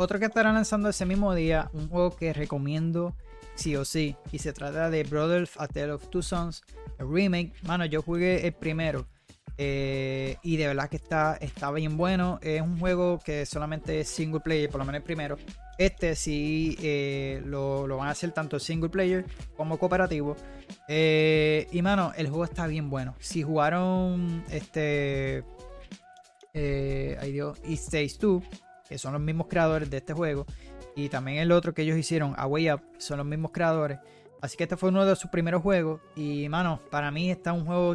Otro 0.00 0.18
que 0.18 0.24
estará 0.26 0.52
lanzando 0.52 0.88
ese 0.88 1.04
mismo 1.06 1.34
día, 1.34 1.70
un 1.74 1.88
juego 1.88 2.16
que 2.16 2.32
recomiendo 2.32 3.14
sí 3.54 3.76
o 3.76 3.84
sí. 3.84 4.16
Y 4.32 4.38
se 4.38 4.52
trata 4.52 4.88
de 4.90 5.04
Brothers 5.04 5.52
A 5.58 5.68
Tale 5.68 5.92
of 5.92 6.08
Two 6.08 6.22
Sons, 6.22 6.62
el 6.98 7.06
remake. 7.08 7.52
Mano, 7.64 7.84
yo 7.84 8.02
jugué 8.02 8.46
el 8.46 8.52
primero. 8.54 9.06
eh, 9.58 10.36
y 10.42 10.56
de 10.56 10.68
verdad 10.68 10.88
que 10.88 10.96
está, 10.96 11.36
está 11.40 11.70
bien 11.70 11.98
bueno. 11.98 12.38
Es 12.42 12.62
un 12.62 12.78
juego 12.78 13.18
que 13.22 13.44
solamente 13.44 14.00
es 14.00 14.08
single 14.08 14.40
player, 14.40 14.70
por 14.70 14.78
lo 14.78 14.86
menos 14.86 15.00
el 15.00 15.04
primero. 15.04 15.36
Este 15.76 16.14
sí 16.14 16.76
eh, 16.82 17.42
lo, 17.44 17.86
lo 17.86 17.98
van 17.98 18.08
a 18.08 18.12
hacer 18.12 18.32
tanto 18.32 18.58
single 18.58 18.88
player 18.88 19.26
como 19.56 19.78
cooperativo. 19.78 20.34
Eh, 20.88 21.66
y 21.72 21.82
mano, 21.82 22.12
el 22.16 22.28
juego 22.28 22.44
está 22.44 22.66
bien 22.66 22.88
bueno. 22.88 23.14
Si 23.20 23.42
jugaron 23.42 24.44
este. 24.50 25.44
Ay 26.54 27.32
Dios, 27.32 27.58
Stays 27.70 28.18
2 28.18 28.42
que 28.90 28.98
son 28.98 29.12
los 29.12 29.22
mismos 29.22 29.46
creadores 29.48 29.88
de 29.88 29.98
este 29.98 30.12
juego. 30.12 30.44
Y 30.96 31.08
también 31.08 31.38
el 31.38 31.52
otro 31.52 31.72
que 31.72 31.82
ellos 31.82 31.96
hicieron, 31.96 32.34
A 32.36 32.46
Way 32.48 32.72
Up, 32.72 32.82
son 32.98 33.18
los 33.18 33.26
mismos 33.26 33.52
creadores. 33.52 34.00
Así 34.42 34.56
que 34.56 34.64
este 34.64 34.76
fue 34.76 34.88
uno 34.88 35.06
de 35.06 35.14
sus 35.14 35.30
primeros 35.30 35.62
juegos. 35.62 36.00
Y 36.16 36.48
mano, 36.48 36.80
para 36.90 37.12
mí 37.12 37.30
está 37.30 37.52
un 37.52 37.64
juego 37.64 37.94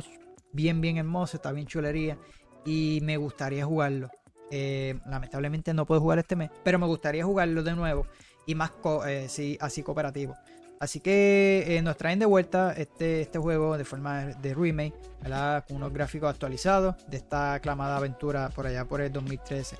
bien, 0.53 0.79
bien 0.79 0.97
hermoso, 0.97 1.35
está 1.35 1.51
bien 1.51 1.67
chulería. 1.67 2.17
Y 2.65 2.99
me 3.03 3.17
gustaría 3.17 3.65
jugarlo. 3.65 4.09
Eh, 4.49 4.97
lamentablemente 5.05 5.73
no 5.73 5.85
puedo 5.85 5.99
jugar 5.99 6.19
este 6.19 6.37
mes, 6.37 6.49
pero 6.63 6.79
me 6.79 6.85
gustaría 6.85 7.25
jugarlo 7.25 7.61
de 7.61 7.75
nuevo. 7.75 8.07
Y 8.47 8.55
más 8.55 8.71
co- 8.71 9.05
eh, 9.05 9.27
sí, 9.27 9.57
así 9.59 9.83
cooperativo. 9.83 10.33
Así 10.79 10.99
que 10.99 11.63
eh, 11.77 11.81
nos 11.81 11.97
traen 11.97 12.19
de 12.19 12.25
vuelta 12.25 12.73
este, 12.73 13.21
este 13.21 13.39
juego 13.39 13.77
de 13.77 13.85
forma 13.85 14.25
de 14.25 14.53
remake, 14.53 14.93
con 15.67 15.77
unos 15.77 15.91
gráficos 15.93 16.29
actualizados 16.29 16.95
de 17.07 17.17
esta 17.17 17.55
aclamada 17.55 17.97
aventura 17.97 18.49
por 18.49 18.67
allá 18.67 18.85
por 18.85 19.01
el 19.01 19.11
2013 19.11 19.77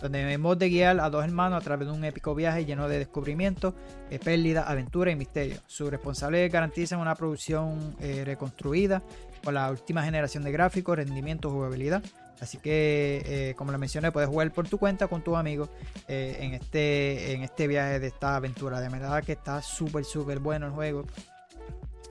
donde 0.00 0.32
hemos 0.32 0.58
de 0.58 0.68
guiar 0.68 1.00
a 1.00 1.10
dos 1.10 1.24
hermanos 1.24 1.60
a 1.60 1.64
través 1.64 1.88
de 1.88 1.94
un 1.94 2.04
épico 2.04 2.34
viaje 2.34 2.64
lleno 2.64 2.88
de 2.88 2.98
descubrimientos, 2.98 3.74
eh, 4.10 4.18
pérdida, 4.18 4.62
aventura 4.62 5.10
y 5.10 5.16
misterio. 5.16 5.56
Sus 5.66 5.90
responsables 5.90 6.50
garantizan 6.52 7.00
una 7.00 7.14
producción 7.14 7.96
eh, 8.00 8.22
reconstruida 8.24 9.02
con 9.42 9.54
la 9.54 9.70
última 9.70 10.02
generación 10.02 10.44
de 10.44 10.52
gráficos, 10.52 10.96
rendimiento, 10.96 11.50
jugabilidad. 11.50 12.02
Así 12.40 12.58
que, 12.58 13.22
eh, 13.26 13.54
como 13.56 13.72
les 13.72 13.80
mencioné, 13.80 14.12
puedes 14.12 14.28
jugar 14.28 14.52
por 14.52 14.68
tu 14.68 14.78
cuenta 14.78 15.08
con 15.08 15.22
tus 15.22 15.36
amigos 15.36 15.68
en, 16.06 16.54
este, 16.54 17.32
en 17.32 17.42
este 17.42 17.66
viaje 17.66 17.98
de 17.98 18.06
esta 18.06 18.36
aventura. 18.36 18.80
De 18.80 18.88
verdad 18.88 19.24
que 19.24 19.32
está 19.32 19.60
súper, 19.60 20.04
súper 20.04 20.38
bueno 20.38 20.66
el 20.66 20.72
juego. 20.72 21.04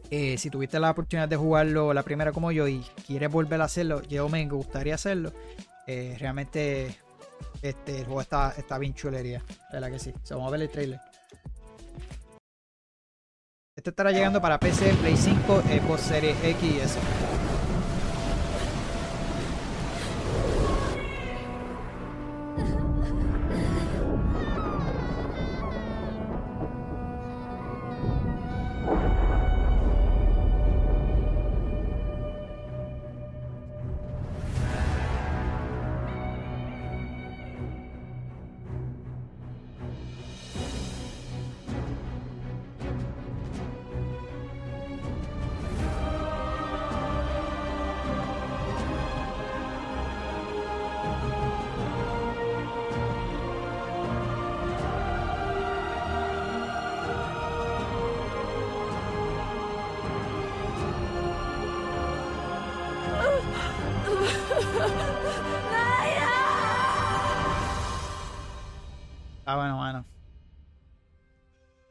Si 0.09 0.49
tuviste 0.49 0.79
la 0.81 0.91
oportunidad 0.91 1.29
de 1.29 1.37
jugarlo 1.37 1.93
la 1.93 2.03
primera 2.03 2.33
como 2.33 2.51
yo 2.51 2.67
y 2.67 2.81
quieres 3.05 3.31
volver 3.31 3.61
a 3.61 3.65
hacerlo, 3.65 4.01
yo 4.03 4.27
me 4.27 4.45
gustaría 4.47 4.95
hacerlo. 4.95 5.31
Realmente 5.85 6.97
este, 7.61 7.99
el 7.99 8.05
juego 8.05 8.21
está, 8.21 8.53
está 8.57 8.77
bien 8.77 8.93
chulería. 8.93 9.43
¿Verdad 9.71 9.91
que 9.91 9.99
sí? 9.99 10.13
So, 10.23 10.35
vamos 10.35 10.49
a 10.49 10.51
ver 10.51 10.61
el 10.61 10.69
trailer. 10.69 10.99
Este 13.75 13.91
estará 13.91 14.11
llegando 14.11 14.41
para 14.41 14.59
PC, 14.59 14.93
Play 14.95 15.15
5, 15.15 15.61
Xbox 15.61 16.01
Series 16.01 16.43
X 16.43 16.63
y 16.63 16.79
S. 16.79 16.97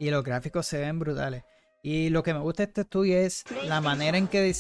Y 0.07 0.11
los 0.11 0.23
gráficos 0.23 0.67
se 0.67 0.79
ven 0.79 1.01
brutales. 1.01 1.43
Y 1.83 2.11
lo 2.11 2.23
que 2.23 2.33
me 2.33 2.39
gusta 2.39 2.63
de 2.63 2.69
este 2.69 2.81
estudio 2.83 3.19
es 3.19 3.43
la 3.67 3.81
manera 3.81 4.17
en 4.17 4.29
que 4.29 4.55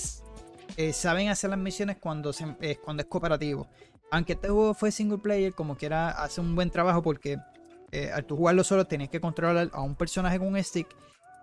eh, 0.77 0.93
saben 0.93 1.29
hacer 1.29 1.51
las 1.51 1.59
misiones 1.61 1.99
cuando, 1.99 2.33
se- 2.33 2.57
eh, 2.61 2.77
cuando 2.83 3.03
es 3.03 3.09
cooperativo. 3.09 3.69
Aunque 4.11 4.33
este 4.33 4.49
juego 4.49 4.75
fue 4.75 4.91
single 4.91 5.19
player, 5.19 5.53
como 5.55 5.77
quiera, 5.77 6.11
hace 6.11 6.41
un 6.41 6.57
buen 6.57 6.71
trabajo 6.71 7.01
porque 7.01 7.39
eh, 7.93 8.11
al 8.13 8.25
tú 8.25 8.37
jugarlo 8.37 8.65
solo 8.65 8.87
tenías 8.89 9.09
que 9.09 9.21
controlar 9.21 9.71
a 9.73 9.83
un 9.83 9.95
personaje 9.95 10.37
con 10.41 10.49
un 10.49 10.63
stick 10.65 10.89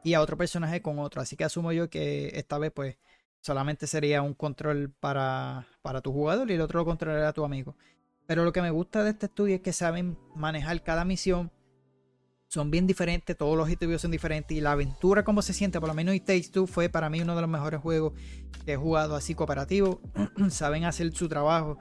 y 0.03 0.15
a 0.15 0.21
otro 0.21 0.35
personaje 0.35 0.81
con 0.81 0.99
otro. 0.99 1.21
Así 1.21 1.37
que 1.37 1.45
asumo 1.45 1.71
yo 1.71 1.89
que 1.89 2.31
esta 2.35 2.57
vez, 2.57 2.73
pues, 2.73 2.97
solamente 3.39 3.87
sería 3.87 4.21
un 4.21 4.33
control 4.33 4.91
para, 4.99 5.65
para 5.81 6.01
tu 6.01 6.11
jugador 6.11 6.51
y 6.51 6.55
el 6.55 6.61
otro 6.61 6.79
lo 6.81 6.85
controlará 6.85 7.31
tu 7.31 7.45
amigo. 7.45 7.77
Pero 8.25 8.43
lo 8.43 8.51
que 8.51 8.61
me 8.61 8.69
gusta 8.69 9.01
de 9.03 9.11
este 9.11 9.27
estudio 9.27 9.55
es 9.55 9.61
que 9.61 9.71
saben 9.71 10.17
manejar 10.35 10.83
cada 10.83 11.05
misión. 11.05 11.51
Son 12.53 12.69
bien 12.69 12.85
diferentes, 12.85 13.35
todos 13.35 13.57
los 13.57 13.63
objetivos 13.63 13.99
son 13.99 14.11
diferentes 14.11 14.55
y 14.55 14.61
la 14.61 14.73
aventura 14.73 15.23
como 15.23 15.41
se 15.41 15.53
siente, 15.53 15.79
por 15.79 15.89
lo 15.89 15.95
menos 15.95 16.13
It 16.13 16.23
Takes 16.23 16.49
Two 16.51 16.67
fue 16.67 16.87
para 16.87 17.09
mí 17.09 17.19
uno 17.19 17.35
de 17.35 17.41
los 17.41 17.49
mejores 17.49 17.81
juegos 17.81 18.13
que 18.63 18.73
he 18.73 18.75
jugado 18.75 19.15
así 19.15 19.33
cooperativo. 19.33 19.99
saben 20.51 20.85
hacer 20.85 21.11
su 21.13 21.27
trabajo. 21.27 21.79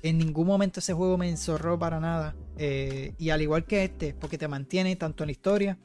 En 0.00 0.16
ningún 0.16 0.46
momento 0.46 0.80
ese 0.80 0.94
juego 0.94 1.18
me 1.18 1.28
enzorró 1.28 1.78
para 1.78 2.00
nada. 2.00 2.34
Eh, 2.56 3.12
y 3.18 3.28
al 3.28 3.42
igual 3.42 3.66
que 3.66 3.84
este, 3.84 4.14
porque 4.14 4.38
te 4.38 4.48
mantiene 4.48 4.96
tanto 4.96 5.24
en 5.24 5.28
la 5.28 5.32
historia 5.32 5.78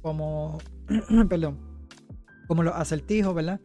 como, 0.00 0.56
perdón, 1.28 1.60
como 2.48 2.62
los 2.62 2.74
acertijos, 2.74 3.34
¿verdad? 3.34 3.60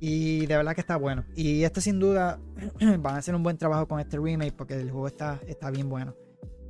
Y 0.00 0.46
de 0.46 0.56
verdad 0.56 0.74
que 0.74 0.80
está 0.80 0.96
bueno. 0.96 1.26
Y 1.34 1.64
este 1.64 1.82
sin 1.82 2.00
duda 2.00 2.40
van 2.98 3.14
a 3.16 3.18
hacer 3.18 3.34
un 3.34 3.42
buen 3.42 3.58
trabajo 3.58 3.86
con 3.86 4.00
este 4.00 4.16
remake 4.16 4.54
porque 4.56 4.72
el 4.72 4.90
juego 4.90 5.06
está, 5.06 5.38
está 5.46 5.70
bien 5.70 5.90
bueno. 5.90 6.14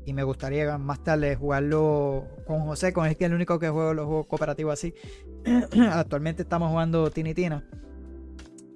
Y 0.07 0.13
me 0.13 0.23
gustaría 0.23 0.79
más 0.79 1.03
tarde 1.03 1.35
jugarlo 1.35 2.29
con 2.47 2.61
José, 2.61 2.93
con 2.93 3.07
el 3.07 3.17
que 3.17 3.25
es 3.25 3.29
el 3.31 3.35
único 3.35 3.59
que 3.59 3.69
juego 3.69 3.93
los 3.93 4.07
juegos 4.07 4.27
cooperativos 4.29 4.73
así. 4.75 4.95
Actualmente 5.91 6.43
estamos 6.43 6.71
jugando 6.71 7.11
Tiny 7.11 7.35
Tina. 7.35 7.69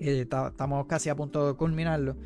Eh, 0.01 0.27
ta- 0.28 0.48
estamos 0.48 0.86
casi 0.86 1.09
a 1.09 1.15
punto 1.15 1.47
de 1.47 1.55
culminarlo. 1.55 2.16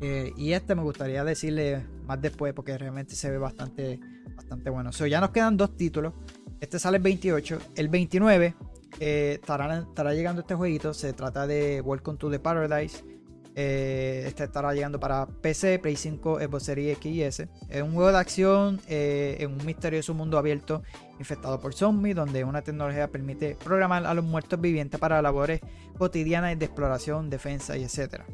Eh, 0.00 0.32
y 0.36 0.52
este 0.52 0.74
me 0.76 0.82
gustaría 0.82 1.24
decirle 1.24 1.84
más 2.06 2.20
después 2.22 2.52
porque 2.54 2.78
realmente 2.78 3.16
se 3.16 3.30
ve 3.30 3.38
bastante, 3.38 3.98
bastante 4.36 4.70
bueno. 4.70 4.92
So, 4.92 5.06
ya 5.06 5.20
nos 5.20 5.30
quedan 5.30 5.56
dos 5.56 5.76
títulos. 5.76 6.14
Este 6.60 6.78
sale 6.78 6.98
el 6.98 7.02
28. 7.02 7.58
El 7.74 7.88
29 7.88 8.54
eh, 9.00 9.38
estará, 9.40 9.78
estará 9.80 10.14
llegando 10.14 10.42
este 10.42 10.54
jueguito. 10.54 10.94
Se 10.94 11.12
trata 11.12 11.48
de 11.48 11.80
Welcome 11.80 12.18
to 12.18 12.30
the 12.30 12.38
Paradise. 12.38 13.04
Eh, 13.54 14.24
este 14.26 14.44
estará 14.44 14.72
llegando 14.72 14.98
para 14.98 15.26
PC, 15.26 15.78
Play 15.78 15.96
5, 15.96 16.40
Xbox 16.40 16.62
Series 16.62 16.96
X 16.96 17.12
y 17.12 17.22
S. 17.22 17.48
Es 17.68 17.82
un 17.82 17.92
juego 17.92 18.10
de 18.10 18.18
acción 18.18 18.80
eh, 18.88 19.36
en 19.40 19.52
un 19.52 19.66
misterioso 19.66 20.14
mundo 20.14 20.38
abierto 20.38 20.82
infectado 21.18 21.60
por 21.60 21.74
zombies, 21.74 22.16
donde 22.16 22.44
una 22.44 22.62
tecnología 22.62 23.08
permite 23.08 23.56
programar 23.62 24.06
a 24.06 24.14
los 24.14 24.24
muertos 24.24 24.60
vivientes 24.60 24.98
para 24.98 25.20
labores 25.20 25.60
cotidianas 25.98 26.58
de 26.58 26.64
exploración, 26.64 27.28
defensa 27.28 27.76
y 27.76 27.84
etcétera. 27.84 28.26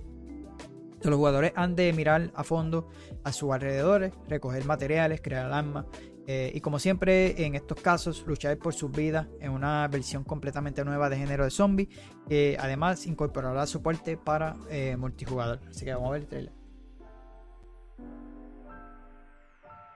Los 1.03 1.15
jugadores 1.15 1.53
han 1.55 1.77
de 1.77 1.93
mirar 1.93 2.31
a 2.35 2.45
fondo 2.45 2.89
a 3.23 3.33
sus 3.33 3.53
alrededores, 3.53 4.13
recoger 4.29 4.65
materiales, 4.65 5.21
crear 5.21 5.53
armas 5.53 5.87
eh, 6.31 6.53
y 6.55 6.61
como 6.61 6.79
siempre 6.79 7.43
en 7.47 7.55
estos 7.55 7.81
casos 7.81 8.23
luchar 8.27 8.59
por 8.59 8.75
sus 8.75 8.93
vidas 8.93 9.27
en 9.41 9.51
una 9.51 9.89
versión 9.89 10.25
completamente 10.25 10.85
nueva 10.85 11.09
de 11.09 11.17
género 11.17 11.45
de 11.45 11.51
zombie 11.51 11.89
que 12.29 12.55
además 12.61 13.07
incorporará 13.07 13.67
soporte 13.67 14.19
para 14.19 14.55
eh, 14.69 14.95
multijugador. 14.99 15.59
Así 15.71 15.87
que 15.87 15.95
vamos 15.95 16.11
a 16.11 16.13
ver 16.13 16.21
el 16.21 16.29
trailer. 16.29 16.53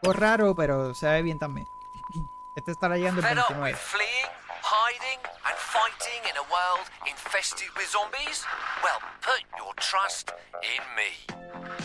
Poco 0.00 0.12
raro, 0.14 0.56
pero 0.56 0.94
se 0.94 1.06
ve 1.06 1.20
bien 1.20 1.38
también. 1.38 1.66
Este 2.56 2.72
estará 2.72 2.96
llegando 2.96 3.20
el 3.20 3.26
Fed 3.26 3.38
up 3.38 3.44
29. 3.48 3.70
with 3.70 3.78
fleeing, 3.78 4.30
hiding, 4.62 5.20
and 5.44 5.56
fighting 5.58 6.22
in 6.30 6.36
a 6.38 6.46
world 6.48 6.88
infested 7.06 7.68
with 7.76 7.88
zombies? 7.90 8.46
Well, 8.82 9.00
put 9.20 9.44
your 9.58 9.74
trust 9.76 10.32
in 10.62 10.82
me, 10.96 11.12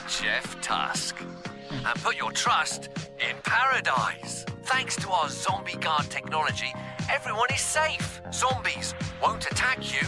Jeff 0.08 0.56
Tusk. 0.62 1.18
And 1.72 2.02
put 2.02 2.18
your 2.18 2.32
trust 2.32 2.90
in 3.20 3.36
paradise. 3.44 4.46
Thanks 4.64 4.96
to 4.98 5.10
our 5.10 5.30
zombie 5.30 5.78
guard 5.78 6.10
technology, 6.10 6.74
everyone 7.10 7.48
is 7.54 7.62
safe. 7.62 8.22
Zombies 8.34 8.94
won't 9.22 9.46
attack 9.46 9.80
you, 9.94 10.08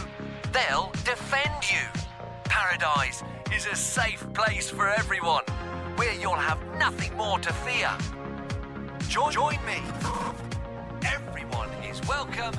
they'll 0.51 0.91
defend 1.05 1.69
you. 1.71 2.01
Paradise 2.45 3.23
is 3.55 3.65
a 3.67 3.75
safe 3.75 4.25
place 4.33 4.69
for 4.69 4.89
everyone, 4.89 5.43
where 5.95 6.13
you'll 6.15 6.33
have 6.33 6.59
nothing 6.77 7.15
more 7.15 7.39
to 7.39 7.53
fear. 7.53 7.91
Join, 9.07 9.57
me. 9.65 9.81
Everyone 11.05 11.69
is 11.83 12.01
welcome 12.07 12.53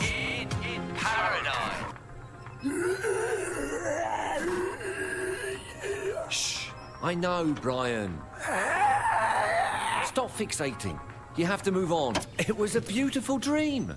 in 0.00 0.48
in 0.64 0.82
paradise. 0.94 1.94
Shh. 6.28 6.68
I 7.02 7.14
know, 7.14 7.54
Brian. 7.60 8.20
Stop 10.04 10.30
fixating. 10.30 10.98
You 11.36 11.46
have 11.46 11.62
to 11.64 11.72
move 11.72 11.92
on. 11.92 12.14
It 12.38 12.56
was 12.56 12.76
a 12.76 12.80
beautiful 12.80 13.38
dream. 13.38 13.94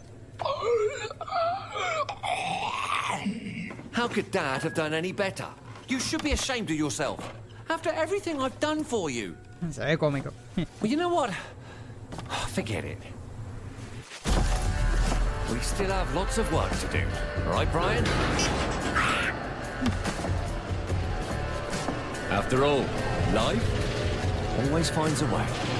How 3.91 4.07
could 4.07 4.31
Dad 4.31 4.63
have 4.63 4.73
done 4.73 4.93
any 4.93 5.11
better? 5.11 5.47
You 5.87 5.99
should 5.99 6.23
be 6.23 6.31
ashamed 6.31 6.69
of 6.69 6.75
yourself. 6.77 7.33
After 7.69 7.89
everything 7.91 8.41
I've 8.41 8.59
done 8.59 8.83
for 8.83 9.09
you. 9.09 9.35
Se 9.71 9.83
ve 9.85 9.97
cómico. 9.97 10.31
Well, 10.55 10.89
you 10.89 10.97
know 10.97 11.09
what? 11.09 11.31
Forget 12.49 12.85
it. 12.85 12.97
We 15.51 15.59
still 15.59 15.91
have 15.91 16.13
lots 16.15 16.37
of 16.37 16.51
work 16.53 16.71
to 16.79 16.87
do. 16.87 17.03
All 17.47 17.53
right, 17.53 17.71
Brian? 17.71 18.05
After 22.29 22.63
all, 22.63 22.85
life 23.33 23.88
always 24.59 24.89
finds 24.89 25.21
a 25.21 25.25
way. 25.27 25.78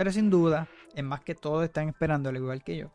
Pero 0.00 0.12
sin 0.12 0.30
duda, 0.30 0.66
es 0.94 1.04
más 1.04 1.20
que 1.20 1.34
todos 1.34 1.62
están 1.62 1.90
esperando, 1.90 2.30
al 2.30 2.36
igual 2.36 2.64
que 2.64 2.74
yo. 2.74 2.90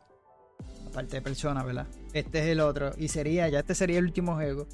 Aparte 0.88 1.14
de 1.14 1.22
personas, 1.22 1.64
¿verdad? 1.64 1.86
Este 2.12 2.40
es 2.40 2.46
el 2.46 2.58
otro. 2.58 2.90
Y 2.98 3.06
sería, 3.06 3.48
ya 3.48 3.60
este 3.60 3.76
sería 3.76 4.00
el 4.00 4.06
último 4.06 4.34
juego 4.34 4.66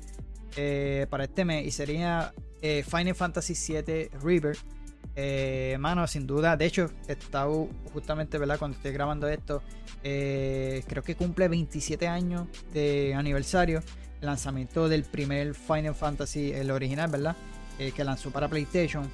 eh, 0.56 1.06
para 1.10 1.24
este 1.24 1.44
mes. 1.44 1.66
Y 1.66 1.70
sería 1.72 2.32
eh, 2.62 2.86
Final 2.88 3.14
Fantasy 3.14 3.52
VII 3.52 4.08
River. 4.22 4.56
Eh, 5.14 5.76
mano, 5.78 6.06
sin 6.06 6.26
duda. 6.26 6.56
De 6.56 6.64
hecho, 6.64 6.90
estaba 7.06 7.52
justamente, 7.92 8.38
¿verdad? 8.38 8.58
Cuando 8.58 8.78
estoy 8.78 8.92
grabando 8.92 9.28
esto, 9.28 9.62
eh, 10.02 10.82
creo 10.88 11.02
que 11.02 11.14
cumple 11.14 11.48
27 11.48 12.08
años 12.08 12.46
de 12.72 13.12
aniversario. 13.12 13.82
Lanzamiento 14.22 14.88
del 14.88 15.04
primer 15.04 15.54
Final 15.54 15.94
Fantasy, 15.94 16.50
el 16.54 16.70
original, 16.70 17.10
¿verdad? 17.10 17.36
Eh, 17.78 17.92
que 17.92 18.04
lanzó 18.04 18.30
para 18.30 18.48
PlayStation. 18.48 19.10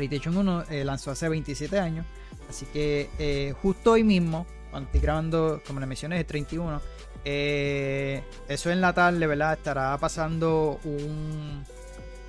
PlayStation 0.00 0.34
1 0.34 0.64
eh, 0.70 0.82
lanzó 0.82 1.10
hace 1.10 1.28
27 1.28 1.78
años. 1.78 2.06
Así 2.48 2.64
que 2.72 3.10
eh, 3.18 3.52
justo 3.60 3.92
hoy 3.92 4.02
mismo, 4.02 4.46
cuando 4.70 4.86
estoy 4.86 5.02
grabando, 5.02 5.60
como 5.66 5.78
le 5.78 5.84
mencioné, 5.84 6.18
el 6.18 6.24
31, 6.24 6.80
eh, 7.26 8.22
eso 8.48 8.70
en 8.70 8.80
la 8.80 8.94
tarde, 8.94 9.26
¿verdad? 9.26 9.52
Estará 9.52 9.98
pasando 9.98 10.80
un, 10.84 11.62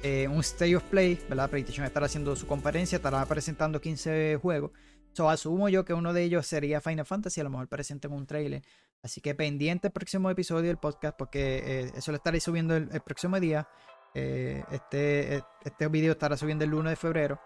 un 0.04 0.40
State 0.42 0.76
of 0.76 0.84
Play, 0.84 1.18
¿verdad? 1.30 1.50
PlayStation 1.50 1.86
estará 1.86 2.08
haciendo 2.08 2.36
su 2.36 2.46
conferencia, 2.46 2.98
estará 2.98 3.26
presentando 3.26 3.80
15 3.80 4.38
juegos. 4.42 4.72
So, 5.14 5.30
asumo 5.30 5.70
yo 5.70 5.86
que 5.86 5.94
uno 5.94 6.12
de 6.12 6.24
ellos 6.24 6.46
sería 6.46 6.82
Final 6.82 7.06
Fantasy, 7.06 7.40
a 7.40 7.46
lo 7.46 7.52
mejor 7.52 7.70
presenten 7.70 8.12
un 8.12 8.26
trailer. 8.26 8.64
Así 9.02 9.22
que 9.22 9.34
pendiente 9.34 9.88
el 9.88 9.94
próximo 9.94 10.30
episodio 10.30 10.68
del 10.68 10.78
podcast, 10.78 11.18
porque 11.18 11.90
eso 11.96 12.12
lo 12.12 12.18
estaré 12.18 12.42
subiendo 12.42 12.76
el, 12.76 13.02
próximo 13.02 13.40
día. 13.40 13.68
Este, 14.14 15.42
este 15.64 15.88
video 15.88 16.12
estará 16.12 16.36
subiendo 16.36 16.66
el 16.66 16.74
1 16.74 16.90
de 16.90 16.96
febrero. 16.98 17.40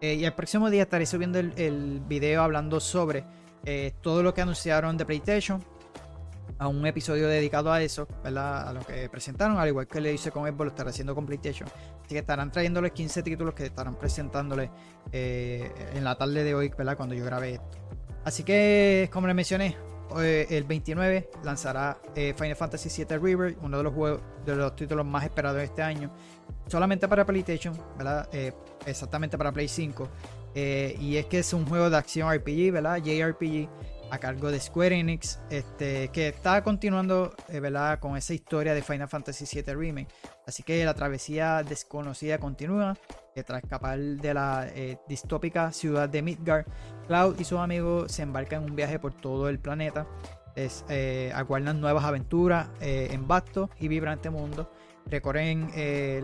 Eh, 0.00 0.14
y 0.14 0.24
el 0.24 0.32
próximo 0.32 0.70
día 0.70 0.82
estaré 0.82 1.06
subiendo 1.06 1.38
el, 1.38 2.02
video 2.06 2.42
hablando 2.42 2.78
sobre 2.78 3.24
eh, 3.64 3.92
todo 4.00 4.22
lo 4.22 4.32
que 4.32 4.42
anunciaron 4.42 4.96
de 4.96 5.04
PlayStation. 5.04 5.62
A 6.60 6.66
un 6.66 6.84
episodio 6.86 7.28
dedicado 7.28 7.70
a 7.72 7.80
eso, 7.82 8.08
¿verdad? 8.24 8.68
A 8.68 8.72
lo 8.72 8.80
que 8.80 9.08
presentaron, 9.08 9.58
al 9.58 9.68
igual 9.68 9.86
que 9.86 10.00
le 10.00 10.12
hice 10.12 10.32
con 10.32 10.44
Xbox, 10.44 10.64
lo 10.64 10.68
estaré 10.68 10.90
haciendo 10.90 11.14
con 11.14 11.24
PlayStation. 11.24 11.68
Así 11.68 12.14
que 12.14 12.18
estarán 12.18 12.50
trayéndoles 12.50 12.92
15 12.92 13.22
títulos 13.22 13.54
que 13.54 13.66
estarán 13.66 13.96
presentándoles 13.96 14.70
eh, 15.12 15.70
en 15.94 16.02
la 16.02 16.16
tarde 16.16 16.42
de 16.42 16.54
hoy, 16.54 16.68
¿verdad? 16.76 16.96
Cuando 16.96 17.14
yo 17.14 17.24
grabé 17.24 17.54
esto. 17.54 17.78
Así 18.24 18.42
que, 18.42 19.08
como 19.12 19.28
les 19.28 19.36
mencioné, 19.36 19.76
el 20.16 20.64
29 20.64 21.30
lanzará 21.44 21.98
Final 22.14 22.56
Fantasy 22.56 23.04
VII 23.04 23.18
River, 23.18 23.56
uno 23.62 23.76
de 23.76 23.82
los 23.84 23.94
juegos 23.94 24.20
de 24.44 24.56
los 24.56 24.74
títulos 24.74 25.06
más 25.06 25.24
esperados 25.24 25.58
de 25.58 25.64
este 25.64 25.82
año, 25.82 26.10
solamente 26.66 27.06
para 27.06 27.24
PlayStation, 27.24 27.78
¿verdad? 27.96 28.28
Eh, 28.88 28.90
exactamente 28.90 29.36
para 29.36 29.52
Play 29.52 29.68
5. 29.68 30.08
Eh, 30.54 30.96
y 31.00 31.16
es 31.16 31.26
que 31.26 31.40
es 31.40 31.52
un 31.52 31.66
juego 31.66 31.90
de 31.90 31.96
acción 31.96 32.32
RPG, 32.32 32.72
¿verdad? 32.72 32.96
JRPG 32.98 33.68
a 34.10 34.18
cargo 34.18 34.50
de 34.50 34.58
Square 34.58 34.98
Enix, 34.98 35.38
este, 35.50 36.08
que 36.08 36.28
está 36.28 36.62
continuando, 36.62 37.34
eh, 37.48 37.60
¿verdad? 37.60 37.98
Con 38.00 38.16
esa 38.16 38.32
historia 38.32 38.72
de 38.72 38.80
Final 38.80 39.08
Fantasy 39.08 39.44
VII 39.44 39.74
Remake. 39.74 40.08
Así 40.46 40.62
que 40.62 40.82
la 40.84 40.94
travesía 40.94 41.62
desconocida 41.62 42.38
continúa, 42.38 42.96
que 43.34 43.44
tras 43.44 43.62
escapar 43.62 43.98
de 43.98 44.34
la 44.34 44.66
eh, 44.74 44.96
distópica 45.06 45.70
ciudad 45.72 46.08
de 46.08 46.22
Midgard, 46.22 46.64
Cloud 47.06 47.38
y 47.38 47.44
sus 47.44 47.58
amigos 47.58 48.10
se 48.10 48.22
embarcan 48.22 48.62
en 48.62 48.70
un 48.70 48.76
viaje 48.76 48.98
por 48.98 49.12
todo 49.12 49.50
el 49.50 49.58
planeta. 49.58 50.06
Es, 50.56 50.84
eh, 50.88 51.30
aguardan 51.34 51.80
nuevas 51.80 52.04
aventuras 52.04 52.70
eh, 52.80 53.08
en 53.12 53.28
vasto 53.28 53.68
y 53.78 53.88
vibrante 53.88 54.30
mundo. 54.30 54.70
Recorren 55.06 55.70
eh, 55.74 56.20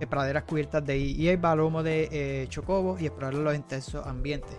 las 0.00 0.08
praderas 0.08 0.44
cubiertas 0.44 0.84
de 0.84 1.14
hierba, 1.14 1.54
lomo 1.54 1.82
de 1.82 2.08
eh, 2.10 2.46
chocobo 2.48 2.98
y 2.98 3.06
explorar 3.06 3.34
los 3.34 3.54
intensos 3.54 4.06
ambientes. 4.06 4.56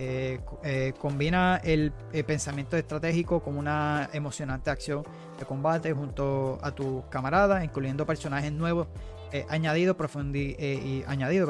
Eh, 0.00 0.38
eh, 0.62 0.92
combina 1.00 1.60
el, 1.64 1.92
eh, 2.12 2.22
pensamiento 2.22 2.76
estratégico 2.76 3.42
con 3.42 3.58
una 3.58 4.08
emocionante 4.12 4.70
acción 4.70 5.02
de 5.36 5.44
combate 5.44 5.92
junto 5.92 6.56
a 6.62 6.70
tus 6.70 7.04
camaradas, 7.06 7.64
incluyendo 7.64 8.06
personajes 8.06 8.52
nuevos 8.52 8.86
eh, 9.32 9.44
añadido, 9.48 9.96
profundi- 9.96 10.54
y 10.58 11.04
añadido, 11.08 11.48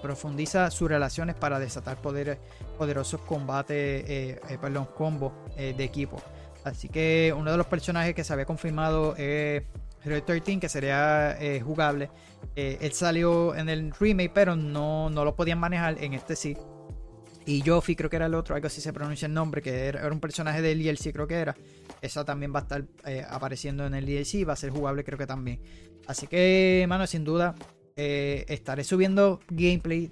profundiza 0.00 0.70
sus 0.70 0.88
relaciones 0.88 1.36
para 1.36 1.58
desatar 1.58 1.98
poderes, 1.98 2.38
poderosos 2.78 3.20
combates, 3.20 4.40
perdón, 4.58 4.88
combos 4.96 5.32
de 5.56 5.84
equipo. 5.84 6.16
Así 6.64 6.88
que 6.88 7.32
uno 7.36 7.50
de 7.52 7.58
los 7.58 7.66
personajes 7.66 8.14
que 8.14 8.24
se 8.24 8.32
había 8.32 8.44
confirmado 8.46 9.14
es 9.16 9.62
Hero 10.04 10.22
13, 10.24 10.58
que 10.58 10.68
sería 10.68 11.38
jugable. 11.62 12.10
Eh, 12.54 12.78
él 12.80 12.92
salió 12.92 13.54
en 13.54 13.68
el 13.68 13.92
remake, 13.92 14.32
pero 14.32 14.56
no, 14.56 15.10
no 15.10 15.24
lo 15.24 15.34
podían 15.34 15.58
manejar. 15.58 16.02
En 16.02 16.14
este 16.14 16.36
sí. 16.36 16.56
Y 17.44 17.62
Joffy 17.66 17.96
creo 17.96 18.08
que 18.08 18.16
era 18.16 18.26
el 18.26 18.34
otro, 18.34 18.54
algo 18.54 18.68
así 18.68 18.80
se 18.80 18.92
pronuncia 18.92 19.26
el 19.26 19.34
nombre, 19.34 19.62
que 19.62 19.86
era, 19.86 20.06
un 20.12 20.20
personaje 20.20 20.62
del 20.62 20.80
DLC 20.82 21.12
creo 21.12 21.26
que 21.26 21.34
era. 21.34 21.56
Esa 22.00 22.24
también 22.24 22.54
va 22.54 22.60
a 22.60 22.62
estar 22.62 22.84
eh, 23.04 23.24
apareciendo 23.28 23.84
en 23.84 23.94
el 23.94 24.06
DLC, 24.06 24.48
va 24.48 24.52
a 24.52 24.56
ser 24.56 24.70
jugable 24.70 25.02
creo 25.02 25.18
que 25.18 25.26
también. 25.26 25.60
Así 26.06 26.28
que, 26.28 26.84
mano, 26.88 27.04
sin 27.08 27.24
duda, 27.24 27.56
eh, 27.96 28.44
estaré 28.46 28.84
subiendo 28.84 29.40
gameplay, 29.48 30.08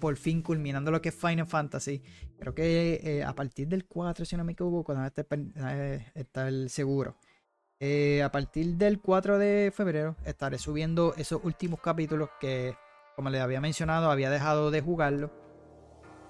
por 0.00 0.16
fin 0.16 0.42
culminando 0.42 0.90
lo 0.90 1.00
que 1.00 1.10
es 1.10 1.14
Final 1.14 1.46
Fantasy. 1.46 2.02
Creo 2.36 2.52
que 2.52 3.22
a 3.24 3.32
partir 3.32 3.68
del 3.68 3.84
4, 3.84 4.24
si 4.24 4.36
no 4.36 4.42
me 4.42 4.52
equivoco, 4.52 4.92
no 4.92 5.06
estar, 5.06 5.26
estar 6.14 6.52
seguro. 6.68 7.16
Eh, 7.84 8.22
a 8.22 8.30
partir 8.30 8.76
del 8.76 9.00
4 9.00 9.38
de 9.38 9.72
febrero 9.74 10.14
estaré 10.24 10.56
subiendo 10.56 11.14
esos 11.16 11.40
últimos 11.42 11.80
capítulos 11.80 12.28
que, 12.40 12.76
como 13.16 13.28
les 13.28 13.40
había 13.40 13.60
mencionado, 13.60 14.08
había 14.08 14.30
dejado 14.30 14.70
de 14.70 14.80
jugarlo. 14.80 15.32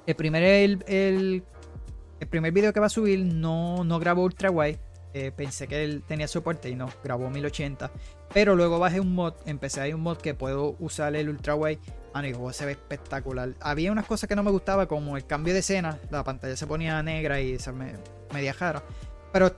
El 0.07 0.16
primer, 0.16 0.43
el, 0.45 0.83
el, 0.87 1.45
primer 2.31 2.53
video 2.53 2.73
que 2.73 2.81
va 2.81 2.87
a 2.87 2.89
subir 2.89 3.27
no, 3.35 3.85
no 3.85 3.99
grabó 3.99 4.23
ultra 4.23 4.51
wide. 4.51 4.81
Eh, 5.12 5.31
pensé 5.31 5.69
que 5.69 5.85
él 5.85 6.03
tenía 6.09 6.27
soporte 6.27 6.70
y 6.70 6.74
no, 6.74 6.89
grabó 7.05 7.29
1080. 7.29 7.91
Pero 8.33 8.57
luego 8.57 8.79
bajé 8.79 9.01
un 9.01 9.15
mod, 9.15 9.35
empecé 9.45 9.83
a 9.83 9.89
ir 9.89 9.95
un 9.95 10.01
mod 10.01 10.16
que 10.16 10.33
puedo 10.33 10.74
usar 10.81 11.15
el 11.16 11.29
ultra 11.29 11.55
wide. 11.55 11.81
Mano, 12.15 12.29
y 12.29 12.33
juego 12.33 12.55
se 12.55 12.65
ve 12.65 12.73
espectacular. 12.73 13.51
Había 13.61 13.93
unas 13.93 14.07
cosas 14.07 14.27
que 14.27 14.37
no 14.37 14.43
me 14.43 14.51
gustaba, 14.51 14.87
como 14.87 15.19
el 15.19 15.27
cambio 15.27 15.53
de 15.53 15.61
escena. 15.61 15.99
La 16.09 16.24
pantalla 16.24 16.57
se 16.57 16.66
ponía 16.66 17.03
negra 17.03 17.43
y 17.43 17.59
se 17.59 17.73
me 17.73 17.93
media 18.33 18.55
jara. 18.55 18.83
Pero 19.35 19.55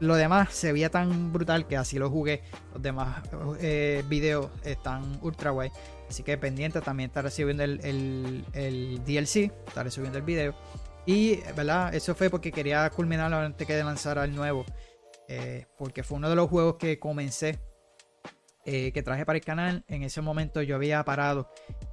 lo 0.00 0.16
demás 0.16 0.52
se 0.52 0.72
veía 0.72 0.90
tan 0.90 1.32
brutal 1.32 1.66
que 1.66 1.76
así 1.76 1.98
lo 1.98 2.10
jugué. 2.10 2.42
Los 2.72 2.82
demás 2.82 3.22
eh, 3.60 4.04
videos 4.08 4.50
están 4.64 5.18
ultra 5.22 5.52
wide. 5.52 5.72
Así 6.08 6.22
que 6.22 6.36
pendiente 6.36 6.80
también 6.80 7.08
estaré 7.08 7.30
subiendo 7.30 7.64
el, 7.64 8.44
el, 8.52 9.02
DLC. 9.04 9.52
Estaré 9.66 9.90
subiendo 9.90 10.18
el 10.18 10.24
video. 10.24 10.54
Y, 11.06 11.36
¿verdad? 11.56 11.94
Eso 11.94 12.14
fue 12.14 12.30
porque 12.30 12.52
quería 12.52 12.88
culminarlo 12.90 13.38
antes 13.38 13.66
que 13.66 13.74
de 13.74 13.84
lanzar 13.84 14.18
el 14.18 14.34
nuevo. 14.34 14.64
Eh, 15.28 15.66
porque 15.78 16.02
fue 16.02 16.18
uno 16.18 16.28
de 16.28 16.36
los 16.36 16.48
juegos 16.48 16.76
que 16.76 16.98
comencé. 16.98 17.58
eh, 18.66 18.92
que 18.92 19.02
traje 19.02 19.24
para 19.24 19.38
el 19.38 19.44
canal. 19.44 19.84
En 19.88 20.02
ese 20.02 20.20
momento 20.20 20.60
yo 20.60 20.74
había 20.76 21.04
parado 21.04 21.50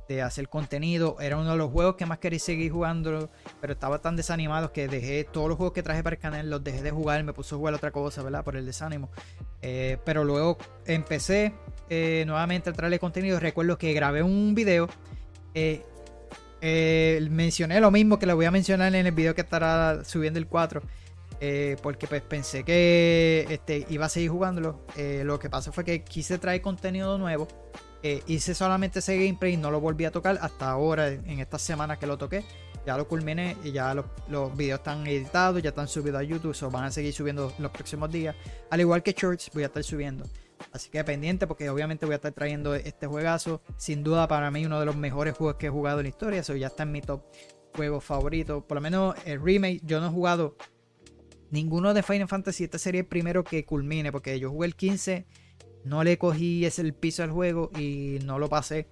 de 0.07 0.21
hacer 0.21 0.49
contenido. 0.49 1.17
Era 1.19 1.37
uno 1.37 1.51
de 1.51 1.57
los 1.57 1.71
juegos 1.71 1.95
que 1.95 2.05
más 2.05 2.19
quería 2.19 2.39
seguir 2.39 2.71
jugando. 2.71 3.29
Pero 3.61 3.73
estaba 3.73 3.99
tan 3.99 4.15
desanimado 4.15 4.71
que 4.73 4.87
dejé 4.87 5.23
todos 5.23 5.47
los 5.47 5.57
juegos 5.57 5.73
que 5.73 5.83
traje 5.83 6.03
para 6.03 6.15
el 6.15 6.21
canal. 6.21 6.49
Los 6.49 6.63
dejé 6.63 6.81
de 6.81 6.91
jugar. 6.91 7.23
Me 7.23 7.33
puse 7.33 7.55
a 7.55 7.57
jugar 7.57 7.73
otra 7.73 7.91
cosa, 7.91 8.21
¿verdad? 8.23 8.43
Por 8.43 8.55
el 8.55 8.65
desánimo. 8.65 9.09
Eh, 9.61 9.97
pero 10.03 10.23
luego 10.23 10.57
empecé 10.85 11.53
eh, 11.89 12.23
nuevamente 12.27 12.69
a 12.69 12.73
traerle 12.73 12.99
contenido. 12.99 13.39
Recuerdo 13.39 13.77
que 13.77 13.93
grabé 13.93 14.23
un 14.23 14.53
video. 14.55 14.89
eh, 16.61 17.27
mencioné 17.29 17.79
lo 17.81 17.91
mismo 17.91 18.19
que 18.19 18.25
le 18.25 18.33
voy 18.33 18.45
a 18.45 18.51
mencionar 18.51 18.93
en 18.95 19.05
el 19.05 19.11
video 19.13 19.35
que 19.35 19.41
estará 19.41 20.03
subiendo 20.05 20.39
el 20.39 20.47
4. 20.47 20.81
eh, 21.41 21.75
porque 21.81 22.07
pues 22.07 22.21
pensé 22.21 22.63
que 22.63 23.45
este, 23.49 23.85
iba 23.89 24.05
a 24.05 24.09
seguir 24.09 24.29
jugándolo. 24.31 24.85
Lo 25.23 25.39
que 25.39 25.49
pasó 25.49 25.71
fue 25.73 25.83
que 25.83 26.03
quise 26.03 26.37
traer 26.37 26.61
contenido 26.61 27.17
nuevo. 27.17 27.47
Eh, 28.03 28.21
hice 28.27 28.53
solamente 28.53 28.99
ese 28.99 29.17
gameplay 29.17 29.53
y 29.53 29.57
no 29.57 29.71
lo 29.71 29.79
volví 29.79 30.05
a 30.05 30.11
tocar 30.11 30.37
hasta 30.41 30.69
ahora, 30.69 31.07
en 31.07 31.39
estas 31.39 31.61
semanas 31.61 31.97
que 31.97 32.05
lo 32.05 32.17
toqué. 32.17 32.43
Ya 32.85 32.97
lo 32.97 33.07
culminé 33.07 33.55
y 33.63 33.71
ya 33.71 33.93
los, 33.93 34.05
los 34.27 34.55
videos 34.57 34.79
están 34.79 35.07
editados, 35.07 35.63
ya 35.63 35.69
están 35.69 35.87
subidos 35.87 36.19
a 36.19 36.23
YouTube, 36.23 36.53
so 36.53 36.69
van 36.69 36.83
a 36.83 36.91
seguir 36.91 37.13
subiendo 37.13 37.53
los 37.57 37.71
próximos 37.71 38.11
días. 38.11 38.35
Al 38.69 38.81
igual 38.81 39.01
que 39.01 39.13
Shorts, 39.13 39.49
voy 39.53 39.63
a 39.63 39.67
estar 39.67 39.83
subiendo. 39.85 40.25
Así 40.71 40.89
que 40.89 41.03
pendiente 41.03 41.47
porque 41.47 41.69
obviamente 41.69 42.05
voy 42.05 42.13
a 42.13 42.15
estar 42.17 42.31
trayendo 42.31 42.75
este 42.75 43.07
juegazo. 43.07 43.61
Sin 43.77 44.03
duda 44.03 44.27
para 44.27 44.51
mí 44.51 44.65
uno 44.65 44.79
de 44.79 44.85
los 44.85 44.95
mejores 44.95 45.35
juegos 45.37 45.55
que 45.55 45.67
he 45.67 45.69
jugado 45.69 45.99
en 45.99 46.05
la 46.05 46.09
historia. 46.09 46.41
Eso 46.41 46.55
ya 46.55 46.67
está 46.67 46.83
en 46.83 46.91
mi 46.91 47.01
top 47.01 47.23
juegos 47.75 48.03
favoritos. 48.03 48.63
Por 48.63 48.75
lo 48.75 48.81
menos 48.81 49.15
el 49.25 49.41
remake 49.41 49.81
yo 49.83 49.99
no 49.99 50.07
he 50.07 50.09
jugado 50.09 50.57
ninguno 51.51 51.93
de 51.93 52.03
Final 52.03 52.27
Fantasy. 52.27 52.65
Esta 52.65 52.79
serie 52.79 53.01
el 53.01 53.07
primero 53.07 53.43
que 53.43 53.65
culmine 53.65 54.11
porque 54.11 54.39
yo 54.39 54.49
jugué 54.49 54.67
el 54.67 54.75
15. 54.75 55.25
No 55.85 56.03
le 56.03 56.17
cogí 56.17 56.65
ese 56.65 56.81
el 56.81 56.93
piso 56.93 57.23
al 57.23 57.31
juego 57.31 57.69
y 57.77 58.19
no 58.25 58.39
lo 58.39 58.49
pasé. 58.49 58.87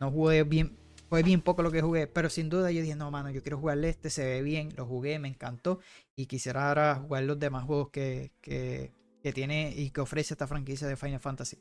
No 0.00 0.10
jugué 0.10 0.44
bien. 0.44 0.76
Fue 1.08 1.22
bien 1.22 1.40
poco 1.40 1.62
lo 1.62 1.70
que 1.70 1.82
jugué. 1.82 2.06
Pero 2.06 2.30
sin 2.30 2.48
duda 2.48 2.70
yo 2.70 2.80
dije, 2.80 2.96
no, 2.96 3.10
mano, 3.10 3.30
yo 3.30 3.42
quiero 3.42 3.58
jugarle 3.58 3.88
este. 3.88 4.10
Se 4.10 4.24
ve 4.24 4.42
bien. 4.42 4.70
Lo 4.76 4.86
jugué, 4.86 5.18
me 5.18 5.28
encantó. 5.28 5.80
Y 6.14 6.26
quisiera 6.26 6.68
ahora 6.68 6.96
jugar 6.96 7.24
los 7.24 7.38
demás 7.38 7.64
juegos 7.64 7.90
que, 7.90 8.32
que, 8.40 8.92
tiene 9.34 9.72
y 9.76 9.90
que 9.90 10.00
ofrece 10.00 10.34
esta 10.34 10.46
franquicia 10.46 10.86
de 10.86 10.96
Final 10.96 11.20
Fantasy. 11.20 11.58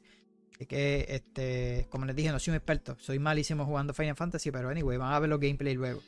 Así 0.53 0.67
que, 0.67 1.05
este, 1.09 1.87
como 1.89 2.05
les 2.05 2.15
dije, 2.15 2.31
no 2.31 2.39
soy 2.39 2.51
un 2.51 2.57
experto. 2.57 2.95
Soy 2.99 3.19
malísimo 3.19 3.65
jugando 3.65 3.93
Final 3.93 4.15
Fantasy, 4.15 4.51
pero 4.51 4.69
anyway, 4.69 4.97
van 4.97 5.13
a 5.13 5.19
ver 5.19 5.29
los 5.29 5.39
gameplay 5.39 5.73
luego. 5.73 6.01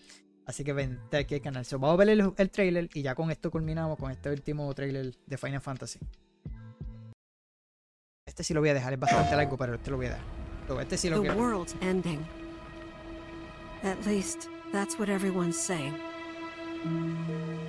Así 0.46 0.64
que 0.64 0.72
vente 0.72 1.18
aquí 1.18 1.36
al 1.36 1.42
canal. 1.42 1.66
So, 1.66 1.80
vamos 1.80 1.96
a 1.96 2.06
ver 2.06 2.10
el, 2.10 2.32
el 2.38 2.50
trailer 2.52 2.90
y 2.94 3.02
ya 3.02 3.16
con 3.16 3.32
esto 3.32 3.52
culminamos 3.52 3.98
con 3.98 4.12
este 4.12 4.30
último 4.30 4.74
trailer 4.74 5.14
de 5.26 5.38
Final 5.38 5.62
Fantasy. 5.62 6.00
Este 8.28 8.44
sí 8.44 8.54
lo 8.54 8.60
voy 8.60 8.70
a 8.70 8.74
dejar, 8.74 8.92
es 8.94 9.00
bastante 9.00 9.36
largo, 9.36 9.58
pero 9.58 9.74
este 9.76 9.90
lo 9.90 9.96
voy 9.98 10.08
a 10.08 10.10
dar. 10.12 10.20
So, 10.68 10.80
este 10.82 10.98
sí 10.98 11.10
lo 11.10 11.22
The 11.22 11.30
quiero. 11.30 11.38
world's 11.42 11.76
ending. 11.82 12.26
At 13.84 14.06
least, 14.06 14.50
that's 14.74 15.00
what 15.00 15.08
everyone's 15.10 15.58
saying. 15.58 15.94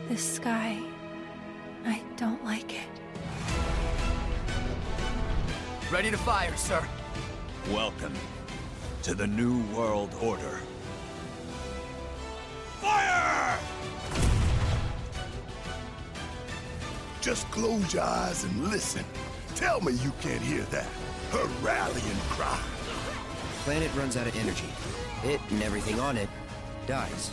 This 0.09 0.35
sky. 0.37 0.79
I 1.87 2.03
don't 2.17 2.45
like 2.45 2.73
it. 2.75 2.89
Ready 5.93 6.11
to 6.11 6.19
fire, 6.19 6.55
sir. 6.57 6.83
Welcome 7.73 8.13
to 9.05 9.15
the 9.15 9.27
New 9.29 9.63
World 9.75 10.11
Order. 10.21 10.61
Fire! 12.81 13.57
Just 17.23 17.49
close 17.53 17.95
your 17.95 18.03
eyes 18.03 18.43
and 18.45 18.69
listen. 18.71 19.05
Tell 19.59 19.81
me 19.81 19.95
you 19.95 20.13
can't 20.21 20.41
hear 20.41 20.63
that. 20.71 20.87
Her 21.33 21.45
rallying 21.63 22.21
cry. 22.31 22.61
Planet 23.65 23.93
runs 23.97 24.17
out 24.17 24.29
of 24.29 24.37
energy. 24.37 24.69
It 25.25 25.41
and 25.51 25.61
everything 25.65 25.99
on 25.99 26.17
it 26.17 26.29
dies. 26.87 27.33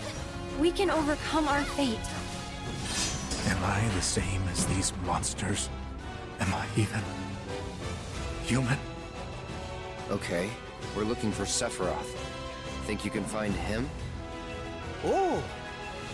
We 0.59 0.71
can 0.71 0.89
overcome 0.89 1.47
our 1.47 1.61
fate. 1.61 1.99
Am 3.47 3.63
I 3.63 3.87
the 3.93 4.01
same 4.01 4.41
as 4.51 4.65
these 4.65 4.91
monsters? 5.05 5.69
Am 6.39 6.51
I 6.51 6.65
even 6.75 6.99
human? 8.43 8.79
Okay, 10.09 10.49
we're 10.95 11.03
looking 11.03 11.31
for 11.31 11.43
Sephiroth. 11.43 12.15
Think 12.85 13.05
you 13.05 13.11
can 13.11 13.23
find 13.23 13.53
him? 13.53 13.87
Oh, 15.03 15.43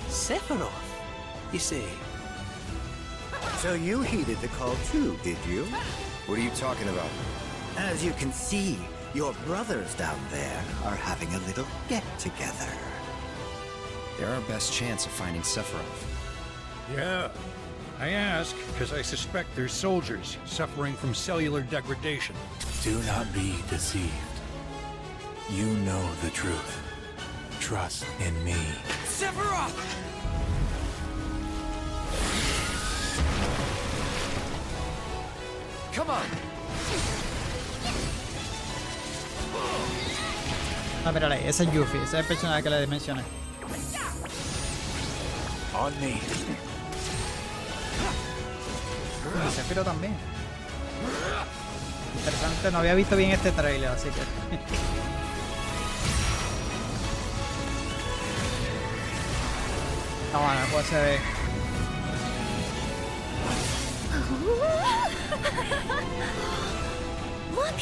Sephiroth. 0.10 0.70
You 1.54 1.60
see. 1.60 1.86
So 3.58 3.74
you 3.74 4.02
heeded 4.02 4.40
the 4.42 4.48
call 4.50 4.76
too, 4.92 5.18
did 5.24 5.38
you? 5.48 5.66
What 6.26 6.38
are 6.40 6.42
you 6.42 6.50
talking 6.52 6.88
about? 6.90 7.10
As 7.78 8.04
you 8.04 8.12
can 8.14 8.32
see, 8.32 8.78
your 9.14 9.34
brothers 9.46 9.94
down 9.96 10.20
there 10.32 10.64
are 10.86 10.96
having 10.96 11.34
a 11.34 11.40
little 11.48 11.68
get-together. 11.90 12.72
They're 14.18 14.30
our 14.30 14.42
best 14.42 14.74
chance 14.74 15.06
of 15.06 15.12
finding 15.12 15.42
Sephiroth. 15.42 16.06
Yeah. 16.94 17.30
I 18.00 18.10
ask 18.10 18.56
because 18.74 18.94
I 18.94 19.04
suspect 19.04 19.56
they're 19.56 19.68
soldiers 19.68 20.38
suffering 20.46 20.94
from 20.94 21.14
cellular 21.14 21.62
degradation. 21.62 22.36
Do 22.84 23.00
not 23.04 23.32
be 23.32 23.56
deceived. 23.70 24.12
You 25.52 25.68
know 25.68 26.10
the 26.24 26.32
truth. 26.32 26.82
Trust 27.60 28.06
in 28.20 28.44
me. 28.44 28.56
Sephiroth! 29.04 29.78
Come 35.96 36.10
on! 36.10 36.22
Ah, 41.04 41.12
mírala 41.12 41.36
ahí, 41.36 41.44
ese 41.48 41.64
es 41.64 41.72
Yuffie, 41.74 42.02
ese 42.04 42.18
es 42.18 42.22
el 42.22 42.26
personaje 42.26 42.64
que 42.64 42.70
le 42.70 42.88
mencioné. 42.88 43.24
On 45.74 46.00
me. 46.00 46.12
Y 49.48 49.52
Sephiroth 49.56 49.86
también. 49.86 50.16
Interesante, 52.18 52.72
no 52.72 52.78
había 52.80 52.94
visto 52.94 53.16
bien 53.16 53.32
este 53.32 53.52
trailer, 53.52 53.90
así 53.90 54.10
que. 54.10 54.22
No, 60.32 60.40
bueno, 60.40 60.62
pues 60.72 60.86
se 60.86 60.96
ve. 60.96 61.41
Look! 64.32 65.12
Look! 67.52 67.82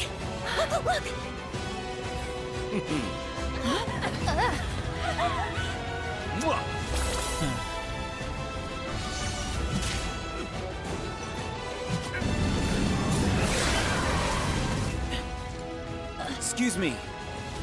Excuse 16.36 16.76
me. 16.76 16.96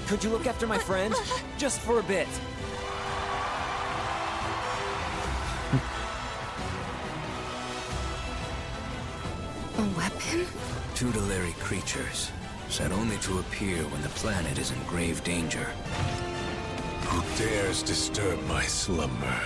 Could 0.07 0.23
you 0.23 0.30
look 0.30 0.47
after 0.47 0.65
my 0.65 0.77
friend? 0.77 1.14
Just 1.57 1.81
for 1.81 1.99
a 1.99 2.03
bit. 2.03 2.27
Creatures, 11.68 12.31
set 12.69 12.94
only 12.94 13.18
to 13.18 13.39
appear 13.39 13.84
when 13.91 14.02
the 14.02 14.14
planet 14.15 14.57
is 14.57 14.72
in 14.72 14.81
grave 14.88 15.22
danger. 15.26 15.68
Who 17.10 17.19
dares 17.38 17.84
disturb 17.84 18.41
my 18.48 18.64
slumber? 18.64 19.41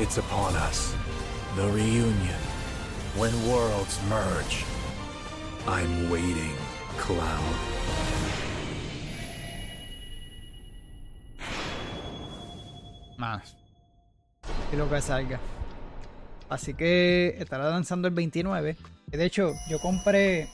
It's 0.00 0.18
upon 0.18 0.56
us. 0.56 0.96
The 1.54 1.68
reunion. 1.68 2.40
When 3.14 3.32
worlds 3.48 4.00
merge. 4.10 4.64
I'm 5.68 6.10
waiting, 6.10 6.56
Cloud. 6.96 7.54
Más. 13.16 13.54
Y 14.72 14.76
lo 14.76 14.88
que 14.88 15.00
salga. 15.00 15.38
Así 16.50 16.74
que 16.74 17.36
estará 17.38 17.70
lanzando 17.70 18.08
el 18.08 18.14
29. 18.14 18.76
De 19.06 19.24
hecho, 19.24 19.54
yo 19.70 19.78
compré 19.78 20.48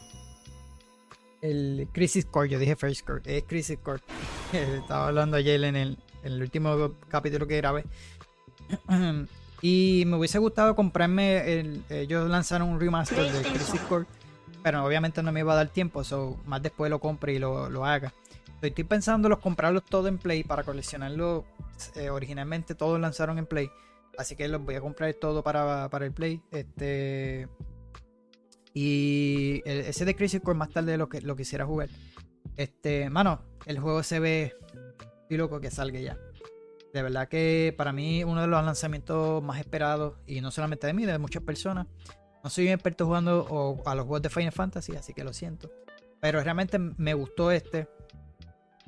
el 1.45 1.89
Crisis 1.93 2.25
Core. 2.25 2.49
Yo 2.49 2.59
dije 2.59 2.75
First 2.75 3.07
Core. 3.07 3.23
Es 3.25 3.45
Crisis 3.45 3.79
Core. 3.79 4.01
Estaba 4.53 5.09
hablando 5.09 5.37
ayer 5.37 5.63
en 5.63 5.77
el, 5.77 5.99
en 6.23 6.33
el 6.33 6.43
último 6.43 6.95
capítulo 7.09 7.47
que 7.47 7.59
grabé. 7.59 7.85
y 9.63 10.05
me 10.07 10.17
hubiese 10.17 10.39
gustado 10.39 10.75
comprarme. 10.75 11.61
El, 11.61 11.85
ellos 11.91 12.29
lanzaron 12.31 12.71
un 12.71 12.81
remaster 12.81 13.31
de 13.31 13.43
Crisis 13.43 13.81
Core. 13.83 14.07
Pero 14.63 14.85
obviamente 14.85 15.23
no 15.23 15.31
me 15.31 15.41
iba 15.41 15.53
a 15.53 15.57
dar 15.57 15.69
tiempo. 15.69 16.03
So, 16.03 16.39
más 16.47 16.63
después 16.63 16.91
lo 16.91 16.99
compre 16.99 17.35
y 17.35 17.39
lo, 17.39 17.69
lo 17.69 17.85
haga. 17.85 18.15
Estoy 18.63 18.85
pensando 18.85 19.29
los 19.29 19.41
comprarlos 19.41 19.85
todos 19.85 20.09
en 20.09 20.17
Play 20.17 20.43
para 20.43 20.63
coleccionarlos. 20.63 21.45
Eh, 21.97 22.09
originalmente 22.09 22.75
todos 22.75 22.99
lanzaron 22.99 23.37
en 23.37 23.45
Play. 23.45 23.71
Así 24.17 24.37
que 24.37 24.49
los 24.49 24.65
voy 24.65 24.77
a 24.77 24.81
comprar 24.81 25.13
todo 25.15 25.43
para, 25.43 25.91
para 25.91 26.07
el 26.07 26.13
Play. 26.13 26.41
Este. 26.51 27.47
Y 28.75 29.63
ese 29.65 30.05
de 30.05 30.17
Crisis 30.17 30.41
Core 30.41 30.59
más 30.59 30.71
tarde 30.71 30.99
lo, 30.99 31.09
que, 31.09 31.21
lo 31.21 31.37
quisiera 31.37 31.65
jugar. 31.65 31.89
Este, 32.57 33.09
mano, 33.09 33.41
el 33.67 33.79
juego 33.79 34.03
se 34.03 34.19
ve. 34.19 34.55
Estoy 35.23 35.37
loco 35.37 35.61
que 35.61 35.71
salga 35.71 36.01
ya. 36.01 36.19
De 36.93 37.03
verdad 37.03 37.29
que 37.29 37.73
para 37.77 37.93
mí 37.93 38.25
uno 38.25 38.41
de 38.41 38.47
los 38.49 38.65
lanzamientos 38.65 39.43
más 39.45 39.61
esperados. 39.61 40.15
Y 40.27 40.41
no 40.41 40.51
solamente 40.51 40.87
de 40.89 40.93
mí, 40.93 41.07
de 41.07 41.19
muchas 41.19 41.43
personas. 41.45 41.87
No 42.43 42.51
soy 42.51 42.67
un 42.67 42.73
experto 42.73 43.07
jugando 43.07 43.47
o- 43.49 43.89
a 43.89 43.95
los 43.95 44.05
juegos 44.07 44.23
de 44.23 44.29
Final 44.31 44.53
Fantasy, 44.53 44.95
así 44.97 45.15
que 45.15 45.23
lo 45.25 45.33
siento. 45.33 45.71
Pero 46.21 46.43
realmente 46.43 46.79
me 46.79 47.15
gustó 47.15 47.53
este. 47.53 47.89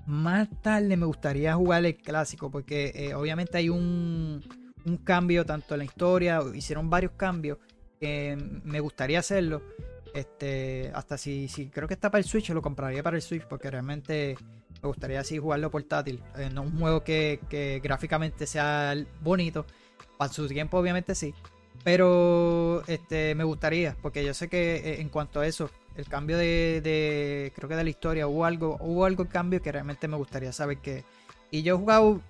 Más 0.05 0.49
tarde 0.63 0.97
me 0.97 1.07
gustaría 1.07 1.55
jugar 1.55 1.85
el 1.85 1.97
clásico, 1.97 2.51
porque 2.51 2.93
eh, 2.95 3.15
obviamente 3.15 3.59
hay 3.59 3.69
un, 3.69 4.41
un 4.85 4.97
cambio 4.99 5.45
tanto 5.45 5.75
en 5.75 5.79
la 5.79 5.85
historia, 5.85 6.41
hicieron 6.55 6.89
varios 6.91 7.13
cambios 7.13 7.59
me 8.01 8.81
gustaría 8.81 9.18
hacerlo. 9.20 9.62
Este, 10.14 10.90
hasta 10.94 11.18
si, 11.18 11.47
si 11.48 11.66
creo 11.68 11.86
que 11.89 11.94
está 11.94 12.10
para 12.10 12.20
el 12.20 12.24
Switch, 12.28 12.48
lo 12.51 12.62
compraría 12.62 13.02
para 13.02 13.16
el 13.16 13.23
Switch, 13.23 13.44
porque 13.47 13.70
realmente 13.70 14.36
me 14.82 14.89
gustaría 14.89 15.20
así 15.20 15.39
jugarlo 15.39 15.70
portátil. 15.70 16.23
Eh, 16.39 16.48
no 16.52 16.62
un 16.62 16.78
juego 16.78 17.05
que, 17.05 17.40
que 17.51 17.81
gráficamente 17.82 18.47
sea 18.47 18.94
bonito. 19.20 19.66
Para 20.16 20.32
su 20.32 20.48
tiempo, 20.48 20.78
obviamente 20.78 21.14
sí. 21.14 21.35
Pero 21.85 22.82
este, 22.86 23.35
me 23.35 23.44
gustaría, 23.44 23.97
porque 24.01 24.24
yo 24.24 24.32
sé 24.35 24.48
que 24.48 24.77
eh, 24.77 25.01
en 25.01 25.09
cuanto 25.10 25.40
a 25.40 25.47
eso, 25.47 25.70
el 25.94 26.06
cambio 26.09 26.39
de, 26.39 26.81
de- 26.82 27.52
creo 27.55 27.68
que 27.68 27.77
de 27.77 27.85
la 27.85 27.90
historia, 27.90 28.27
hubo 28.27 28.44
algo, 28.44 28.78
hubo 28.81 29.05
algo 29.05 29.27
cambio 29.28 29.60
que 29.62 29.70
realmente 29.73 30.09
me 30.09 30.16
gustaría 30.16 30.52
saber 30.52 30.78
que. 30.78 31.05
Y 31.51 31.62
yo 31.62 31.74
he 31.77 31.78
jugado, 31.78 32.20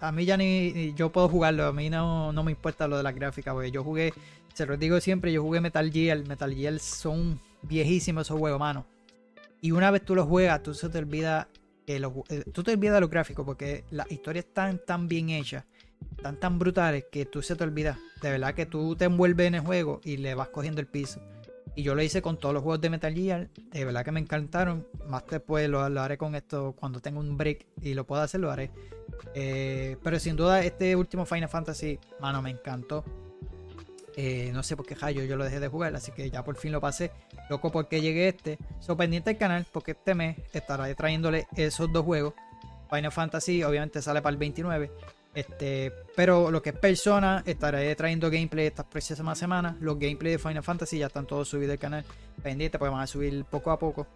a 0.00 0.12
mí 0.12 0.24
ya 0.24 0.36
ni, 0.36 0.72
ni 0.72 0.94
yo 0.94 1.10
puedo 1.10 1.28
jugarlo, 1.28 1.64
a 1.66 1.72
mí 1.72 1.90
no, 1.90 2.32
no 2.32 2.44
me 2.44 2.52
importa 2.52 2.86
lo 2.86 2.96
de 2.96 3.02
la 3.02 3.10
gráfica, 3.10 3.52
porque 3.52 3.72
yo 3.72 3.82
jugué, 3.82 4.14
se 4.54 4.66
lo 4.66 4.76
digo 4.76 5.00
siempre, 5.00 5.32
yo 5.32 5.42
jugué 5.42 5.60
Metal 5.60 5.90
Gear, 5.90 6.26
Metal 6.26 6.54
Gear 6.54 6.78
son 6.78 7.40
viejísimos 7.62 8.26
esos 8.26 8.38
juegos, 8.38 8.60
mano. 8.60 8.86
Y 9.60 9.72
una 9.72 9.90
vez 9.90 10.04
tú 10.04 10.14
los 10.14 10.26
juegas, 10.26 10.62
tú 10.62 10.74
se 10.74 10.88
te 10.88 10.98
olvida 10.98 11.48
que 11.86 11.98
los, 12.00 12.12
eh, 12.28 12.44
tú 12.52 12.62
te 12.62 12.72
olvidas 12.72 13.00
los 13.00 13.10
gráficos, 13.10 13.44
porque 13.44 13.84
las 13.90 14.10
historias 14.10 14.46
están 14.46 14.80
tan 14.84 15.08
bien 15.08 15.30
hechas, 15.30 15.64
tan 16.20 16.38
tan 16.38 16.58
brutales, 16.58 17.04
que 17.10 17.26
tú 17.26 17.42
se 17.42 17.56
te 17.56 17.64
olvidas. 17.64 17.98
De 18.20 18.30
verdad 18.30 18.54
que 18.54 18.66
tú 18.66 18.96
te 18.96 19.04
envuelves 19.04 19.46
en 19.46 19.54
el 19.56 19.60
juego 19.60 20.00
y 20.04 20.16
le 20.16 20.34
vas 20.34 20.48
cogiendo 20.48 20.80
el 20.80 20.86
piso. 20.86 21.20
Y 21.74 21.84
yo 21.84 21.94
lo 21.94 22.02
hice 22.02 22.20
con 22.20 22.38
todos 22.38 22.52
los 22.52 22.62
juegos 22.62 22.80
de 22.80 22.90
Metal 22.90 23.14
Gear. 23.14 23.48
De 23.70 23.84
verdad 23.84 24.04
que 24.04 24.12
me 24.12 24.20
encantaron. 24.20 24.86
Más 25.08 25.24
después 25.26 25.68
lo, 25.68 25.88
lo 25.88 26.00
haré 26.02 26.18
con 26.18 26.34
esto 26.34 26.74
cuando 26.78 27.00
tenga 27.00 27.18
un 27.18 27.38
break 27.38 27.66
y 27.80 27.94
lo 27.94 28.06
pueda 28.06 28.24
hacer, 28.24 28.40
lo 28.40 28.50
haré. 28.50 28.70
Eh, 29.34 29.96
pero 30.02 30.18
sin 30.18 30.36
duda, 30.36 30.62
este 30.62 30.94
último 30.96 31.24
Final 31.24 31.48
Fantasy, 31.48 31.98
mano, 32.20 32.42
me 32.42 32.50
encantó. 32.50 33.04
Eh, 34.16 34.50
no 34.52 34.62
sé 34.62 34.76
por 34.76 34.86
qué 34.86 34.94
Jayo 34.94 35.24
yo 35.24 35.36
lo 35.36 35.44
dejé 35.44 35.60
de 35.60 35.68
jugar, 35.68 35.94
así 35.94 36.12
que 36.12 36.30
ya 36.30 36.44
por 36.44 36.56
fin 36.56 36.72
lo 36.72 36.80
pasé. 36.80 37.10
Loco 37.48 37.72
porque 37.72 38.00
llegué 38.00 38.28
este. 38.28 38.58
So 38.80 38.96
pendiente 38.96 39.30
del 39.30 39.38
canal, 39.38 39.66
porque 39.72 39.92
este 39.92 40.14
mes 40.14 40.36
estaré 40.52 40.94
trayéndole 40.94 41.46
esos 41.56 41.92
dos 41.92 42.04
juegos. 42.04 42.34
Final 42.90 43.12
Fantasy, 43.12 43.62
obviamente 43.62 44.02
sale 44.02 44.20
para 44.20 44.32
el 44.32 44.38
29. 44.38 44.90
Este, 45.34 45.90
pero 46.14 46.50
lo 46.50 46.60
que 46.60 46.70
es 46.70 46.78
persona, 46.78 47.42
estaré 47.46 47.94
trayendo 47.96 48.30
gameplay 48.30 48.66
estas 48.66 48.86
próximas 48.86 49.38
semanas. 49.38 49.76
Los 49.80 49.98
gameplays 49.98 50.36
de 50.36 50.38
Final 50.38 50.62
Fantasy 50.62 50.98
ya 50.98 51.06
están 51.06 51.26
todos 51.26 51.48
subidos 51.48 51.72
al 51.72 51.78
canal. 51.78 52.04
Pendiente, 52.42 52.78
pues 52.78 52.90
van 52.90 53.00
a 53.00 53.06
subir 53.06 53.44
poco 53.46 53.70
a 53.70 53.78
poco. 53.78 54.06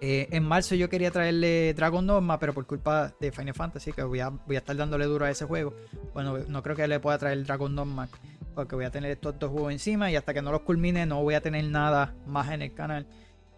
Eh, 0.00 0.28
en 0.30 0.44
marzo 0.44 0.74
yo 0.74 0.90
quería 0.90 1.10
traerle 1.10 1.72
Dragon 1.74 2.06
Dogma, 2.06 2.38
pero 2.38 2.52
por 2.52 2.66
culpa 2.66 3.14
de 3.18 3.32
Final 3.32 3.54
Fantasy, 3.54 3.92
que 3.92 4.02
voy 4.02 4.20
a, 4.20 4.28
voy 4.28 4.56
a 4.56 4.58
estar 4.58 4.76
dándole 4.76 5.06
duro 5.06 5.24
a 5.24 5.30
ese 5.30 5.46
juego. 5.46 5.74
Bueno, 6.12 6.38
no 6.46 6.62
creo 6.62 6.76
que 6.76 6.86
le 6.86 7.00
pueda 7.00 7.18
traer 7.18 7.44
Dragon 7.44 7.74
Dogma, 7.74 8.08
porque 8.56 8.74
voy 8.74 8.86
a 8.86 8.90
tener 8.90 9.12
estos 9.12 9.38
dos 9.38 9.50
juegos 9.52 9.72
encima 9.72 10.10
y 10.10 10.16
hasta 10.16 10.34
que 10.34 10.42
no 10.42 10.50
los 10.50 10.62
culmine 10.62 11.06
no 11.06 11.22
voy 11.22 11.34
a 11.34 11.40
tener 11.40 11.64
nada 11.66 12.14
más 12.26 12.50
en 12.50 12.62
el 12.62 12.74
canal. 12.74 13.06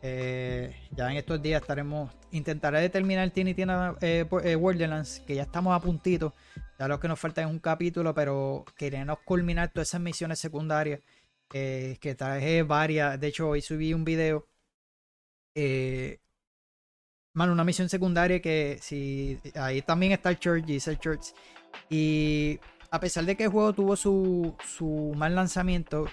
Eh, 0.02 0.76
ya 0.90 1.10
en 1.10 1.16
estos 1.16 1.40
días 1.40 1.62
estaremos. 1.62 2.12
Intentaré 2.32 2.80
determinar 2.80 3.30
Tiny 3.30 3.54
Tina 3.54 3.96
eh, 4.00 4.26
eh, 4.44 5.02
que 5.26 5.34
ya 5.34 5.42
estamos 5.42 5.74
a 5.74 5.80
puntito. 5.80 6.34
Ya 6.78 6.88
lo 6.88 7.00
que 7.00 7.08
nos 7.08 7.18
falta 7.18 7.40
es 7.40 7.46
un 7.46 7.58
capítulo, 7.60 8.14
pero 8.14 8.64
queremos 8.76 9.18
culminar 9.24 9.70
todas 9.72 9.88
esas 9.88 10.00
misiones 10.00 10.38
secundarias. 10.38 11.00
eh, 11.54 11.96
que 12.00 12.14
traje 12.14 12.62
varias. 12.62 13.18
De 13.20 13.28
hecho, 13.28 13.48
hoy 13.48 13.62
subí 13.62 13.94
un 13.94 14.04
video. 14.04 14.46
Eh, 15.54 16.18
mano, 17.34 17.52
una 17.52 17.64
misión 17.64 17.88
secundaria 17.88 18.40
que 18.40 18.78
si. 18.80 19.38
Ahí 19.54 19.82
también 19.82 20.12
está 20.12 20.30
el 20.30 20.38
Church, 20.38 20.64
Giselle 20.66 20.98
Church. 20.98 21.32
Y 21.90 22.60
a 22.90 23.00
pesar 23.00 23.24
de 23.24 23.36
que 23.36 23.44
el 23.44 23.50
juego 23.50 23.72
tuvo 23.72 23.96
su, 23.96 24.54
su 24.66 25.12
mal 25.16 25.34
lanzamiento, 25.34 26.06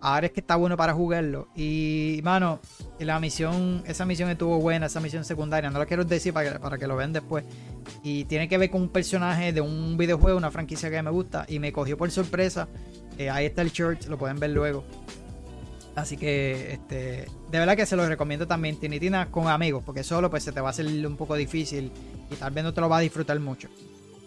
ahora 0.00 0.26
es 0.26 0.32
que 0.32 0.40
está 0.40 0.56
bueno 0.56 0.76
para 0.76 0.92
jugarlo. 0.92 1.48
Y, 1.54 2.20
mano, 2.24 2.60
la 2.98 3.18
misión, 3.20 3.82
esa 3.86 4.04
misión 4.04 4.28
estuvo 4.28 4.58
buena, 4.58 4.86
esa 4.86 5.00
misión 5.00 5.24
secundaria. 5.24 5.70
No 5.70 5.78
la 5.78 5.86
quiero 5.86 6.04
decir 6.04 6.32
para 6.32 6.52
que, 6.52 6.58
para 6.58 6.78
que 6.78 6.86
lo 6.86 6.96
vean 6.96 7.12
después. 7.12 7.44
Y 8.02 8.24
tiene 8.24 8.48
que 8.48 8.58
ver 8.58 8.70
con 8.70 8.82
un 8.82 8.88
personaje 8.88 9.52
de 9.52 9.60
un 9.60 9.96
videojuego, 9.96 10.36
una 10.36 10.50
franquicia 10.50 10.90
que 10.90 11.00
me 11.02 11.10
gusta. 11.10 11.46
Y 11.48 11.58
me 11.60 11.72
cogió 11.72 11.96
por 11.96 12.10
sorpresa. 12.10 12.68
Eh, 13.16 13.30
ahí 13.30 13.46
está 13.46 13.62
el 13.62 13.70
short, 13.70 14.06
lo 14.06 14.18
pueden 14.18 14.40
ver 14.40 14.50
luego. 14.50 14.84
Así 15.94 16.16
que, 16.16 16.72
este, 16.72 17.26
de 17.50 17.58
verdad 17.58 17.76
que 17.76 17.86
se 17.86 17.96
los 17.96 18.08
recomiendo 18.08 18.46
también, 18.46 18.80
Tinitina 18.80 19.30
con 19.30 19.48
amigos, 19.48 19.82
porque 19.84 20.02
solo 20.02 20.30
pues 20.30 20.42
se 20.42 20.50
te 20.50 20.60
va 20.60 20.68
a 20.68 20.70
hacer 20.70 20.86
un 20.86 21.16
poco 21.18 21.34
difícil 21.34 21.92
y 22.30 22.34
tal 22.36 22.50
vez 22.50 22.64
no 22.64 22.72
te 22.72 22.80
lo 22.80 22.88
va 22.88 22.96
a 22.96 23.00
disfrutar 23.00 23.38
mucho. 23.40 23.68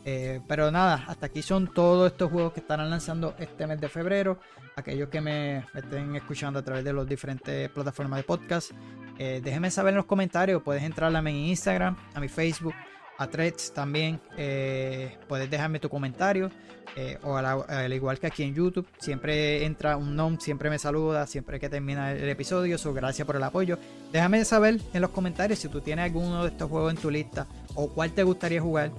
Eh, 0.07 0.40
pero 0.48 0.69
nada, 0.69 1.03
hasta 1.07 1.26
aquí 1.26 1.41
son 1.41 1.73
todos 1.73 2.11
estos 2.11 2.32
juegos 2.32 2.53
que 2.53 2.60
estarán 2.60 2.90
lanzando 2.91 3.34
este 3.40 3.65
mes 3.65 3.82
de 3.82 3.90
febrero. 3.90 4.40
Aquellos 4.76 5.10
que 5.10 5.19
me, 5.19 5.65
estén 5.73 6.15
escuchando 6.15 6.60
a 6.60 6.61
través 6.61 6.84
de 6.84 6.94
las 6.94 7.07
diferentes 7.07 7.69
plataformas 7.69 8.18
de 8.18 8.23
podcast, 8.23 8.72
eh, 9.18 9.41
déjenme 9.44 9.72
saber 9.72 9.91
en 9.94 9.98
los 9.98 10.06
comentarios. 10.06 10.61
Puedes 10.61 10.84
entrar 10.84 11.15
a 11.15 11.22
mi 11.22 11.49
Instagram, 11.49 11.95
a 12.14 12.19
mi 12.19 12.27
Facebook, 12.27 12.76
a 13.18 13.27
Threads 13.27 13.73
también. 13.73 14.19
Eh, 14.38 15.18
puedes 15.27 15.49
dejarme 15.49 15.80
tu 15.80 15.90
comentario. 15.90 16.52
eh, 16.98 17.18
o 17.23 17.36
al, 17.36 17.45
al 17.45 17.91
igual 17.94 18.19
que 18.19 18.27
aquí 18.27 18.44
en 18.44 18.53
YouTube, 18.53 18.88
siempre 18.99 19.65
entra 19.65 19.98
un 19.98 20.15
nom, 20.15 20.38
siempre 20.40 20.69
me 20.69 20.80
saluda, 20.80 21.27
siempre 21.27 21.60
que 21.60 21.68
termina 21.68 22.11
el 22.14 22.30
episodio. 22.30 22.77
So, 22.77 22.94
gracias 22.94 23.26
por 23.26 23.36
el 23.36 23.44
apoyo. 23.44 23.77
Déjame 24.11 24.45
saber 24.45 24.80
en 24.94 25.02
los 25.02 25.10
comentarios 25.10 25.60
si 25.60 25.68
tú 25.68 25.82
tienes 25.82 26.06
alguno 26.06 26.44
de 26.44 26.52
estos 26.52 26.69
juegos 26.69 26.94
en 26.94 26.98
tu 26.98 27.10
lista 27.11 27.48
o 27.73 27.90
cuál 27.90 28.11
te 28.11 28.23
gustaría 28.23 28.61
jugar. 28.61 28.91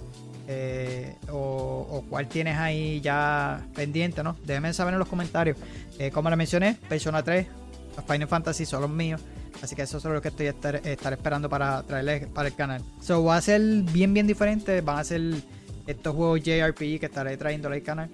Eh, 0.49 1.17
o, 1.31 1.87
o 1.91 2.05
cuál 2.09 2.29
tienes 2.29 2.57
ahí 2.57 3.01
ya 3.01 3.67
pendiente, 3.75 4.23
¿no? 4.23 4.37
Déjame 4.45 4.73
saber 4.73 4.95
en 4.95 4.99
los 4.99 5.09
comentarios. 5.09 5.57
Eh, 5.99 6.11
como 6.11 6.31
le 6.31 6.37
mencioné, 6.37 6.77
Persona 6.89 7.23
3, 7.23 7.47
los 7.97 8.05
Final 8.05 8.29
Fantasy 8.29 8.67
son 8.67 8.83
los 8.83 8.91
míos. 8.91 9.21
Así 9.63 9.75
que 9.75 9.83
eso 9.83 9.99
es 9.99 10.05
lo 10.05 10.21
que 10.21 10.29
estoy 10.29 10.47
estar, 10.47 10.77
estar 10.77 11.13
esperando 11.13 11.49
para 11.49 11.83
traerles 11.83 12.27
para 12.27 12.49
el 12.49 12.55
canal. 12.55 12.83
So 13.01 13.25
va 13.25 13.37
a 13.37 13.41
ser 13.41 13.61
bien 13.61 14.13
bien 14.13 14.27
diferente. 14.27 14.81
Van 14.83 14.99
a 14.99 15.05
ser 15.05 15.23
estos 15.87 16.15
juegos 16.15 16.43
JRPG 16.43 17.01
que 17.01 17.07
estaré 17.07 17.37
trayendo 17.37 17.69
al 17.69 17.83
canal. 17.83 18.11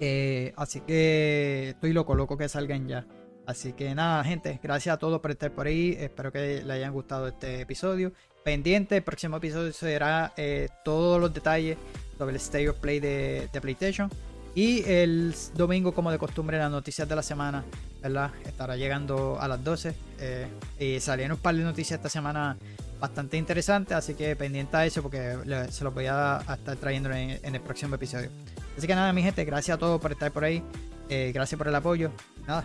Eh, 0.00 0.52
así 0.56 0.80
que 0.80 1.70
estoy 1.70 1.92
loco, 1.92 2.14
loco 2.14 2.36
que 2.36 2.48
salgan 2.48 2.86
ya. 2.86 3.06
Así 3.48 3.72
que 3.72 3.94
nada, 3.94 4.22
gente, 4.24 4.60
gracias 4.62 4.94
a 4.94 4.98
todos 4.98 5.22
por 5.22 5.30
estar 5.30 5.50
por 5.50 5.66
ahí. 5.66 5.96
Espero 5.98 6.30
que 6.30 6.60
les 6.62 6.70
hayan 6.70 6.92
gustado 6.92 7.28
este 7.28 7.62
episodio. 7.62 8.12
Pendiente, 8.44 8.98
el 8.98 9.02
próximo 9.02 9.38
episodio 9.38 9.72
será 9.72 10.34
eh, 10.36 10.68
todos 10.84 11.18
los 11.18 11.32
detalles 11.32 11.78
sobre 12.18 12.32
el 12.32 12.36
State 12.36 12.68
of 12.68 12.76
Play 12.76 13.00
de, 13.00 13.48
PlayStation. 13.62 14.10
Y 14.54 14.84
el 14.84 15.34
domingo, 15.54 15.92
como 15.94 16.10
de 16.10 16.18
costumbre, 16.18 16.58
las 16.58 16.70
noticias 16.70 17.08
de 17.08 17.16
la 17.16 17.22
semana, 17.22 17.64
¿verdad? 18.02 18.32
Estará 18.44 18.76
llegando 18.76 19.40
a 19.40 19.48
las 19.48 19.64
12. 19.64 19.94
eh, 20.20 20.46
y 20.78 21.00
salieron 21.00 21.36
un 21.38 21.42
par 21.42 21.54
de 21.54 21.62
noticias 21.62 21.96
esta 21.98 22.10
semana 22.10 22.54
bastante 23.00 23.38
interesantes, 23.38 23.96
así 23.96 24.12
que 24.14 24.36
pendiente 24.36 24.76
a 24.76 24.84
eso 24.84 25.00
porque 25.02 25.38
le- 25.46 25.72
se 25.72 25.84
los 25.84 25.94
voy 25.94 26.04
a, 26.06 26.42
estar 26.52 26.76
trayendo 26.76 27.10
en, 27.12 27.38
en 27.42 27.54
el 27.54 27.60
próximo 27.62 27.94
episodio. 27.94 28.28
Así 28.76 28.86
que 28.86 28.94
nada, 28.94 29.10
mi 29.14 29.22
gente, 29.22 29.42
gracias 29.46 29.76
a 29.76 29.78
todos 29.78 29.98
por 30.02 30.12
estar 30.12 30.30
por 30.32 30.44
ahí. 30.44 30.62
eh, 31.08 31.30
gracias 31.32 31.56
por 31.56 31.68
el 31.68 31.74
apoyo. 31.74 32.10
Nada, 32.46 32.64